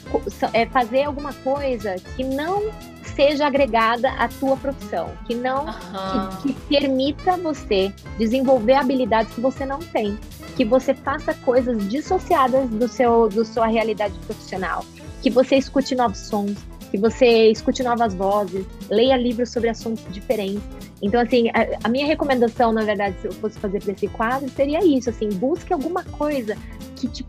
é 0.53 0.67
fazer 0.67 1.05
alguma 1.05 1.33
coisa 1.33 1.95
que 2.15 2.23
não 2.23 2.71
seja 3.15 3.47
agregada 3.47 4.11
à 4.11 4.27
tua 4.27 4.55
profissão, 4.55 5.09
que 5.25 5.33
não 5.33 5.65
uhum. 5.65 6.29
que, 6.43 6.53
que, 6.53 6.59
permita 6.67 7.37
você 7.37 7.91
desenvolver 8.19 8.73
habilidades 8.73 9.33
que 9.33 9.41
você 9.41 9.65
não 9.65 9.79
tem, 9.79 10.15
que 10.55 10.63
você 10.63 10.93
faça 10.93 11.33
coisas 11.33 11.89
dissociadas 11.89 12.69
do 12.69 12.87
seu 12.87 13.27
do 13.29 13.43
sua 13.43 13.65
realidade 13.65 14.13
profissional, 14.27 14.85
que 15.21 15.29
você 15.29 15.55
escute 15.55 15.95
novos 15.95 16.19
sons, 16.19 16.57
que 16.91 16.97
você 16.97 17.51
escute 17.51 17.83
novas 17.83 18.13
vozes, 18.13 18.65
leia 18.89 19.17
livros 19.17 19.51
sobre 19.51 19.69
assuntos 19.69 20.03
diferentes. 20.11 20.63
Então, 21.01 21.21
assim, 21.21 21.49
a, 21.49 21.67
a 21.83 21.89
minha 21.89 22.05
recomendação, 22.05 22.71
na 22.71 22.83
verdade, 22.83 23.15
se 23.21 23.27
eu 23.27 23.33
fosse 23.33 23.59
fazer 23.59 23.81
para 23.81 23.93
esse 23.93 24.07
quadro, 24.07 24.49
seria 24.49 24.83
isso, 24.85 25.09
assim, 25.09 25.29
busque 25.29 25.73
alguma 25.73 26.03
coisa 26.03 26.57
que 26.95 27.07
te 27.07 27.23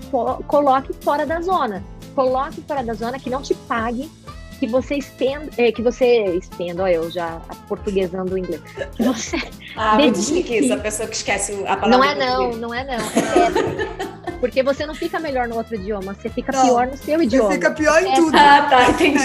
coloque 0.47 0.93
fora 1.01 1.27
da 1.27 1.41
zona. 1.41 1.85
Coloque 2.15 2.63
fora 2.63 2.83
da 2.83 2.95
zona, 2.95 3.19
que 3.19 3.29
não 3.29 3.43
te 3.43 3.55
pague, 3.55 4.11
que 4.59 4.67
você 4.67 4.97
estenda, 4.97 5.51
é, 5.57 5.71
que 5.71 5.83
você 5.83 6.25
estenda, 6.37 6.83
olha, 6.83 6.95
eu 6.95 7.11
já 7.11 7.41
portuguesando 7.69 8.35
o 8.35 8.39
inglês. 8.39 8.61
Que 8.97 9.03
você 9.03 9.37
ah, 9.77 9.97
dedique... 9.97 10.59
isso, 10.59 10.73
a 10.73 10.79
pessoa 10.79 11.09
que 11.09 11.17
esquece 11.17 11.53
a 11.67 11.77
palavra. 11.77 11.89
Não 11.89 12.05
é 12.05 12.15
não, 12.15 12.53
não 12.57 12.75
é 12.75 12.85
não. 12.85 12.95
É 12.95 14.09
porque 14.41 14.63
você 14.63 14.87
não 14.87 14.95
fica 14.95 15.19
melhor 15.19 15.49
no 15.49 15.57
outro 15.57 15.75
idioma, 15.75 16.15
você 16.15 16.29
fica 16.29 16.53
não, 16.53 16.63
pior 16.63 16.87
no 16.87 16.97
seu 16.97 17.23
idioma. 17.23 17.49
Você 17.49 17.55
fica 17.55 17.71
pior 17.71 18.03
em 18.03 18.13
é, 18.13 18.15
tudo. 18.17 18.37
Ah, 18.37 18.67
tá, 18.69 18.91
entendi. 18.91 19.19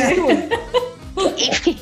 Enfim. 1.38 1.80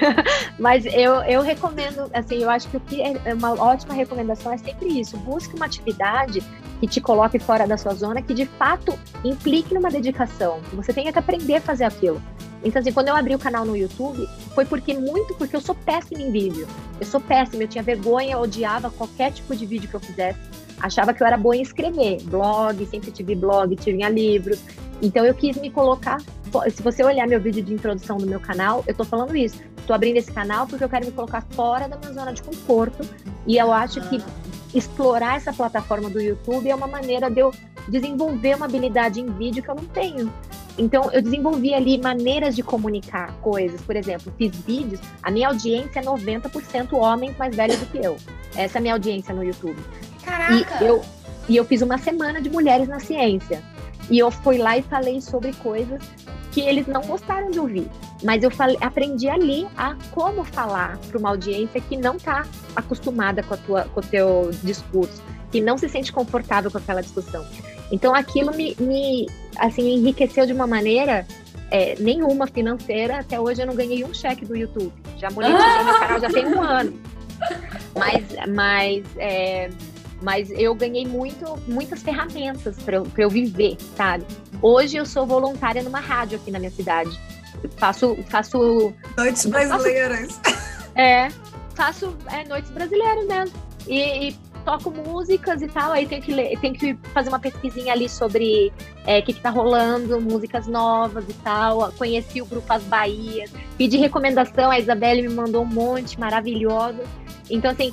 Mas 0.58 0.84
eu, 0.86 1.14
eu 1.22 1.42
recomendo, 1.42 2.10
assim, 2.12 2.42
eu 2.42 2.50
acho 2.50 2.68
que 2.68 2.76
o 2.76 2.80
que 2.80 3.02
é 3.02 3.34
uma 3.34 3.52
ótima 3.54 3.94
recomendação 3.94 4.52
é 4.52 4.58
sempre 4.58 5.00
isso. 5.00 5.16
Busque 5.16 5.54
uma 5.56 5.66
atividade 5.66 6.42
que 6.80 6.86
te 6.86 7.00
coloque 7.00 7.38
fora 7.38 7.66
da 7.66 7.76
sua 7.76 7.94
zona, 7.94 8.20
que 8.20 8.34
de 8.34 8.46
fato 8.46 8.98
implique 9.24 9.72
numa 9.72 9.90
dedicação. 9.90 10.60
Você 10.74 10.92
tenha 10.92 11.12
que 11.12 11.18
aprender 11.18 11.56
a 11.56 11.60
fazer 11.60 11.84
aquilo. 11.84 12.20
Então, 12.62 12.80
assim, 12.80 12.92
quando 12.92 13.08
eu 13.08 13.16
abri 13.16 13.34
o 13.34 13.38
canal 13.38 13.64
no 13.64 13.76
YouTube, 13.76 14.28
foi 14.54 14.64
porque 14.64 14.94
muito 14.94 15.34
porque 15.34 15.54
eu 15.54 15.60
sou 15.60 15.74
péssima 15.74 16.20
em 16.20 16.30
vídeo. 16.30 16.66
Eu 16.98 17.06
sou 17.06 17.20
péssima, 17.20 17.62
eu 17.62 17.68
tinha 17.68 17.82
vergonha, 17.82 18.38
odiava 18.38 18.90
qualquer 18.90 19.32
tipo 19.32 19.54
de 19.54 19.64
vídeo 19.64 19.88
que 19.88 19.94
eu 19.94 20.00
fizesse. 20.00 20.38
Achava 20.80 21.14
que 21.14 21.22
eu 21.22 21.26
era 21.26 21.36
boa 21.36 21.56
em 21.56 21.62
escrever, 21.62 22.22
blog, 22.24 22.84
sempre 22.86 23.10
tive 23.10 23.34
blog, 23.34 23.74
tinha 23.76 24.08
livros. 24.08 24.60
Então 25.00 25.24
eu 25.24 25.34
quis 25.34 25.56
me 25.56 25.70
colocar. 25.70 26.18
Se 26.70 26.82
você 26.82 27.02
olhar 27.04 27.26
meu 27.26 27.40
vídeo 27.40 27.62
de 27.62 27.74
introdução 27.74 28.16
do 28.16 28.26
meu 28.26 28.40
canal, 28.40 28.84
eu 28.86 28.94
tô 28.94 29.04
falando 29.04 29.36
isso. 29.36 29.60
Tô 29.86 29.92
abrindo 29.92 30.16
esse 30.16 30.32
canal 30.32 30.66
porque 30.66 30.82
eu 30.82 30.88
quero 30.88 31.06
me 31.06 31.12
colocar 31.12 31.42
fora 31.50 31.88
da 31.88 31.96
minha 31.96 32.12
zona 32.12 32.32
de 32.32 32.42
conforto. 32.42 33.08
E 33.46 33.56
eu 33.56 33.72
acho 33.72 34.00
que 34.08 34.22
explorar 34.74 35.36
essa 35.36 35.52
plataforma 35.52 36.10
do 36.10 36.20
YouTube 36.20 36.68
é 36.68 36.74
uma 36.74 36.86
maneira 36.86 37.30
de 37.30 37.40
eu 37.40 37.52
desenvolver 37.88 38.56
uma 38.56 38.66
habilidade 38.66 39.20
em 39.20 39.26
vídeo 39.26 39.62
que 39.62 39.68
eu 39.68 39.74
não 39.74 39.84
tenho. 39.84 40.32
Então, 40.78 41.10
eu 41.10 41.22
desenvolvi 41.22 41.72
ali 41.72 41.98
maneiras 41.98 42.54
de 42.54 42.62
comunicar 42.62 43.32
coisas. 43.40 43.80
Por 43.80 43.96
exemplo, 43.96 44.32
fiz 44.36 44.54
vídeos, 44.56 45.00
a 45.22 45.30
minha 45.30 45.48
audiência 45.48 46.00
é 46.00 46.02
90% 46.02 46.92
homens 46.92 47.36
mais 47.38 47.56
velhos 47.56 47.78
do 47.78 47.86
que 47.86 47.98
eu. 47.98 48.16
Essa 48.54 48.76
é 48.76 48.78
a 48.78 48.82
minha 48.82 48.94
audiência 48.94 49.34
no 49.34 49.42
YouTube. 49.42 49.78
Caraca! 50.24 50.84
E 50.84 50.86
eu, 50.86 51.02
e 51.48 51.56
eu 51.56 51.64
fiz 51.64 51.80
uma 51.80 51.96
semana 51.96 52.42
de 52.42 52.50
mulheres 52.50 52.88
na 52.88 52.98
ciência. 52.98 53.62
E 54.10 54.18
eu 54.18 54.30
fui 54.30 54.58
lá 54.58 54.78
e 54.78 54.82
falei 54.82 55.20
sobre 55.20 55.52
coisas 55.54 56.02
que 56.52 56.60
eles 56.60 56.86
não 56.86 57.02
gostaram 57.02 57.50
de 57.50 57.58
ouvir. 57.60 57.88
Mas 58.22 58.42
eu 58.42 58.50
falei, 58.50 58.78
aprendi 58.80 59.28
ali 59.28 59.66
a 59.76 59.94
como 60.12 60.42
falar 60.42 60.98
para 61.08 61.18
uma 61.18 61.28
audiência 61.28 61.80
que 61.80 61.96
não 61.96 62.16
está 62.16 62.46
acostumada 62.74 63.42
com, 63.42 63.54
a 63.54 63.56
tua, 63.58 63.84
com 63.84 64.00
o 64.00 64.02
teu 64.02 64.50
discurso, 64.62 65.22
que 65.52 65.60
não 65.60 65.76
se 65.76 65.88
sente 65.88 66.12
confortável 66.12 66.70
com 66.70 66.78
aquela 66.78 67.02
discussão. 67.02 67.44
Então 67.90 68.14
aquilo 68.14 68.54
me, 68.54 68.74
me 68.80 69.26
assim, 69.58 69.94
enriqueceu 69.94 70.46
de 70.46 70.52
uma 70.52 70.66
maneira 70.66 71.26
é, 71.70 71.94
nenhuma 71.98 72.46
financeira. 72.46 73.18
Até 73.20 73.38
hoje 73.38 73.62
eu 73.62 73.66
não 73.66 73.74
ganhei 73.74 74.04
um 74.04 74.14
cheque 74.14 74.44
do 74.44 74.56
YouTube. 74.56 74.92
Já 75.18 75.30
monetizei 75.30 75.84
meu 75.84 75.98
canal 75.98 76.20
já 76.20 76.30
tem 76.30 76.46
um 76.46 76.62
ano. 76.62 76.98
Mas, 77.94 78.24
mas, 78.48 79.04
é, 79.18 79.70
mas 80.26 80.50
eu 80.50 80.74
ganhei 80.74 81.06
muito, 81.06 81.56
muitas 81.68 82.02
ferramentas 82.02 82.76
para 82.82 82.96
eu, 82.96 83.06
eu 83.16 83.30
viver, 83.30 83.76
sabe? 83.96 84.26
Hoje 84.60 84.96
eu 84.96 85.06
sou 85.06 85.24
voluntária 85.24 85.84
numa 85.84 86.00
rádio 86.00 86.36
aqui 86.36 86.50
na 86.50 86.58
minha 86.58 86.72
cidade. 86.72 87.16
Eu 87.62 87.70
faço, 87.76 88.18
faço 88.28 88.92
noites 89.16 89.46
brasileiras. 89.46 90.32
Faço, 90.42 90.90
é, 90.98 91.28
faço 91.76 92.16
é, 92.26 92.42
noites 92.42 92.72
brasileiras 92.72 93.24
mesmo. 93.24 93.56
E, 93.86 94.30
e 94.30 94.36
toco 94.64 94.90
músicas 94.90 95.62
e 95.62 95.68
tal, 95.68 95.92
aí 95.92 96.08
tem 96.08 96.20
que 96.20 96.34
ler, 96.34 96.58
tem 96.58 96.72
que 96.72 96.98
fazer 97.14 97.28
uma 97.28 97.38
pesquisinha 97.38 97.92
ali 97.92 98.08
sobre 98.08 98.72
o 99.06 99.08
é, 99.08 99.22
que, 99.22 99.32
que 99.32 99.40
tá 99.40 99.50
rolando, 99.50 100.20
músicas 100.20 100.66
novas 100.66 101.24
e 101.28 101.34
tal. 101.34 101.92
Conheci 101.92 102.42
o 102.42 102.46
grupo 102.46 102.72
As 102.72 102.82
Bahias, 102.82 103.52
pedi 103.78 103.96
recomendação, 103.96 104.72
a 104.72 104.78
Isabelle 104.80 105.22
me 105.22 105.32
mandou 105.32 105.62
um 105.62 105.66
monte 105.66 106.18
maravilhosa. 106.18 107.04
Então, 107.50 107.70
assim, 107.70 107.92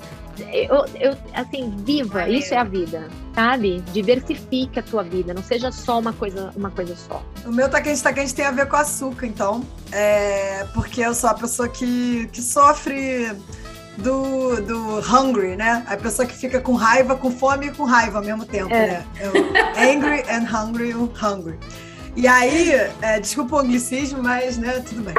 eu, 0.51 0.85
eu 0.99 1.17
assim, 1.33 1.73
viva, 1.77 2.27
isso 2.27 2.53
é 2.53 2.57
a 2.57 2.63
vida, 2.63 3.07
sabe? 3.35 3.81
Diversifique 3.93 4.79
a 4.79 4.83
tua 4.83 5.03
vida, 5.03 5.33
não 5.33 5.43
seja 5.43 5.71
só 5.71 5.99
uma 5.99 6.13
coisa, 6.13 6.51
uma 6.55 6.71
coisa 6.71 6.95
só. 6.95 7.23
O 7.45 7.51
meu 7.51 7.69
tá 7.69 7.81
quente, 7.81 8.01
tá 8.01 8.11
quente 8.11 8.33
tem 8.33 8.45
a 8.45 8.51
ver 8.51 8.67
com 8.67 8.75
açúcar, 8.75 9.27
então. 9.27 9.63
É, 9.91 10.65
porque 10.73 11.01
eu 11.01 11.13
sou 11.13 11.29
a 11.29 11.33
pessoa 11.35 11.69
que, 11.69 12.27
que 12.31 12.41
sofre 12.41 13.31
do, 13.97 14.59
do 14.61 14.99
hungry, 14.99 15.55
né? 15.55 15.83
A 15.87 15.95
pessoa 15.95 16.27
que 16.27 16.35
fica 16.35 16.59
com 16.59 16.73
raiva, 16.73 17.15
com 17.15 17.29
fome 17.29 17.67
e 17.67 17.71
com 17.71 17.83
raiva 17.83 18.17
ao 18.17 18.25
mesmo 18.25 18.45
tempo, 18.45 18.73
é. 18.73 18.87
né? 18.87 19.05
Eu, 19.19 19.31
angry 19.77 20.23
and 20.29 20.47
hungry, 20.49 20.93
hungry. 20.93 21.59
E 22.15 22.27
aí, 22.27 22.71
é, 23.01 23.19
desculpa 23.19 23.55
o 23.55 23.59
anglicismo, 23.59 24.21
mas 24.21 24.57
né, 24.57 24.83
tudo 24.87 25.01
bem. 25.01 25.15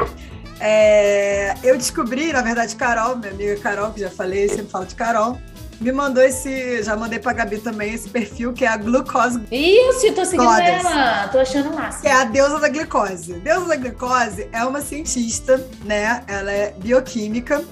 É, 0.59 1.53
eu 1.63 1.77
descobri, 1.77 2.31
na 2.31 2.41
verdade, 2.41 2.75
Carol, 2.75 3.17
minha 3.17 3.31
amiga 3.31 3.57
Carol, 3.57 3.91
que 3.91 3.99
já 3.99 4.09
falei, 4.09 4.47
sempre 4.47 4.67
falo 4.67 4.85
de 4.85 4.95
Carol, 4.95 5.37
me 5.79 5.91
mandou 5.91 6.23
esse, 6.23 6.81
já 6.83 6.95
mandei 6.95 7.19
pra 7.19 7.33
Gabi 7.33 7.57
também, 7.57 7.93
esse 7.93 8.09
perfil 8.09 8.53
que 8.53 8.63
é 8.63 8.67
a 8.67 8.77
Glucose 8.77 9.41
Isso, 9.51 10.13
tô 10.13 10.23
seguindo 10.23 10.47
Goddess, 10.47 10.85
ela, 10.85 11.27
tô 11.27 11.39
achando 11.39 11.73
massa. 11.73 12.01
Que 12.01 12.07
é 12.07 12.13
a 12.13 12.23
deusa 12.23 12.59
da 12.59 12.69
glicose. 12.69 13.33
Deusa 13.33 13.67
da 13.67 13.75
glicose 13.75 14.47
é 14.53 14.63
uma 14.63 14.79
cientista, 14.79 15.57
né? 15.83 16.23
Ela 16.27 16.51
é 16.51 16.73
bioquímica 16.77 17.63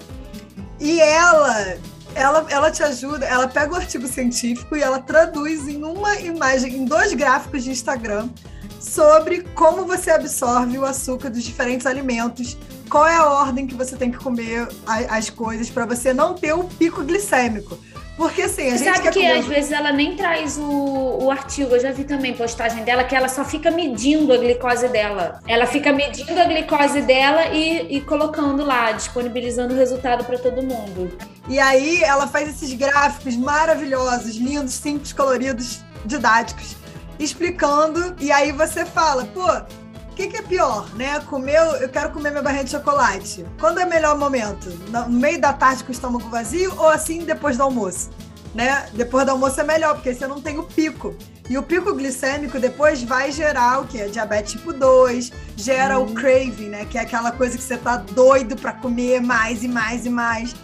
e 0.79 0.99
ela 0.99 1.77
ela, 2.15 2.45
ela 2.49 2.71
te 2.71 2.83
ajuda, 2.83 3.25
ela 3.25 3.47
pega 3.47 3.73
o 3.73 3.75
artigo 3.75 4.07
científico 4.07 4.75
e 4.75 4.81
ela 4.81 4.99
traduz 4.99 5.67
em 5.67 5.83
uma 5.83 6.15
imagem, 6.19 6.75
em 6.75 6.85
dois 6.85 7.13
gráficos 7.13 7.63
de 7.63 7.71
Instagram, 7.71 8.29
sobre 8.83 9.41
como 9.55 9.85
você 9.85 10.11
absorve 10.11 10.77
o 10.77 10.85
açúcar 10.85 11.29
dos 11.29 11.43
diferentes 11.43 11.87
alimentos, 11.87 12.57
qual 12.89 13.07
é 13.07 13.15
a 13.15 13.25
ordem 13.25 13.65
que 13.65 13.73
você 13.73 13.95
tem 13.95 14.11
que 14.11 14.17
comer 14.17 14.67
as 14.85 15.29
coisas 15.29 15.69
para 15.69 15.85
você 15.85 16.13
não 16.13 16.33
ter 16.33 16.53
o 16.53 16.65
pico 16.65 17.01
glicêmico. 17.03 17.79
Porque 18.15 18.43
assim, 18.43 18.67
a 18.67 18.77
Você 18.77 18.85
gente. 18.85 18.95
Sabe 18.97 19.09
que 19.09 19.19
comer... 19.21 19.39
às 19.39 19.45
vezes 19.47 19.71
ela 19.71 19.91
nem 19.91 20.15
traz 20.15 20.57
o, 20.57 21.23
o 21.23 21.31
artigo. 21.31 21.73
Eu 21.73 21.79
já 21.79 21.91
vi 21.91 22.03
também 22.03 22.33
postagem 22.33 22.83
dela 22.83 23.03
que 23.03 23.15
ela 23.15 23.27
só 23.27 23.43
fica 23.43 23.71
medindo 23.71 24.31
a 24.31 24.37
glicose 24.37 24.87
dela. 24.87 25.39
Ela 25.47 25.65
fica 25.65 25.91
medindo 25.91 26.39
a 26.39 26.45
glicose 26.45 27.01
dela 27.01 27.47
e, 27.47 27.97
e 27.97 28.01
colocando 28.01 28.63
lá, 28.63 28.91
disponibilizando 28.91 29.73
o 29.73 29.77
resultado 29.77 30.23
para 30.25 30.37
todo 30.37 30.61
mundo. 30.61 31.11
E 31.49 31.59
aí 31.59 32.03
ela 32.03 32.27
faz 32.27 32.49
esses 32.49 32.71
gráficos 32.73 33.35
maravilhosos, 33.35 34.35
lindos, 34.35 34.75
simples, 34.75 35.11
coloridos, 35.11 35.79
didáticos, 36.05 36.75
explicando. 37.23 38.15
E 38.19 38.31
aí 38.31 38.51
você 38.51 38.85
fala, 38.85 39.25
pô, 39.25 39.45
o 40.13 40.15
que, 40.15 40.27
que, 40.27 40.37
é 40.37 40.41
pior, 40.41 40.87
né? 40.95 41.19
Comer, 41.21 41.57
eu 41.81 41.89
quero 41.89 42.11
comer 42.11 42.29
minha 42.29 42.43
barrinha 42.43 42.63
de 42.63 42.69
chocolate. 42.69 43.45
Quando 43.59 43.79
é 43.79 43.85
o 43.85 43.89
melhor 43.89 44.17
momento? 44.17 44.69
No 44.89 45.09
meio 45.09 45.41
da 45.41 45.53
tarde 45.53 45.83
com 45.83 45.89
o 45.89 45.91
estômago 45.91 46.29
vazio 46.29 46.73
ou 46.77 46.87
assim 46.87 47.23
depois 47.25 47.57
do 47.57 47.63
almoço? 47.63 48.11
Né? 48.53 48.87
Depois 48.93 49.25
do 49.25 49.31
almoço 49.31 49.59
é 49.59 49.63
melhor, 49.63 49.95
porque 49.95 50.13
você 50.13 50.27
não 50.27 50.39
tem 50.39 50.59
o 50.59 50.63
pico. 50.63 51.15
E 51.49 51.57
o 51.57 51.63
pico 51.63 51.93
glicêmico 51.95 52.59
depois 52.59 53.03
vai 53.03 53.31
gerar 53.31 53.81
o 53.81 53.87
quê? 53.87 54.07
Diabetes 54.07 54.53
tipo 54.53 54.71
2, 54.71 55.31
gera 55.57 55.99
hum. 55.99 56.03
o 56.03 56.13
craving, 56.13 56.69
né? 56.69 56.85
Que 56.85 56.97
é 56.97 57.01
aquela 57.01 57.31
coisa 57.31 57.57
que 57.57 57.63
você 57.63 57.75
tá 57.75 57.97
doido 57.97 58.55
para 58.55 58.71
comer 58.73 59.19
mais 59.19 59.63
e 59.63 59.67
mais 59.67 60.05
e 60.05 60.09
mais. 60.09 60.55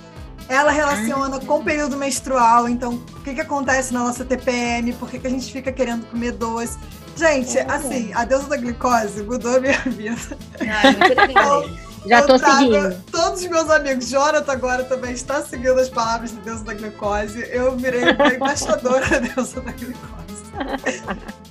Ela 0.50 0.72
relaciona 0.72 1.38
ah. 1.38 1.46
com 1.46 1.60
o 1.60 1.64
período 1.64 1.96
menstrual, 1.96 2.68
então 2.68 2.96
o 2.96 3.22
que, 3.22 3.36
que 3.36 3.42
acontece 3.42 3.94
na 3.94 4.04
nossa 4.04 4.26
TPM, 4.26 4.92
por 4.94 5.10
que, 5.10 5.20
que 5.20 5.28
a 5.28 5.30
gente 5.30 5.52
fica 5.52 5.72
querendo 5.72 6.08
comer 6.08 6.32
doce. 6.32 6.78
Gente, 7.16 7.58
oh. 7.58 7.72
assim, 7.72 8.12
a 8.14 8.26
deusa 8.26 8.48
da 8.48 8.58
glicose 8.58 9.22
mudou 9.24 9.58
a 9.58 9.60
minha 9.60 9.80
vida. 9.86 10.38
Ai, 10.60 10.96
muito 10.96 11.80
Já 12.08 12.22
tô 12.24 12.38
seguindo. 12.38 13.04
Todos 13.12 13.42
os 13.42 13.48
meus 13.48 13.70
amigos, 13.70 14.10
Jonathan 14.10 14.52
agora 14.52 14.84
também 14.86 15.12
está 15.12 15.42
seguindo 15.44 15.80
as 15.80 15.90
palavras 15.90 16.32
da 16.32 16.42
deusa 16.42 16.64
da 16.64 16.74
glicose. 16.74 17.48
Eu 17.52 17.76
virei 17.76 18.04
uma 18.12 18.34
embaixadora 18.34 19.06
da 19.08 19.20
deusa 19.20 19.62
da 19.62 19.72
glicose. 19.72 20.29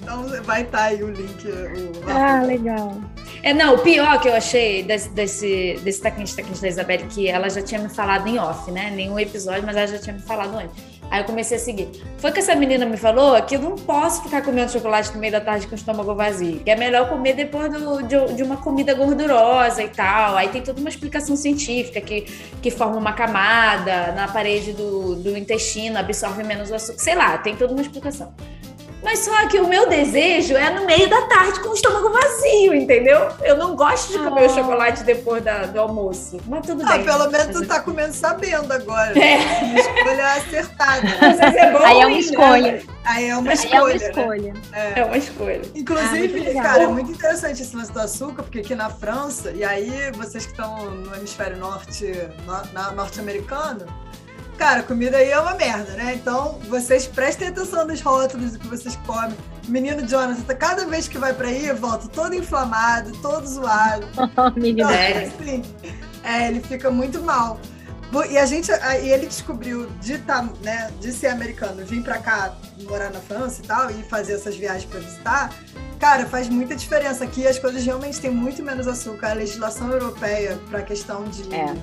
Então 0.00 0.26
vai 0.42 0.62
estar 0.62 0.78
tá 0.78 0.84
aí 0.84 1.02
o 1.02 1.10
link. 1.10 1.46
O... 1.46 2.10
Ah, 2.10 2.42
legal. 2.42 2.98
É, 3.42 3.52
não, 3.52 3.74
o 3.74 3.78
pior 3.78 4.18
que 4.20 4.28
eu 4.28 4.34
achei 4.34 4.82
desse, 4.82 5.10
desse, 5.10 5.78
desse 5.84 6.00
Taquinte 6.00 6.34
Taquinte 6.34 6.62
da 6.62 6.68
Isabelle, 6.68 7.06
que 7.08 7.28
ela 7.28 7.48
já 7.50 7.60
tinha 7.60 7.80
me 7.80 7.88
falado 7.88 8.26
em 8.26 8.38
off, 8.38 8.70
né? 8.70 8.90
Nenhum 8.90 9.18
episódio, 9.18 9.64
mas 9.66 9.76
ela 9.76 9.86
já 9.86 9.98
tinha 9.98 10.14
me 10.14 10.22
falado 10.22 10.56
antes 10.56 10.98
Aí 11.10 11.22
eu 11.22 11.24
comecei 11.24 11.56
a 11.56 11.60
seguir. 11.60 11.88
Foi 12.18 12.30
que 12.30 12.38
essa 12.38 12.54
menina 12.54 12.84
me 12.84 12.96
falou 12.96 13.40
que 13.42 13.56
eu 13.56 13.60
não 13.60 13.76
posso 13.76 14.22
ficar 14.22 14.42
comendo 14.42 14.70
chocolate 14.70 15.12
no 15.14 15.18
meio 15.18 15.32
da 15.32 15.40
tarde 15.40 15.66
com 15.66 15.72
o 15.72 15.74
estômago 15.74 16.14
vazio. 16.14 16.60
Que 16.60 16.70
é 16.70 16.76
melhor 16.76 17.08
comer 17.08 17.34
depois 17.34 17.72
do, 17.72 18.02
de, 18.02 18.34
de, 18.34 18.42
uma 18.42 18.58
comida 18.58 18.92
gordurosa 18.92 19.82
e 19.82 19.88
tal. 19.88 20.36
Aí 20.36 20.48
tem 20.48 20.62
toda 20.62 20.78
uma 20.80 20.90
explicação 20.90 21.34
científica 21.34 22.00
que, 22.00 22.22
que 22.60 22.70
forma 22.70 22.96
uma 22.96 23.12
camada 23.14 24.12
na 24.12 24.28
parede 24.28 24.72
do, 24.72 25.14
do 25.14 25.36
intestino, 25.36 25.98
absorve 25.98 26.42
menos 26.42 26.70
o 26.70 26.74
açúcar. 26.74 26.98
Sei 26.98 27.14
lá, 27.14 27.38
tem 27.38 27.56
toda 27.56 27.72
uma 27.72 27.82
explicação. 27.82 28.34
Mas 29.02 29.20
só 29.20 29.46
que 29.46 29.58
o 29.60 29.68
meu 29.68 29.88
desejo 29.88 30.56
é 30.56 30.70
no 30.70 30.84
meio 30.84 31.08
da 31.08 31.22
tarde 31.22 31.60
com 31.60 31.70
o 31.70 31.74
estômago 31.74 32.10
vazio, 32.10 32.74
entendeu? 32.74 33.28
Eu 33.42 33.56
não 33.56 33.76
gosto 33.76 34.12
de 34.12 34.18
comer 34.18 34.44
ah. 34.44 34.46
o 34.46 34.54
chocolate 34.54 35.04
depois 35.04 35.42
da, 35.42 35.66
do 35.66 35.80
almoço. 35.80 36.38
Mas 36.46 36.66
tudo 36.66 36.82
ah, 36.84 36.96
bem. 36.96 37.04
pelo 37.04 37.30
menos 37.30 37.60
tu 37.60 37.66
tá 37.66 37.80
comendo 37.80 38.12
sabendo 38.12 38.72
agora. 38.72 39.18
É. 39.18 39.38
Escolha 39.78 40.32
acertada. 40.32 41.08
É 41.58 41.72
bom, 41.72 41.78
Aí 41.78 42.00
é 42.00 42.06
uma 42.06 42.08
né? 42.08 42.18
escolha. 42.18 42.82
Aí 43.04 43.28
é 43.28 43.36
uma 43.36 43.52
escolha. 43.52 43.76
É 43.76 43.82
uma 43.82 43.94
escolha. 43.94 44.52
Né? 44.52 44.62
É. 44.72 45.00
é. 45.00 45.04
uma 45.04 45.16
escolha. 45.16 45.62
Inclusive, 45.74 46.58
ah, 46.58 46.62
cara, 46.62 46.82
é 46.82 46.86
muito 46.88 47.12
interessante 47.12 47.62
esse 47.62 47.76
lance 47.76 47.92
do 47.92 48.00
açúcar, 48.00 48.42
porque 48.42 48.60
aqui 48.60 48.74
na 48.74 48.90
França, 48.90 49.52
e 49.52 49.64
aí 49.64 50.10
vocês 50.12 50.44
que 50.44 50.52
estão 50.52 50.90
no 50.90 51.14
hemisfério 51.14 51.56
norte, 51.56 52.12
no, 52.44 52.96
norte-americano, 52.96 53.86
Cara, 54.58 54.82
comida 54.82 55.18
aí 55.18 55.30
é 55.30 55.38
uma 55.38 55.54
merda, 55.54 55.92
né? 55.92 56.14
Então, 56.14 56.58
vocês 56.68 57.06
prestem 57.06 57.48
atenção 57.48 57.86
nos 57.86 58.00
rótulos 58.00 58.52
do 58.52 58.58
que 58.58 58.66
vocês 58.66 58.96
comem. 59.06 59.36
Menino 59.68 60.04
Jonathan, 60.04 60.54
cada 60.56 60.84
vez 60.84 61.06
que 61.06 61.16
vai 61.16 61.32
pra 61.32 61.46
aí, 61.46 61.72
volta 61.72 62.08
todo 62.08 62.34
inflamado, 62.34 63.12
todo 63.22 63.46
zoado. 63.46 64.04
menino 64.58 64.90
então, 64.90 64.90
assim, 64.90 65.62
é, 66.24 66.48
ele 66.48 66.60
fica 66.60 66.90
muito 66.90 67.22
mal. 67.22 67.60
E 68.28 68.36
a 68.36 68.46
gente, 68.46 68.72
e 68.72 69.08
ele 69.10 69.26
descobriu 69.26 69.88
de, 70.00 70.18
tá, 70.18 70.42
né, 70.62 70.90
de 70.98 71.12
ser 71.12 71.28
americano, 71.28 71.84
vir 71.84 72.02
para 72.02 72.18
cá 72.18 72.52
morar 72.82 73.10
na 73.10 73.20
França 73.20 73.60
e 73.62 73.66
tal, 73.66 73.90
e 73.90 74.02
fazer 74.04 74.32
essas 74.32 74.56
viagens 74.56 74.86
para 74.86 74.98
visitar, 74.98 75.54
cara, 76.00 76.26
faz 76.26 76.48
muita 76.48 76.74
diferença. 76.74 77.22
Aqui 77.22 77.46
as 77.46 77.60
coisas 77.60 77.84
realmente 77.84 78.20
têm 78.20 78.30
muito 78.30 78.60
menos 78.62 78.88
açúcar. 78.88 79.30
A 79.30 79.34
legislação 79.34 79.92
europeia 79.92 80.58
para 80.68 80.80
a 80.80 80.82
questão 80.82 81.24
de 81.24 81.54
é 81.54 81.76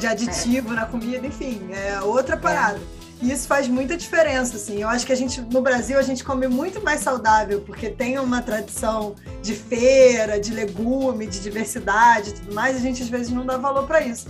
de 0.00 0.06
aditivo 0.06 0.72
é. 0.72 0.76
na 0.76 0.86
comida, 0.86 1.26
enfim, 1.26 1.60
é 1.72 2.00
outra 2.00 2.36
parada. 2.36 2.78
É. 2.96 3.00
E 3.22 3.30
isso 3.30 3.46
faz 3.46 3.68
muita 3.68 3.98
diferença, 3.98 4.56
assim. 4.56 4.80
Eu 4.80 4.88
acho 4.88 5.04
que 5.04 5.12
a 5.12 5.16
gente, 5.16 5.42
no 5.42 5.60
Brasil, 5.60 5.98
a 5.98 6.02
gente 6.02 6.24
come 6.24 6.48
muito 6.48 6.82
mais 6.82 7.00
saudável, 7.00 7.60
porque 7.60 7.90
tem 7.90 8.18
uma 8.18 8.40
tradição 8.40 9.14
de 9.42 9.54
feira, 9.54 10.40
de 10.40 10.52
legume, 10.52 11.26
de 11.26 11.38
diversidade 11.38 12.30
e 12.30 12.32
tudo 12.32 12.54
mais, 12.54 12.76
a 12.76 12.80
gente 12.80 13.02
às 13.02 13.10
vezes 13.10 13.30
não 13.30 13.44
dá 13.44 13.58
valor 13.58 13.86
para 13.86 14.00
isso. 14.00 14.26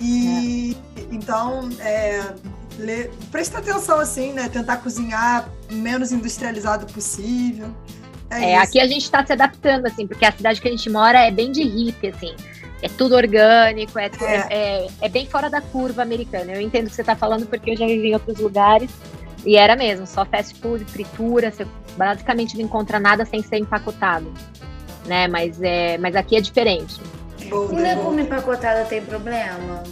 E 0.00 0.74
é. 0.96 1.02
então, 1.12 1.68
é, 1.80 2.32
le, 2.78 3.10
presta 3.30 3.58
atenção, 3.58 4.00
assim, 4.00 4.32
né? 4.32 4.48
Tentar 4.48 4.78
cozinhar 4.78 5.46
menos 5.70 6.10
industrializado 6.10 6.90
possível. 6.90 7.68
É, 8.30 8.52
é 8.52 8.58
aqui 8.58 8.80
a 8.80 8.86
gente 8.86 9.02
está 9.02 9.26
se 9.26 9.34
adaptando, 9.34 9.84
assim, 9.84 10.06
porque 10.06 10.24
a 10.24 10.32
cidade 10.32 10.62
que 10.62 10.68
a 10.68 10.70
gente 10.70 10.88
mora 10.88 11.18
é 11.18 11.30
bem 11.30 11.52
de 11.52 11.62
hippie, 11.62 12.08
assim 12.08 12.34
é 12.82 12.88
tudo 12.88 13.14
orgânico, 13.14 13.98
é, 13.98 14.10
é. 14.20 14.46
é, 14.50 14.86
é 15.02 15.08
bem 15.08 15.26
fora 15.26 15.50
da 15.50 15.60
curva 15.60 16.02
americana. 16.02 16.52
Eu 16.52 16.60
entendo 16.60 16.86
o 16.86 16.90
que 16.90 16.96
você 16.96 17.02
está 17.02 17.16
falando 17.16 17.46
porque 17.46 17.70
eu 17.70 17.76
já 17.76 17.86
vivi 17.86 18.08
em 18.08 18.14
outros 18.14 18.38
lugares 18.38 18.90
e 19.44 19.56
era 19.56 19.76
mesmo, 19.76 20.06
só 20.06 20.24
fast 20.24 20.58
food, 20.60 20.84
fritura, 20.84 21.50
você 21.50 21.66
basicamente 21.96 22.56
não 22.56 22.64
encontra 22.64 23.00
nada 23.00 23.24
sem 23.24 23.42
ser 23.42 23.58
empacotado, 23.58 24.32
né? 25.06 25.26
Mas, 25.28 25.60
é, 25.62 25.96
mas 25.98 26.14
aqui 26.14 26.36
é 26.36 26.40
diferente. 26.40 27.00
O 27.50 27.74
legume 27.74 28.22
empacotado 28.22 28.88
tem 28.88 29.02
problema? 29.02 29.82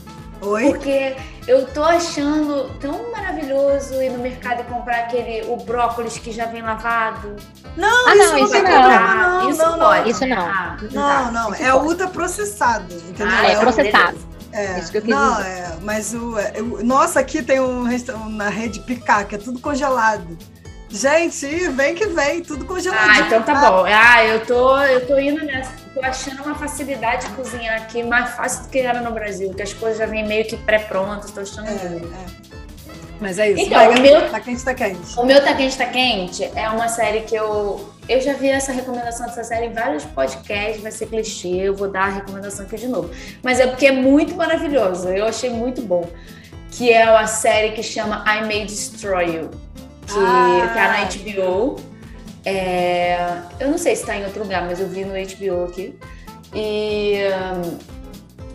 Oi? 0.40 0.65
Porque 0.66 1.16
eu 1.47 1.66
tô 1.66 1.82
achando 1.82 2.70
tão 2.81 3.10
maravilhoso 3.10 3.94
ir 4.02 4.10
no 4.10 4.19
mercado 4.19 4.60
e 4.60 4.65
comprar 4.65 5.01
aquele 5.01 5.47
o 5.48 5.56
brócolis 5.56 6.16
que 6.19 6.31
já 6.31 6.47
vem 6.47 6.62
lavado. 6.62 7.35
Não, 7.77 8.06
Ah, 8.09 8.15
isso 8.16 8.24
não, 8.24 8.39
não, 8.39 8.44
isso 8.44 8.55
não. 8.55 8.60
comprar, 8.62 9.16
não, 9.16 9.51
isso 9.51 9.62
não, 9.62 9.77
não. 9.77 10.06
Isso 10.06 10.27
não. 10.27 10.36
Ah, 10.47 10.77
Não, 10.93 11.32
não, 11.32 11.52
isso 11.55 11.62
é 11.62 11.73
pode. 11.73 11.86
ultra 11.86 12.09
processado, 12.09 12.94
entendeu? 12.94 13.27
Ah, 13.36 13.47
é 13.51 13.56
o- 13.56 13.60
processado. 13.60 14.28
É, 14.51 14.78
Isso 14.78 14.90
que 14.90 14.97
eu 14.98 15.02
quis 15.02 15.10
não, 15.10 15.36
dizer. 15.36 15.47
é, 15.47 15.73
mas 15.82 16.15
o, 16.15 16.39
é, 16.39 16.55
o- 16.62 16.82
nossa, 16.82 17.20
aqui 17.20 17.43
tem 17.43 17.60
um 17.60 17.82
restaurante 17.82 18.32
na 18.32 18.48
rede 18.48 18.81
Picá, 18.81 19.23
que 19.23 19.35
é 19.35 19.39
tudo 19.39 19.60
congelado. 19.60 20.39
Gente, 20.90 21.47
vem 21.69 21.94
que 21.94 22.06
vem, 22.06 22.40
tudo 22.43 22.65
congeladinho. 22.65 23.10
Ah, 23.24 23.27
então 23.27 23.43
tá 23.43 23.55
bom. 23.55 23.85
Ah, 23.86 24.24
eu 24.24 24.47
tô, 24.47 24.78
eu 24.81 25.06
tô 25.06 25.19
indo 25.19 25.44
nessa. 25.44 25.70
Tô 25.94 26.01
achando 26.02 26.43
uma 26.43 26.55
facilidade 26.55 27.27
de 27.27 27.32
cozinhar 27.35 27.77
aqui 27.77 28.02
mais 28.02 28.31
fácil 28.31 28.62
do 28.65 28.69
que 28.70 28.78
era 28.78 29.01
no 29.01 29.10
Brasil, 29.10 29.52
que 29.52 29.62
as 29.62 29.73
coisas 29.74 29.98
já 29.98 30.06
vêm 30.06 30.27
meio 30.27 30.47
que 30.47 30.56
pré-prontas, 30.56 31.31
tô 31.31 31.40
achando 31.40 31.69
É, 31.69 31.73
é. 31.73 32.48
Mas 33.20 33.39
é 33.39 33.51
isso. 33.51 33.62
Então, 33.62 33.78
vai, 33.78 33.98
o 33.98 34.01
meu- 34.01 34.31
Tá 34.31 34.40
quente, 34.40 34.65
tá 34.65 34.74
quente. 34.74 35.19
O 35.19 35.24
meu 35.24 35.43
Tá 35.44 35.52
Quente 35.55 35.77
Tá 35.77 35.86
Quente 35.86 36.44
é 36.55 36.69
uma 36.70 36.89
série 36.89 37.23
que 37.23 37.35
eu. 37.35 37.93
Eu 38.09 38.20
já 38.20 38.32
vi 38.32 38.48
essa 38.48 38.73
recomendação 38.73 39.27
dessa 39.27 39.43
série 39.44 39.66
em 39.66 39.73
vários 39.73 40.05
podcasts, 40.05 40.81
vai 40.82 40.93
ser 40.93 41.06
clichê, 41.06 41.48
eu 41.48 41.74
vou 41.74 41.89
dar 41.90 42.05
a 42.05 42.09
recomendação 42.10 42.65
aqui 42.65 42.77
de 42.77 42.86
novo. 42.86 43.10
Mas 43.43 43.59
é 43.60 43.66
porque 43.66 43.86
é 43.89 43.93
muito 43.93 44.35
maravilhoso, 44.36 45.09
eu 45.09 45.27
achei 45.27 45.51
muito 45.51 45.82
bom. 45.82 46.09
Que 46.70 46.93
é 46.93 47.02
a 47.02 47.27
série 47.27 47.73
que 47.73 47.82
chama 47.82 48.24
I 48.27 48.43
May 48.47 48.65
Destroy 48.66 49.35
You, 49.35 49.51
que 50.09 50.18
Ah. 50.18 50.70
tá 50.74 50.89
na 50.93 51.05
HBO. 51.06 51.76
É, 52.44 53.18
eu 53.60 53.68
não 53.70 53.78
sei 53.78 53.94
se 53.94 54.06
tá 54.06 54.16
em 54.16 54.24
outro 54.24 54.43
lugar, 54.43 54.64
mas 54.64 54.80
eu 54.80 54.89
vi 54.89 55.05
no 55.05 55.14
HBO 55.14 55.64
aqui. 55.66 55.98
E 56.55 57.18
hum, 57.64 57.78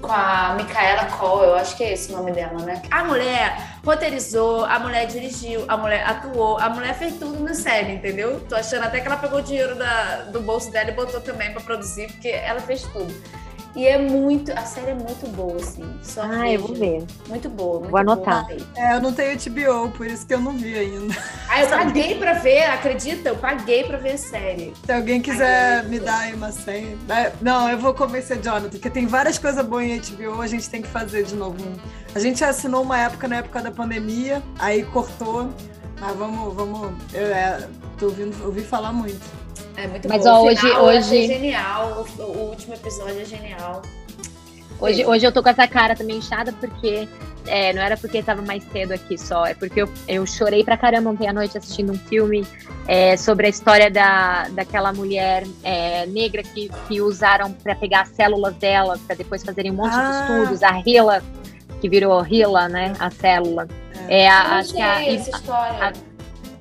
com 0.01 0.11
a 0.11 0.55
Micaela 0.57 1.05
Cole, 1.05 1.47
eu 1.47 1.55
acho 1.55 1.77
que 1.77 1.83
é 1.83 1.93
esse 1.93 2.11
o 2.11 2.17
nome 2.17 2.31
dela, 2.31 2.59
né? 2.63 2.81
A 2.89 3.03
mulher 3.03 3.55
roteirizou, 3.85 4.65
a 4.65 4.79
mulher 4.79 5.05
dirigiu, 5.05 5.63
a 5.67 5.77
mulher 5.77 6.03
atuou, 6.07 6.57
a 6.57 6.69
mulher 6.69 6.95
fez 6.95 7.13
tudo 7.17 7.39
na 7.43 7.53
série, 7.53 7.93
entendeu? 7.93 8.39
Tô 8.49 8.55
achando 8.55 8.83
até 8.83 8.99
que 8.99 9.07
ela 9.07 9.17
pegou 9.17 9.39
o 9.39 9.41
dinheiro 9.43 9.75
da- 9.75 10.23
do 10.31 10.41
bolso 10.41 10.71
dela 10.71 10.89
e 10.89 10.93
botou 10.93 11.21
também 11.21 11.51
pra 11.51 11.61
produzir, 11.61 12.07
porque 12.11 12.29
ela 12.29 12.59
fez 12.61 12.81
tudo. 12.83 13.13
E 13.75 13.87
é 13.87 13.97
muito, 13.97 14.51
a 14.51 14.61
série 14.65 14.91
é 14.91 14.93
muito 14.93 15.27
boa, 15.35 15.55
assim. 15.55 15.83
Só 16.03 16.21
Ah, 16.23 16.47
eu 16.51 16.61
vou 16.61 16.75
ver. 16.75 17.03
Muito 17.27 17.49
boa, 17.49 17.79
muito 17.79 17.89
Vou 17.91 17.99
anotar. 17.99 18.45
boa. 18.45 18.57
É, 18.75 18.95
eu 18.95 19.01
não 19.01 19.11
tenho 19.11 19.35
HBO, 19.35 19.89
por 19.97 20.05
isso 20.05 20.27
que 20.27 20.33
eu 20.33 20.39
não 20.39 20.51
vi 20.51 20.75
ainda. 20.77 21.13
Ah, 21.49 21.61
eu 21.61 21.69
paguei 21.69 22.15
pra 22.17 22.33
ver, 22.33 22.63
acredita? 22.63 23.29
Eu 23.29 23.35
paguei 23.35 23.83
pra 23.83 23.97
ver 23.97 24.13
a 24.13 24.17
série. 24.17 24.73
Se 24.85 24.91
alguém 24.91 25.21
quiser 25.21 25.83
me 25.83 25.99
dar 25.99 26.19
aí 26.21 26.33
uma 26.33 26.51
senha. 26.51 26.97
né? 27.07 27.31
Não, 27.41 27.69
eu 27.69 27.77
vou 27.77 27.93
convencer 27.93 28.41
Jonathan, 28.41 28.69
porque 28.69 28.89
tem 28.89 29.05
várias 29.05 29.37
coisas 29.37 29.63
boas 29.63 29.83
em 29.85 29.99
HBO, 29.99 30.41
a 30.41 30.47
gente 30.47 30.67
tem 30.67 30.81
que 30.81 30.87
fazer 30.87 31.23
de 31.23 31.35
novo. 31.35 31.57
A 32.15 32.19
gente 32.19 32.43
assinou 32.43 32.81
uma 32.81 32.97
época 32.99 33.27
na 33.27 33.35
época 33.37 33.61
da 33.61 33.69
pandemia, 33.71 34.41
aí 34.57 34.83
cortou. 34.83 35.49
Mas 35.99 36.15
vamos, 36.15 36.53
vamos. 36.55 36.91
Eu 37.13 37.27
é, 37.27 37.67
tô 37.99 38.07
ouvindo, 38.07 38.35
ouvi 38.45 38.61
falar 38.61 38.91
muito. 38.91 39.21
É 39.77 39.87
muito 39.87 40.07
Mas, 40.07 40.25
ó, 40.25 40.41
O 40.41 40.45
hoje- 40.47 40.67
eu 40.67 40.79
hoje- 40.81 40.97
achei 40.99 41.27
genial. 41.27 42.05
O, 42.17 42.21
o 42.21 42.49
último 42.49 42.73
episódio 42.73 43.19
é 43.21 43.25
genial. 43.25 43.81
Hoje, 44.79 45.05
hoje 45.05 45.25
eu 45.25 45.31
tô 45.31 45.41
com 45.41 45.49
essa 45.49 45.67
cara 45.67 45.95
também 45.95 46.17
inchada 46.17 46.51
porque 46.53 47.07
é, 47.47 47.71
não 47.73 47.81
era 47.81 47.95
porque 47.95 48.21
tava 48.21 48.41
mais 48.41 48.63
cedo 48.71 48.91
aqui 48.93 49.17
só, 49.17 49.45
é 49.45 49.53
porque 49.53 49.81
eu, 49.81 49.89
eu 50.07 50.25
chorei 50.25 50.63
pra 50.63 50.75
caramba 50.75 51.09
ontem 51.09 51.27
à 51.27 51.33
noite 51.33 51.57
assistindo 51.57 51.93
um 51.93 51.97
filme 51.97 52.45
é, 52.87 53.15
sobre 53.15 53.45
a 53.47 53.49
história 53.49 53.89
da, 53.89 54.47
daquela 54.49 54.91
mulher 54.91 55.43
é, 55.63 56.05
negra 56.07 56.43
que, 56.43 56.69
que 56.87 56.99
usaram 57.01 57.51
pra 57.51 57.75
pegar 57.75 58.01
as 58.01 58.09
células 58.09 58.53
dela 58.55 58.97
pra 59.07 59.15
depois 59.15 59.41
fazerem 59.43 59.71
um 59.71 59.75
monte 59.75 59.93
Ah. 59.93 60.09
de 60.09 60.33
estudos, 60.41 60.63
a 60.63 60.81
Hila, 60.85 61.23
que 61.79 61.87
virou 61.87 62.25
Hila, 62.25 62.67
né? 62.67 62.93
A 62.99 63.09
célula. 63.09 63.67
É, 64.09 64.27
a, 64.29 64.43
Eu 64.43 64.49
não 64.49 64.55
acho 64.57 64.73
que 64.73 64.81
a, 64.81 65.09
história. 65.11 65.93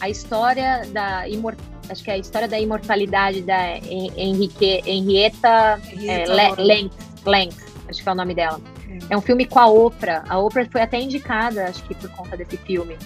a 0.01 0.09
história 0.09 0.82
da 0.93 1.28
imor, 1.28 1.56
acho 1.93 2.02
que 2.02 2.10
é 2.10 2.14
a 2.14 2.19
história 2.19 2.48
da 2.48 2.59
imortalidade 2.59 3.43
da 3.43 3.77
Hen- 3.77 4.12
Henrique, 4.16 4.82
Henrietta 4.86 5.48
é, 5.48 5.77
Rita, 5.86 6.02
Le- 6.06 6.27
Laura. 6.48 6.62
Lentz, 6.62 6.97
Lentz, 7.24 7.56
acho 7.89 8.02
que 8.02 8.09
é 8.09 8.12
o 8.12 8.14
nome 8.14 8.35
dela. 8.35 8.60
É 9.09 9.16
um 9.16 9.20
filme 9.20 9.47
com 9.47 9.59
a 9.59 9.66
Oprah. 9.66 10.24
A 10.28 10.39
Oprah 10.39 10.66
foi 10.70 10.81
até 10.82 11.01
indicada, 11.01 11.64
acho 11.64 11.82
que 11.85 11.94
por 11.94 12.10
conta 12.10 12.36
desse 12.36 12.56
filme. 12.56 12.97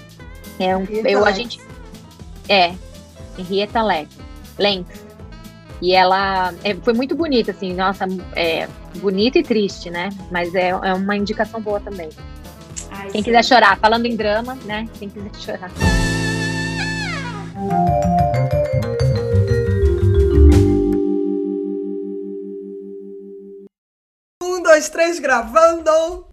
É 0.59 0.77
um, 0.77 0.83
Henrietta 0.83 1.09
eu, 1.11 1.25
a 1.25 1.33
gente 1.33 1.61
é 2.49 2.73
Henrietta 3.39 3.83
Lentz. 3.83 4.17
Lentz. 4.59 5.05
E 5.83 5.93
ela 5.93 6.55
é, 6.65 6.75
foi 6.75 6.95
muito 6.95 7.15
bonita, 7.15 7.51
assim, 7.51 7.75
nossa, 7.75 8.07
é 8.35 8.67
bonita 8.97 9.39
e 9.39 9.43
triste, 9.43 9.91
né? 9.91 10.09
Mas 10.31 10.55
é, 10.55 10.69
é 10.71 10.95
uma 10.95 11.15
indicação 11.17 11.61
boa 11.61 11.79
também. 11.81 12.09
Ai, 12.91 13.11
Quem 13.11 13.21
sim. 13.21 13.25
quiser 13.25 13.45
chorar, 13.45 13.77
falando 13.79 14.07
em 14.07 14.17
drama, 14.17 14.57
né? 14.65 14.89
Quem 14.99 15.11
quiser 15.11 15.31
chorar. 15.39 15.71
Um, 17.59 18.36
dois, 24.77 24.89
três, 24.91 25.19
gravando! 25.19 26.27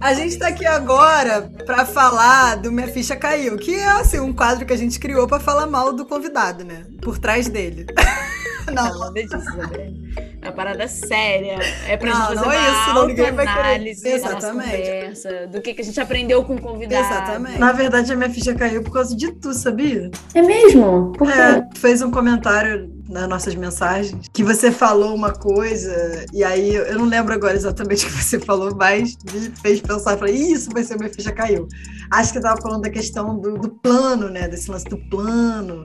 A 0.00 0.14
gente 0.14 0.38
tá 0.38 0.48
aqui 0.48 0.64
agora 0.64 1.42
pra 1.66 1.84
falar 1.84 2.54
do 2.56 2.72
Minha 2.72 2.88
Ficha 2.88 3.14
Caiu, 3.16 3.58
que 3.58 3.74
é 3.74 3.86
assim, 3.88 4.18
um 4.18 4.32
quadro 4.32 4.64
que 4.64 4.72
a 4.72 4.76
gente 4.76 4.98
criou 4.98 5.26
pra 5.26 5.38
falar 5.38 5.66
mal 5.66 5.92
do 5.92 6.06
convidado, 6.06 6.64
né? 6.64 6.86
Por 7.02 7.18
trás 7.18 7.48
dele. 7.48 7.84
Não, 8.72 8.98
Nada 8.98 9.12
disso, 9.12 9.36
Isabel. 9.36 10.27
É 10.48 10.50
uma 10.50 10.52
parada 10.56 10.88
séria. 10.88 11.58
É 11.86 11.96
pra 11.96 12.10
Não, 12.10 12.16
gente 12.16 12.28
fazer 12.28 12.40
não 12.46 12.52
é 12.52 12.58
uma 12.58 12.70
isso, 12.70 12.84
senão 12.86 13.06
ninguém 13.06 13.32
vai 13.32 13.46
querer. 13.46 14.14
Exatamente. 14.14 14.70
conversa, 14.70 15.46
do 15.46 15.60
que, 15.60 15.74
que 15.74 15.82
a 15.82 15.84
gente 15.84 16.00
aprendeu 16.00 16.42
com 16.44 16.54
o 16.54 16.60
convidado. 16.60 17.04
exatamente. 17.06 17.58
Na 17.58 17.72
verdade, 17.72 18.12
a 18.12 18.16
minha 18.16 18.30
ficha 18.30 18.54
caiu 18.54 18.82
por 18.82 18.92
causa 18.92 19.14
de 19.14 19.30
tu, 19.32 19.52
sabia? 19.52 20.10
É 20.34 20.40
mesmo? 20.40 21.12
Por 21.18 21.30
quê? 21.30 21.38
É, 21.38 21.60
tu 21.60 21.78
fez 21.80 22.00
um 22.00 22.10
comentário 22.10 22.90
nas 23.08 23.28
nossas 23.28 23.54
mensagens 23.54 24.28
que 24.32 24.42
você 24.42 24.70
falou 24.70 25.14
uma 25.14 25.32
coisa, 25.32 26.26
e 26.32 26.42
aí 26.44 26.74
eu 26.74 26.84
eu 26.88 26.98
não 26.98 27.06
lembro 27.06 27.32
agora 27.34 27.54
exatamente 27.54 28.04
o 28.06 28.08
que 28.08 28.22
você 28.22 28.40
falou, 28.40 28.74
mas 28.74 29.16
me 29.32 29.50
fez 29.62 29.80
pensar, 29.80 30.16
falei, 30.16 30.34
"Ih, 30.34 30.52
isso 30.52 30.70
vai 30.72 30.82
ser 30.82 30.96
minha 30.96 31.10
ficha 31.12 31.32
caiu. 31.32 31.68
Acho 32.10 32.32
que 32.32 32.40
tava 32.40 32.60
falando 32.60 32.82
da 32.82 32.90
questão 32.90 33.38
do, 33.38 33.58
do 33.58 33.68
plano, 33.68 34.28
né? 34.30 34.48
Desse 34.48 34.70
lance 34.70 34.86
do 34.86 34.96
plano, 35.10 35.82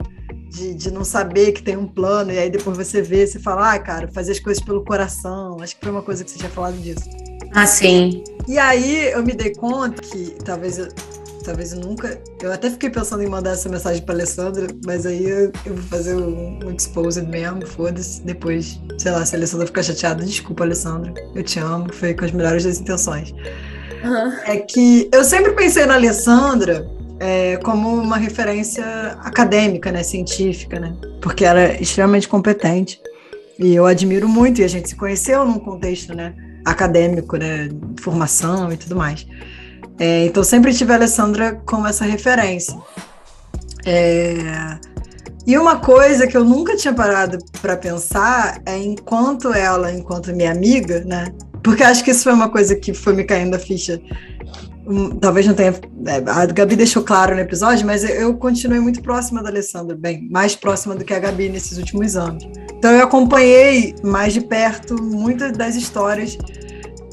de, 0.54 0.74
de 0.74 0.90
não 0.90 1.04
saber 1.04 1.52
que 1.52 1.62
tem 1.62 1.76
um 1.76 1.86
plano, 1.86 2.32
e 2.32 2.38
aí 2.38 2.48
depois 2.48 2.76
você 2.76 3.02
vê, 3.02 3.26
você 3.26 3.38
fala, 3.38 3.74
ah, 3.74 3.78
cara, 3.78 4.08
fazer 4.12 4.32
as 4.32 4.38
coisas 4.38 4.62
pelo 4.62 4.84
coração. 4.84 5.58
Acho 5.60 5.76
que 5.76 5.82
foi 5.82 5.90
uma 5.90 6.02
coisa 6.02 6.24
que 6.24 6.30
você 6.30 6.38
tinha 6.38 6.50
falado 6.50 6.76
disso. 6.76 7.08
Ah, 7.52 7.66
sim. 7.66 8.22
E 8.46 8.58
aí 8.58 9.12
eu 9.12 9.22
me 9.24 9.32
dei 9.32 9.54
conta 9.54 10.00
que 10.02 10.36
talvez 10.44 10.78
eu, 10.78 10.88
talvez 11.44 11.72
eu 11.72 11.80
nunca. 11.80 12.20
Eu 12.40 12.52
até 12.52 12.70
fiquei 12.70 12.90
pensando 12.90 13.22
em 13.22 13.28
mandar 13.28 13.50
essa 13.50 13.68
mensagem 13.68 14.02
pra 14.02 14.14
Alessandra, 14.14 14.68
mas 14.84 15.06
aí 15.06 15.24
eu, 15.24 15.52
eu 15.66 15.74
vou 15.74 15.84
fazer 15.84 16.14
um, 16.14 16.60
um 16.64 16.70
exposed 16.70 17.26
mesmo, 17.28 17.66
foda-se. 17.66 18.22
Depois, 18.22 18.80
sei 18.98 19.10
lá, 19.12 19.24
se 19.26 19.34
a 19.34 19.38
Alessandra 19.38 19.66
ficar 19.66 19.82
chateada, 19.82 20.24
desculpa, 20.24 20.64
Alessandra. 20.64 21.12
Eu 21.34 21.42
te 21.42 21.58
amo, 21.58 21.92
foi 21.92 22.14
com 22.14 22.24
as 22.24 22.32
melhores 22.32 22.64
das 22.64 22.78
intenções. 22.80 23.34
É 24.44 24.58
que 24.58 25.08
eu 25.12 25.24
sempre 25.24 25.52
pensei 25.52 25.86
na 25.86 25.94
Alessandra 25.94 26.86
é, 27.24 27.56
como 27.58 27.88
uma 27.94 28.16
referência 28.16 28.84
acadêmica, 29.22 29.90
né, 29.90 30.02
científica, 30.02 30.78
né? 30.78 30.94
Porque 31.22 31.44
ela 31.44 31.60
é 31.60 31.80
extremamente 31.80 32.28
competente. 32.28 33.00
E 33.58 33.74
eu 33.74 33.86
admiro 33.86 34.28
muito, 34.28 34.60
e 34.60 34.64
a 34.64 34.68
gente 34.68 34.88
se 34.88 34.96
conheceu 34.96 35.44
num 35.44 35.58
contexto, 35.58 36.14
né? 36.14 36.34
acadêmico, 36.64 37.36
né, 37.36 37.68
formação 38.00 38.72
e 38.72 38.76
tudo 38.76 38.96
mais. 38.96 39.26
É, 39.98 40.24
então 40.24 40.42
sempre 40.42 40.72
tive 40.72 40.92
a 40.92 40.96
Alessandra 40.96 41.60
como 41.66 41.86
essa 41.86 42.04
referência. 42.04 42.76
É, 43.84 44.78
e 45.46 45.58
uma 45.58 45.76
coisa 45.76 46.26
que 46.26 46.36
eu 46.36 46.44
nunca 46.44 46.74
tinha 46.74 46.94
parado 46.94 47.38
para 47.60 47.76
pensar 47.76 48.60
é 48.64 48.78
enquanto 48.78 49.52
ela, 49.52 49.92
enquanto 49.92 50.34
minha 50.34 50.50
amiga, 50.50 51.04
né? 51.04 51.30
Porque 51.62 51.82
acho 51.82 52.02
que 52.02 52.10
isso 52.10 52.24
foi 52.24 52.32
uma 52.32 52.48
coisa 52.48 52.74
que 52.74 52.94
foi 52.94 53.14
me 53.14 53.24
caindo 53.24 53.54
a 53.54 53.58
ficha. 53.58 54.00
Um, 54.86 55.10
talvez 55.10 55.46
não 55.46 55.54
tenha. 55.54 55.74
é, 56.06 56.30
A 56.30 56.46
Gabi 56.46 56.76
deixou 56.76 57.02
claro 57.02 57.34
no 57.34 57.40
episódio, 57.40 57.86
mas 57.86 58.04
eu 58.04 58.34
continuei 58.34 58.80
muito 58.80 59.02
próxima 59.02 59.42
da 59.42 59.48
Alessandra, 59.48 59.96
bem, 59.96 60.28
mais 60.30 60.54
próxima 60.54 60.94
do 60.94 61.04
que 61.04 61.14
a 61.14 61.18
Gabi 61.18 61.48
nesses 61.48 61.78
últimos 61.78 62.16
anos. 62.16 62.44
Então 62.76 62.92
eu 62.92 63.02
acompanhei 63.02 63.94
mais 64.02 64.34
de 64.34 64.42
perto 64.42 65.02
muitas 65.02 65.56
das 65.56 65.74
histórias 65.74 66.36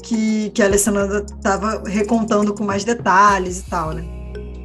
que, 0.02 0.50
que 0.50 0.60
a 0.60 0.66
Alessandra 0.66 1.24
estava 1.24 1.82
recontando 1.86 2.52
com 2.52 2.64
mais 2.64 2.84
detalhes 2.84 3.60
e 3.60 3.62
tal, 3.64 3.92
né? 3.92 4.04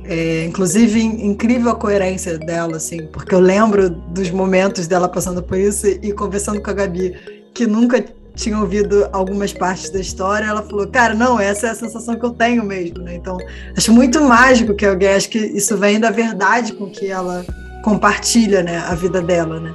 É, 0.03 0.45
inclusive, 0.45 1.01
incrível 1.01 1.71
a 1.71 1.75
coerência 1.75 2.37
dela, 2.37 2.77
assim, 2.77 3.07
porque 3.07 3.35
eu 3.35 3.39
lembro 3.39 3.89
dos 3.89 4.31
momentos 4.31 4.87
dela 4.87 5.09
passando 5.09 5.43
por 5.43 5.57
isso 5.57 5.85
e, 5.85 5.99
e 6.01 6.13
conversando 6.13 6.61
com 6.61 6.69
a 6.69 6.73
Gabi, 6.73 7.13
que 7.53 7.67
nunca 7.67 8.03
tinha 8.37 8.57
ouvido 8.57 9.09
algumas 9.11 9.51
partes 9.51 9.89
da 9.89 9.99
história, 9.99 10.45
ela 10.45 10.61
falou, 10.61 10.87
cara, 10.87 11.13
não, 11.15 11.39
essa 11.39 11.67
é 11.67 11.69
a 11.71 11.75
sensação 11.75 12.17
que 12.17 12.23
eu 12.23 12.29
tenho 12.29 12.63
mesmo, 12.63 12.99
né? 12.99 13.15
Então, 13.15 13.35
acho 13.75 13.91
muito 13.91 14.21
mágico 14.21 14.75
que 14.75 14.85
alguém, 14.85 15.09
acho 15.09 15.27
que 15.27 15.39
isso 15.39 15.75
vem 15.75 15.99
da 15.99 16.11
verdade 16.11 16.73
com 16.73 16.87
que 16.87 17.07
ela 17.07 17.43
compartilha, 17.83 18.61
né, 18.61 18.77
a 18.77 18.93
vida 18.93 19.21
dela, 19.21 19.59
né? 19.59 19.73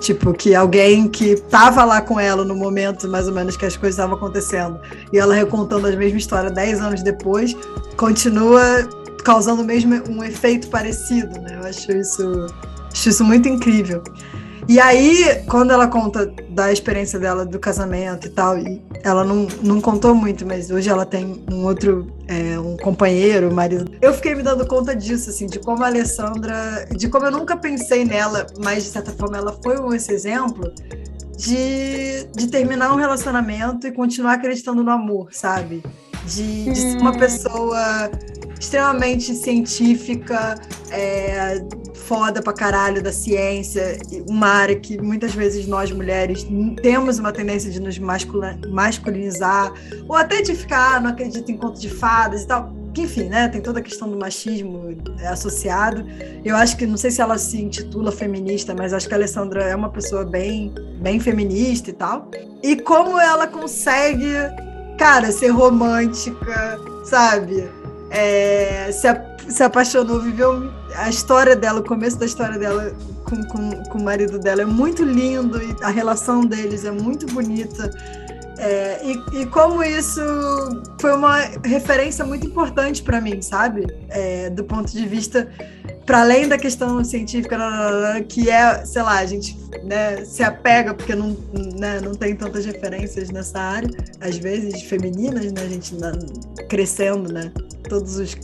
Tipo, 0.00 0.32
que 0.32 0.54
alguém 0.54 1.06
que 1.08 1.36
tava 1.36 1.84
lá 1.84 2.00
com 2.00 2.18
ela 2.18 2.44
no 2.44 2.54
momento, 2.54 3.06
mais 3.08 3.28
ou 3.28 3.34
menos, 3.34 3.56
que 3.56 3.66
as 3.66 3.76
coisas 3.76 3.96
estavam 3.96 4.16
acontecendo, 4.16 4.80
e 5.12 5.18
ela 5.18 5.34
recontando 5.34 5.86
a 5.86 5.90
mesma 5.90 6.18
história 6.18 6.50
dez 6.50 6.80
anos 6.80 7.02
depois, 7.02 7.54
continua 7.96 8.88
causando 9.22 9.62
mesmo 9.62 10.00
um 10.08 10.24
efeito 10.24 10.68
parecido, 10.68 11.38
né? 11.40 11.58
Eu 11.60 11.68
acho 11.68 11.92
isso, 11.92 12.46
acho 12.90 13.08
isso 13.08 13.24
muito 13.24 13.48
incrível. 13.48 14.02
E 14.68 14.78
aí, 14.78 15.42
quando 15.48 15.70
ela 15.70 15.88
conta 15.88 16.26
da 16.50 16.70
experiência 16.70 17.18
dela 17.18 17.46
do 17.46 17.58
casamento 17.58 18.26
e 18.26 18.30
tal, 18.30 18.58
e 18.58 18.82
ela 19.02 19.24
não, 19.24 19.48
não 19.62 19.80
contou 19.80 20.14
muito, 20.14 20.44
mas 20.44 20.70
hoje 20.70 20.90
ela 20.90 21.06
tem 21.06 21.42
um 21.50 21.64
outro, 21.64 22.12
é, 22.26 22.60
um 22.60 22.76
companheiro, 22.76 23.50
marido. 23.50 23.90
Eu 24.02 24.12
fiquei 24.12 24.34
me 24.34 24.42
dando 24.42 24.66
conta 24.66 24.94
disso, 24.94 25.30
assim, 25.30 25.46
de 25.46 25.58
como 25.58 25.82
a 25.82 25.86
Alessandra, 25.86 26.86
de 26.94 27.08
como 27.08 27.24
eu 27.24 27.30
nunca 27.30 27.56
pensei 27.56 28.04
nela, 28.04 28.46
mas 28.62 28.84
de 28.84 28.90
certa 28.90 29.10
forma 29.10 29.38
ela 29.38 29.56
foi 29.62 29.80
um, 29.80 29.94
esse 29.94 30.12
exemplo 30.12 30.70
de, 31.34 32.24
de 32.36 32.48
terminar 32.48 32.92
um 32.92 32.96
relacionamento 32.96 33.86
e 33.86 33.92
continuar 33.92 34.34
acreditando 34.34 34.84
no 34.84 34.90
amor, 34.90 35.28
sabe? 35.32 35.82
De, 36.26 36.64
de 36.64 36.76
ser 36.76 36.98
uma 36.98 37.16
pessoa 37.16 38.10
extremamente 38.58 39.34
científica, 39.34 40.56
é, 40.90 41.62
foda 41.94 42.42
pra 42.42 42.52
caralho 42.52 43.02
da 43.02 43.12
ciência, 43.12 43.98
uma 44.28 44.48
área 44.48 44.78
que 44.78 45.00
muitas 45.00 45.34
vezes 45.34 45.66
nós 45.66 45.92
mulheres 45.92 46.46
temos 46.82 47.18
uma 47.18 47.32
tendência 47.32 47.70
de 47.70 47.80
nos 47.80 47.98
masculinizar, 47.98 49.72
ou 50.08 50.16
até 50.16 50.42
de 50.42 50.54
ficar, 50.54 50.96
ah, 50.96 51.00
não 51.00 51.10
acredito 51.10 51.52
em 51.52 51.56
conto 51.56 51.78
de 51.78 51.88
fadas 51.88 52.42
e 52.42 52.46
tal. 52.46 52.72
Enfim, 52.96 53.28
né? 53.28 53.46
Tem 53.46 53.60
toda 53.60 53.78
a 53.78 53.82
questão 53.82 54.10
do 54.10 54.18
machismo 54.18 54.96
associado. 55.30 56.04
Eu 56.44 56.56
acho 56.56 56.76
que, 56.76 56.84
não 56.84 56.96
sei 56.96 57.12
se 57.12 57.20
ela 57.20 57.38
se 57.38 57.62
intitula 57.62 58.10
feminista, 58.10 58.74
mas 58.74 58.92
acho 58.92 59.06
que 59.06 59.14
a 59.14 59.16
Alessandra 59.16 59.62
é 59.62 59.76
uma 59.76 59.88
pessoa 59.88 60.24
bem, 60.24 60.74
bem 61.00 61.20
feminista 61.20 61.90
e 61.90 61.92
tal. 61.92 62.28
E 62.60 62.74
como 62.74 63.20
ela 63.20 63.46
consegue, 63.46 64.26
cara, 64.98 65.32
ser 65.32 65.48
romântica, 65.48 66.78
sabe? 67.04 67.70
é, 68.10 68.90
se, 68.92 69.06
a, 69.06 69.36
se 69.48 69.62
apaixonou, 69.62 70.20
viveu 70.20 70.70
a 70.96 71.08
história 71.08 71.54
dela, 71.54 71.80
o 71.80 71.84
começo 71.84 72.18
da 72.18 72.26
história 72.26 72.58
dela 72.58 72.92
com, 73.24 73.42
com, 73.44 73.84
com 73.84 73.98
o 73.98 74.02
marido 74.02 74.38
dela 74.38 74.62
é 74.62 74.66
muito 74.66 75.04
lindo 75.04 75.62
e 75.62 75.76
a 75.82 75.88
relação 75.88 76.44
deles 76.44 76.84
é 76.84 76.90
muito 76.90 77.26
bonita. 77.26 77.90
É, 78.58 79.00
e, 79.04 79.42
e, 79.42 79.46
como 79.46 79.84
isso 79.84 80.20
foi 81.00 81.14
uma 81.14 81.38
referência 81.64 82.24
muito 82.24 82.44
importante 82.44 83.02
para 83.04 83.20
mim, 83.20 83.40
sabe? 83.40 83.86
É, 84.08 84.50
do 84.50 84.64
ponto 84.64 84.90
de 84.90 85.06
vista, 85.06 85.48
para 86.04 86.22
além 86.22 86.48
da 86.48 86.58
questão 86.58 87.02
científica, 87.04 87.56
que 88.28 88.50
é, 88.50 88.84
sei 88.84 89.02
lá, 89.02 89.18
a 89.18 89.26
gente 89.26 89.56
né, 89.84 90.24
se 90.24 90.42
apega 90.42 90.92
porque 90.92 91.14
não, 91.14 91.36
né, 91.78 92.00
não 92.00 92.14
tem 92.14 92.34
tantas 92.34 92.64
referências 92.64 93.30
nessa 93.30 93.60
área, 93.60 93.90
às 94.20 94.36
vezes 94.36 94.82
femininas, 94.82 95.52
né? 95.52 95.62
A 95.62 95.68
gente 95.68 95.94
crescendo, 96.68 97.32
né? 97.32 97.52
Todas 97.88 98.36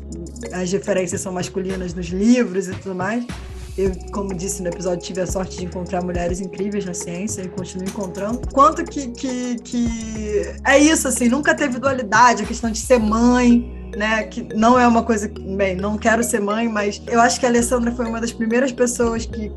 as 0.52 0.72
referências 0.72 1.20
são 1.20 1.32
masculinas 1.32 1.92
nos 1.92 2.06
livros 2.06 2.68
e 2.68 2.72
tudo 2.74 2.94
mais. 2.94 3.26
Eu, 3.76 3.92
como 4.12 4.32
disse 4.32 4.62
no 4.62 4.68
episódio, 4.68 5.04
tive 5.04 5.20
a 5.20 5.26
sorte 5.26 5.56
de 5.56 5.64
encontrar 5.64 6.02
mulheres 6.02 6.40
incríveis 6.40 6.84
na 6.84 6.94
ciência 6.94 7.42
e 7.42 7.48
continuo 7.48 7.88
encontrando. 7.88 8.40
Quanto 8.52 8.84
que, 8.84 9.08
que, 9.08 9.56
que 9.56 10.54
é 10.64 10.78
isso, 10.78 11.08
assim, 11.08 11.28
nunca 11.28 11.54
teve 11.54 11.80
dualidade, 11.80 12.44
a 12.44 12.46
questão 12.46 12.70
de 12.70 12.78
ser 12.78 13.00
mãe, 13.00 13.90
né? 13.96 14.22
Que 14.24 14.42
não 14.54 14.78
é 14.78 14.86
uma 14.86 15.02
coisa. 15.02 15.28
Bem, 15.28 15.74
não 15.74 15.98
quero 15.98 16.22
ser 16.22 16.40
mãe, 16.40 16.68
mas 16.68 17.02
eu 17.08 17.20
acho 17.20 17.40
que 17.40 17.46
a 17.46 17.48
Alessandra 17.48 17.90
foi 17.90 18.06
uma 18.06 18.20
das 18.20 18.32
primeiras 18.32 18.70
pessoas 18.70 19.26
que 19.26 19.50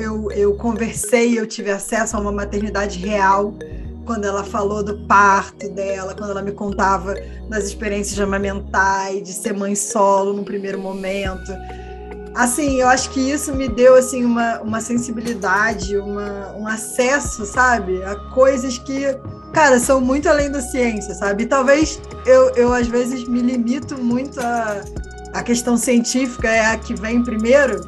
eu, 0.00 0.32
eu 0.32 0.54
conversei, 0.56 1.38
eu 1.38 1.46
tive 1.46 1.70
acesso 1.70 2.16
a 2.16 2.20
uma 2.20 2.32
maternidade 2.32 2.98
real 2.98 3.54
quando 4.04 4.24
ela 4.24 4.42
falou 4.42 4.82
do 4.82 5.06
parto 5.06 5.68
dela, 5.68 6.12
quando 6.16 6.30
ela 6.30 6.42
me 6.42 6.50
contava 6.50 7.14
das 7.48 7.66
experiências 7.66 8.16
de 8.16 8.22
amamentar 8.22 9.14
e 9.14 9.20
de 9.20 9.32
ser 9.32 9.54
mãe 9.54 9.76
solo 9.76 10.32
no 10.32 10.42
primeiro 10.42 10.80
momento 10.80 11.52
assim, 12.34 12.80
eu 12.80 12.88
acho 12.88 13.10
que 13.10 13.20
isso 13.20 13.54
me 13.54 13.68
deu 13.68 13.94
assim 13.94 14.24
uma, 14.24 14.60
uma 14.60 14.80
sensibilidade, 14.80 15.96
uma, 15.96 16.52
um 16.56 16.66
acesso, 16.66 17.44
sabe, 17.44 18.02
a 18.04 18.16
coisas 18.30 18.78
que, 18.78 19.02
cara, 19.52 19.78
são 19.78 20.00
muito 20.00 20.28
além 20.28 20.50
da 20.50 20.60
ciência, 20.60 21.14
sabe? 21.14 21.44
E 21.44 21.46
talvez 21.46 22.00
eu, 22.26 22.50
eu 22.50 22.72
às 22.72 22.86
vezes 22.86 23.26
me 23.26 23.40
limito 23.40 23.96
muito 24.02 24.40
a 24.40 24.82
a 25.32 25.42
questão 25.42 25.76
científica 25.76 26.48
é 26.48 26.66
a 26.66 26.76
que 26.76 26.94
vem 26.94 27.22
primeiro, 27.22 27.80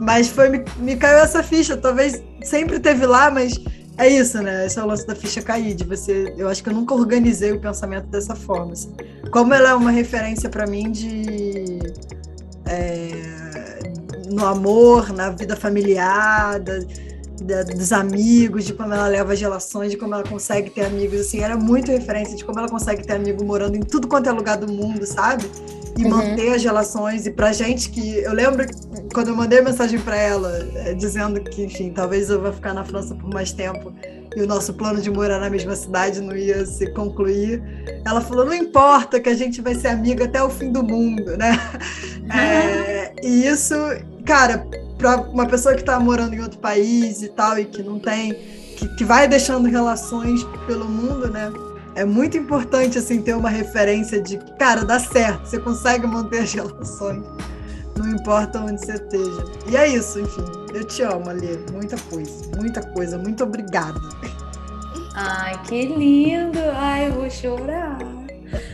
mas 0.00 0.28
foi 0.28 0.48
me, 0.48 0.64
me 0.78 0.96
caiu 0.96 1.18
essa 1.18 1.42
ficha, 1.42 1.76
talvez 1.76 2.22
sempre 2.42 2.78
teve 2.78 3.06
lá, 3.06 3.30
mas 3.30 3.54
é 3.96 4.08
isso, 4.08 4.42
né? 4.42 4.66
Esse 4.66 4.78
é 4.78 4.82
o 4.82 4.86
lance 4.86 5.06
da 5.06 5.14
ficha 5.14 5.42
cair, 5.42 5.74
de 5.74 5.84
você. 5.84 6.34
Eu 6.36 6.48
acho 6.48 6.62
que 6.62 6.68
eu 6.68 6.74
nunca 6.74 6.94
organizei 6.94 7.52
o 7.52 7.60
pensamento 7.60 8.06
dessa 8.06 8.34
forma. 8.34 8.72
Assim. 8.72 8.94
Como 9.30 9.52
ela 9.52 9.70
é 9.70 9.74
uma 9.74 9.90
referência 9.90 10.48
para 10.48 10.66
mim 10.66 10.90
de. 10.90 11.80
É, 12.66 13.39
no 14.30 14.46
amor, 14.46 15.12
na 15.12 15.30
vida 15.30 15.56
familiar, 15.56 16.58
da, 16.60 16.78
da, 17.42 17.62
dos 17.62 17.92
amigos, 17.92 18.64
de 18.64 18.72
como 18.72 18.92
ela 18.92 19.08
leva 19.08 19.32
as 19.32 19.40
relações, 19.40 19.90
de 19.90 19.96
como 19.96 20.14
ela 20.14 20.22
consegue 20.22 20.70
ter 20.70 20.84
amigos, 20.84 21.20
assim, 21.20 21.40
era 21.40 21.56
muito 21.56 21.90
referência 21.90 22.36
de 22.36 22.44
como 22.44 22.58
ela 22.58 22.68
consegue 22.68 23.06
ter 23.06 23.14
amigo 23.14 23.44
morando 23.44 23.76
em 23.76 23.80
tudo 23.80 24.06
quanto 24.06 24.28
é 24.28 24.32
lugar 24.32 24.56
do 24.56 24.70
mundo, 24.70 25.04
sabe? 25.06 25.44
E 25.98 26.04
uhum. 26.04 26.10
manter 26.10 26.54
as 26.54 26.62
relações. 26.62 27.26
E 27.26 27.30
pra 27.30 27.52
gente 27.52 27.90
que. 27.90 28.18
Eu 28.18 28.32
lembro 28.32 28.64
quando 29.12 29.28
eu 29.28 29.36
mandei 29.36 29.60
mensagem 29.60 29.98
para 29.98 30.16
ela, 30.16 30.68
é, 30.76 30.94
dizendo 30.94 31.40
que, 31.40 31.64
enfim, 31.64 31.90
talvez 31.90 32.30
eu 32.30 32.40
vá 32.40 32.52
ficar 32.52 32.72
na 32.72 32.84
França 32.84 33.14
por 33.14 33.28
mais 33.32 33.52
tempo 33.52 33.92
e 34.36 34.42
o 34.42 34.46
nosso 34.46 34.74
plano 34.74 35.00
de 35.00 35.10
morar 35.10 35.40
na 35.40 35.50
mesma 35.50 35.74
cidade 35.74 36.20
não 36.20 36.36
ia 36.36 36.64
se 36.64 36.86
concluir. 36.92 37.62
Ela 38.04 38.20
falou: 38.20 38.46
não 38.46 38.54
importa 38.54 39.20
que 39.20 39.28
a 39.28 39.34
gente 39.34 39.60
vai 39.60 39.74
ser 39.74 39.88
amiga 39.88 40.24
até 40.24 40.42
o 40.42 40.50
fim 40.50 40.70
do 40.70 40.82
mundo, 40.82 41.36
né? 41.36 41.58
Uhum. 42.20 42.38
É, 42.38 43.12
e 43.22 43.46
isso 43.46 43.74
cara, 44.30 44.64
para 44.96 45.22
uma 45.22 45.46
pessoa 45.46 45.74
que 45.74 45.80
está 45.80 45.98
morando 45.98 46.34
em 46.34 46.40
outro 46.40 46.58
país 46.58 47.20
e 47.22 47.28
tal, 47.28 47.58
e 47.58 47.64
que 47.64 47.82
não 47.82 47.98
tem, 47.98 48.32
que, 48.76 48.88
que 48.96 49.04
vai 49.04 49.26
deixando 49.26 49.68
relações 49.68 50.44
pelo 50.66 50.84
mundo, 50.84 51.28
né? 51.28 51.50
É 51.96 52.04
muito 52.04 52.36
importante, 52.36 52.96
assim, 52.96 53.20
ter 53.20 53.34
uma 53.34 53.50
referência 53.50 54.22
de, 54.22 54.38
cara, 54.56 54.84
dá 54.84 55.00
certo, 55.00 55.46
você 55.46 55.58
consegue 55.58 56.06
manter 56.06 56.42
as 56.42 56.52
relações, 56.54 57.24
não 58.00 58.10
importa 58.10 58.60
onde 58.60 58.84
você 58.84 58.94
esteja. 58.94 59.44
E 59.68 59.76
é 59.76 59.86
isso, 59.88 60.20
enfim. 60.20 60.44
Eu 60.74 60.84
te 60.84 61.02
amo, 61.02 61.30
Alê. 61.30 61.58
Muita 61.72 61.96
coisa, 62.10 62.50
muita 62.56 62.82
coisa. 62.82 63.18
Muito 63.18 63.44
obrigada. 63.44 64.00
Ai, 65.14 65.60
que 65.64 65.86
lindo! 65.86 66.58
Ai, 66.74 67.08
eu 67.08 67.12
vou 67.12 67.30
chorar. 67.30 67.98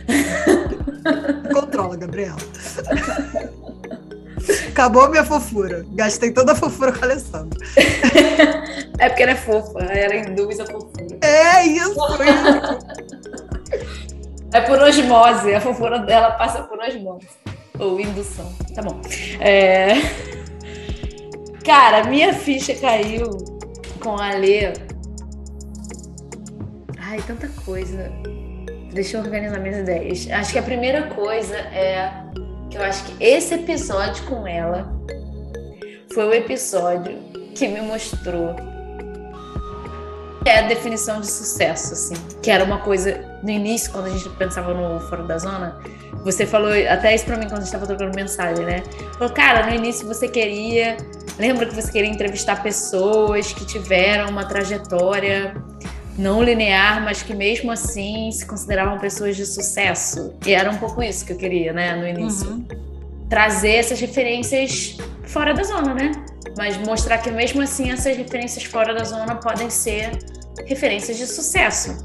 Controla, 1.53 1.97
Gabriela. 1.97 2.37
Acabou 4.69 5.09
minha 5.09 5.25
fofura. 5.25 5.85
Gastei 5.93 6.31
toda 6.31 6.53
a 6.53 6.55
fofura 6.55 6.91
com 6.91 6.99
a 6.99 7.03
Alessandra. 7.09 7.59
é 8.99 9.09
porque 9.09 9.23
ela 9.23 9.31
é 9.31 9.35
fofa, 9.35 9.79
ela 9.79 10.15
induz 10.15 10.59
a 10.59 10.65
fofura. 10.65 11.17
É 11.21 11.65
isso! 11.65 11.99
é 14.53 14.61
por 14.61 14.79
osmose, 14.79 15.53
a 15.53 15.61
fofura 15.61 15.99
dela 15.99 16.31
passa 16.31 16.63
por 16.63 16.79
osmose. 16.79 17.27
Ou 17.79 17.99
indução. 17.99 18.51
Tá 18.73 18.81
bom. 18.81 19.01
É... 19.39 19.93
Cara, 21.63 22.05
minha 22.05 22.33
ficha 22.33 22.73
caiu 22.75 23.37
com 24.01 24.15
a 24.17 24.31
Lê. 24.33 24.73
Ai, 26.97 27.21
tanta 27.25 27.49
coisa. 27.65 28.11
Deixa 28.93 29.17
eu 29.17 29.21
organizar 29.21 29.59
minhas 29.59 29.79
ideias. 29.79 30.27
Acho 30.31 30.53
que 30.53 30.59
a 30.59 30.63
primeira 30.63 31.07
coisa 31.07 31.57
é 31.57 32.11
que 32.69 32.77
eu 32.77 32.83
acho 32.83 33.05
que 33.05 33.23
esse 33.23 33.53
episódio 33.55 34.25
com 34.25 34.47
ela 34.47 34.95
foi 36.13 36.25
o 36.25 36.33
episódio 36.33 37.17
que 37.53 37.67
me 37.67 37.81
mostrou 37.81 38.55
é 40.47 40.59
a 40.59 40.67
definição 40.67 41.19
de 41.19 41.27
sucesso, 41.27 41.93
assim, 41.93 42.15
que 42.41 42.49
era 42.49 42.63
uma 42.63 42.79
coisa 42.79 43.23
no 43.43 43.49
início 43.49 43.91
quando 43.91 44.07
a 44.07 44.09
gente 44.09 44.29
pensava 44.29 44.73
no 44.73 44.99
fora 45.01 45.23
da 45.23 45.37
zona. 45.37 45.79
Você 46.23 46.45
falou 46.45 46.71
até 46.89 47.13
isso 47.13 47.25
para 47.25 47.37
mim 47.37 47.45
quando 47.45 47.57
a 47.57 47.65
gente 47.65 47.67
estava 47.67 47.85
trocando 47.85 48.15
mensagem, 48.15 48.65
né? 48.65 48.83
Falou, 49.17 49.33
cara, 49.33 49.65
no 49.67 49.73
início 49.73 50.07
você 50.07 50.27
queria, 50.27 50.97
lembra 51.37 51.65
que 51.65 51.75
você 51.75 51.91
queria 51.91 52.09
entrevistar 52.09 52.61
pessoas 52.61 53.53
que 53.53 53.65
tiveram 53.65 54.29
uma 54.29 54.45
trajetória 54.45 55.53
não 56.17 56.41
linear, 56.41 57.01
mas 57.03 57.21
que 57.21 57.33
mesmo 57.33 57.71
assim 57.71 58.31
se 58.31 58.45
consideravam 58.45 58.97
pessoas 58.97 59.35
de 59.35 59.45
sucesso. 59.45 60.33
E 60.45 60.53
era 60.53 60.69
um 60.69 60.77
pouco 60.77 61.01
isso 61.03 61.25
que 61.25 61.33
eu 61.33 61.37
queria, 61.37 61.71
né, 61.71 61.95
no 61.95 62.07
início. 62.07 62.49
Uhum. 62.49 62.65
Trazer 63.29 63.75
essas 63.75 63.99
referências 63.99 64.97
fora 65.25 65.53
da 65.53 65.63
zona, 65.63 65.93
né? 65.93 66.11
Mas 66.57 66.77
mostrar 66.77 67.19
que 67.19 67.29
mesmo 67.29 67.61
assim 67.61 67.91
essas 67.91 68.17
referências 68.17 68.63
fora 68.63 68.93
da 68.93 69.03
zona 69.03 69.35
podem 69.35 69.69
ser 69.69 70.11
referências 70.65 71.17
de 71.17 71.27
sucesso. 71.27 71.97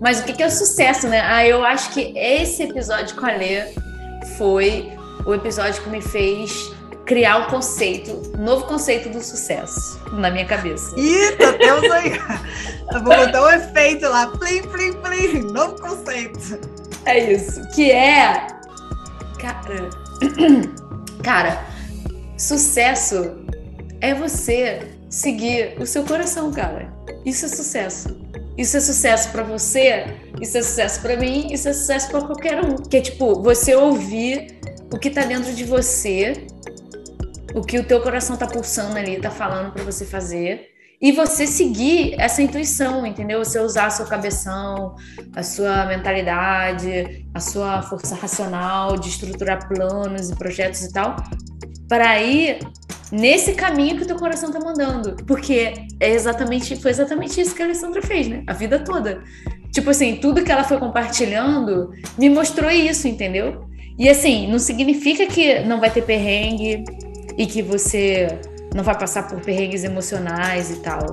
Mas 0.00 0.20
o 0.20 0.24
que 0.24 0.42
é 0.42 0.46
o 0.46 0.50
sucesso, 0.50 1.08
né? 1.08 1.20
Ah, 1.20 1.46
eu 1.46 1.64
acho 1.64 1.90
que 1.92 2.12
esse 2.16 2.62
episódio 2.62 3.16
com 3.16 3.26
a 3.26 3.32
Lê 3.32 3.72
foi 4.36 4.92
o 5.26 5.34
episódio 5.34 5.82
que 5.82 5.90
me 5.90 6.00
fez 6.00 6.70
criar 7.04 7.38
um 7.38 7.44
conceito, 7.46 8.32
um 8.38 8.44
novo 8.44 8.66
conceito 8.66 9.08
do 9.08 9.22
sucesso 9.22 10.00
na 10.12 10.30
minha 10.30 10.46
cabeça. 10.46 10.94
Ih, 10.98 11.36
tá 11.36 11.52
temos 11.54 11.90
aí. 11.90 12.12
Vou 12.92 13.02
botar 13.02 13.42
um 13.42 13.50
efeito 13.50 14.08
lá. 14.08 14.26
Plim, 14.28 14.62
plim, 14.62 14.92
plim. 14.92 15.40
Novo 15.52 15.74
conceito. 15.80 16.60
É 17.06 17.32
isso. 17.32 17.66
Que 17.74 17.90
é. 17.90 18.46
Cara. 19.38 19.90
Cara, 21.22 21.64
sucesso 22.38 23.44
é 24.00 24.14
você 24.14 24.99
seguir 25.10 25.76
o 25.78 25.84
seu 25.84 26.04
coração, 26.04 26.50
cara. 26.52 26.92
Isso 27.24 27.44
é 27.44 27.48
sucesso. 27.48 28.16
Isso 28.56 28.76
é 28.76 28.80
sucesso 28.80 29.30
para 29.30 29.42
você, 29.42 30.04
isso 30.40 30.56
é 30.56 30.62
sucesso 30.62 31.00
para 31.00 31.16
mim, 31.16 31.52
isso 31.52 31.68
é 31.68 31.72
sucesso 31.72 32.10
para 32.10 32.20
qualquer 32.20 32.64
um. 32.64 32.76
Que 32.76 32.98
é 32.98 33.00
tipo, 33.00 33.42
você 33.42 33.74
ouvir 33.74 34.60
o 34.92 34.98
que 34.98 35.10
tá 35.10 35.24
dentro 35.24 35.52
de 35.52 35.64
você, 35.64 36.46
o 37.54 37.62
que 37.62 37.78
o 37.78 37.84
teu 37.84 38.00
coração 38.00 38.36
tá 38.36 38.46
pulsando 38.46 38.96
ali, 38.96 39.20
tá 39.20 39.30
falando 39.30 39.72
para 39.72 39.82
você 39.82 40.04
fazer, 40.04 40.68
e 41.00 41.12
você 41.12 41.46
seguir 41.46 42.14
essa 42.20 42.42
intuição, 42.42 43.06
entendeu? 43.06 43.42
Você 43.42 43.58
usar 43.58 43.88
sua 43.90 44.04
cabeção, 44.04 44.94
a 45.34 45.42
sua 45.42 45.86
mentalidade, 45.86 47.26
a 47.32 47.40
sua 47.40 47.80
força 47.80 48.14
racional 48.14 48.98
de 48.98 49.08
estruturar 49.08 49.66
planos 49.66 50.28
e 50.28 50.36
projetos 50.36 50.82
e 50.82 50.92
tal, 50.92 51.16
para 51.90 52.22
ir 52.22 52.60
nesse 53.10 53.54
caminho 53.54 53.96
que 53.96 54.04
o 54.04 54.06
teu 54.06 54.14
coração 54.14 54.52
tá 54.52 54.60
mandando. 54.60 55.16
Porque 55.26 55.74
é 55.98 56.10
exatamente, 56.10 56.76
foi 56.76 56.92
exatamente 56.92 57.40
isso 57.40 57.52
que 57.52 57.62
a 57.62 57.64
Alessandra 57.64 58.00
fez, 58.00 58.28
né? 58.28 58.44
A 58.46 58.52
vida 58.52 58.78
toda. 58.78 59.24
Tipo 59.72 59.90
assim, 59.90 60.14
tudo 60.16 60.44
que 60.44 60.52
ela 60.52 60.62
foi 60.62 60.78
compartilhando 60.78 61.90
me 62.16 62.30
mostrou 62.30 62.70
isso, 62.70 63.08
entendeu? 63.08 63.66
E 63.98 64.08
assim, 64.08 64.46
não 64.46 64.60
significa 64.60 65.26
que 65.26 65.58
não 65.64 65.80
vai 65.80 65.90
ter 65.90 66.02
perrengue 66.02 66.84
e 67.36 67.44
que 67.44 67.60
você 67.60 68.38
não 68.72 68.84
vai 68.84 68.96
passar 68.96 69.26
por 69.26 69.40
perrengues 69.40 69.82
emocionais 69.82 70.70
e 70.70 70.76
tal. 70.76 71.12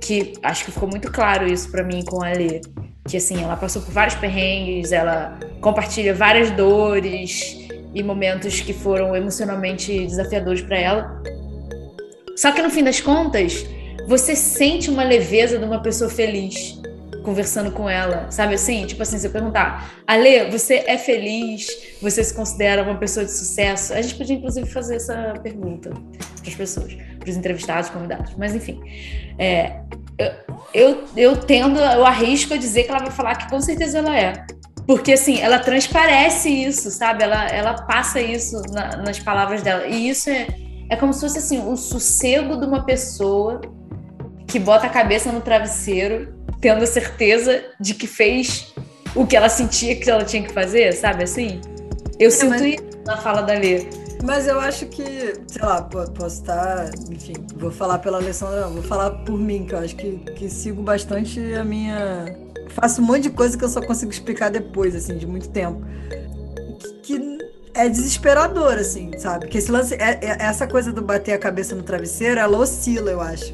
Que 0.00 0.32
acho 0.42 0.64
que 0.64 0.72
ficou 0.72 0.88
muito 0.88 1.12
claro 1.12 1.46
isso 1.46 1.70
para 1.70 1.84
mim 1.84 2.02
com 2.02 2.24
a 2.24 2.30
Lê. 2.30 2.62
Que 3.06 3.18
assim, 3.18 3.42
ela 3.42 3.56
passou 3.56 3.82
por 3.82 3.92
vários 3.92 4.14
perrengues, 4.14 4.90
ela 4.90 5.38
compartilha 5.60 6.14
várias 6.14 6.50
dores 6.50 7.63
e 7.94 8.02
momentos 8.02 8.60
que 8.60 8.72
foram 8.72 9.14
emocionalmente 9.14 10.06
desafiadores 10.06 10.62
para 10.62 10.78
ela. 10.78 11.22
Só 12.36 12.50
que 12.52 12.60
no 12.60 12.70
fim 12.70 12.82
das 12.82 13.00
contas, 13.00 13.64
você 14.08 14.34
sente 14.34 14.90
uma 14.90 15.04
leveza 15.04 15.58
de 15.58 15.64
uma 15.64 15.80
pessoa 15.80 16.10
feliz 16.10 16.82
conversando 17.24 17.72
com 17.72 17.88
ela, 17.88 18.30
sabe 18.30 18.54
assim? 18.54 18.84
Tipo 18.84 19.02
assim, 19.02 19.18
você 19.18 19.30
perguntar, 19.30 19.94
Ale, 20.06 20.50
você 20.50 20.84
é 20.86 20.98
feliz? 20.98 21.66
Você 22.02 22.22
se 22.22 22.34
considera 22.34 22.82
uma 22.82 22.96
pessoa 22.96 23.24
de 23.24 23.32
sucesso? 23.32 23.94
A 23.94 24.02
gente 24.02 24.14
podia, 24.14 24.36
inclusive, 24.36 24.68
fazer 24.68 24.96
essa 24.96 25.32
pergunta 25.42 25.90
para 25.90 26.48
as 26.48 26.54
pessoas, 26.54 26.94
para 27.18 27.30
os 27.30 27.36
entrevistados, 27.36 27.88
convidados. 27.88 28.34
Mas, 28.36 28.54
enfim, 28.54 28.78
é, 29.38 29.80
eu, 30.18 30.32
eu, 30.74 31.04
eu 31.16 31.36
tendo, 31.36 31.80
eu 31.80 32.04
arrisco 32.04 32.52
a 32.52 32.58
dizer 32.58 32.84
que 32.84 32.90
ela 32.90 33.00
vai 33.00 33.10
falar 33.10 33.36
que 33.36 33.48
com 33.48 33.60
certeza 33.60 33.98
ela 33.98 34.16
é. 34.16 34.46
Porque, 34.86 35.12
assim, 35.12 35.40
ela 35.40 35.58
transparece 35.58 36.48
isso, 36.48 36.90
sabe? 36.90 37.22
Ela, 37.24 37.46
ela 37.48 37.74
passa 37.74 38.20
isso 38.20 38.60
na, 38.70 38.96
nas 38.98 39.18
palavras 39.18 39.62
dela. 39.62 39.86
E 39.86 40.08
isso 40.08 40.28
é, 40.28 40.46
é 40.90 40.96
como 40.96 41.12
se 41.12 41.20
fosse, 41.20 41.38
assim, 41.38 41.66
o 41.66 41.76
sossego 41.76 42.56
de 42.56 42.66
uma 42.66 42.84
pessoa 42.84 43.60
que 44.46 44.58
bota 44.58 44.86
a 44.86 44.90
cabeça 44.90 45.32
no 45.32 45.40
travesseiro, 45.40 46.34
tendo 46.60 46.84
a 46.84 46.86
certeza 46.86 47.64
de 47.80 47.94
que 47.94 48.06
fez 48.06 48.74
o 49.14 49.26
que 49.26 49.36
ela 49.36 49.48
sentia 49.48 49.96
que 49.96 50.10
ela 50.10 50.24
tinha 50.24 50.42
que 50.42 50.52
fazer, 50.52 50.92
sabe? 50.92 51.24
Assim, 51.24 51.60
eu 52.18 52.28
é, 52.28 52.30
sinto 52.30 52.50
mas... 52.50 52.62
isso 52.62 52.84
na 53.06 53.16
fala 53.16 53.42
da 53.42 53.54
Lê. 53.54 53.86
Mas 54.22 54.46
eu 54.46 54.58
acho 54.58 54.86
que, 54.86 55.34
sei 55.46 55.62
lá, 55.62 55.82
posso 55.82 56.36
estar, 56.36 56.90
enfim, 57.10 57.34
vou 57.56 57.70
falar 57.70 57.98
pela 57.98 58.18
Alessandra, 58.18 58.62
não, 58.62 58.70
vou 58.70 58.82
falar 58.82 59.10
por 59.10 59.38
mim, 59.38 59.66
que 59.66 59.74
eu 59.74 59.78
acho 59.78 59.96
que, 59.96 60.12
que 60.34 60.48
sigo 60.48 60.82
bastante 60.82 61.40
a 61.54 61.62
minha 61.62 62.43
faço 62.74 63.00
um 63.00 63.04
monte 63.04 63.22
de 63.22 63.30
coisa 63.30 63.56
que 63.56 63.64
eu 63.64 63.68
só 63.68 63.80
consigo 63.80 64.10
explicar 64.10 64.50
depois, 64.50 64.94
assim, 64.94 65.16
de 65.16 65.26
muito 65.26 65.48
tempo. 65.48 65.80
Que, 67.02 67.18
que 67.18 67.38
é 67.72 67.88
desesperador, 67.88 68.74
assim, 68.74 69.10
sabe? 69.18 69.46
Que 69.46 69.58
esse 69.58 69.70
lance, 69.70 69.94
é, 69.94 70.18
é, 70.20 70.36
essa 70.40 70.66
coisa 70.66 70.92
do 70.92 71.02
bater 71.02 71.32
a 71.32 71.38
cabeça 71.38 71.74
no 71.74 71.82
travesseiro, 71.82 72.40
ela 72.40 72.58
oscila, 72.58 73.10
eu 73.10 73.20
acho. 73.20 73.52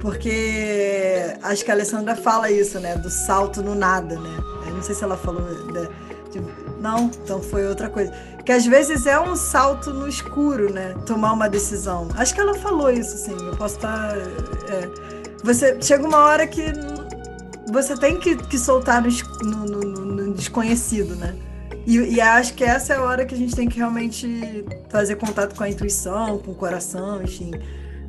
Porque 0.00 1.34
acho 1.42 1.64
que 1.64 1.70
a 1.70 1.74
Alessandra 1.74 2.14
fala 2.14 2.50
isso, 2.50 2.78
né? 2.78 2.96
Do 2.96 3.08
salto 3.08 3.62
no 3.62 3.74
nada, 3.74 4.18
né? 4.18 4.30
Eu 4.66 4.74
não 4.74 4.82
sei 4.82 4.94
se 4.94 5.02
ela 5.02 5.16
falou. 5.16 5.40
Né? 5.40 5.88
Não, 6.80 7.10
então 7.22 7.40
foi 7.40 7.66
outra 7.66 7.88
coisa. 7.88 8.12
Que 8.44 8.52
às 8.52 8.66
vezes 8.66 9.06
é 9.06 9.18
um 9.18 9.34
salto 9.34 9.90
no 9.90 10.06
escuro, 10.06 10.70
né? 10.70 10.94
Tomar 11.06 11.32
uma 11.32 11.48
decisão. 11.48 12.08
Acho 12.16 12.34
que 12.34 12.40
ela 12.40 12.54
falou 12.54 12.90
isso, 12.90 13.16
sim. 13.16 13.36
Eu 13.46 13.56
posso 13.56 13.76
estar. 13.76 14.14
É, 14.68 14.90
você 15.42 15.80
chega 15.80 16.06
uma 16.06 16.18
hora 16.18 16.46
que 16.46 16.60
você 17.74 17.96
tem 17.96 18.18
que, 18.18 18.36
que 18.36 18.58
soltar 18.58 19.02
no, 19.02 19.10
no, 19.42 19.80
no, 19.80 20.04
no 20.04 20.34
desconhecido, 20.34 21.16
né? 21.16 21.34
E, 21.86 21.98
e, 21.98 22.20
acho 22.20 22.54
que 22.54 22.64
essa 22.64 22.94
é 22.94 22.96
a 22.96 23.02
hora 23.02 23.26
que 23.26 23.34
a 23.34 23.38
gente 23.38 23.54
tem 23.54 23.68
que 23.68 23.76
realmente 23.76 24.64
fazer 24.88 25.16
contato 25.16 25.54
com 25.54 25.64
a 25.64 25.68
intuição, 25.68 26.38
com 26.38 26.52
o 26.52 26.54
coração, 26.54 27.22
enfim, 27.22 27.50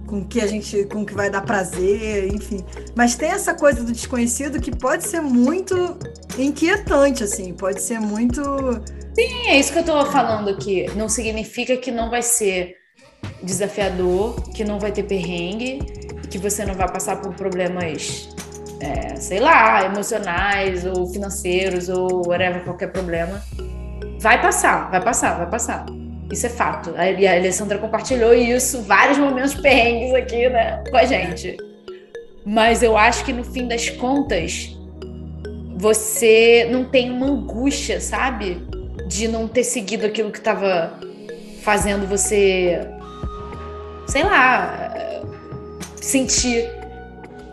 com 0.07 0.19
o 0.19 0.25
que 0.25 0.39
a 0.39 0.47
gente, 0.47 0.85
com 0.85 1.05
que 1.05 1.13
vai 1.13 1.29
dar 1.29 1.41
prazer, 1.41 2.33
enfim. 2.33 2.63
Mas 2.95 3.15
tem 3.15 3.29
essa 3.29 3.53
coisa 3.53 3.83
do 3.83 3.91
desconhecido 3.91 4.61
que 4.61 4.73
pode 4.73 5.05
ser 5.05 5.19
muito 5.19 5.97
inquietante, 6.37 7.23
assim, 7.23 7.53
pode 7.53 7.81
ser 7.81 7.99
muito. 7.99 8.41
Sim, 9.13 9.47
é 9.47 9.59
isso 9.59 9.73
que 9.73 9.79
eu 9.79 9.83
tô 9.83 10.05
falando 10.05 10.49
aqui. 10.49 10.85
Não 10.95 11.09
significa 11.09 11.75
que 11.75 11.91
não 11.91 12.09
vai 12.09 12.21
ser 12.21 12.77
desafiador, 13.43 14.41
que 14.53 14.63
não 14.63 14.79
vai 14.79 14.93
ter 14.93 15.03
perrengue, 15.03 15.79
que 16.29 16.37
você 16.37 16.65
não 16.65 16.75
vai 16.75 16.89
passar 16.89 17.19
por 17.19 17.33
problemas 17.33 18.29
é, 18.79 19.15
sei 19.15 19.39
lá, 19.39 19.85
emocionais 19.85 20.85
ou 20.85 21.07
financeiros 21.07 21.89
ou 21.89 22.27
whatever, 22.27 22.63
qualquer 22.63 22.91
problema, 22.91 23.41
vai 24.19 24.41
passar, 24.41 24.89
vai 24.89 25.01
passar, 25.01 25.37
vai 25.37 25.49
passar. 25.49 25.85
Isso 26.31 26.45
é 26.45 26.49
fato. 26.49 26.93
E 26.97 27.27
a 27.27 27.35
Alessandra 27.35 27.77
compartilhou 27.77 28.33
isso, 28.33 28.81
vários 28.81 29.17
momentos 29.17 29.53
perrengues 29.53 30.13
aqui, 30.13 30.49
né, 30.49 30.83
com 30.89 30.97
a 30.97 31.05
gente. 31.05 31.57
Mas 32.45 32.83
eu 32.83 32.97
acho 32.97 33.23
que 33.25 33.33
no 33.33 33.43
fim 33.43 33.67
das 33.67 33.89
contas, 33.89 34.75
você 35.75 36.67
não 36.71 36.85
tem 36.85 37.11
uma 37.11 37.27
angústia, 37.27 37.99
sabe? 37.99 38.61
De 39.07 39.27
não 39.27 39.47
ter 39.47 39.63
seguido 39.63 40.05
aquilo 40.05 40.31
que 40.31 40.37
estava 40.37 40.99
fazendo 41.61 42.07
você, 42.07 42.79
sei 44.07 44.23
lá, 44.23 45.21
sentir 46.01 46.69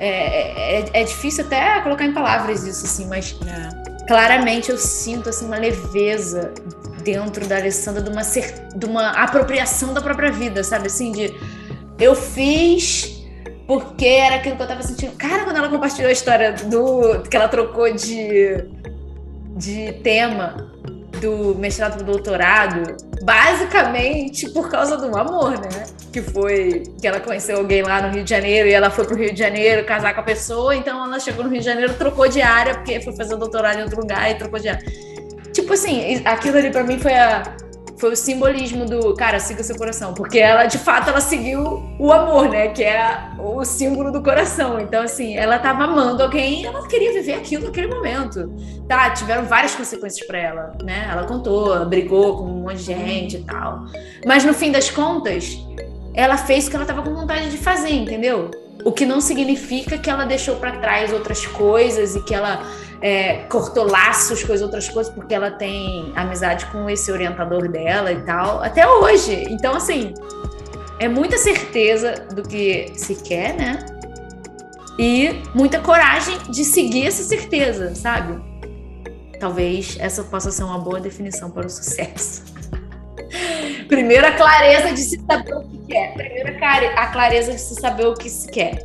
é, 0.05 0.81
é, 0.81 0.91
é, 0.93 1.05
difícil 1.05 1.45
até 1.45 1.81
colocar 1.81 2.05
em 2.05 2.12
palavras 2.12 2.65
isso, 2.65 2.85
assim, 2.85 3.07
mas 3.07 3.39
é. 3.47 4.05
claramente 4.07 4.69
eu 4.69 4.77
sinto 4.77 5.29
assim, 5.29 5.47
uma 5.47 5.59
leveza 5.59 6.53
dentro 7.05 7.47
da 7.47 7.57
Alessandra 7.57 8.03
de 8.03 8.11
uma, 8.11 8.23
de 8.23 8.87
uma 8.87 9.11
apropriação 9.11 9.95
da 9.95 10.01
própria 10.01 10.33
vida, 10.33 10.65
sabe? 10.65 10.89
Assim, 10.89 11.12
de 11.12 11.33
eu 12.01 12.16
fiz 12.16 13.23
porque 13.65 14.07
era 14.07 14.37
aquilo 14.37 14.57
que 14.57 14.62
eu 14.62 14.66
tava 14.66 14.83
sentindo. 14.83 15.12
Cara, 15.12 15.45
quando 15.45 15.57
ela 15.57 15.69
compartilhou 15.69 16.09
a 16.09 16.12
história 16.12 16.53
do 16.53 17.23
que 17.23 17.37
ela 17.37 17.47
trocou 17.47 17.93
de, 17.95 18.57
de 19.57 19.93
tema 20.03 20.72
do 21.23 21.55
mestrado 21.55 21.94
pro 21.94 22.05
doutorado, 22.05 22.97
basicamente 23.23 24.51
por 24.51 24.69
causa 24.69 24.97
do 24.97 25.16
amor, 25.16 25.53
né? 25.53 25.86
Que 26.12 26.20
foi 26.20 26.82
que 27.01 27.07
ela 27.07 27.20
conheceu 27.20 27.59
alguém 27.59 27.82
lá 27.82 28.03
no 28.03 28.12
Rio 28.12 28.24
de 28.24 28.31
Janeiro 28.31 28.69
e 28.69 28.73
ela 28.73 28.90
foi 28.90 29.07
pro 29.07 29.16
Rio 29.16 29.32
de 29.32 29.39
Janeiro 29.39 29.86
casar 29.86 30.12
com 30.15 30.20
a 30.20 30.24
pessoa, 30.24 30.74
então 30.74 31.03
ela 31.05 31.20
chegou 31.20 31.44
no 31.44 31.51
Rio 31.51 31.61
de 31.61 31.65
Janeiro, 31.65 31.94
trocou 31.94 32.28
de 32.28 32.43
área, 32.43 32.74
porque 32.74 33.01
foi 33.01 33.16
fazer 33.16 33.35
o 33.35 33.39
doutorado 33.39 33.78
em 33.78 33.82
outro 33.82 34.01
lugar 34.01 34.31
e 34.31 34.35
trocou 34.35 34.59
de 34.59 34.69
área. 34.69 34.85
Tipo 35.53 35.73
assim, 35.73 36.20
aquilo 36.24 36.59
ali 36.59 36.70
para 36.70 36.82
mim 36.82 36.99
foi 36.99 37.15
a 37.15 37.43
foi 38.03 38.15
o 38.15 38.16
simbolismo 38.16 38.85
do 38.85 39.15
cara, 39.15 39.39
siga 39.39 39.62
seu 39.62 39.77
coração, 39.77 40.12
porque 40.12 40.37
ela 40.37 40.66
de 40.66 40.77
fato 40.77 41.09
ela 41.09 41.20
seguiu 41.20 41.85
o 42.01 42.12
amor, 42.12 42.49
né, 42.49 42.66
que 42.66 42.83
é 42.83 43.31
o 43.39 43.65
símbolo 43.65 44.11
do 44.11 44.20
coração. 44.20 44.81
Então 44.81 45.05
assim, 45.05 45.37
ela 45.37 45.57
tava 45.57 45.85
amando 45.85 46.20
alguém, 46.20 46.66
ela 46.66 46.85
queria 46.89 47.12
viver 47.12 47.35
aquilo 47.35 47.66
naquele 47.66 47.87
momento. 47.87 48.53
Tá, 48.89 49.11
tiveram 49.11 49.45
várias 49.45 49.77
consequências 49.77 50.27
para 50.27 50.37
ela, 50.37 50.77
né? 50.83 51.07
Ela 51.12 51.24
contou, 51.27 51.87
brigou 51.87 52.39
com 52.39 52.45
um 52.47 52.62
monte 52.62 52.79
de 52.79 52.83
gente 52.87 53.37
e 53.37 53.45
tal. 53.45 53.85
Mas 54.27 54.45
no 54.45 54.53
fim 54.53 54.73
das 54.73 54.91
contas, 54.91 55.57
ela 56.12 56.37
fez 56.37 56.66
o 56.66 56.70
que 56.70 56.74
ela 56.74 56.85
tava 56.85 57.03
com 57.03 57.15
vontade 57.15 57.51
de 57.53 57.57
fazer, 57.57 57.93
entendeu? 57.93 58.51
O 58.85 58.91
que 58.91 59.07
não 59.07 59.20
significa 59.20 59.97
que 59.97 60.11
ela 60.11 60.24
deixou 60.24 60.57
para 60.57 60.73
trás 60.79 61.12
outras 61.12 61.47
coisas 61.47 62.16
e 62.16 62.24
que 62.24 62.35
ela 62.35 62.66
é, 63.03 63.39
cortou 63.49 63.85
laços 63.85 64.45
com 64.45 64.53
as 64.53 64.62
outras 64.62 64.89
coisas, 64.89 65.12
porque 65.12 65.35
ela 65.35 65.51
tem 65.51 66.12
amizade 66.15 66.66
com 66.66 66.89
esse 66.89 67.11
orientador 67.11 67.69
dela 67.69 68.12
e 68.12 68.23
tal, 68.23 68.62
até 68.62 68.87
hoje. 68.89 69.45
Então, 69.51 69.74
assim, 69.74 70.15
é 71.01 71.09
muita 71.09 71.37
certeza 71.37 72.15
do 72.33 72.43
que 72.45 72.93
se 72.95 73.16
quer, 73.16 73.55
né? 73.55 73.85
E 74.97 75.43
muita 75.53 75.81
coragem 75.81 76.39
de 76.51 76.65
seguir 76.65 77.09
essa 77.09 77.24
certeza, 77.24 77.93
sabe? 77.95 78.41
Talvez 79.41 79.97
essa 79.99 80.23
possa 80.23 80.53
ser 80.53 80.62
uma 80.62 80.79
boa 80.79 81.01
definição 81.01 81.51
para 81.51 81.66
o 81.66 81.70
sucesso. 81.70 82.45
Primeiro 83.89 84.27
a 84.27 84.33
clareza 84.33 84.93
de 84.93 85.01
se 85.01 85.20
saber 85.27 85.55
o 85.55 85.62
que 85.62 85.79
quer. 85.89 86.15
Primeiro 86.15 86.57
a 86.97 87.07
clareza 87.09 87.53
de 87.53 87.61
se 87.61 87.74
saber 87.74 88.07
o 88.07 88.15
que 88.15 88.31
se 88.31 88.49
quer. 88.49 88.85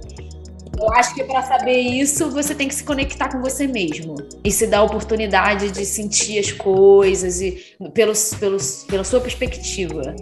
Eu 0.80 0.94
acho 0.94 1.16
que 1.16 1.24
para 1.24 1.42
saber 1.42 1.80
isso, 1.80 2.30
você 2.30 2.54
tem 2.54 2.68
que 2.68 2.76
se 2.76 2.84
conectar 2.84 3.30
com 3.30 3.42
você 3.42 3.66
mesmo 3.66 4.16
e 4.44 4.52
se 4.52 4.68
dar 4.68 4.80
a 4.80 4.84
oportunidade 4.84 5.72
de 5.72 5.86
sentir 5.86 6.40
as 6.40 6.52
coisas 6.52 7.42
e 7.42 7.76
pelos, 7.94 8.34
pelos, 8.36 8.86
pela 8.88 9.04
sua 9.04 9.20
perspectiva. 9.20 10.16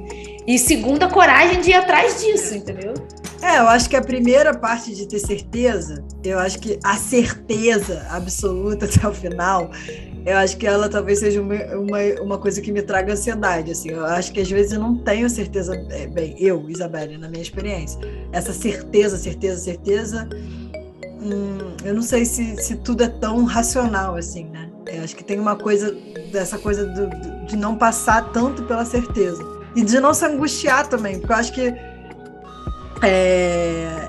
E 0.48 0.58
segundo, 0.58 1.04
a 1.04 1.10
coragem 1.10 1.60
de 1.60 1.72
ir 1.72 1.74
atrás 1.74 2.22
disso, 2.22 2.56
entendeu? 2.56 2.94
É, 3.42 3.60
eu 3.60 3.68
acho 3.68 3.90
que 3.90 3.96
a 3.96 4.02
primeira 4.02 4.54
parte 4.58 4.96
de 4.96 5.08
ter 5.08 5.20
certeza, 5.20 6.04
eu 6.24 6.40
acho 6.40 6.58
que 6.60 6.80
a 6.84 6.96
certeza 6.96 8.06
absoluta 8.10 8.86
até 8.90 9.08
o 9.08 9.14
final, 9.14 9.70
eu 10.26 10.38
acho 10.38 10.58
que 10.58 10.66
ela 10.66 10.90
talvez 10.90 11.20
seja 11.20 11.40
uma, 11.40 11.56
uma, 11.76 12.00
uma 12.22 12.38
coisa 12.38 12.60
que 12.60 12.72
me 12.72 12.82
traga 12.82 13.14
ansiedade. 13.14 13.72
Assim, 13.72 13.92
eu 13.92 14.06
acho 14.06 14.32
que 14.32 14.42
às 14.42 14.50
vezes 14.50 14.74
eu 14.74 14.80
não 14.80 14.98
tenho 14.98 15.30
certeza, 15.30 15.76
é, 15.92 16.08
bem, 16.08 16.36
eu, 16.40 16.68
Isabelle, 16.68 17.18
na 17.18 17.30
minha 17.30 17.44
experiência, 17.44 18.00
essa 18.32 18.52
certeza, 18.52 19.18
certeza, 19.18 19.60
certeza, 19.60 20.28
hum, 21.22 21.76
eu 21.84 21.94
não 21.94 22.02
sei 22.02 22.26
se, 22.26 22.58
se 22.58 22.76
tudo 22.78 23.04
é 23.04 23.08
tão 23.08 23.44
racional 23.44 24.16
assim, 24.16 24.46
né? 24.46 24.70
Eu 24.88 25.04
acho 25.04 25.16
que 25.16 25.24
tem 25.24 25.40
uma 25.40 25.56
coisa 25.56 25.96
dessa 26.32 26.58
coisa 26.58 26.86
do, 26.86 27.46
de 27.46 27.56
não 27.56 27.76
passar 27.76 28.32
tanto 28.32 28.64
pela 28.64 28.84
certeza 28.84 29.44
e 29.76 29.84
de 29.84 30.00
não 30.00 30.14
se 30.14 30.26
angustiar 30.26 30.88
também, 30.88 31.20
porque 31.20 31.34
eu 31.34 31.38
acho 31.38 31.54
que 31.54 31.74
é, 33.04 34.05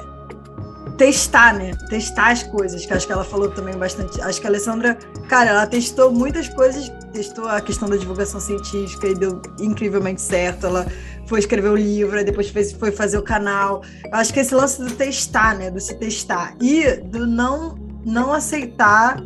testar, 0.97 1.55
né? 1.55 1.73
Testar 1.89 2.33
as 2.33 2.43
coisas, 2.43 2.85
que 2.85 2.93
acho 2.93 3.07
que 3.07 3.13
ela 3.13 3.25
falou 3.25 3.51
também 3.51 3.77
bastante. 3.77 4.21
Acho 4.21 4.41
que 4.41 4.47
a 4.47 4.51
Alessandra, 4.51 4.95
cara, 5.29 5.51
ela 5.51 5.67
testou 5.67 6.11
muitas 6.11 6.49
coisas, 6.49 6.91
testou 7.13 7.47
a 7.49 7.61
questão 7.61 7.89
da 7.89 7.97
divulgação 7.97 8.41
científica 8.41 9.07
e 9.07 9.15
deu 9.15 9.41
incrivelmente 9.61 10.21
certo. 10.21 10.67
Ela 10.67 10.87
foi 11.27 11.39
escrever 11.41 11.69
o 11.69 11.77
livro, 11.77 12.25
depois 12.25 12.49
fez, 12.49 12.73
foi 12.73 12.91
fazer 12.91 13.19
o 13.19 13.23
canal. 13.23 13.83
acho 14.13 14.33
que 14.33 14.41
esse 14.41 14.55
lance 14.55 14.83
do 14.83 14.91
testar, 14.91 15.57
né? 15.57 15.71
Do 15.71 15.81
se 15.81 15.95
testar. 15.95 16.55
E 16.61 16.97
do 16.97 17.27
não, 17.27 17.77
não 18.05 18.33
aceitar 18.33 19.23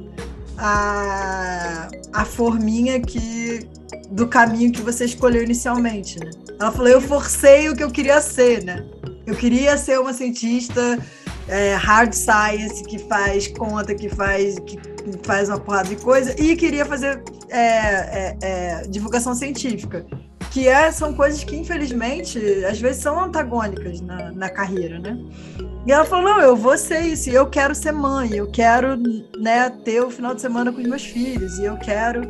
a, 0.59 1.89
a 2.13 2.25
forminha 2.25 3.01
que 3.01 3.69
do 4.11 4.27
caminho 4.27 4.73
que 4.73 4.83
você 4.83 5.05
escolheu 5.05 5.43
inicialmente, 5.43 6.19
né? 6.19 6.31
Ela 6.59 6.73
falou, 6.73 6.89
eu 6.89 7.01
forcei 7.01 7.69
o 7.69 7.77
que 7.77 7.83
eu 7.83 7.91
queria 7.91 8.21
ser, 8.21 8.65
né? 8.65 8.85
Eu 9.27 9.35
queria 9.37 9.77
ser 9.77 9.99
uma 10.01 10.13
cientista 10.13 10.99
é, 11.51 11.75
hard 11.75 12.13
science 12.13 12.83
que 12.85 12.99
faz 12.99 13.49
conta, 13.49 13.95
que 13.95 14.09
faz, 14.09 14.59
que 14.61 14.79
faz 15.25 15.49
uma 15.49 15.59
porrada 15.59 15.89
de 15.89 15.97
coisa, 15.97 16.35
e 16.41 16.57
queria 16.57 16.87
fazer 16.87 17.23
é, 17.49 17.59
é, 17.59 18.39
é, 18.41 18.83
divulgação 18.89 19.35
científica. 19.35 20.07
Que 20.53 20.67
é, 20.67 20.91
são 20.91 21.15
coisas 21.15 21.45
que, 21.45 21.55
infelizmente, 21.55 22.39
às 22.65 22.81
vezes 22.81 23.03
são 23.03 23.23
antagônicas 23.23 24.01
na, 24.01 24.33
na 24.33 24.49
carreira, 24.49 24.99
né? 24.99 25.17
E 25.87 25.93
ela 25.93 26.05
falou: 26.05 26.25
não, 26.25 26.41
eu 26.41 26.57
vou 26.57 26.77
ser 26.77 27.01
isso, 27.03 27.31
eu 27.31 27.47
quero 27.47 27.73
ser 27.73 27.93
mãe, 27.93 28.35
eu 28.35 28.51
quero 28.51 28.97
né, 29.39 29.71
ter 29.85 30.01
o 30.01 30.11
final 30.11 30.35
de 30.35 30.41
semana 30.41 30.73
com 30.73 30.81
os 30.81 30.87
meus 30.87 31.05
filhos, 31.05 31.59
e 31.59 31.65
eu 31.65 31.77
quero. 31.77 32.23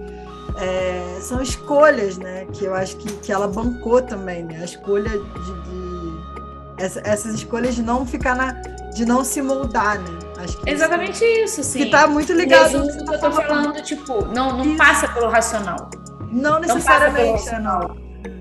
É, 0.61 1.21
são 1.23 1.41
escolhas, 1.41 2.19
né? 2.19 2.47
Que 2.53 2.67
eu 2.67 2.75
acho 2.75 2.97
que, 2.99 3.11
que 3.19 3.33
ela 3.33 3.49
bancou 3.49 4.03
também, 4.03 4.45
né? 4.45 4.59
A 4.61 4.65
escolha 4.65 5.09
de, 5.09 5.19
de 5.19 6.85
essa, 6.85 7.01
essas 7.05 7.35
escolhas 7.35 7.75
de 7.75 7.83
não 7.83 8.05
ficar 8.05 8.37
na, 8.37 8.61
de 8.95 9.05
não 9.05 9.25
se 9.25 9.41
moldar, 9.41 9.99
né? 10.01 10.19
Acho 10.39 10.59
que 10.59 10.71
Exatamente 10.71 11.25
isso, 11.25 11.63
sim. 11.63 11.85
Que 11.85 11.91
tá 11.91 12.07
muito 12.07 12.33
ligado. 12.33 12.79
Resumo 12.79 13.07
que 13.07 13.15
eu 13.15 13.21
tô 13.21 13.33
falando, 13.33 13.83
tipo, 13.83 14.25
não, 14.27 14.57
não 14.57 14.77
passa 14.77 15.09
pelo 15.09 15.29
racional. 15.29 15.91
Não 16.31 16.61
necessariamente, 16.61 17.51
não. 17.59 17.97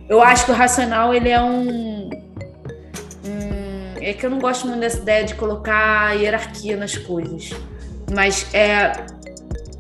Eu 0.07 0.21
acho 0.21 0.45
que 0.45 0.51
o 0.51 0.55
racional, 0.55 1.13
ele 1.13 1.29
é 1.29 1.41
um... 1.41 2.09
Hum, 3.25 3.93
é 4.01 4.13
que 4.13 4.25
eu 4.25 4.29
não 4.29 4.39
gosto 4.39 4.67
muito 4.67 4.79
dessa 4.79 4.97
ideia 4.97 5.23
de 5.23 5.35
colocar 5.35 6.13
hierarquia 6.13 6.77
nas 6.77 6.97
coisas. 6.97 7.51
Mas 8.11 8.47
é 8.53 9.05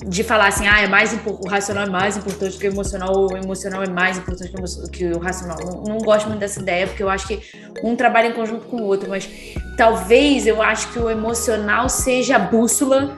de 0.05 0.23
falar 0.23 0.47
assim, 0.47 0.65
ah, 0.67 0.79
é 0.79 0.87
mais 0.87 1.13
o 1.25 1.47
racional 1.47 1.83
é 1.85 1.89
mais 1.89 2.15
importante 2.15 2.57
que 2.57 2.67
o 2.67 2.71
emocional, 2.71 3.13
ou 3.13 3.33
o 3.33 3.37
emocional 3.37 3.83
é 3.83 3.89
mais 3.89 4.17
importante 4.17 4.51
que 4.91 5.05
o 5.05 5.19
racional. 5.19 5.57
Não, 5.59 5.83
não, 5.83 5.97
gosto 5.97 6.27
muito 6.27 6.39
dessa 6.39 6.61
ideia, 6.61 6.87
porque 6.87 7.03
eu 7.03 7.09
acho 7.09 7.27
que 7.27 7.41
um 7.83 7.95
trabalha 7.95 8.27
em 8.27 8.33
conjunto 8.33 8.65
com 8.67 8.77
o 8.77 8.83
outro, 8.83 9.09
mas 9.09 9.29
talvez 9.75 10.47
eu 10.47 10.61
acho 10.61 10.91
que 10.93 10.99
o 10.99 11.09
emocional 11.09 11.89
seja 11.89 12.37
a 12.37 12.39
bússola, 12.39 13.17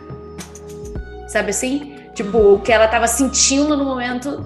sabe 1.28 1.52
assim? 1.52 1.96
Tipo, 2.16 2.56
o 2.56 2.60
que 2.60 2.72
ela 2.72 2.86
estava 2.86 3.08
sentindo 3.08 3.78
no 3.78 3.86
momento, 3.86 4.44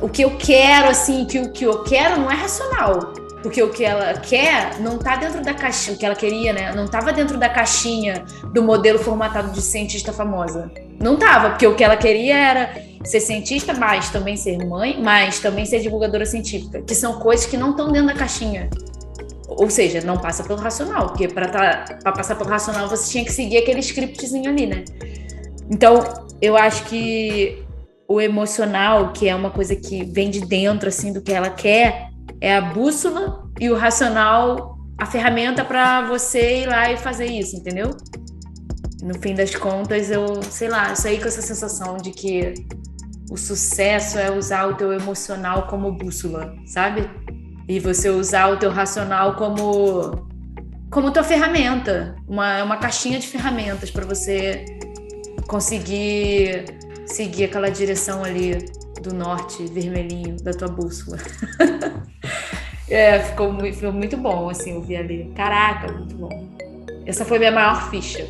o 0.00 0.08
que 0.08 0.22
eu 0.22 0.36
quero, 0.36 0.88
assim, 0.88 1.24
que 1.24 1.38
o 1.38 1.52
que 1.52 1.64
eu 1.64 1.82
quero 1.84 2.20
não 2.20 2.30
é 2.30 2.34
racional. 2.34 3.11
Porque 3.42 3.62
o 3.62 3.70
que 3.70 3.84
ela 3.84 4.14
quer 4.14 4.80
não 4.80 4.98
tá 4.98 5.16
dentro 5.16 5.42
da 5.42 5.52
caixinha, 5.52 5.96
o 5.96 5.98
que 5.98 6.06
ela 6.06 6.14
queria, 6.14 6.52
né? 6.52 6.72
Não 6.74 6.86
tava 6.86 7.12
dentro 7.12 7.36
da 7.36 7.48
caixinha 7.48 8.24
do 8.52 8.62
modelo 8.62 8.98
formatado 8.98 9.50
de 9.50 9.60
cientista 9.60 10.12
famosa. 10.12 10.70
Não 11.00 11.16
tava, 11.16 11.50
porque 11.50 11.66
o 11.66 11.74
que 11.74 11.82
ela 11.82 11.96
queria 11.96 12.36
era 12.36 12.74
ser 13.04 13.20
cientista, 13.20 13.74
mas 13.74 14.10
também 14.10 14.36
ser 14.36 14.64
mãe, 14.64 15.00
mas 15.02 15.40
também 15.40 15.66
ser 15.66 15.80
divulgadora 15.80 16.24
científica, 16.24 16.80
que 16.82 16.94
são 16.94 17.18
coisas 17.18 17.46
que 17.46 17.56
não 17.56 17.70
estão 17.70 17.90
dentro 17.90 18.08
da 18.08 18.14
caixinha. 18.14 18.70
Ou 19.48 19.68
seja, 19.68 20.00
não 20.00 20.16
passa 20.16 20.44
pelo 20.44 20.60
racional, 20.60 21.08
porque 21.08 21.28
para 21.28 21.48
tá, 21.48 22.12
passar 22.12 22.36
pelo 22.36 22.48
racional 22.48 22.88
você 22.88 23.10
tinha 23.10 23.24
que 23.24 23.32
seguir 23.32 23.58
aquele 23.58 23.80
scriptzinho 23.80 24.48
ali, 24.48 24.66
né? 24.66 24.84
Então, 25.68 26.02
eu 26.40 26.56
acho 26.56 26.84
que 26.84 27.62
o 28.08 28.20
emocional, 28.20 29.12
que 29.12 29.28
é 29.28 29.34
uma 29.34 29.50
coisa 29.50 29.74
que 29.74 30.04
vem 30.04 30.30
de 30.30 30.40
dentro, 30.40 30.88
assim, 30.88 31.12
do 31.12 31.20
que 31.20 31.32
ela 31.32 31.50
quer, 31.50 32.11
é 32.42 32.56
a 32.56 32.60
bússola 32.60 33.48
e 33.60 33.70
o 33.70 33.76
racional 33.76 34.76
a 34.98 35.06
ferramenta 35.06 35.64
para 35.64 36.02
você 36.02 36.62
ir 36.62 36.66
lá 36.66 36.90
e 36.92 36.96
fazer 36.96 37.26
isso, 37.26 37.56
entendeu? 37.56 37.96
No 39.00 39.14
fim 39.20 39.32
das 39.34 39.54
contas, 39.54 40.10
eu, 40.10 40.42
sei 40.42 40.68
lá, 40.68 40.90
eu 40.90 40.96
saí 40.96 41.20
com 41.20 41.28
essa 41.28 41.40
sensação 41.40 41.96
de 41.96 42.10
que 42.10 42.54
o 43.30 43.36
sucesso 43.36 44.18
é 44.18 44.30
usar 44.30 44.66
o 44.66 44.74
teu 44.74 44.92
emocional 44.92 45.68
como 45.68 45.92
bússola, 45.92 46.52
sabe? 46.66 47.08
E 47.68 47.78
você 47.78 48.10
usar 48.10 48.48
o 48.48 48.56
teu 48.58 48.70
racional 48.70 49.36
como 49.36 50.30
como 50.90 51.10
tua 51.10 51.24
ferramenta, 51.24 52.14
uma, 52.28 52.62
uma 52.64 52.76
caixinha 52.76 53.18
de 53.18 53.26
ferramentas 53.26 53.90
para 53.90 54.04
você 54.04 54.64
conseguir 55.46 56.64
seguir 57.06 57.44
aquela 57.44 57.70
direção 57.70 58.22
ali 58.22 58.58
do 59.02 59.14
norte 59.14 59.64
vermelhinho 59.66 60.36
da 60.42 60.52
tua 60.52 60.68
bússola. 60.68 61.18
é, 62.88 63.18
ficou 63.20 63.52
muito, 63.52 63.74
ficou 63.74 63.92
muito 63.92 64.16
bom, 64.16 64.48
assim, 64.48 64.74
ouvir 64.74 64.96
ali. 64.96 65.32
Caraca, 65.36 65.92
muito 65.92 66.14
bom. 66.14 66.48
Essa 67.04 67.24
foi 67.24 67.38
minha 67.38 67.50
maior 67.50 67.90
ficha 67.90 68.24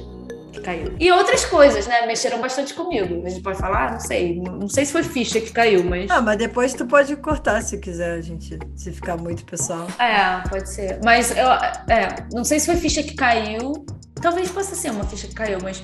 que 0.52 0.60
caiu. 0.60 0.94
E 0.98 1.12
outras 1.12 1.44
coisas, 1.44 1.86
né? 1.86 2.06
Mexeram 2.06 2.40
bastante 2.40 2.74
comigo. 2.74 3.24
A 3.24 3.28
gente 3.28 3.42
pode 3.42 3.58
falar? 3.58 3.92
Não 3.92 4.00
sei. 4.00 4.40
Não 4.40 4.68
sei 4.68 4.84
se 4.84 4.92
foi 4.92 5.02
ficha 5.02 5.40
que 5.40 5.50
caiu, 5.50 5.84
mas. 5.84 6.10
Ah, 6.10 6.20
mas 6.20 6.38
depois 6.38 6.72
tu 6.74 6.86
pode 6.86 7.14
cortar 7.16 7.62
se 7.62 7.78
quiser, 7.78 8.22
gente. 8.22 8.58
Se 8.74 8.92
ficar 8.92 9.16
muito 9.16 9.44
pessoal. 9.44 9.86
É, 9.98 10.48
pode 10.48 10.68
ser. 10.70 11.00
Mas 11.04 11.30
eu. 11.30 11.48
É, 11.92 12.26
não 12.32 12.44
sei 12.44 12.60
se 12.60 12.66
foi 12.66 12.76
ficha 12.76 13.02
que 13.02 13.14
caiu. 13.14 13.84
Talvez 14.20 14.50
possa 14.50 14.74
ser 14.74 14.90
uma 14.90 15.04
ficha 15.04 15.26
que 15.26 15.34
caiu, 15.34 15.58
mas 15.62 15.82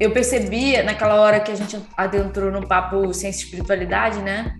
eu 0.00 0.10
percebi 0.12 0.82
naquela 0.82 1.16
hora 1.16 1.38
que 1.40 1.52
a 1.52 1.54
gente 1.54 1.78
adentrou 1.94 2.50
no 2.50 2.66
papo 2.66 3.12
ciência 3.12 3.42
e 3.42 3.44
espiritualidade, 3.44 4.18
né? 4.20 4.56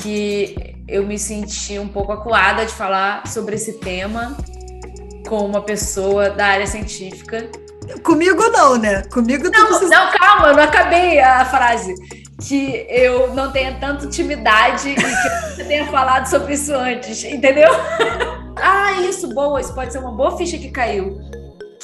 Que 0.00 0.84
eu 0.86 1.04
me 1.04 1.18
senti 1.18 1.80
um 1.80 1.88
pouco 1.88 2.12
acuada 2.12 2.64
de 2.64 2.72
falar 2.72 3.26
sobre 3.26 3.56
esse 3.56 3.80
tema 3.80 4.36
com 5.28 5.44
uma 5.44 5.62
pessoa 5.62 6.30
da 6.30 6.46
área 6.46 6.66
científica. 6.66 7.50
Comigo 8.04 8.40
não, 8.50 8.78
né? 8.78 9.02
Comigo 9.12 9.50
não. 9.50 9.70
Não, 9.70 9.88
não 9.88 10.12
calma, 10.12 10.48
eu 10.48 10.56
não 10.56 10.62
acabei 10.62 11.18
a 11.18 11.44
frase. 11.44 11.92
Que 12.40 12.86
eu 12.88 13.34
não 13.34 13.50
tenha 13.50 13.76
tanto 13.80 14.06
intimidade 14.06 14.90
e 14.90 14.94
que 14.94 15.54
você 15.54 15.64
tenha 15.64 15.86
falado 15.88 16.26
sobre 16.26 16.54
isso 16.54 16.72
antes, 16.72 17.24
entendeu? 17.24 17.70
ah, 18.56 18.92
isso, 19.02 19.32
boa, 19.34 19.60
isso 19.60 19.74
pode 19.74 19.92
ser 19.92 19.98
uma 19.98 20.12
boa 20.12 20.36
ficha 20.36 20.56
que 20.58 20.70
caiu 20.70 21.20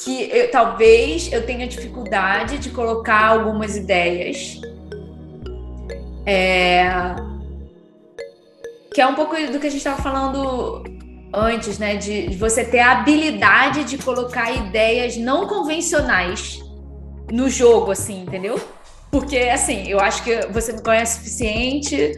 que 0.03 0.29
eu, 0.31 0.49
talvez 0.49 1.31
eu 1.31 1.45
tenha 1.45 1.67
dificuldade 1.67 2.57
de 2.57 2.69
colocar 2.69 3.27
algumas 3.27 3.75
ideias. 3.75 4.59
É, 6.25 6.87
que 8.93 9.01
é 9.01 9.07
um 9.07 9.15
pouco 9.15 9.35
do 9.35 9.59
que 9.59 9.67
a 9.67 9.69
gente 9.69 9.77
estava 9.77 10.01
falando 10.01 10.83
antes, 11.33 11.77
né? 11.77 11.95
De, 11.95 12.29
de, 12.29 12.37
você 12.37 12.63
ter 12.63 12.79
a 12.79 12.91
habilidade 12.91 13.83
de 13.83 13.97
colocar 13.97 14.51
ideias 14.51 15.17
não 15.17 15.47
convencionais 15.47 16.59
no 17.31 17.49
jogo, 17.49 17.91
assim, 17.91 18.21
entendeu? 18.21 18.59
Porque, 19.11 19.37
assim, 19.37 19.87
eu 19.87 19.99
acho 19.99 20.23
que 20.23 20.47
você 20.47 20.71
me 20.73 20.81
conhece 20.81 21.15
o 21.15 21.17
suficiente 21.19 22.13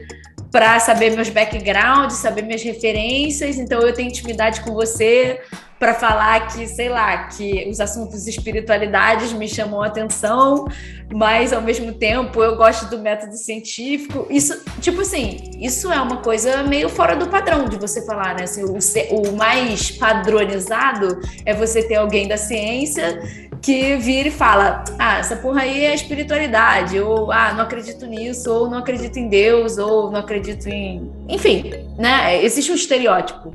para 0.52 0.80
saber 0.80 1.16
meus 1.16 1.30
backgrounds, 1.30 2.18
saber 2.18 2.42
minhas 2.44 2.62
referências, 2.62 3.58
então 3.58 3.82
eu 3.82 3.94
tenho 3.94 4.10
intimidade 4.10 4.62
com 4.62 4.74
você 4.74 5.40
para 5.82 5.96
falar 5.96 6.48
que, 6.54 6.68
sei 6.68 6.90
lá, 6.90 7.24
que 7.24 7.68
os 7.68 7.80
assuntos 7.80 8.26
de 8.26 8.30
espiritualidades 8.30 9.34
me 9.34 9.48
chamam 9.48 9.82
a 9.82 9.88
atenção, 9.88 10.68
mas 11.12 11.52
ao 11.52 11.60
mesmo 11.60 11.92
tempo 11.92 12.44
eu 12.44 12.56
gosto 12.56 12.86
do 12.86 13.00
método 13.00 13.36
científico. 13.36 14.28
Isso, 14.30 14.64
tipo 14.80 15.02
assim, 15.02 15.40
isso 15.60 15.92
é 15.92 16.00
uma 16.00 16.18
coisa 16.18 16.62
meio 16.62 16.88
fora 16.88 17.16
do 17.16 17.26
padrão 17.26 17.68
de 17.68 17.78
você 17.78 18.06
falar, 18.06 18.36
né? 18.36 18.44
Assim, 18.44 18.64
o, 18.64 18.76
o 18.76 19.36
mais 19.36 19.90
padronizado 19.90 21.20
é 21.48 21.54
você 21.56 21.82
ter 21.82 21.96
alguém 21.96 22.28
da 22.28 22.38
ciência 22.38 23.20
que 23.60 23.96
vira 23.96 24.28
e 24.28 24.32
fala: 24.32 24.84
ah, 25.00 25.18
essa 25.18 25.36
porra 25.36 25.62
aí 25.62 25.84
é 25.84 25.96
espiritualidade, 25.96 27.00
ou 27.00 27.32
ah, 27.32 27.56
não 27.56 27.64
acredito 27.64 28.06
nisso, 28.06 28.54
ou 28.54 28.70
não 28.70 28.78
acredito 28.78 29.18
em 29.18 29.28
Deus, 29.28 29.80
ou 29.80 30.12
não 30.12 30.20
acredito 30.20 30.68
em. 30.68 31.12
Enfim, 31.28 31.74
né? 31.98 32.40
Existe 32.46 32.72
um 32.72 32.76
estereótipo. 32.76 33.52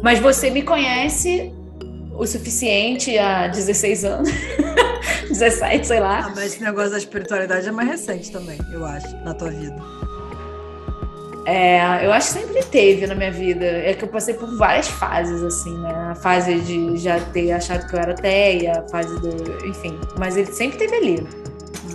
Mas 0.00 0.20
você 0.20 0.50
me 0.50 0.62
conhece 0.62 1.52
o 2.16 2.26
suficiente 2.26 3.18
há 3.18 3.48
16 3.48 4.04
anos. 4.04 4.30
17, 5.28 5.86
sei 5.86 6.00
lá. 6.00 6.20
Ah, 6.26 6.32
mas 6.34 6.44
esse 6.46 6.62
negócio 6.62 6.90
da 6.90 6.98
espiritualidade 6.98 7.68
é 7.68 7.72
mais 7.72 7.88
recente 7.88 8.30
também, 8.30 8.58
eu 8.72 8.84
acho, 8.84 9.16
na 9.18 9.34
tua 9.34 9.50
vida. 9.50 9.76
É, 11.46 12.06
eu 12.06 12.12
acho 12.12 12.28
que 12.28 12.40
sempre 12.40 12.62
teve 12.64 13.06
na 13.06 13.14
minha 13.14 13.30
vida. 13.30 13.64
É 13.64 13.92
que 13.92 14.04
eu 14.04 14.08
passei 14.08 14.34
por 14.34 14.56
várias 14.56 14.88
fases, 14.88 15.42
assim, 15.42 15.76
né? 15.78 15.92
A 16.10 16.14
fase 16.14 16.58
de 16.60 16.96
já 16.96 17.20
ter 17.20 17.52
achado 17.52 17.86
que 17.86 17.94
eu 17.94 18.00
era 18.00 18.12
ateia, 18.12 18.80
a 18.80 18.88
fase 18.88 19.14
do. 19.20 19.66
Enfim. 19.66 19.98
Mas 20.18 20.36
ele 20.36 20.50
sempre 20.52 20.78
teve 20.78 20.94
ali. 20.96 21.26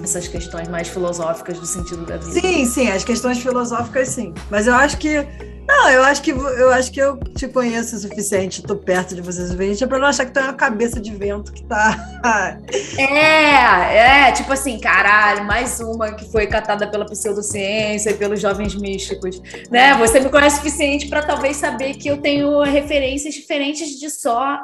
Essas 0.03 0.27
questões 0.27 0.67
mais 0.67 0.87
filosóficas 0.87 1.59
do 1.59 1.65
sentido 1.65 2.05
da 2.05 2.17
vida. 2.17 2.39
Sim, 2.39 2.65
sim, 2.65 2.89
as 2.89 3.03
questões 3.03 3.39
filosóficas, 3.39 4.09
sim. 4.09 4.33
Mas 4.49 4.67
eu 4.67 4.75
acho 4.75 4.97
que 4.97 5.25
não, 5.69 5.87
eu 5.91 6.03
acho 6.03 6.23
que 6.23 6.31
eu 6.31 6.71
acho 6.71 6.91
que 6.91 6.99
eu 6.99 7.15
te 7.17 7.47
conheço 7.47 7.95
o 7.95 7.99
suficiente, 7.99 8.63
tô 8.63 8.75
perto 8.75 9.13
de 9.13 9.21
você 9.21 9.43
o 9.43 9.47
suficiente 9.49 9.85
pra 9.85 9.99
não 9.99 10.07
achar 10.07 10.25
que 10.25 10.31
tu 10.31 10.39
é 10.39 10.43
uma 10.43 10.53
cabeça 10.53 10.99
de 10.99 11.13
vento 11.15 11.53
que 11.53 11.63
tá. 11.63 11.95
é, 12.97 14.29
é, 14.29 14.31
tipo 14.31 14.51
assim, 14.51 14.79
caralho, 14.79 15.45
mais 15.45 15.79
uma 15.79 16.13
que 16.13 16.25
foi 16.31 16.47
catada 16.47 16.87
pela 16.87 17.05
pseudociência 17.05 18.09
e 18.09 18.13
pelos 18.15 18.41
jovens 18.41 18.73
místicos. 18.73 19.39
Né? 19.69 19.95
Você 19.99 20.19
me 20.19 20.29
conhece 20.29 20.55
o 20.55 20.63
suficiente 20.63 21.07
para 21.07 21.21
talvez 21.21 21.57
saber 21.57 21.93
que 21.97 22.07
eu 22.07 22.17
tenho 22.17 22.63
referências 22.63 23.35
diferentes 23.35 23.99
de 23.99 24.09
só 24.09 24.59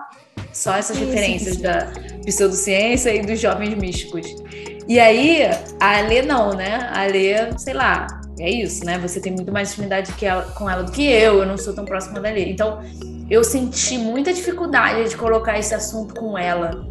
só 0.52 0.76
essas 0.76 0.98
sim, 0.98 1.06
referências 1.06 1.56
sim, 1.56 1.58
sim. 1.58 1.62
da 1.62 1.92
pseudociência 2.26 3.14
e 3.14 3.22
dos 3.22 3.40
jovens 3.40 3.76
místicos. 3.76 4.26
E 4.88 5.00
aí, 5.00 5.44
a 5.80 5.98
Alê 5.98 6.22
não, 6.22 6.54
né? 6.54 6.90
A 6.94 7.04
Alê, 7.04 7.58
sei 7.58 7.74
lá, 7.74 8.08
é 8.40 8.50
isso, 8.50 8.86
né? 8.86 9.00
Você 9.00 9.20
tem 9.20 9.32
muito 9.34 9.52
mais 9.52 9.72
intimidade 9.72 10.14
que 10.14 10.26
ela, 10.26 10.44
com 10.44 10.70
ela 10.70 10.84
do 10.84 10.92
que 10.92 11.06
eu, 11.06 11.40
eu 11.40 11.46
não 11.46 11.58
sou 11.58 11.74
tão 11.74 11.86
próxima 11.86 12.20
dali. 12.20 12.52
Então, 12.52 12.82
eu 13.30 13.44
senti 13.44 13.98
muita 13.98 14.32
dificuldade 14.34 15.10
de 15.10 15.18
colocar 15.18 15.58
esse 15.58 15.74
assunto 15.74 16.14
com 16.14 16.38
ela, 16.38 16.86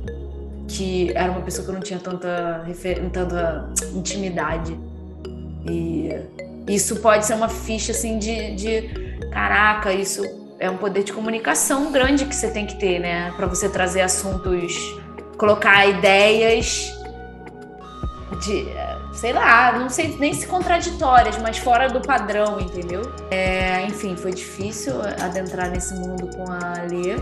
que 0.67 1.13
era 1.15 1.31
uma 1.31 1.43
pessoa 1.43 1.65
que 1.65 1.71
eu 1.71 1.75
não 1.75 1.83
tinha 1.83 1.99
tanta, 1.99 2.65
tanta 3.13 3.71
intimidade. 3.95 4.77
E 5.71 6.11
isso 6.67 6.97
pode 6.97 7.27
ser 7.27 7.35
uma 7.35 7.49
ficha 7.49 7.93
assim 7.93 8.19
de, 8.19 8.55
de 8.57 9.29
caraca, 9.31 9.93
isso 9.93 10.23
é 10.59 10.69
um 10.71 10.77
poder 10.77 11.05
de 11.05 11.13
comunicação 11.13 11.93
grande 11.93 12.25
que 12.25 12.35
você 12.35 12.49
tem 12.51 12.67
que 12.67 12.79
ter, 12.79 12.99
né? 12.99 13.33
Para 13.37 13.47
você 13.47 13.69
trazer 13.69 14.01
assuntos, 14.01 14.75
colocar 15.37 15.87
ideias 15.87 16.91
de 18.41 18.67
sei 19.13 19.33
lá, 19.33 19.79
não 19.79 19.89
sei 19.89 20.17
nem 20.19 20.35
se 20.35 20.47
contraditórias, 20.47 21.39
mas 21.39 21.59
fora 21.59 21.89
do 21.89 22.01
padrão, 22.01 22.61
entendeu? 22.61 23.03
É, 23.31 23.87
enfim, 23.87 24.17
foi 24.17 24.33
difícil 24.33 24.95
adentrar 25.21 25.71
nesse 25.71 25.95
mundo 25.95 26.29
com 26.37 26.51
a 26.51 26.83
Lê. 26.91 27.17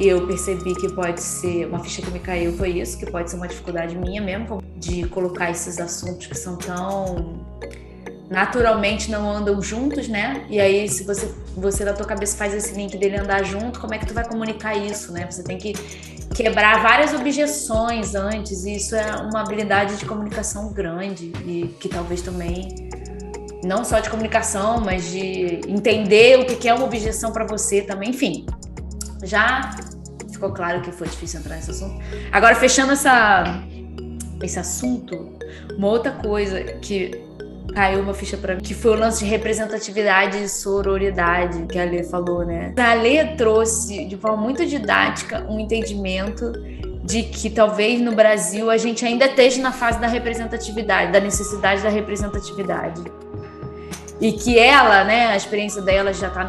Eu 0.00 0.26
percebi 0.26 0.74
que 0.74 0.90
pode 0.92 1.20
ser, 1.20 1.66
uma 1.66 1.80
ficha 1.80 2.00
que 2.00 2.10
me 2.10 2.18
caiu 2.18 2.56
foi 2.56 2.70
isso, 2.70 2.98
que 2.98 3.10
pode 3.10 3.30
ser 3.30 3.36
uma 3.36 3.46
dificuldade 3.46 3.96
minha 3.96 4.20
mesmo, 4.20 4.62
de 4.76 5.06
colocar 5.08 5.50
esses 5.50 5.78
assuntos 5.78 6.26
que 6.26 6.36
são 6.36 6.56
tão 6.56 7.40
naturalmente 8.30 9.10
não 9.10 9.30
andam 9.30 9.60
juntos, 9.60 10.08
né? 10.08 10.46
E 10.48 10.58
aí, 10.58 10.88
se 10.88 11.04
você, 11.04 11.30
você 11.54 11.84
da 11.84 11.92
tua 11.92 12.06
cabeça 12.06 12.34
faz 12.34 12.54
esse 12.54 12.74
link 12.74 12.96
dele 12.96 13.18
andar 13.18 13.44
junto, 13.44 13.78
como 13.78 13.92
é 13.92 13.98
que 13.98 14.06
tu 14.06 14.14
vai 14.14 14.26
comunicar 14.26 14.74
isso, 14.74 15.12
né? 15.12 15.30
Você 15.30 15.42
tem 15.42 15.58
que 15.58 15.74
quebrar 16.34 16.82
várias 16.82 17.12
objeções 17.12 18.14
antes, 18.14 18.64
e 18.64 18.76
isso 18.76 18.96
é 18.96 19.16
uma 19.16 19.40
habilidade 19.40 19.96
de 19.96 20.04
comunicação 20.04 20.72
grande 20.72 21.32
e 21.44 21.74
que 21.78 21.88
talvez 21.88 22.22
também 22.22 22.90
não 23.64 23.84
só 23.84 24.00
de 24.00 24.10
comunicação, 24.10 24.80
mas 24.80 25.10
de 25.10 25.60
entender 25.68 26.40
o 26.40 26.46
que 26.46 26.68
é 26.68 26.74
uma 26.74 26.84
objeção 26.84 27.32
para 27.32 27.46
você 27.46 27.82
também, 27.82 28.10
enfim. 28.10 28.46
Já 29.22 29.76
ficou 30.32 30.50
claro 30.50 30.80
que 30.82 30.90
foi 30.90 31.06
difícil 31.06 31.40
entrar 31.40 31.56
nesse 31.56 31.70
assunto. 31.70 32.02
Agora 32.32 32.56
fechando 32.56 32.92
essa 32.92 33.44
esse 34.42 34.58
assunto, 34.58 35.38
uma 35.76 35.86
outra 35.86 36.10
coisa 36.10 36.60
que 36.80 37.12
caiu 37.74 38.00
uma 38.00 38.14
ficha 38.14 38.36
para 38.36 38.54
mim, 38.54 38.60
que 38.60 38.74
foi 38.74 38.92
o 38.92 38.98
lance 38.98 39.24
de 39.24 39.30
representatividade 39.30 40.42
e 40.42 40.48
sororidade 40.48 41.66
que 41.66 41.78
a 41.78 41.84
Lê 41.84 42.02
falou, 42.02 42.44
né? 42.44 42.74
A 42.76 42.94
Lê 42.94 43.24
trouxe 43.36 44.04
de 44.04 44.16
forma 44.16 44.36
muito 44.36 44.64
didática 44.66 45.46
um 45.48 45.58
entendimento 45.58 46.52
de 47.04 47.24
que 47.24 47.50
talvez 47.50 48.00
no 48.00 48.12
Brasil 48.12 48.70
a 48.70 48.76
gente 48.76 49.04
ainda 49.04 49.26
esteja 49.26 49.60
na 49.60 49.72
fase 49.72 50.00
da 50.00 50.06
representatividade, 50.06 51.10
da 51.12 51.20
necessidade 51.20 51.82
da 51.82 51.88
representatividade. 51.88 53.02
E 54.20 54.32
que 54.32 54.56
ela, 54.56 55.02
né, 55.02 55.26
a 55.26 55.36
experiência 55.36 55.82
dela 55.82 56.12
já 56.12 56.28
está 56.28 56.44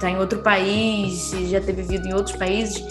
tá 0.00 0.10
em 0.10 0.18
outro 0.18 0.40
país, 0.40 1.30
já 1.48 1.60
ter 1.60 1.72
vivido 1.72 2.08
em 2.08 2.12
outros 2.12 2.34
países, 2.34 2.84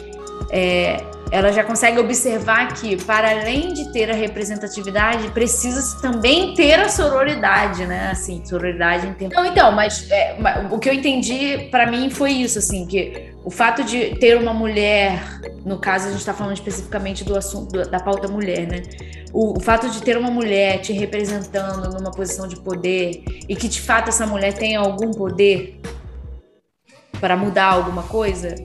é, 0.49 1.03
ela 1.31 1.51
já 1.51 1.63
consegue 1.63 1.99
observar 1.99 2.73
que, 2.73 2.95
para 3.03 3.31
além 3.31 3.73
de 3.73 3.91
ter 3.91 4.09
a 4.09 4.13
representatividade, 4.13 5.29
precisa 5.31 5.99
também 6.01 6.53
ter 6.53 6.79
a 6.79 6.89
sororidade, 6.89 7.85
né? 7.85 8.09
Assim, 8.11 8.43
sororidade 8.45 9.07
em 9.07 9.13
tempo. 9.13 9.35
Não, 9.35 9.45
então, 9.45 9.71
mas 9.71 10.09
é, 10.11 10.35
o 10.71 10.77
que 10.77 10.89
eu 10.89 10.93
entendi 10.93 11.67
para 11.71 11.85
mim 11.85 12.09
foi 12.09 12.31
isso, 12.31 12.59
assim, 12.59 12.85
que 12.85 13.33
o 13.43 13.51
fato 13.51 13.83
de 13.83 14.15
ter 14.15 14.37
uma 14.37 14.53
mulher, 14.53 15.21
no 15.63 15.77
caso 15.77 16.07
a 16.07 16.09
gente 16.09 16.19
está 16.19 16.33
falando 16.33 16.55
especificamente 16.55 17.23
do 17.23 17.37
assunto 17.37 17.87
da 17.89 17.99
pauta 17.99 18.27
mulher, 18.27 18.67
né? 18.67 18.83
O, 19.31 19.57
o, 19.57 19.59
fato 19.59 19.89
de 19.89 20.01
ter 20.01 20.17
uma 20.17 20.31
mulher 20.31 20.79
te 20.79 20.93
representando 20.93 21.91
numa 21.93 22.11
posição 22.11 22.47
de 22.47 22.55
poder 22.55 23.23
e 23.47 23.55
que 23.55 23.67
de 23.67 23.81
fato 23.81 24.09
essa 24.09 24.25
mulher 24.25 24.53
tenha 24.53 24.79
algum 24.79 25.11
poder 25.11 25.79
para 27.19 27.35
mudar 27.37 27.65
alguma 27.65 28.03
coisa, 28.03 28.55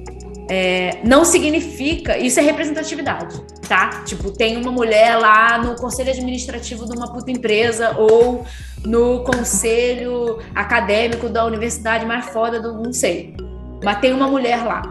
é, 0.52 0.98
não 1.04 1.24
significa. 1.24 2.18
Isso 2.18 2.40
é 2.40 2.42
representatividade, 2.42 3.40
tá? 3.68 4.02
Tipo, 4.04 4.32
tem 4.32 4.56
uma 4.56 4.72
mulher 4.72 5.16
lá 5.16 5.58
no 5.58 5.76
conselho 5.76 6.10
administrativo 6.10 6.84
de 6.86 6.96
uma 6.96 7.12
puta 7.12 7.30
empresa 7.30 7.96
ou 7.96 8.44
no 8.84 9.22
conselho 9.22 10.40
acadêmico 10.52 11.28
da 11.28 11.46
universidade 11.46 12.04
mais 12.04 12.26
foda 12.26 12.60
do. 12.60 12.82
Não 12.82 12.92
sei. 12.92 13.36
Mas 13.84 14.00
tem 14.00 14.12
uma 14.12 14.26
mulher 14.26 14.64
lá. 14.64 14.82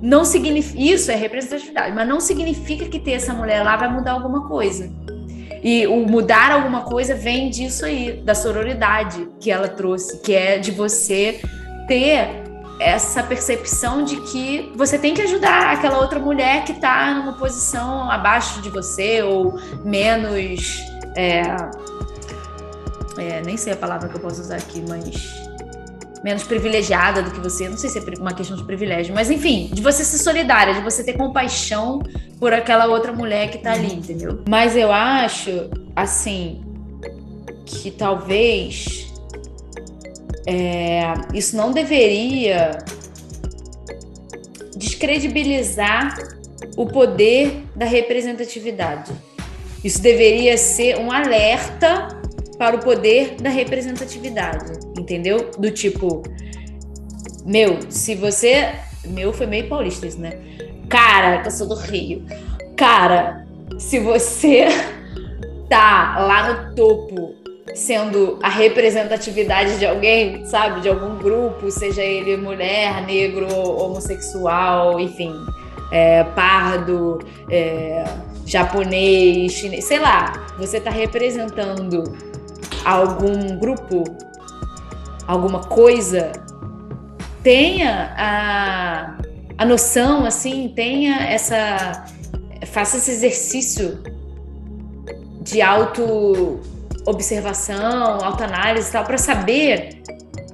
Não 0.00 0.24
significa. 0.24 0.80
Isso 0.80 1.10
é 1.10 1.14
representatividade, 1.16 1.94
mas 1.94 2.08
não 2.08 2.18
significa 2.18 2.86
que 2.86 2.98
ter 2.98 3.12
essa 3.12 3.34
mulher 3.34 3.62
lá 3.62 3.76
vai 3.76 3.92
mudar 3.92 4.12
alguma 4.12 4.48
coisa. 4.48 4.90
E 5.62 5.86
o 5.86 6.06
mudar 6.06 6.50
alguma 6.50 6.82
coisa 6.84 7.14
vem 7.14 7.50
disso 7.50 7.84
aí, 7.84 8.22
da 8.24 8.34
sororidade 8.34 9.28
que 9.38 9.50
ela 9.50 9.68
trouxe, 9.68 10.18
que 10.20 10.32
é 10.32 10.56
de 10.56 10.70
você 10.70 11.40
ter 11.86 12.37
essa 12.78 13.22
percepção 13.22 14.04
de 14.04 14.20
que 14.20 14.72
você 14.76 14.98
tem 14.98 15.14
que 15.14 15.22
ajudar 15.22 15.72
aquela 15.72 15.98
outra 15.98 16.18
mulher 16.18 16.64
que 16.64 16.72
está 16.72 17.14
numa 17.14 17.32
posição 17.32 18.10
abaixo 18.10 18.60
de 18.60 18.70
você 18.70 19.22
ou 19.22 19.58
menos. 19.84 20.80
É, 21.16 21.42
é, 23.18 23.42
nem 23.42 23.56
sei 23.56 23.72
a 23.72 23.76
palavra 23.76 24.08
que 24.08 24.16
eu 24.16 24.20
posso 24.20 24.40
usar 24.40 24.56
aqui, 24.56 24.84
mas 24.88 25.48
menos 26.22 26.44
privilegiada 26.44 27.22
do 27.22 27.30
que 27.30 27.40
você. 27.40 27.68
Não 27.68 27.76
sei 27.76 27.90
se 27.90 27.98
é 27.98 28.02
uma 28.18 28.32
questão 28.32 28.56
de 28.56 28.64
privilégio, 28.64 29.14
mas 29.14 29.30
enfim, 29.30 29.70
de 29.72 29.82
você 29.82 30.04
ser 30.04 30.18
solidária, 30.18 30.74
de 30.74 30.80
você 30.80 31.02
ter 31.02 31.14
compaixão 31.14 32.00
por 32.38 32.52
aquela 32.52 32.86
outra 32.86 33.12
mulher 33.12 33.50
que 33.50 33.56
está 33.56 33.72
ali, 33.72 33.92
entendeu? 33.92 34.42
Mas 34.48 34.76
eu 34.76 34.92
acho, 34.92 35.68
assim, 35.96 36.62
que 37.64 37.90
talvez 37.90 39.07
é, 40.50 41.12
isso 41.34 41.54
não 41.54 41.72
deveria 41.72 42.78
descredibilizar 44.74 46.16
o 46.74 46.86
poder 46.86 47.64
da 47.76 47.84
representatividade. 47.84 49.12
Isso 49.84 50.00
deveria 50.00 50.56
ser 50.56 50.98
um 50.98 51.12
alerta 51.12 52.08
para 52.56 52.76
o 52.76 52.78
poder 52.78 53.36
da 53.36 53.50
representatividade, 53.50 54.72
entendeu? 54.98 55.50
Do 55.58 55.70
tipo, 55.70 56.22
meu, 57.44 57.78
se 57.90 58.14
você. 58.14 58.72
Meu 59.06 59.34
foi 59.34 59.46
meio 59.46 59.68
paulista 59.68 60.06
isso, 60.06 60.18
né? 60.18 60.32
Cara, 60.88 61.42
que 61.42 61.48
eu 61.48 61.52
sou 61.52 61.68
do 61.68 61.74
Rio. 61.74 62.24
Cara, 62.74 63.46
se 63.78 63.98
você 63.98 64.66
tá 65.68 66.16
lá 66.18 66.52
no 66.52 66.74
topo 66.74 67.34
sendo 67.74 68.38
a 68.42 68.48
representatividade 68.48 69.78
de 69.78 69.86
alguém, 69.86 70.44
sabe? 70.44 70.80
De 70.80 70.88
algum 70.88 71.16
grupo, 71.16 71.70
seja 71.70 72.02
ele 72.02 72.36
mulher, 72.36 73.04
negro, 73.06 73.46
homossexual, 73.54 74.98
enfim, 74.98 75.32
é, 75.90 76.24
pardo, 76.24 77.18
é, 77.50 78.04
japonês, 78.44 79.52
chinês, 79.52 79.84
sei 79.84 79.98
lá, 79.98 80.46
você 80.58 80.78
está 80.78 80.90
representando 80.90 82.04
algum 82.84 83.58
grupo, 83.58 84.04
alguma 85.26 85.60
coisa, 85.60 86.32
tenha 87.42 88.14
a, 88.16 89.18
a 89.56 89.64
noção, 89.64 90.24
assim, 90.24 90.72
tenha 90.74 91.16
essa. 91.28 92.06
faça 92.66 92.96
esse 92.96 93.10
exercício 93.10 94.02
de 95.40 95.62
auto 95.62 96.60
observação, 97.08 98.18
autoanálise 98.22 98.88
e 98.88 98.92
tal, 98.92 99.04
para 99.04 99.18
saber 99.18 100.02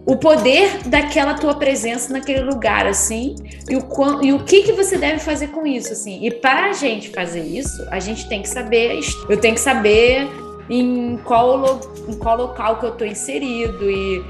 o 0.06 0.16
poder 0.16 0.86
daquela 0.86 1.34
tua 1.34 1.54
presença 1.54 2.12
naquele 2.12 2.42
lugar, 2.42 2.86
assim, 2.86 3.36
e 3.68 3.76
o, 3.76 4.22
e 4.22 4.32
o 4.32 4.44
que, 4.44 4.62
que 4.62 4.72
você 4.72 4.98
deve 4.98 5.18
fazer 5.18 5.48
com 5.48 5.66
isso, 5.66 5.92
assim. 5.92 6.24
E 6.24 6.30
para 6.30 6.66
a 6.66 6.72
gente 6.72 7.10
fazer 7.10 7.42
isso, 7.42 7.86
a 7.90 7.98
gente 7.98 8.28
tem 8.28 8.42
que 8.42 8.48
saber, 8.48 9.00
eu 9.28 9.40
tenho 9.40 9.54
que 9.54 9.60
saber 9.60 10.28
em 10.68 11.18
qual, 11.24 11.80
em 12.06 12.14
qual 12.14 12.36
local 12.36 12.78
que 12.78 12.86
eu 12.86 12.90
estou 12.90 13.06
inserido 13.06 13.90
e 13.90 14.22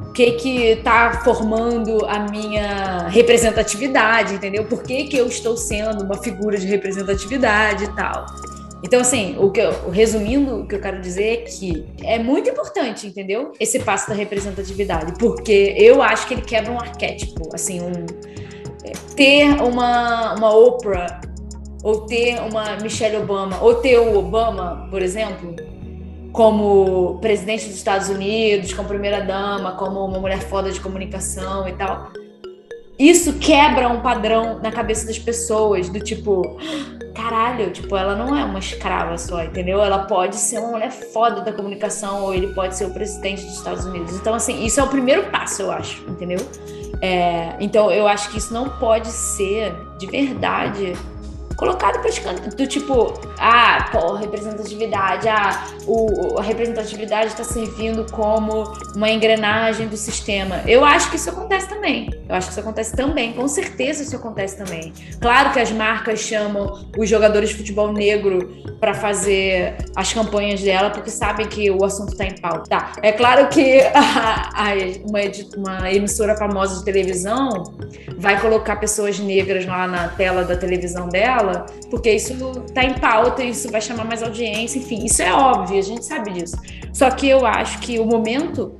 o 0.00 0.12
que 0.12 0.32
que 0.32 0.62
está 0.66 1.20
formando 1.24 2.04
a 2.06 2.20
minha 2.20 3.08
representatividade, 3.08 4.34
entendeu? 4.34 4.64
Por 4.64 4.82
que, 4.82 5.04
que 5.04 5.16
eu 5.16 5.26
estou 5.26 5.56
sendo 5.56 6.04
uma 6.04 6.16
figura 6.22 6.56
de 6.56 6.66
representatividade 6.66 7.84
e 7.84 7.94
tal. 7.94 8.26
Então, 8.82 9.00
assim, 9.00 9.36
o 9.38 9.50
que 9.50 9.60
eu, 9.60 9.90
resumindo, 9.90 10.60
o 10.60 10.66
que 10.66 10.76
eu 10.76 10.80
quero 10.80 11.00
dizer 11.00 11.24
é 11.24 11.36
que 11.38 11.84
é 12.02 12.18
muito 12.18 12.48
importante, 12.48 13.06
entendeu? 13.06 13.52
Esse 13.58 13.80
passo 13.80 14.08
da 14.08 14.14
representatividade, 14.14 15.14
porque 15.18 15.74
eu 15.76 16.00
acho 16.00 16.28
que 16.28 16.34
ele 16.34 16.42
quebra 16.42 16.70
um 16.70 16.78
arquétipo, 16.78 17.48
assim, 17.52 17.80
um 17.80 18.06
é, 18.84 18.92
ter 19.16 19.60
uma, 19.60 20.34
uma 20.34 20.56
Oprah 20.56 21.20
ou 21.82 22.02
ter 22.02 22.40
uma 22.40 22.76
Michelle 22.76 23.16
Obama 23.16 23.60
ou 23.60 23.76
ter 23.76 23.98
o 23.98 24.16
Obama, 24.16 24.86
por 24.90 25.02
exemplo, 25.02 25.56
como 26.32 27.18
presidente 27.20 27.66
dos 27.66 27.76
Estados 27.76 28.08
Unidos, 28.08 28.72
como 28.72 28.88
primeira 28.88 29.20
dama, 29.20 29.72
como 29.72 30.04
uma 30.04 30.20
mulher 30.20 30.40
foda 30.40 30.70
de 30.70 30.80
comunicação 30.80 31.66
e 31.66 31.72
tal. 31.72 32.12
Isso 32.98 33.34
quebra 33.34 33.88
um 33.88 34.00
padrão 34.00 34.58
na 34.60 34.72
cabeça 34.72 35.06
das 35.06 35.18
pessoas, 35.18 35.88
do 35.88 36.00
tipo, 36.00 36.58
caralho, 37.14 37.70
tipo, 37.70 37.96
ela 37.96 38.16
não 38.16 38.36
é 38.36 38.44
uma 38.44 38.58
escrava 38.58 39.16
só, 39.16 39.44
entendeu? 39.44 39.80
Ela 39.80 40.00
pode 40.00 40.34
ser 40.34 40.58
uma 40.58 40.72
mulher 40.72 40.90
foda 40.90 41.40
da 41.40 41.52
comunicação 41.52 42.24
ou 42.24 42.34
ele 42.34 42.48
pode 42.54 42.76
ser 42.76 42.86
o 42.86 42.90
presidente 42.90 43.44
dos 43.44 43.54
Estados 43.54 43.84
Unidos. 43.84 44.14
Então, 44.16 44.34
assim, 44.34 44.64
isso 44.64 44.80
é 44.80 44.82
o 44.82 44.88
primeiro 44.88 45.30
passo, 45.30 45.62
eu 45.62 45.70
acho, 45.70 46.02
entendeu? 46.08 46.38
É, 47.00 47.54
então, 47.60 47.90
eu 47.90 48.08
acho 48.08 48.30
que 48.30 48.38
isso 48.38 48.52
não 48.52 48.68
pode 48.68 49.08
ser 49.08 49.72
de 49.98 50.06
verdade 50.06 50.94
colocado 51.58 52.00
praticamente 52.00 52.50
do 52.56 52.66
tipo, 52.68 53.20
ah, 53.36 53.88
pô, 53.90 54.14
representatividade, 54.14 55.28
ah, 55.28 55.66
o, 55.86 56.38
a 56.38 56.42
representatividade 56.42 57.32
está 57.32 57.42
servindo 57.42 58.06
como 58.12 58.62
uma 58.94 59.10
engrenagem 59.10 59.88
do 59.88 59.96
sistema. 59.96 60.62
Eu 60.66 60.84
acho 60.84 61.10
que 61.10 61.16
isso 61.16 61.28
acontece 61.28 61.68
também. 61.68 62.10
Eu 62.28 62.34
acho 62.36 62.46
que 62.46 62.52
isso 62.52 62.60
acontece 62.60 62.94
também, 62.94 63.32
com 63.32 63.48
certeza 63.48 64.04
isso 64.04 64.14
acontece 64.14 64.56
também. 64.56 64.92
Claro 65.20 65.52
que 65.52 65.58
as 65.58 65.72
marcas 65.72 66.20
chamam 66.20 66.88
os 66.96 67.08
jogadores 67.08 67.48
de 67.48 67.56
futebol 67.56 67.92
negro 67.92 68.62
para 68.78 68.94
fazer 68.94 69.74
as 69.96 70.12
campanhas 70.12 70.62
dela, 70.62 70.90
porque 70.90 71.10
sabem 71.10 71.48
que 71.48 71.68
o 71.72 71.84
assunto 71.84 72.12
está 72.12 72.24
em 72.24 72.40
pauta. 72.40 72.70
Tá. 72.70 72.92
É 73.02 73.10
claro 73.10 73.48
que 73.48 73.80
a, 73.92 74.50
a, 74.54 74.74
uma, 75.04 75.18
uma 75.56 75.90
emissora 75.90 76.36
famosa 76.36 76.78
de 76.78 76.84
televisão 76.84 77.64
vai 78.16 78.40
colocar 78.40 78.76
pessoas 78.76 79.18
negras 79.18 79.66
lá 79.66 79.88
na 79.88 80.06
tela 80.08 80.44
da 80.44 80.56
televisão 80.56 81.08
dela 81.08 81.47
fala, 81.48 81.66
porque 81.90 82.12
isso 82.12 82.34
está 82.66 82.84
em 82.84 82.94
pauta, 82.94 83.42
isso 83.42 83.70
vai 83.70 83.80
chamar 83.80 84.04
mais 84.04 84.22
audiência, 84.22 84.78
enfim, 84.78 85.04
isso 85.04 85.22
é 85.22 85.32
óbvio, 85.32 85.78
a 85.78 85.82
gente 85.82 86.04
sabe 86.04 86.32
disso. 86.32 86.56
Só 86.92 87.10
que 87.10 87.28
eu 87.28 87.46
acho 87.46 87.78
que 87.80 87.98
o 87.98 88.04
momento 88.04 88.78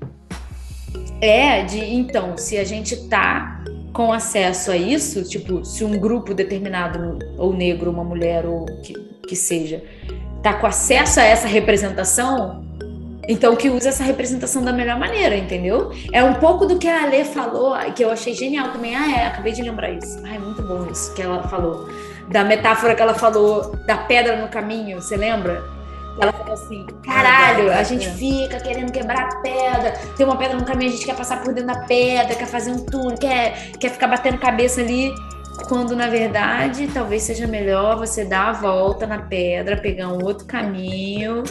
é 1.20 1.62
de, 1.62 1.78
então, 1.78 2.36
se 2.36 2.58
a 2.58 2.64
gente 2.64 2.94
está 2.94 3.62
com 3.92 4.12
acesso 4.12 4.70
a 4.70 4.76
isso, 4.76 5.24
tipo, 5.24 5.64
se 5.64 5.84
um 5.84 5.98
grupo 5.98 6.34
determinado, 6.34 7.18
ou 7.36 7.52
negro, 7.52 7.90
uma 7.90 8.04
mulher, 8.04 8.46
ou 8.46 8.66
que, 8.82 8.92
que 9.26 9.34
seja, 9.34 9.82
tá 10.42 10.54
com 10.54 10.66
acesso 10.66 11.18
a 11.18 11.24
essa 11.24 11.48
representação, 11.48 12.66
então, 13.30 13.54
que 13.56 13.68
usa 13.68 13.90
essa 13.90 14.02
representação 14.02 14.64
da 14.64 14.72
melhor 14.72 14.98
maneira, 14.98 15.36
entendeu? 15.36 15.92
É 16.14 16.24
um 16.24 16.34
pouco 16.34 16.64
do 16.64 16.78
que 16.78 16.88
a 16.88 17.02
Alê 17.02 17.24
falou, 17.24 17.76
que 17.94 18.02
eu 18.02 18.10
achei 18.10 18.32
genial 18.32 18.72
também. 18.72 18.96
Ah, 18.96 19.18
é, 19.18 19.26
acabei 19.26 19.52
de 19.52 19.60
lembrar 19.60 19.90
isso. 19.90 20.18
Ai, 20.24 20.38
muito 20.38 20.62
bom 20.62 20.86
isso 20.90 21.12
que 21.12 21.20
ela 21.20 21.42
falou 21.46 21.86
da 22.30 22.44
metáfora 22.44 22.94
que 22.94 23.02
ela 23.02 23.14
falou 23.14 23.76
da 23.86 23.96
pedra 23.96 24.36
no 24.36 24.48
caminho, 24.48 25.00
você 25.00 25.16
lembra? 25.16 25.64
Ela 26.20 26.32
falou 26.32 26.52
assim: 26.52 26.86
caralho, 27.05 27.72
a 27.72 27.82
gente 27.82 28.09
fica 28.10 28.59
querendo 28.60 28.90
quebrar 28.92 29.28
a 29.28 29.36
pedra, 29.36 29.92
tem 30.16 30.26
uma 30.26 30.36
pedra 30.36 30.56
no 30.56 30.64
caminho, 30.64 30.90
a 30.90 30.94
gente 30.94 31.06
quer 31.06 31.16
passar 31.16 31.42
por 31.42 31.55
dentro 31.55 31.72
da 31.72 31.86
pedra, 31.86 32.34
quer 32.34 32.46
fazer 32.46 32.72
um 32.72 32.84
túnel, 32.84 33.16
quer, 33.16 33.72
quer 33.78 33.90
ficar 33.90 34.09
batendo 34.09 34.38
cabeça 34.38 34.80
ali. 34.80 35.12
Quando 35.68 35.96
na 35.96 36.06
verdade 36.06 36.86
talvez 36.86 37.24
seja 37.24 37.46
melhor 37.46 37.96
você 37.96 38.24
dar 38.24 38.50
a 38.50 38.52
volta 38.52 39.06
na 39.09 39.18
pedra, 39.18 39.76
pegar 39.76 40.09
um 40.09 40.24
outro 40.24 40.46
caminho 40.46 41.42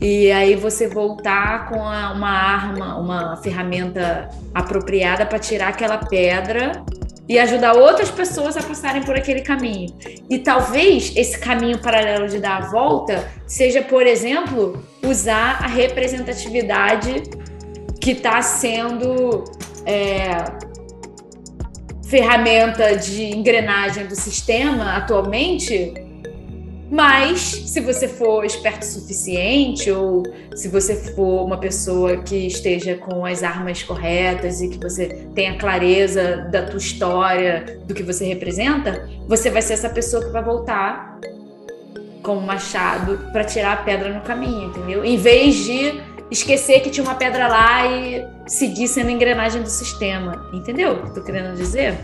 e 0.00 0.30
aí 0.30 0.54
você 0.54 0.86
voltar 0.86 1.68
com 1.68 1.82
a, 1.82 2.12
uma 2.12 2.30
arma, 2.30 2.96
uma 2.96 3.36
ferramenta 3.38 4.28
apropriada 4.54 5.26
para 5.26 5.40
tirar 5.40 5.68
aquela 5.68 5.98
pedra 5.98 6.84
e 7.28 7.38
ajudar 7.38 7.74
outras 7.74 8.10
pessoas 8.10 8.56
a 8.56 8.62
passarem 8.62 9.02
por 9.02 9.14
aquele 9.14 9.42
caminho. 9.42 9.94
E 10.30 10.38
talvez 10.38 11.12
esse 11.14 11.38
caminho 11.38 11.78
paralelo 11.78 12.26
de 12.26 12.38
dar 12.38 12.62
a 12.62 12.66
volta 12.66 13.28
seja, 13.46 13.82
por 13.82 14.06
exemplo, 14.06 14.82
usar 15.04 15.62
a 15.62 15.66
representatividade 15.66 17.22
que 18.00 18.12
está 18.12 18.40
sendo 18.40 19.44
é, 19.84 20.44
ferramenta 22.08 22.96
de 22.96 23.24
engrenagem 23.24 24.06
do 24.06 24.16
sistema 24.16 24.96
atualmente 24.96 25.92
mas, 26.90 27.40
se 27.40 27.80
você 27.80 28.08
for 28.08 28.44
esperto 28.44 28.82
o 28.82 28.86
suficiente, 28.86 29.90
ou 29.90 30.22
se 30.54 30.68
você 30.68 30.96
for 31.14 31.44
uma 31.44 31.58
pessoa 31.58 32.22
que 32.22 32.46
esteja 32.46 32.96
com 32.96 33.26
as 33.26 33.42
armas 33.42 33.82
corretas 33.82 34.62
e 34.62 34.68
que 34.68 34.78
você 34.78 35.26
tenha 35.34 35.58
clareza 35.58 36.48
da 36.50 36.62
tua 36.62 36.78
história, 36.78 37.78
do 37.84 37.92
que 37.92 38.02
você 38.02 38.24
representa, 38.24 39.06
você 39.26 39.50
vai 39.50 39.60
ser 39.60 39.74
essa 39.74 39.90
pessoa 39.90 40.24
que 40.24 40.30
vai 40.30 40.42
voltar 40.42 41.18
com 42.22 42.38
o 42.38 42.40
machado 42.40 43.18
para 43.32 43.44
tirar 43.44 43.72
a 43.74 43.76
pedra 43.76 44.12
no 44.12 44.22
caminho, 44.22 44.70
entendeu? 44.70 45.04
Em 45.04 45.18
vez 45.18 45.56
de 45.56 46.00
esquecer 46.30 46.80
que 46.80 46.90
tinha 46.90 47.04
uma 47.04 47.14
pedra 47.14 47.48
lá 47.48 47.86
e 47.86 48.26
seguir 48.46 48.88
sendo 48.88 49.10
engrenagem 49.10 49.62
do 49.62 49.68
sistema, 49.68 50.50
entendeu 50.54 50.92
o 50.92 51.02
que 51.02 51.08
eu 51.08 51.14
tô 51.14 51.22
querendo 51.22 51.54
dizer? 51.54 51.94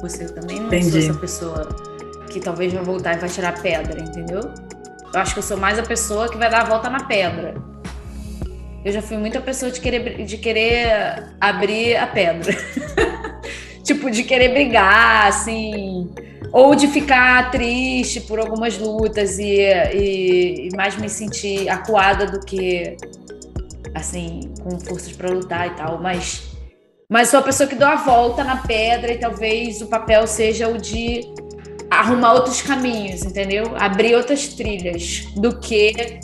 Você 0.00 0.26
também 0.26 0.60
não 0.60 0.72
é 0.72 0.78
essa 0.78 1.14
pessoa 1.14 1.68
que 2.28 2.40
talvez 2.40 2.72
vai 2.72 2.82
voltar 2.82 3.16
e 3.16 3.18
vai 3.18 3.28
tirar 3.28 3.60
pedra, 3.60 4.00
entendeu? 4.00 4.40
Eu 5.12 5.20
acho 5.20 5.32
que 5.32 5.38
eu 5.38 5.42
sou 5.42 5.56
mais 5.56 5.78
a 5.78 5.82
pessoa 5.82 6.28
que 6.28 6.36
vai 6.36 6.50
dar 6.50 6.62
a 6.62 6.64
volta 6.64 6.90
na 6.90 7.04
pedra. 7.04 7.54
Eu 8.84 8.92
já 8.92 9.02
fui 9.02 9.16
muita 9.16 9.40
pessoa 9.40 9.70
de 9.70 9.80
querer, 9.80 10.24
de 10.24 10.38
querer 10.38 11.34
abrir 11.40 11.96
a 11.96 12.06
pedra. 12.06 12.54
tipo, 13.82 14.10
de 14.10 14.22
querer 14.22 14.50
brigar, 14.50 15.26
assim. 15.26 16.10
Ou 16.52 16.74
de 16.74 16.88
ficar 16.88 17.50
triste 17.50 18.20
por 18.22 18.38
algumas 18.38 18.78
lutas 18.78 19.38
e, 19.38 19.60
e, 19.94 20.68
e 20.68 20.76
mais 20.76 20.96
me 20.96 21.08
sentir 21.08 21.68
acuada 21.68 22.26
do 22.26 22.40
que, 22.40 22.96
assim, 23.94 24.52
com 24.62 24.78
forças 24.78 25.12
para 25.12 25.30
lutar 25.30 25.66
e 25.66 25.70
tal. 25.70 26.00
Mas, 26.00 26.56
mas 27.08 27.28
sou 27.28 27.40
a 27.40 27.42
pessoa 27.42 27.68
que 27.68 27.74
dou 27.74 27.88
a 27.88 27.96
volta 27.96 28.44
na 28.44 28.58
pedra 28.58 29.12
e 29.12 29.18
talvez 29.18 29.82
o 29.82 29.86
papel 29.86 30.26
seja 30.26 30.68
o 30.68 30.78
de 30.78 31.20
arrumar 31.98 32.34
outros 32.34 32.62
caminhos, 32.62 33.22
entendeu? 33.22 33.72
Abrir 33.76 34.14
outras 34.14 34.48
trilhas 34.48 35.26
do 35.36 35.58
que 35.58 36.20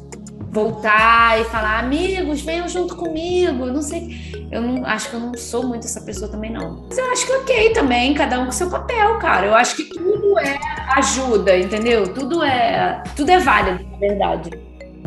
voltar 0.51 1.41
e 1.41 1.45
falar, 1.45 1.81
amigos, 1.81 2.41
venham 2.41 2.69
junto 2.69 2.95
comigo. 2.95 3.67
Não 3.67 3.83
sei, 3.83 4.33
eu 4.53 4.63
não 4.63 4.87
acho 4.87 5.11
que 5.11 5.17
eu 5.17 5.21
não 5.21 5.35
sou 5.35 5.67
muito 5.67 5.85
essa 5.85 6.01
pessoa 6.01 6.31
também, 6.31 6.53
não. 6.53 6.87
Mas 6.89 6.97
eu 6.97 7.11
acho 7.11 7.27
que 7.27 7.33
ok 7.33 7.73
também, 7.73 8.15
cada 8.15 8.39
um 8.39 8.47
com 8.47 8.53
seu 8.53 8.71
papel, 8.71 9.19
cara. 9.19 9.47
Eu 9.47 9.55
acho 9.55 9.75
que 9.75 9.85
tudo 9.85 10.39
é 10.39 10.59
ajuda, 10.97 11.59
entendeu? 11.59 12.15
Tudo 12.15 12.43
é, 12.45 13.03
tudo 13.17 13.31
é 13.31 13.41
válido, 13.41 13.85
na 13.91 13.99
verdade. 13.99 14.51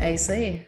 É 0.02 0.14
isso 0.14 0.32
aí. 0.34 0.67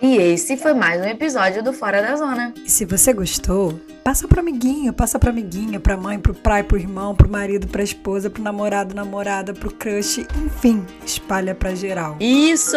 E 0.00 0.16
esse 0.16 0.58
foi 0.58 0.74
mais 0.74 1.00
um 1.00 1.04
episódio 1.04 1.62
do 1.62 1.72
Fora 1.72 2.02
da 2.02 2.14
Zona. 2.16 2.52
E 2.62 2.70
se 2.70 2.84
você 2.84 3.14
gostou, 3.14 3.80
passa 4.04 4.28
pro 4.28 4.40
amiguinho, 4.40 4.92
passa 4.92 5.18
pra 5.18 5.30
amiguinha, 5.30 5.80
pra 5.80 5.96
mãe, 5.96 6.18
pro 6.18 6.34
pai, 6.34 6.62
pro 6.62 6.76
irmão, 6.76 7.14
pro 7.14 7.30
marido, 7.30 7.66
pra 7.66 7.82
esposa, 7.82 8.28
pro 8.28 8.42
namorado, 8.42 8.94
namorada, 8.94 9.54
pro 9.54 9.72
crush, 9.72 10.26
enfim, 10.44 10.84
espalha 11.04 11.54
pra 11.54 11.74
geral. 11.74 12.16
Isso! 12.20 12.76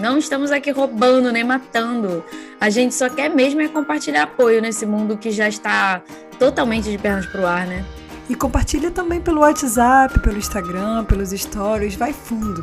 Não 0.00 0.16
estamos 0.16 0.52
aqui 0.52 0.70
roubando 0.70 1.32
nem 1.32 1.42
matando. 1.42 2.24
A 2.60 2.70
gente 2.70 2.94
só 2.94 3.08
quer 3.08 3.28
mesmo 3.28 3.60
é 3.60 3.66
compartilhar 3.66 4.22
apoio 4.22 4.62
nesse 4.62 4.86
mundo 4.86 5.16
que 5.16 5.32
já 5.32 5.48
está 5.48 6.02
totalmente 6.38 6.88
de 6.88 6.98
pernas 6.98 7.26
pro 7.26 7.44
ar, 7.44 7.66
né? 7.66 7.84
E 8.28 8.34
compartilha 8.34 8.92
também 8.92 9.20
pelo 9.20 9.40
WhatsApp, 9.40 10.20
pelo 10.20 10.38
Instagram, 10.38 11.04
pelos 11.04 11.30
stories, 11.30 11.96
vai 11.96 12.12
fundo. 12.12 12.62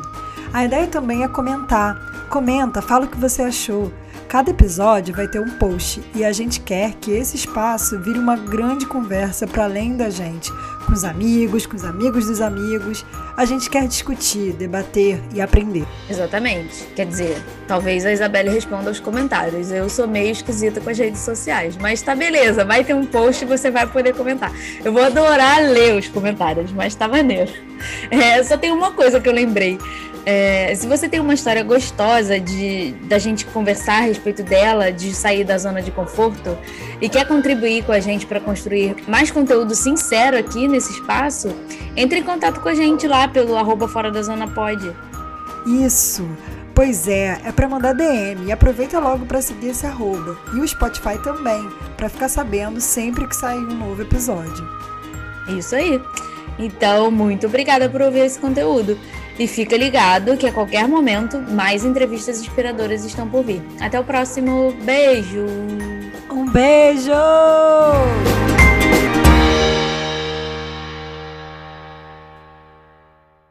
A 0.52 0.64
ideia 0.64 0.86
também 0.86 1.22
é 1.22 1.28
comentar. 1.28 1.96
Comenta, 2.28 2.82
fala 2.82 3.06
o 3.06 3.08
que 3.08 3.18
você 3.18 3.42
achou. 3.42 3.92
Cada 4.28 4.50
episódio 4.50 5.14
vai 5.14 5.28
ter 5.28 5.40
um 5.40 5.50
post 5.50 6.02
e 6.14 6.24
a 6.24 6.32
gente 6.32 6.60
quer 6.60 6.94
que 6.94 7.12
esse 7.12 7.36
espaço 7.36 7.98
vire 8.00 8.18
uma 8.18 8.36
grande 8.36 8.84
conversa 8.84 9.46
para 9.46 9.64
além 9.64 9.96
da 9.96 10.10
gente, 10.10 10.50
com 10.84 10.92
os 10.92 11.04
amigos, 11.04 11.64
com 11.64 11.76
os 11.76 11.84
amigos 11.84 12.26
dos 12.26 12.40
amigos. 12.40 13.04
A 13.36 13.44
gente 13.44 13.68
quer 13.68 13.86
discutir, 13.86 14.54
debater 14.54 15.20
e 15.34 15.42
aprender. 15.42 15.84
Exatamente. 16.08 16.86
Quer 16.96 17.04
dizer, 17.04 17.36
talvez 17.68 18.06
a 18.06 18.12
Isabelle 18.12 18.48
responda 18.48 18.88
aos 18.88 18.98
comentários. 18.98 19.70
Eu 19.70 19.90
sou 19.90 20.08
meio 20.08 20.32
esquisita 20.32 20.80
com 20.80 20.88
as 20.88 20.98
redes 20.98 21.20
sociais, 21.20 21.76
mas 21.76 22.00
tá 22.00 22.14
beleza, 22.14 22.64
vai 22.64 22.82
ter 22.82 22.94
um 22.94 23.04
post 23.04 23.44
e 23.44 23.46
você 23.46 23.70
vai 23.70 23.86
poder 23.86 24.14
comentar. 24.14 24.50
Eu 24.82 24.90
vou 24.90 25.02
adorar 25.02 25.60
ler 25.60 25.98
os 25.98 26.08
comentários, 26.08 26.72
mas 26.72 26.94
tá 26.94 27.06
maneiro. 27.06 27.52
É, 28.10 28.42
só 28.42 28.56
tem 28.56 28.72
uma 28.72 28.92
coisa 28.92 29.20
que 29.20 29.28
eu 29.28 29.34
lembrei. 29.34 29.78
É, 30.28 30.74
se 30.74 30.88
você 30.88 31.08
tem 31.08 31.20
uma 31.20 31.34
história 31.34 31.62
gostosa 31.62 32.40
de 32.40 32.90
da 33.02 33.16
gente 33.16 33.46
conversar 33.46 33.98
a 33.98 34.00
respeito 34.00 34.42
dela, 34.42 34.90
de 34.90 35.14
sair 35.14 35.44
da 35.44 35.56
zona 35.56 35.80
de 35.80 35.92
conforto 35.92 36.58
e 37.00 37.08
quer 37.08 37.28
contribuir 37.28 37.84
com 37.84 37.92
a 37.92 38.00
gente 38.00 38.26
para 38.26 38.40
construir 38.40 38.96
mais 39.06 39.30
conteúdo 39.30 39.72
sincero 39.76 40.36
aqui 40.36 40.66
nesse 40.66 40.90
espaço, 40.90 41.54
entre 41.96 42.18
em 42.18 42.24
contato 42.24 42.60
com 42.60 42.68
a 42.68 42.74
gente 42.74 43.06
lá 43.26 43.28
pelo 43.28 43.56
arroba 43.56 43.88
fora 43.88 44.10
da 44.10 44.22
zona 44.22 44.46
pode. 44.46 44.90
Isso. 45.66 46.26
Pois 46.74 47.08
é, 47.08 47.40
é 47.44 47.52
para 47.52 47.68
mandar 47.68 47.94
DM 47.94 48.46
e 48.46 48.52
aproveita 48.52 48.98
logo 49.00 49.24
para 49.24 49.40
seguir 49.40 49.68
esse 49.68 49.86
arroba 49.86 50.36
e 50.54 50.60
o 50.60 50.68
Spotify 50.68 51.18
também, 51.22 51.68
para 51.96 52.08
ficar 52.08 52.28
sabendo 52.28 52.80
sempre 52.80 53.26
que 53.26 53.34
sair 53.34 53.58
um 53.58 53.74
novo 53.74 54.02
episódio. 54.02 54.68
Isso 55.48 55.74
aí. 55.74 56.00
Então, 56.58 57.10
muito 57.10 57.46
obrigada 57.46 57.88
por 57.88 58.02
ouvir 58.02 58.20
esse 58.20 58.38
conteúdo. 58.38 58.98
E 59.38 59.46
fica 59.46 59.76
ligado 59.76 60.36
que 60.36 60.46
a 60.46 60.52
qualquer 60.52 60.88
momento 60.88 61.38
mais 61.38 61.84
entrevistas 61.84 62.40
inspiradoras 62.40 63.04
estão 63.04 63.28
por 63.28 63.44
vir. 63.44 63.62
Até 63.80 64.00
o 64.00 64.04
próximo. 64.04 64.72
Beijo! 64.82 65.44
Um 66.30 66.50
beijo! 66.50 67.12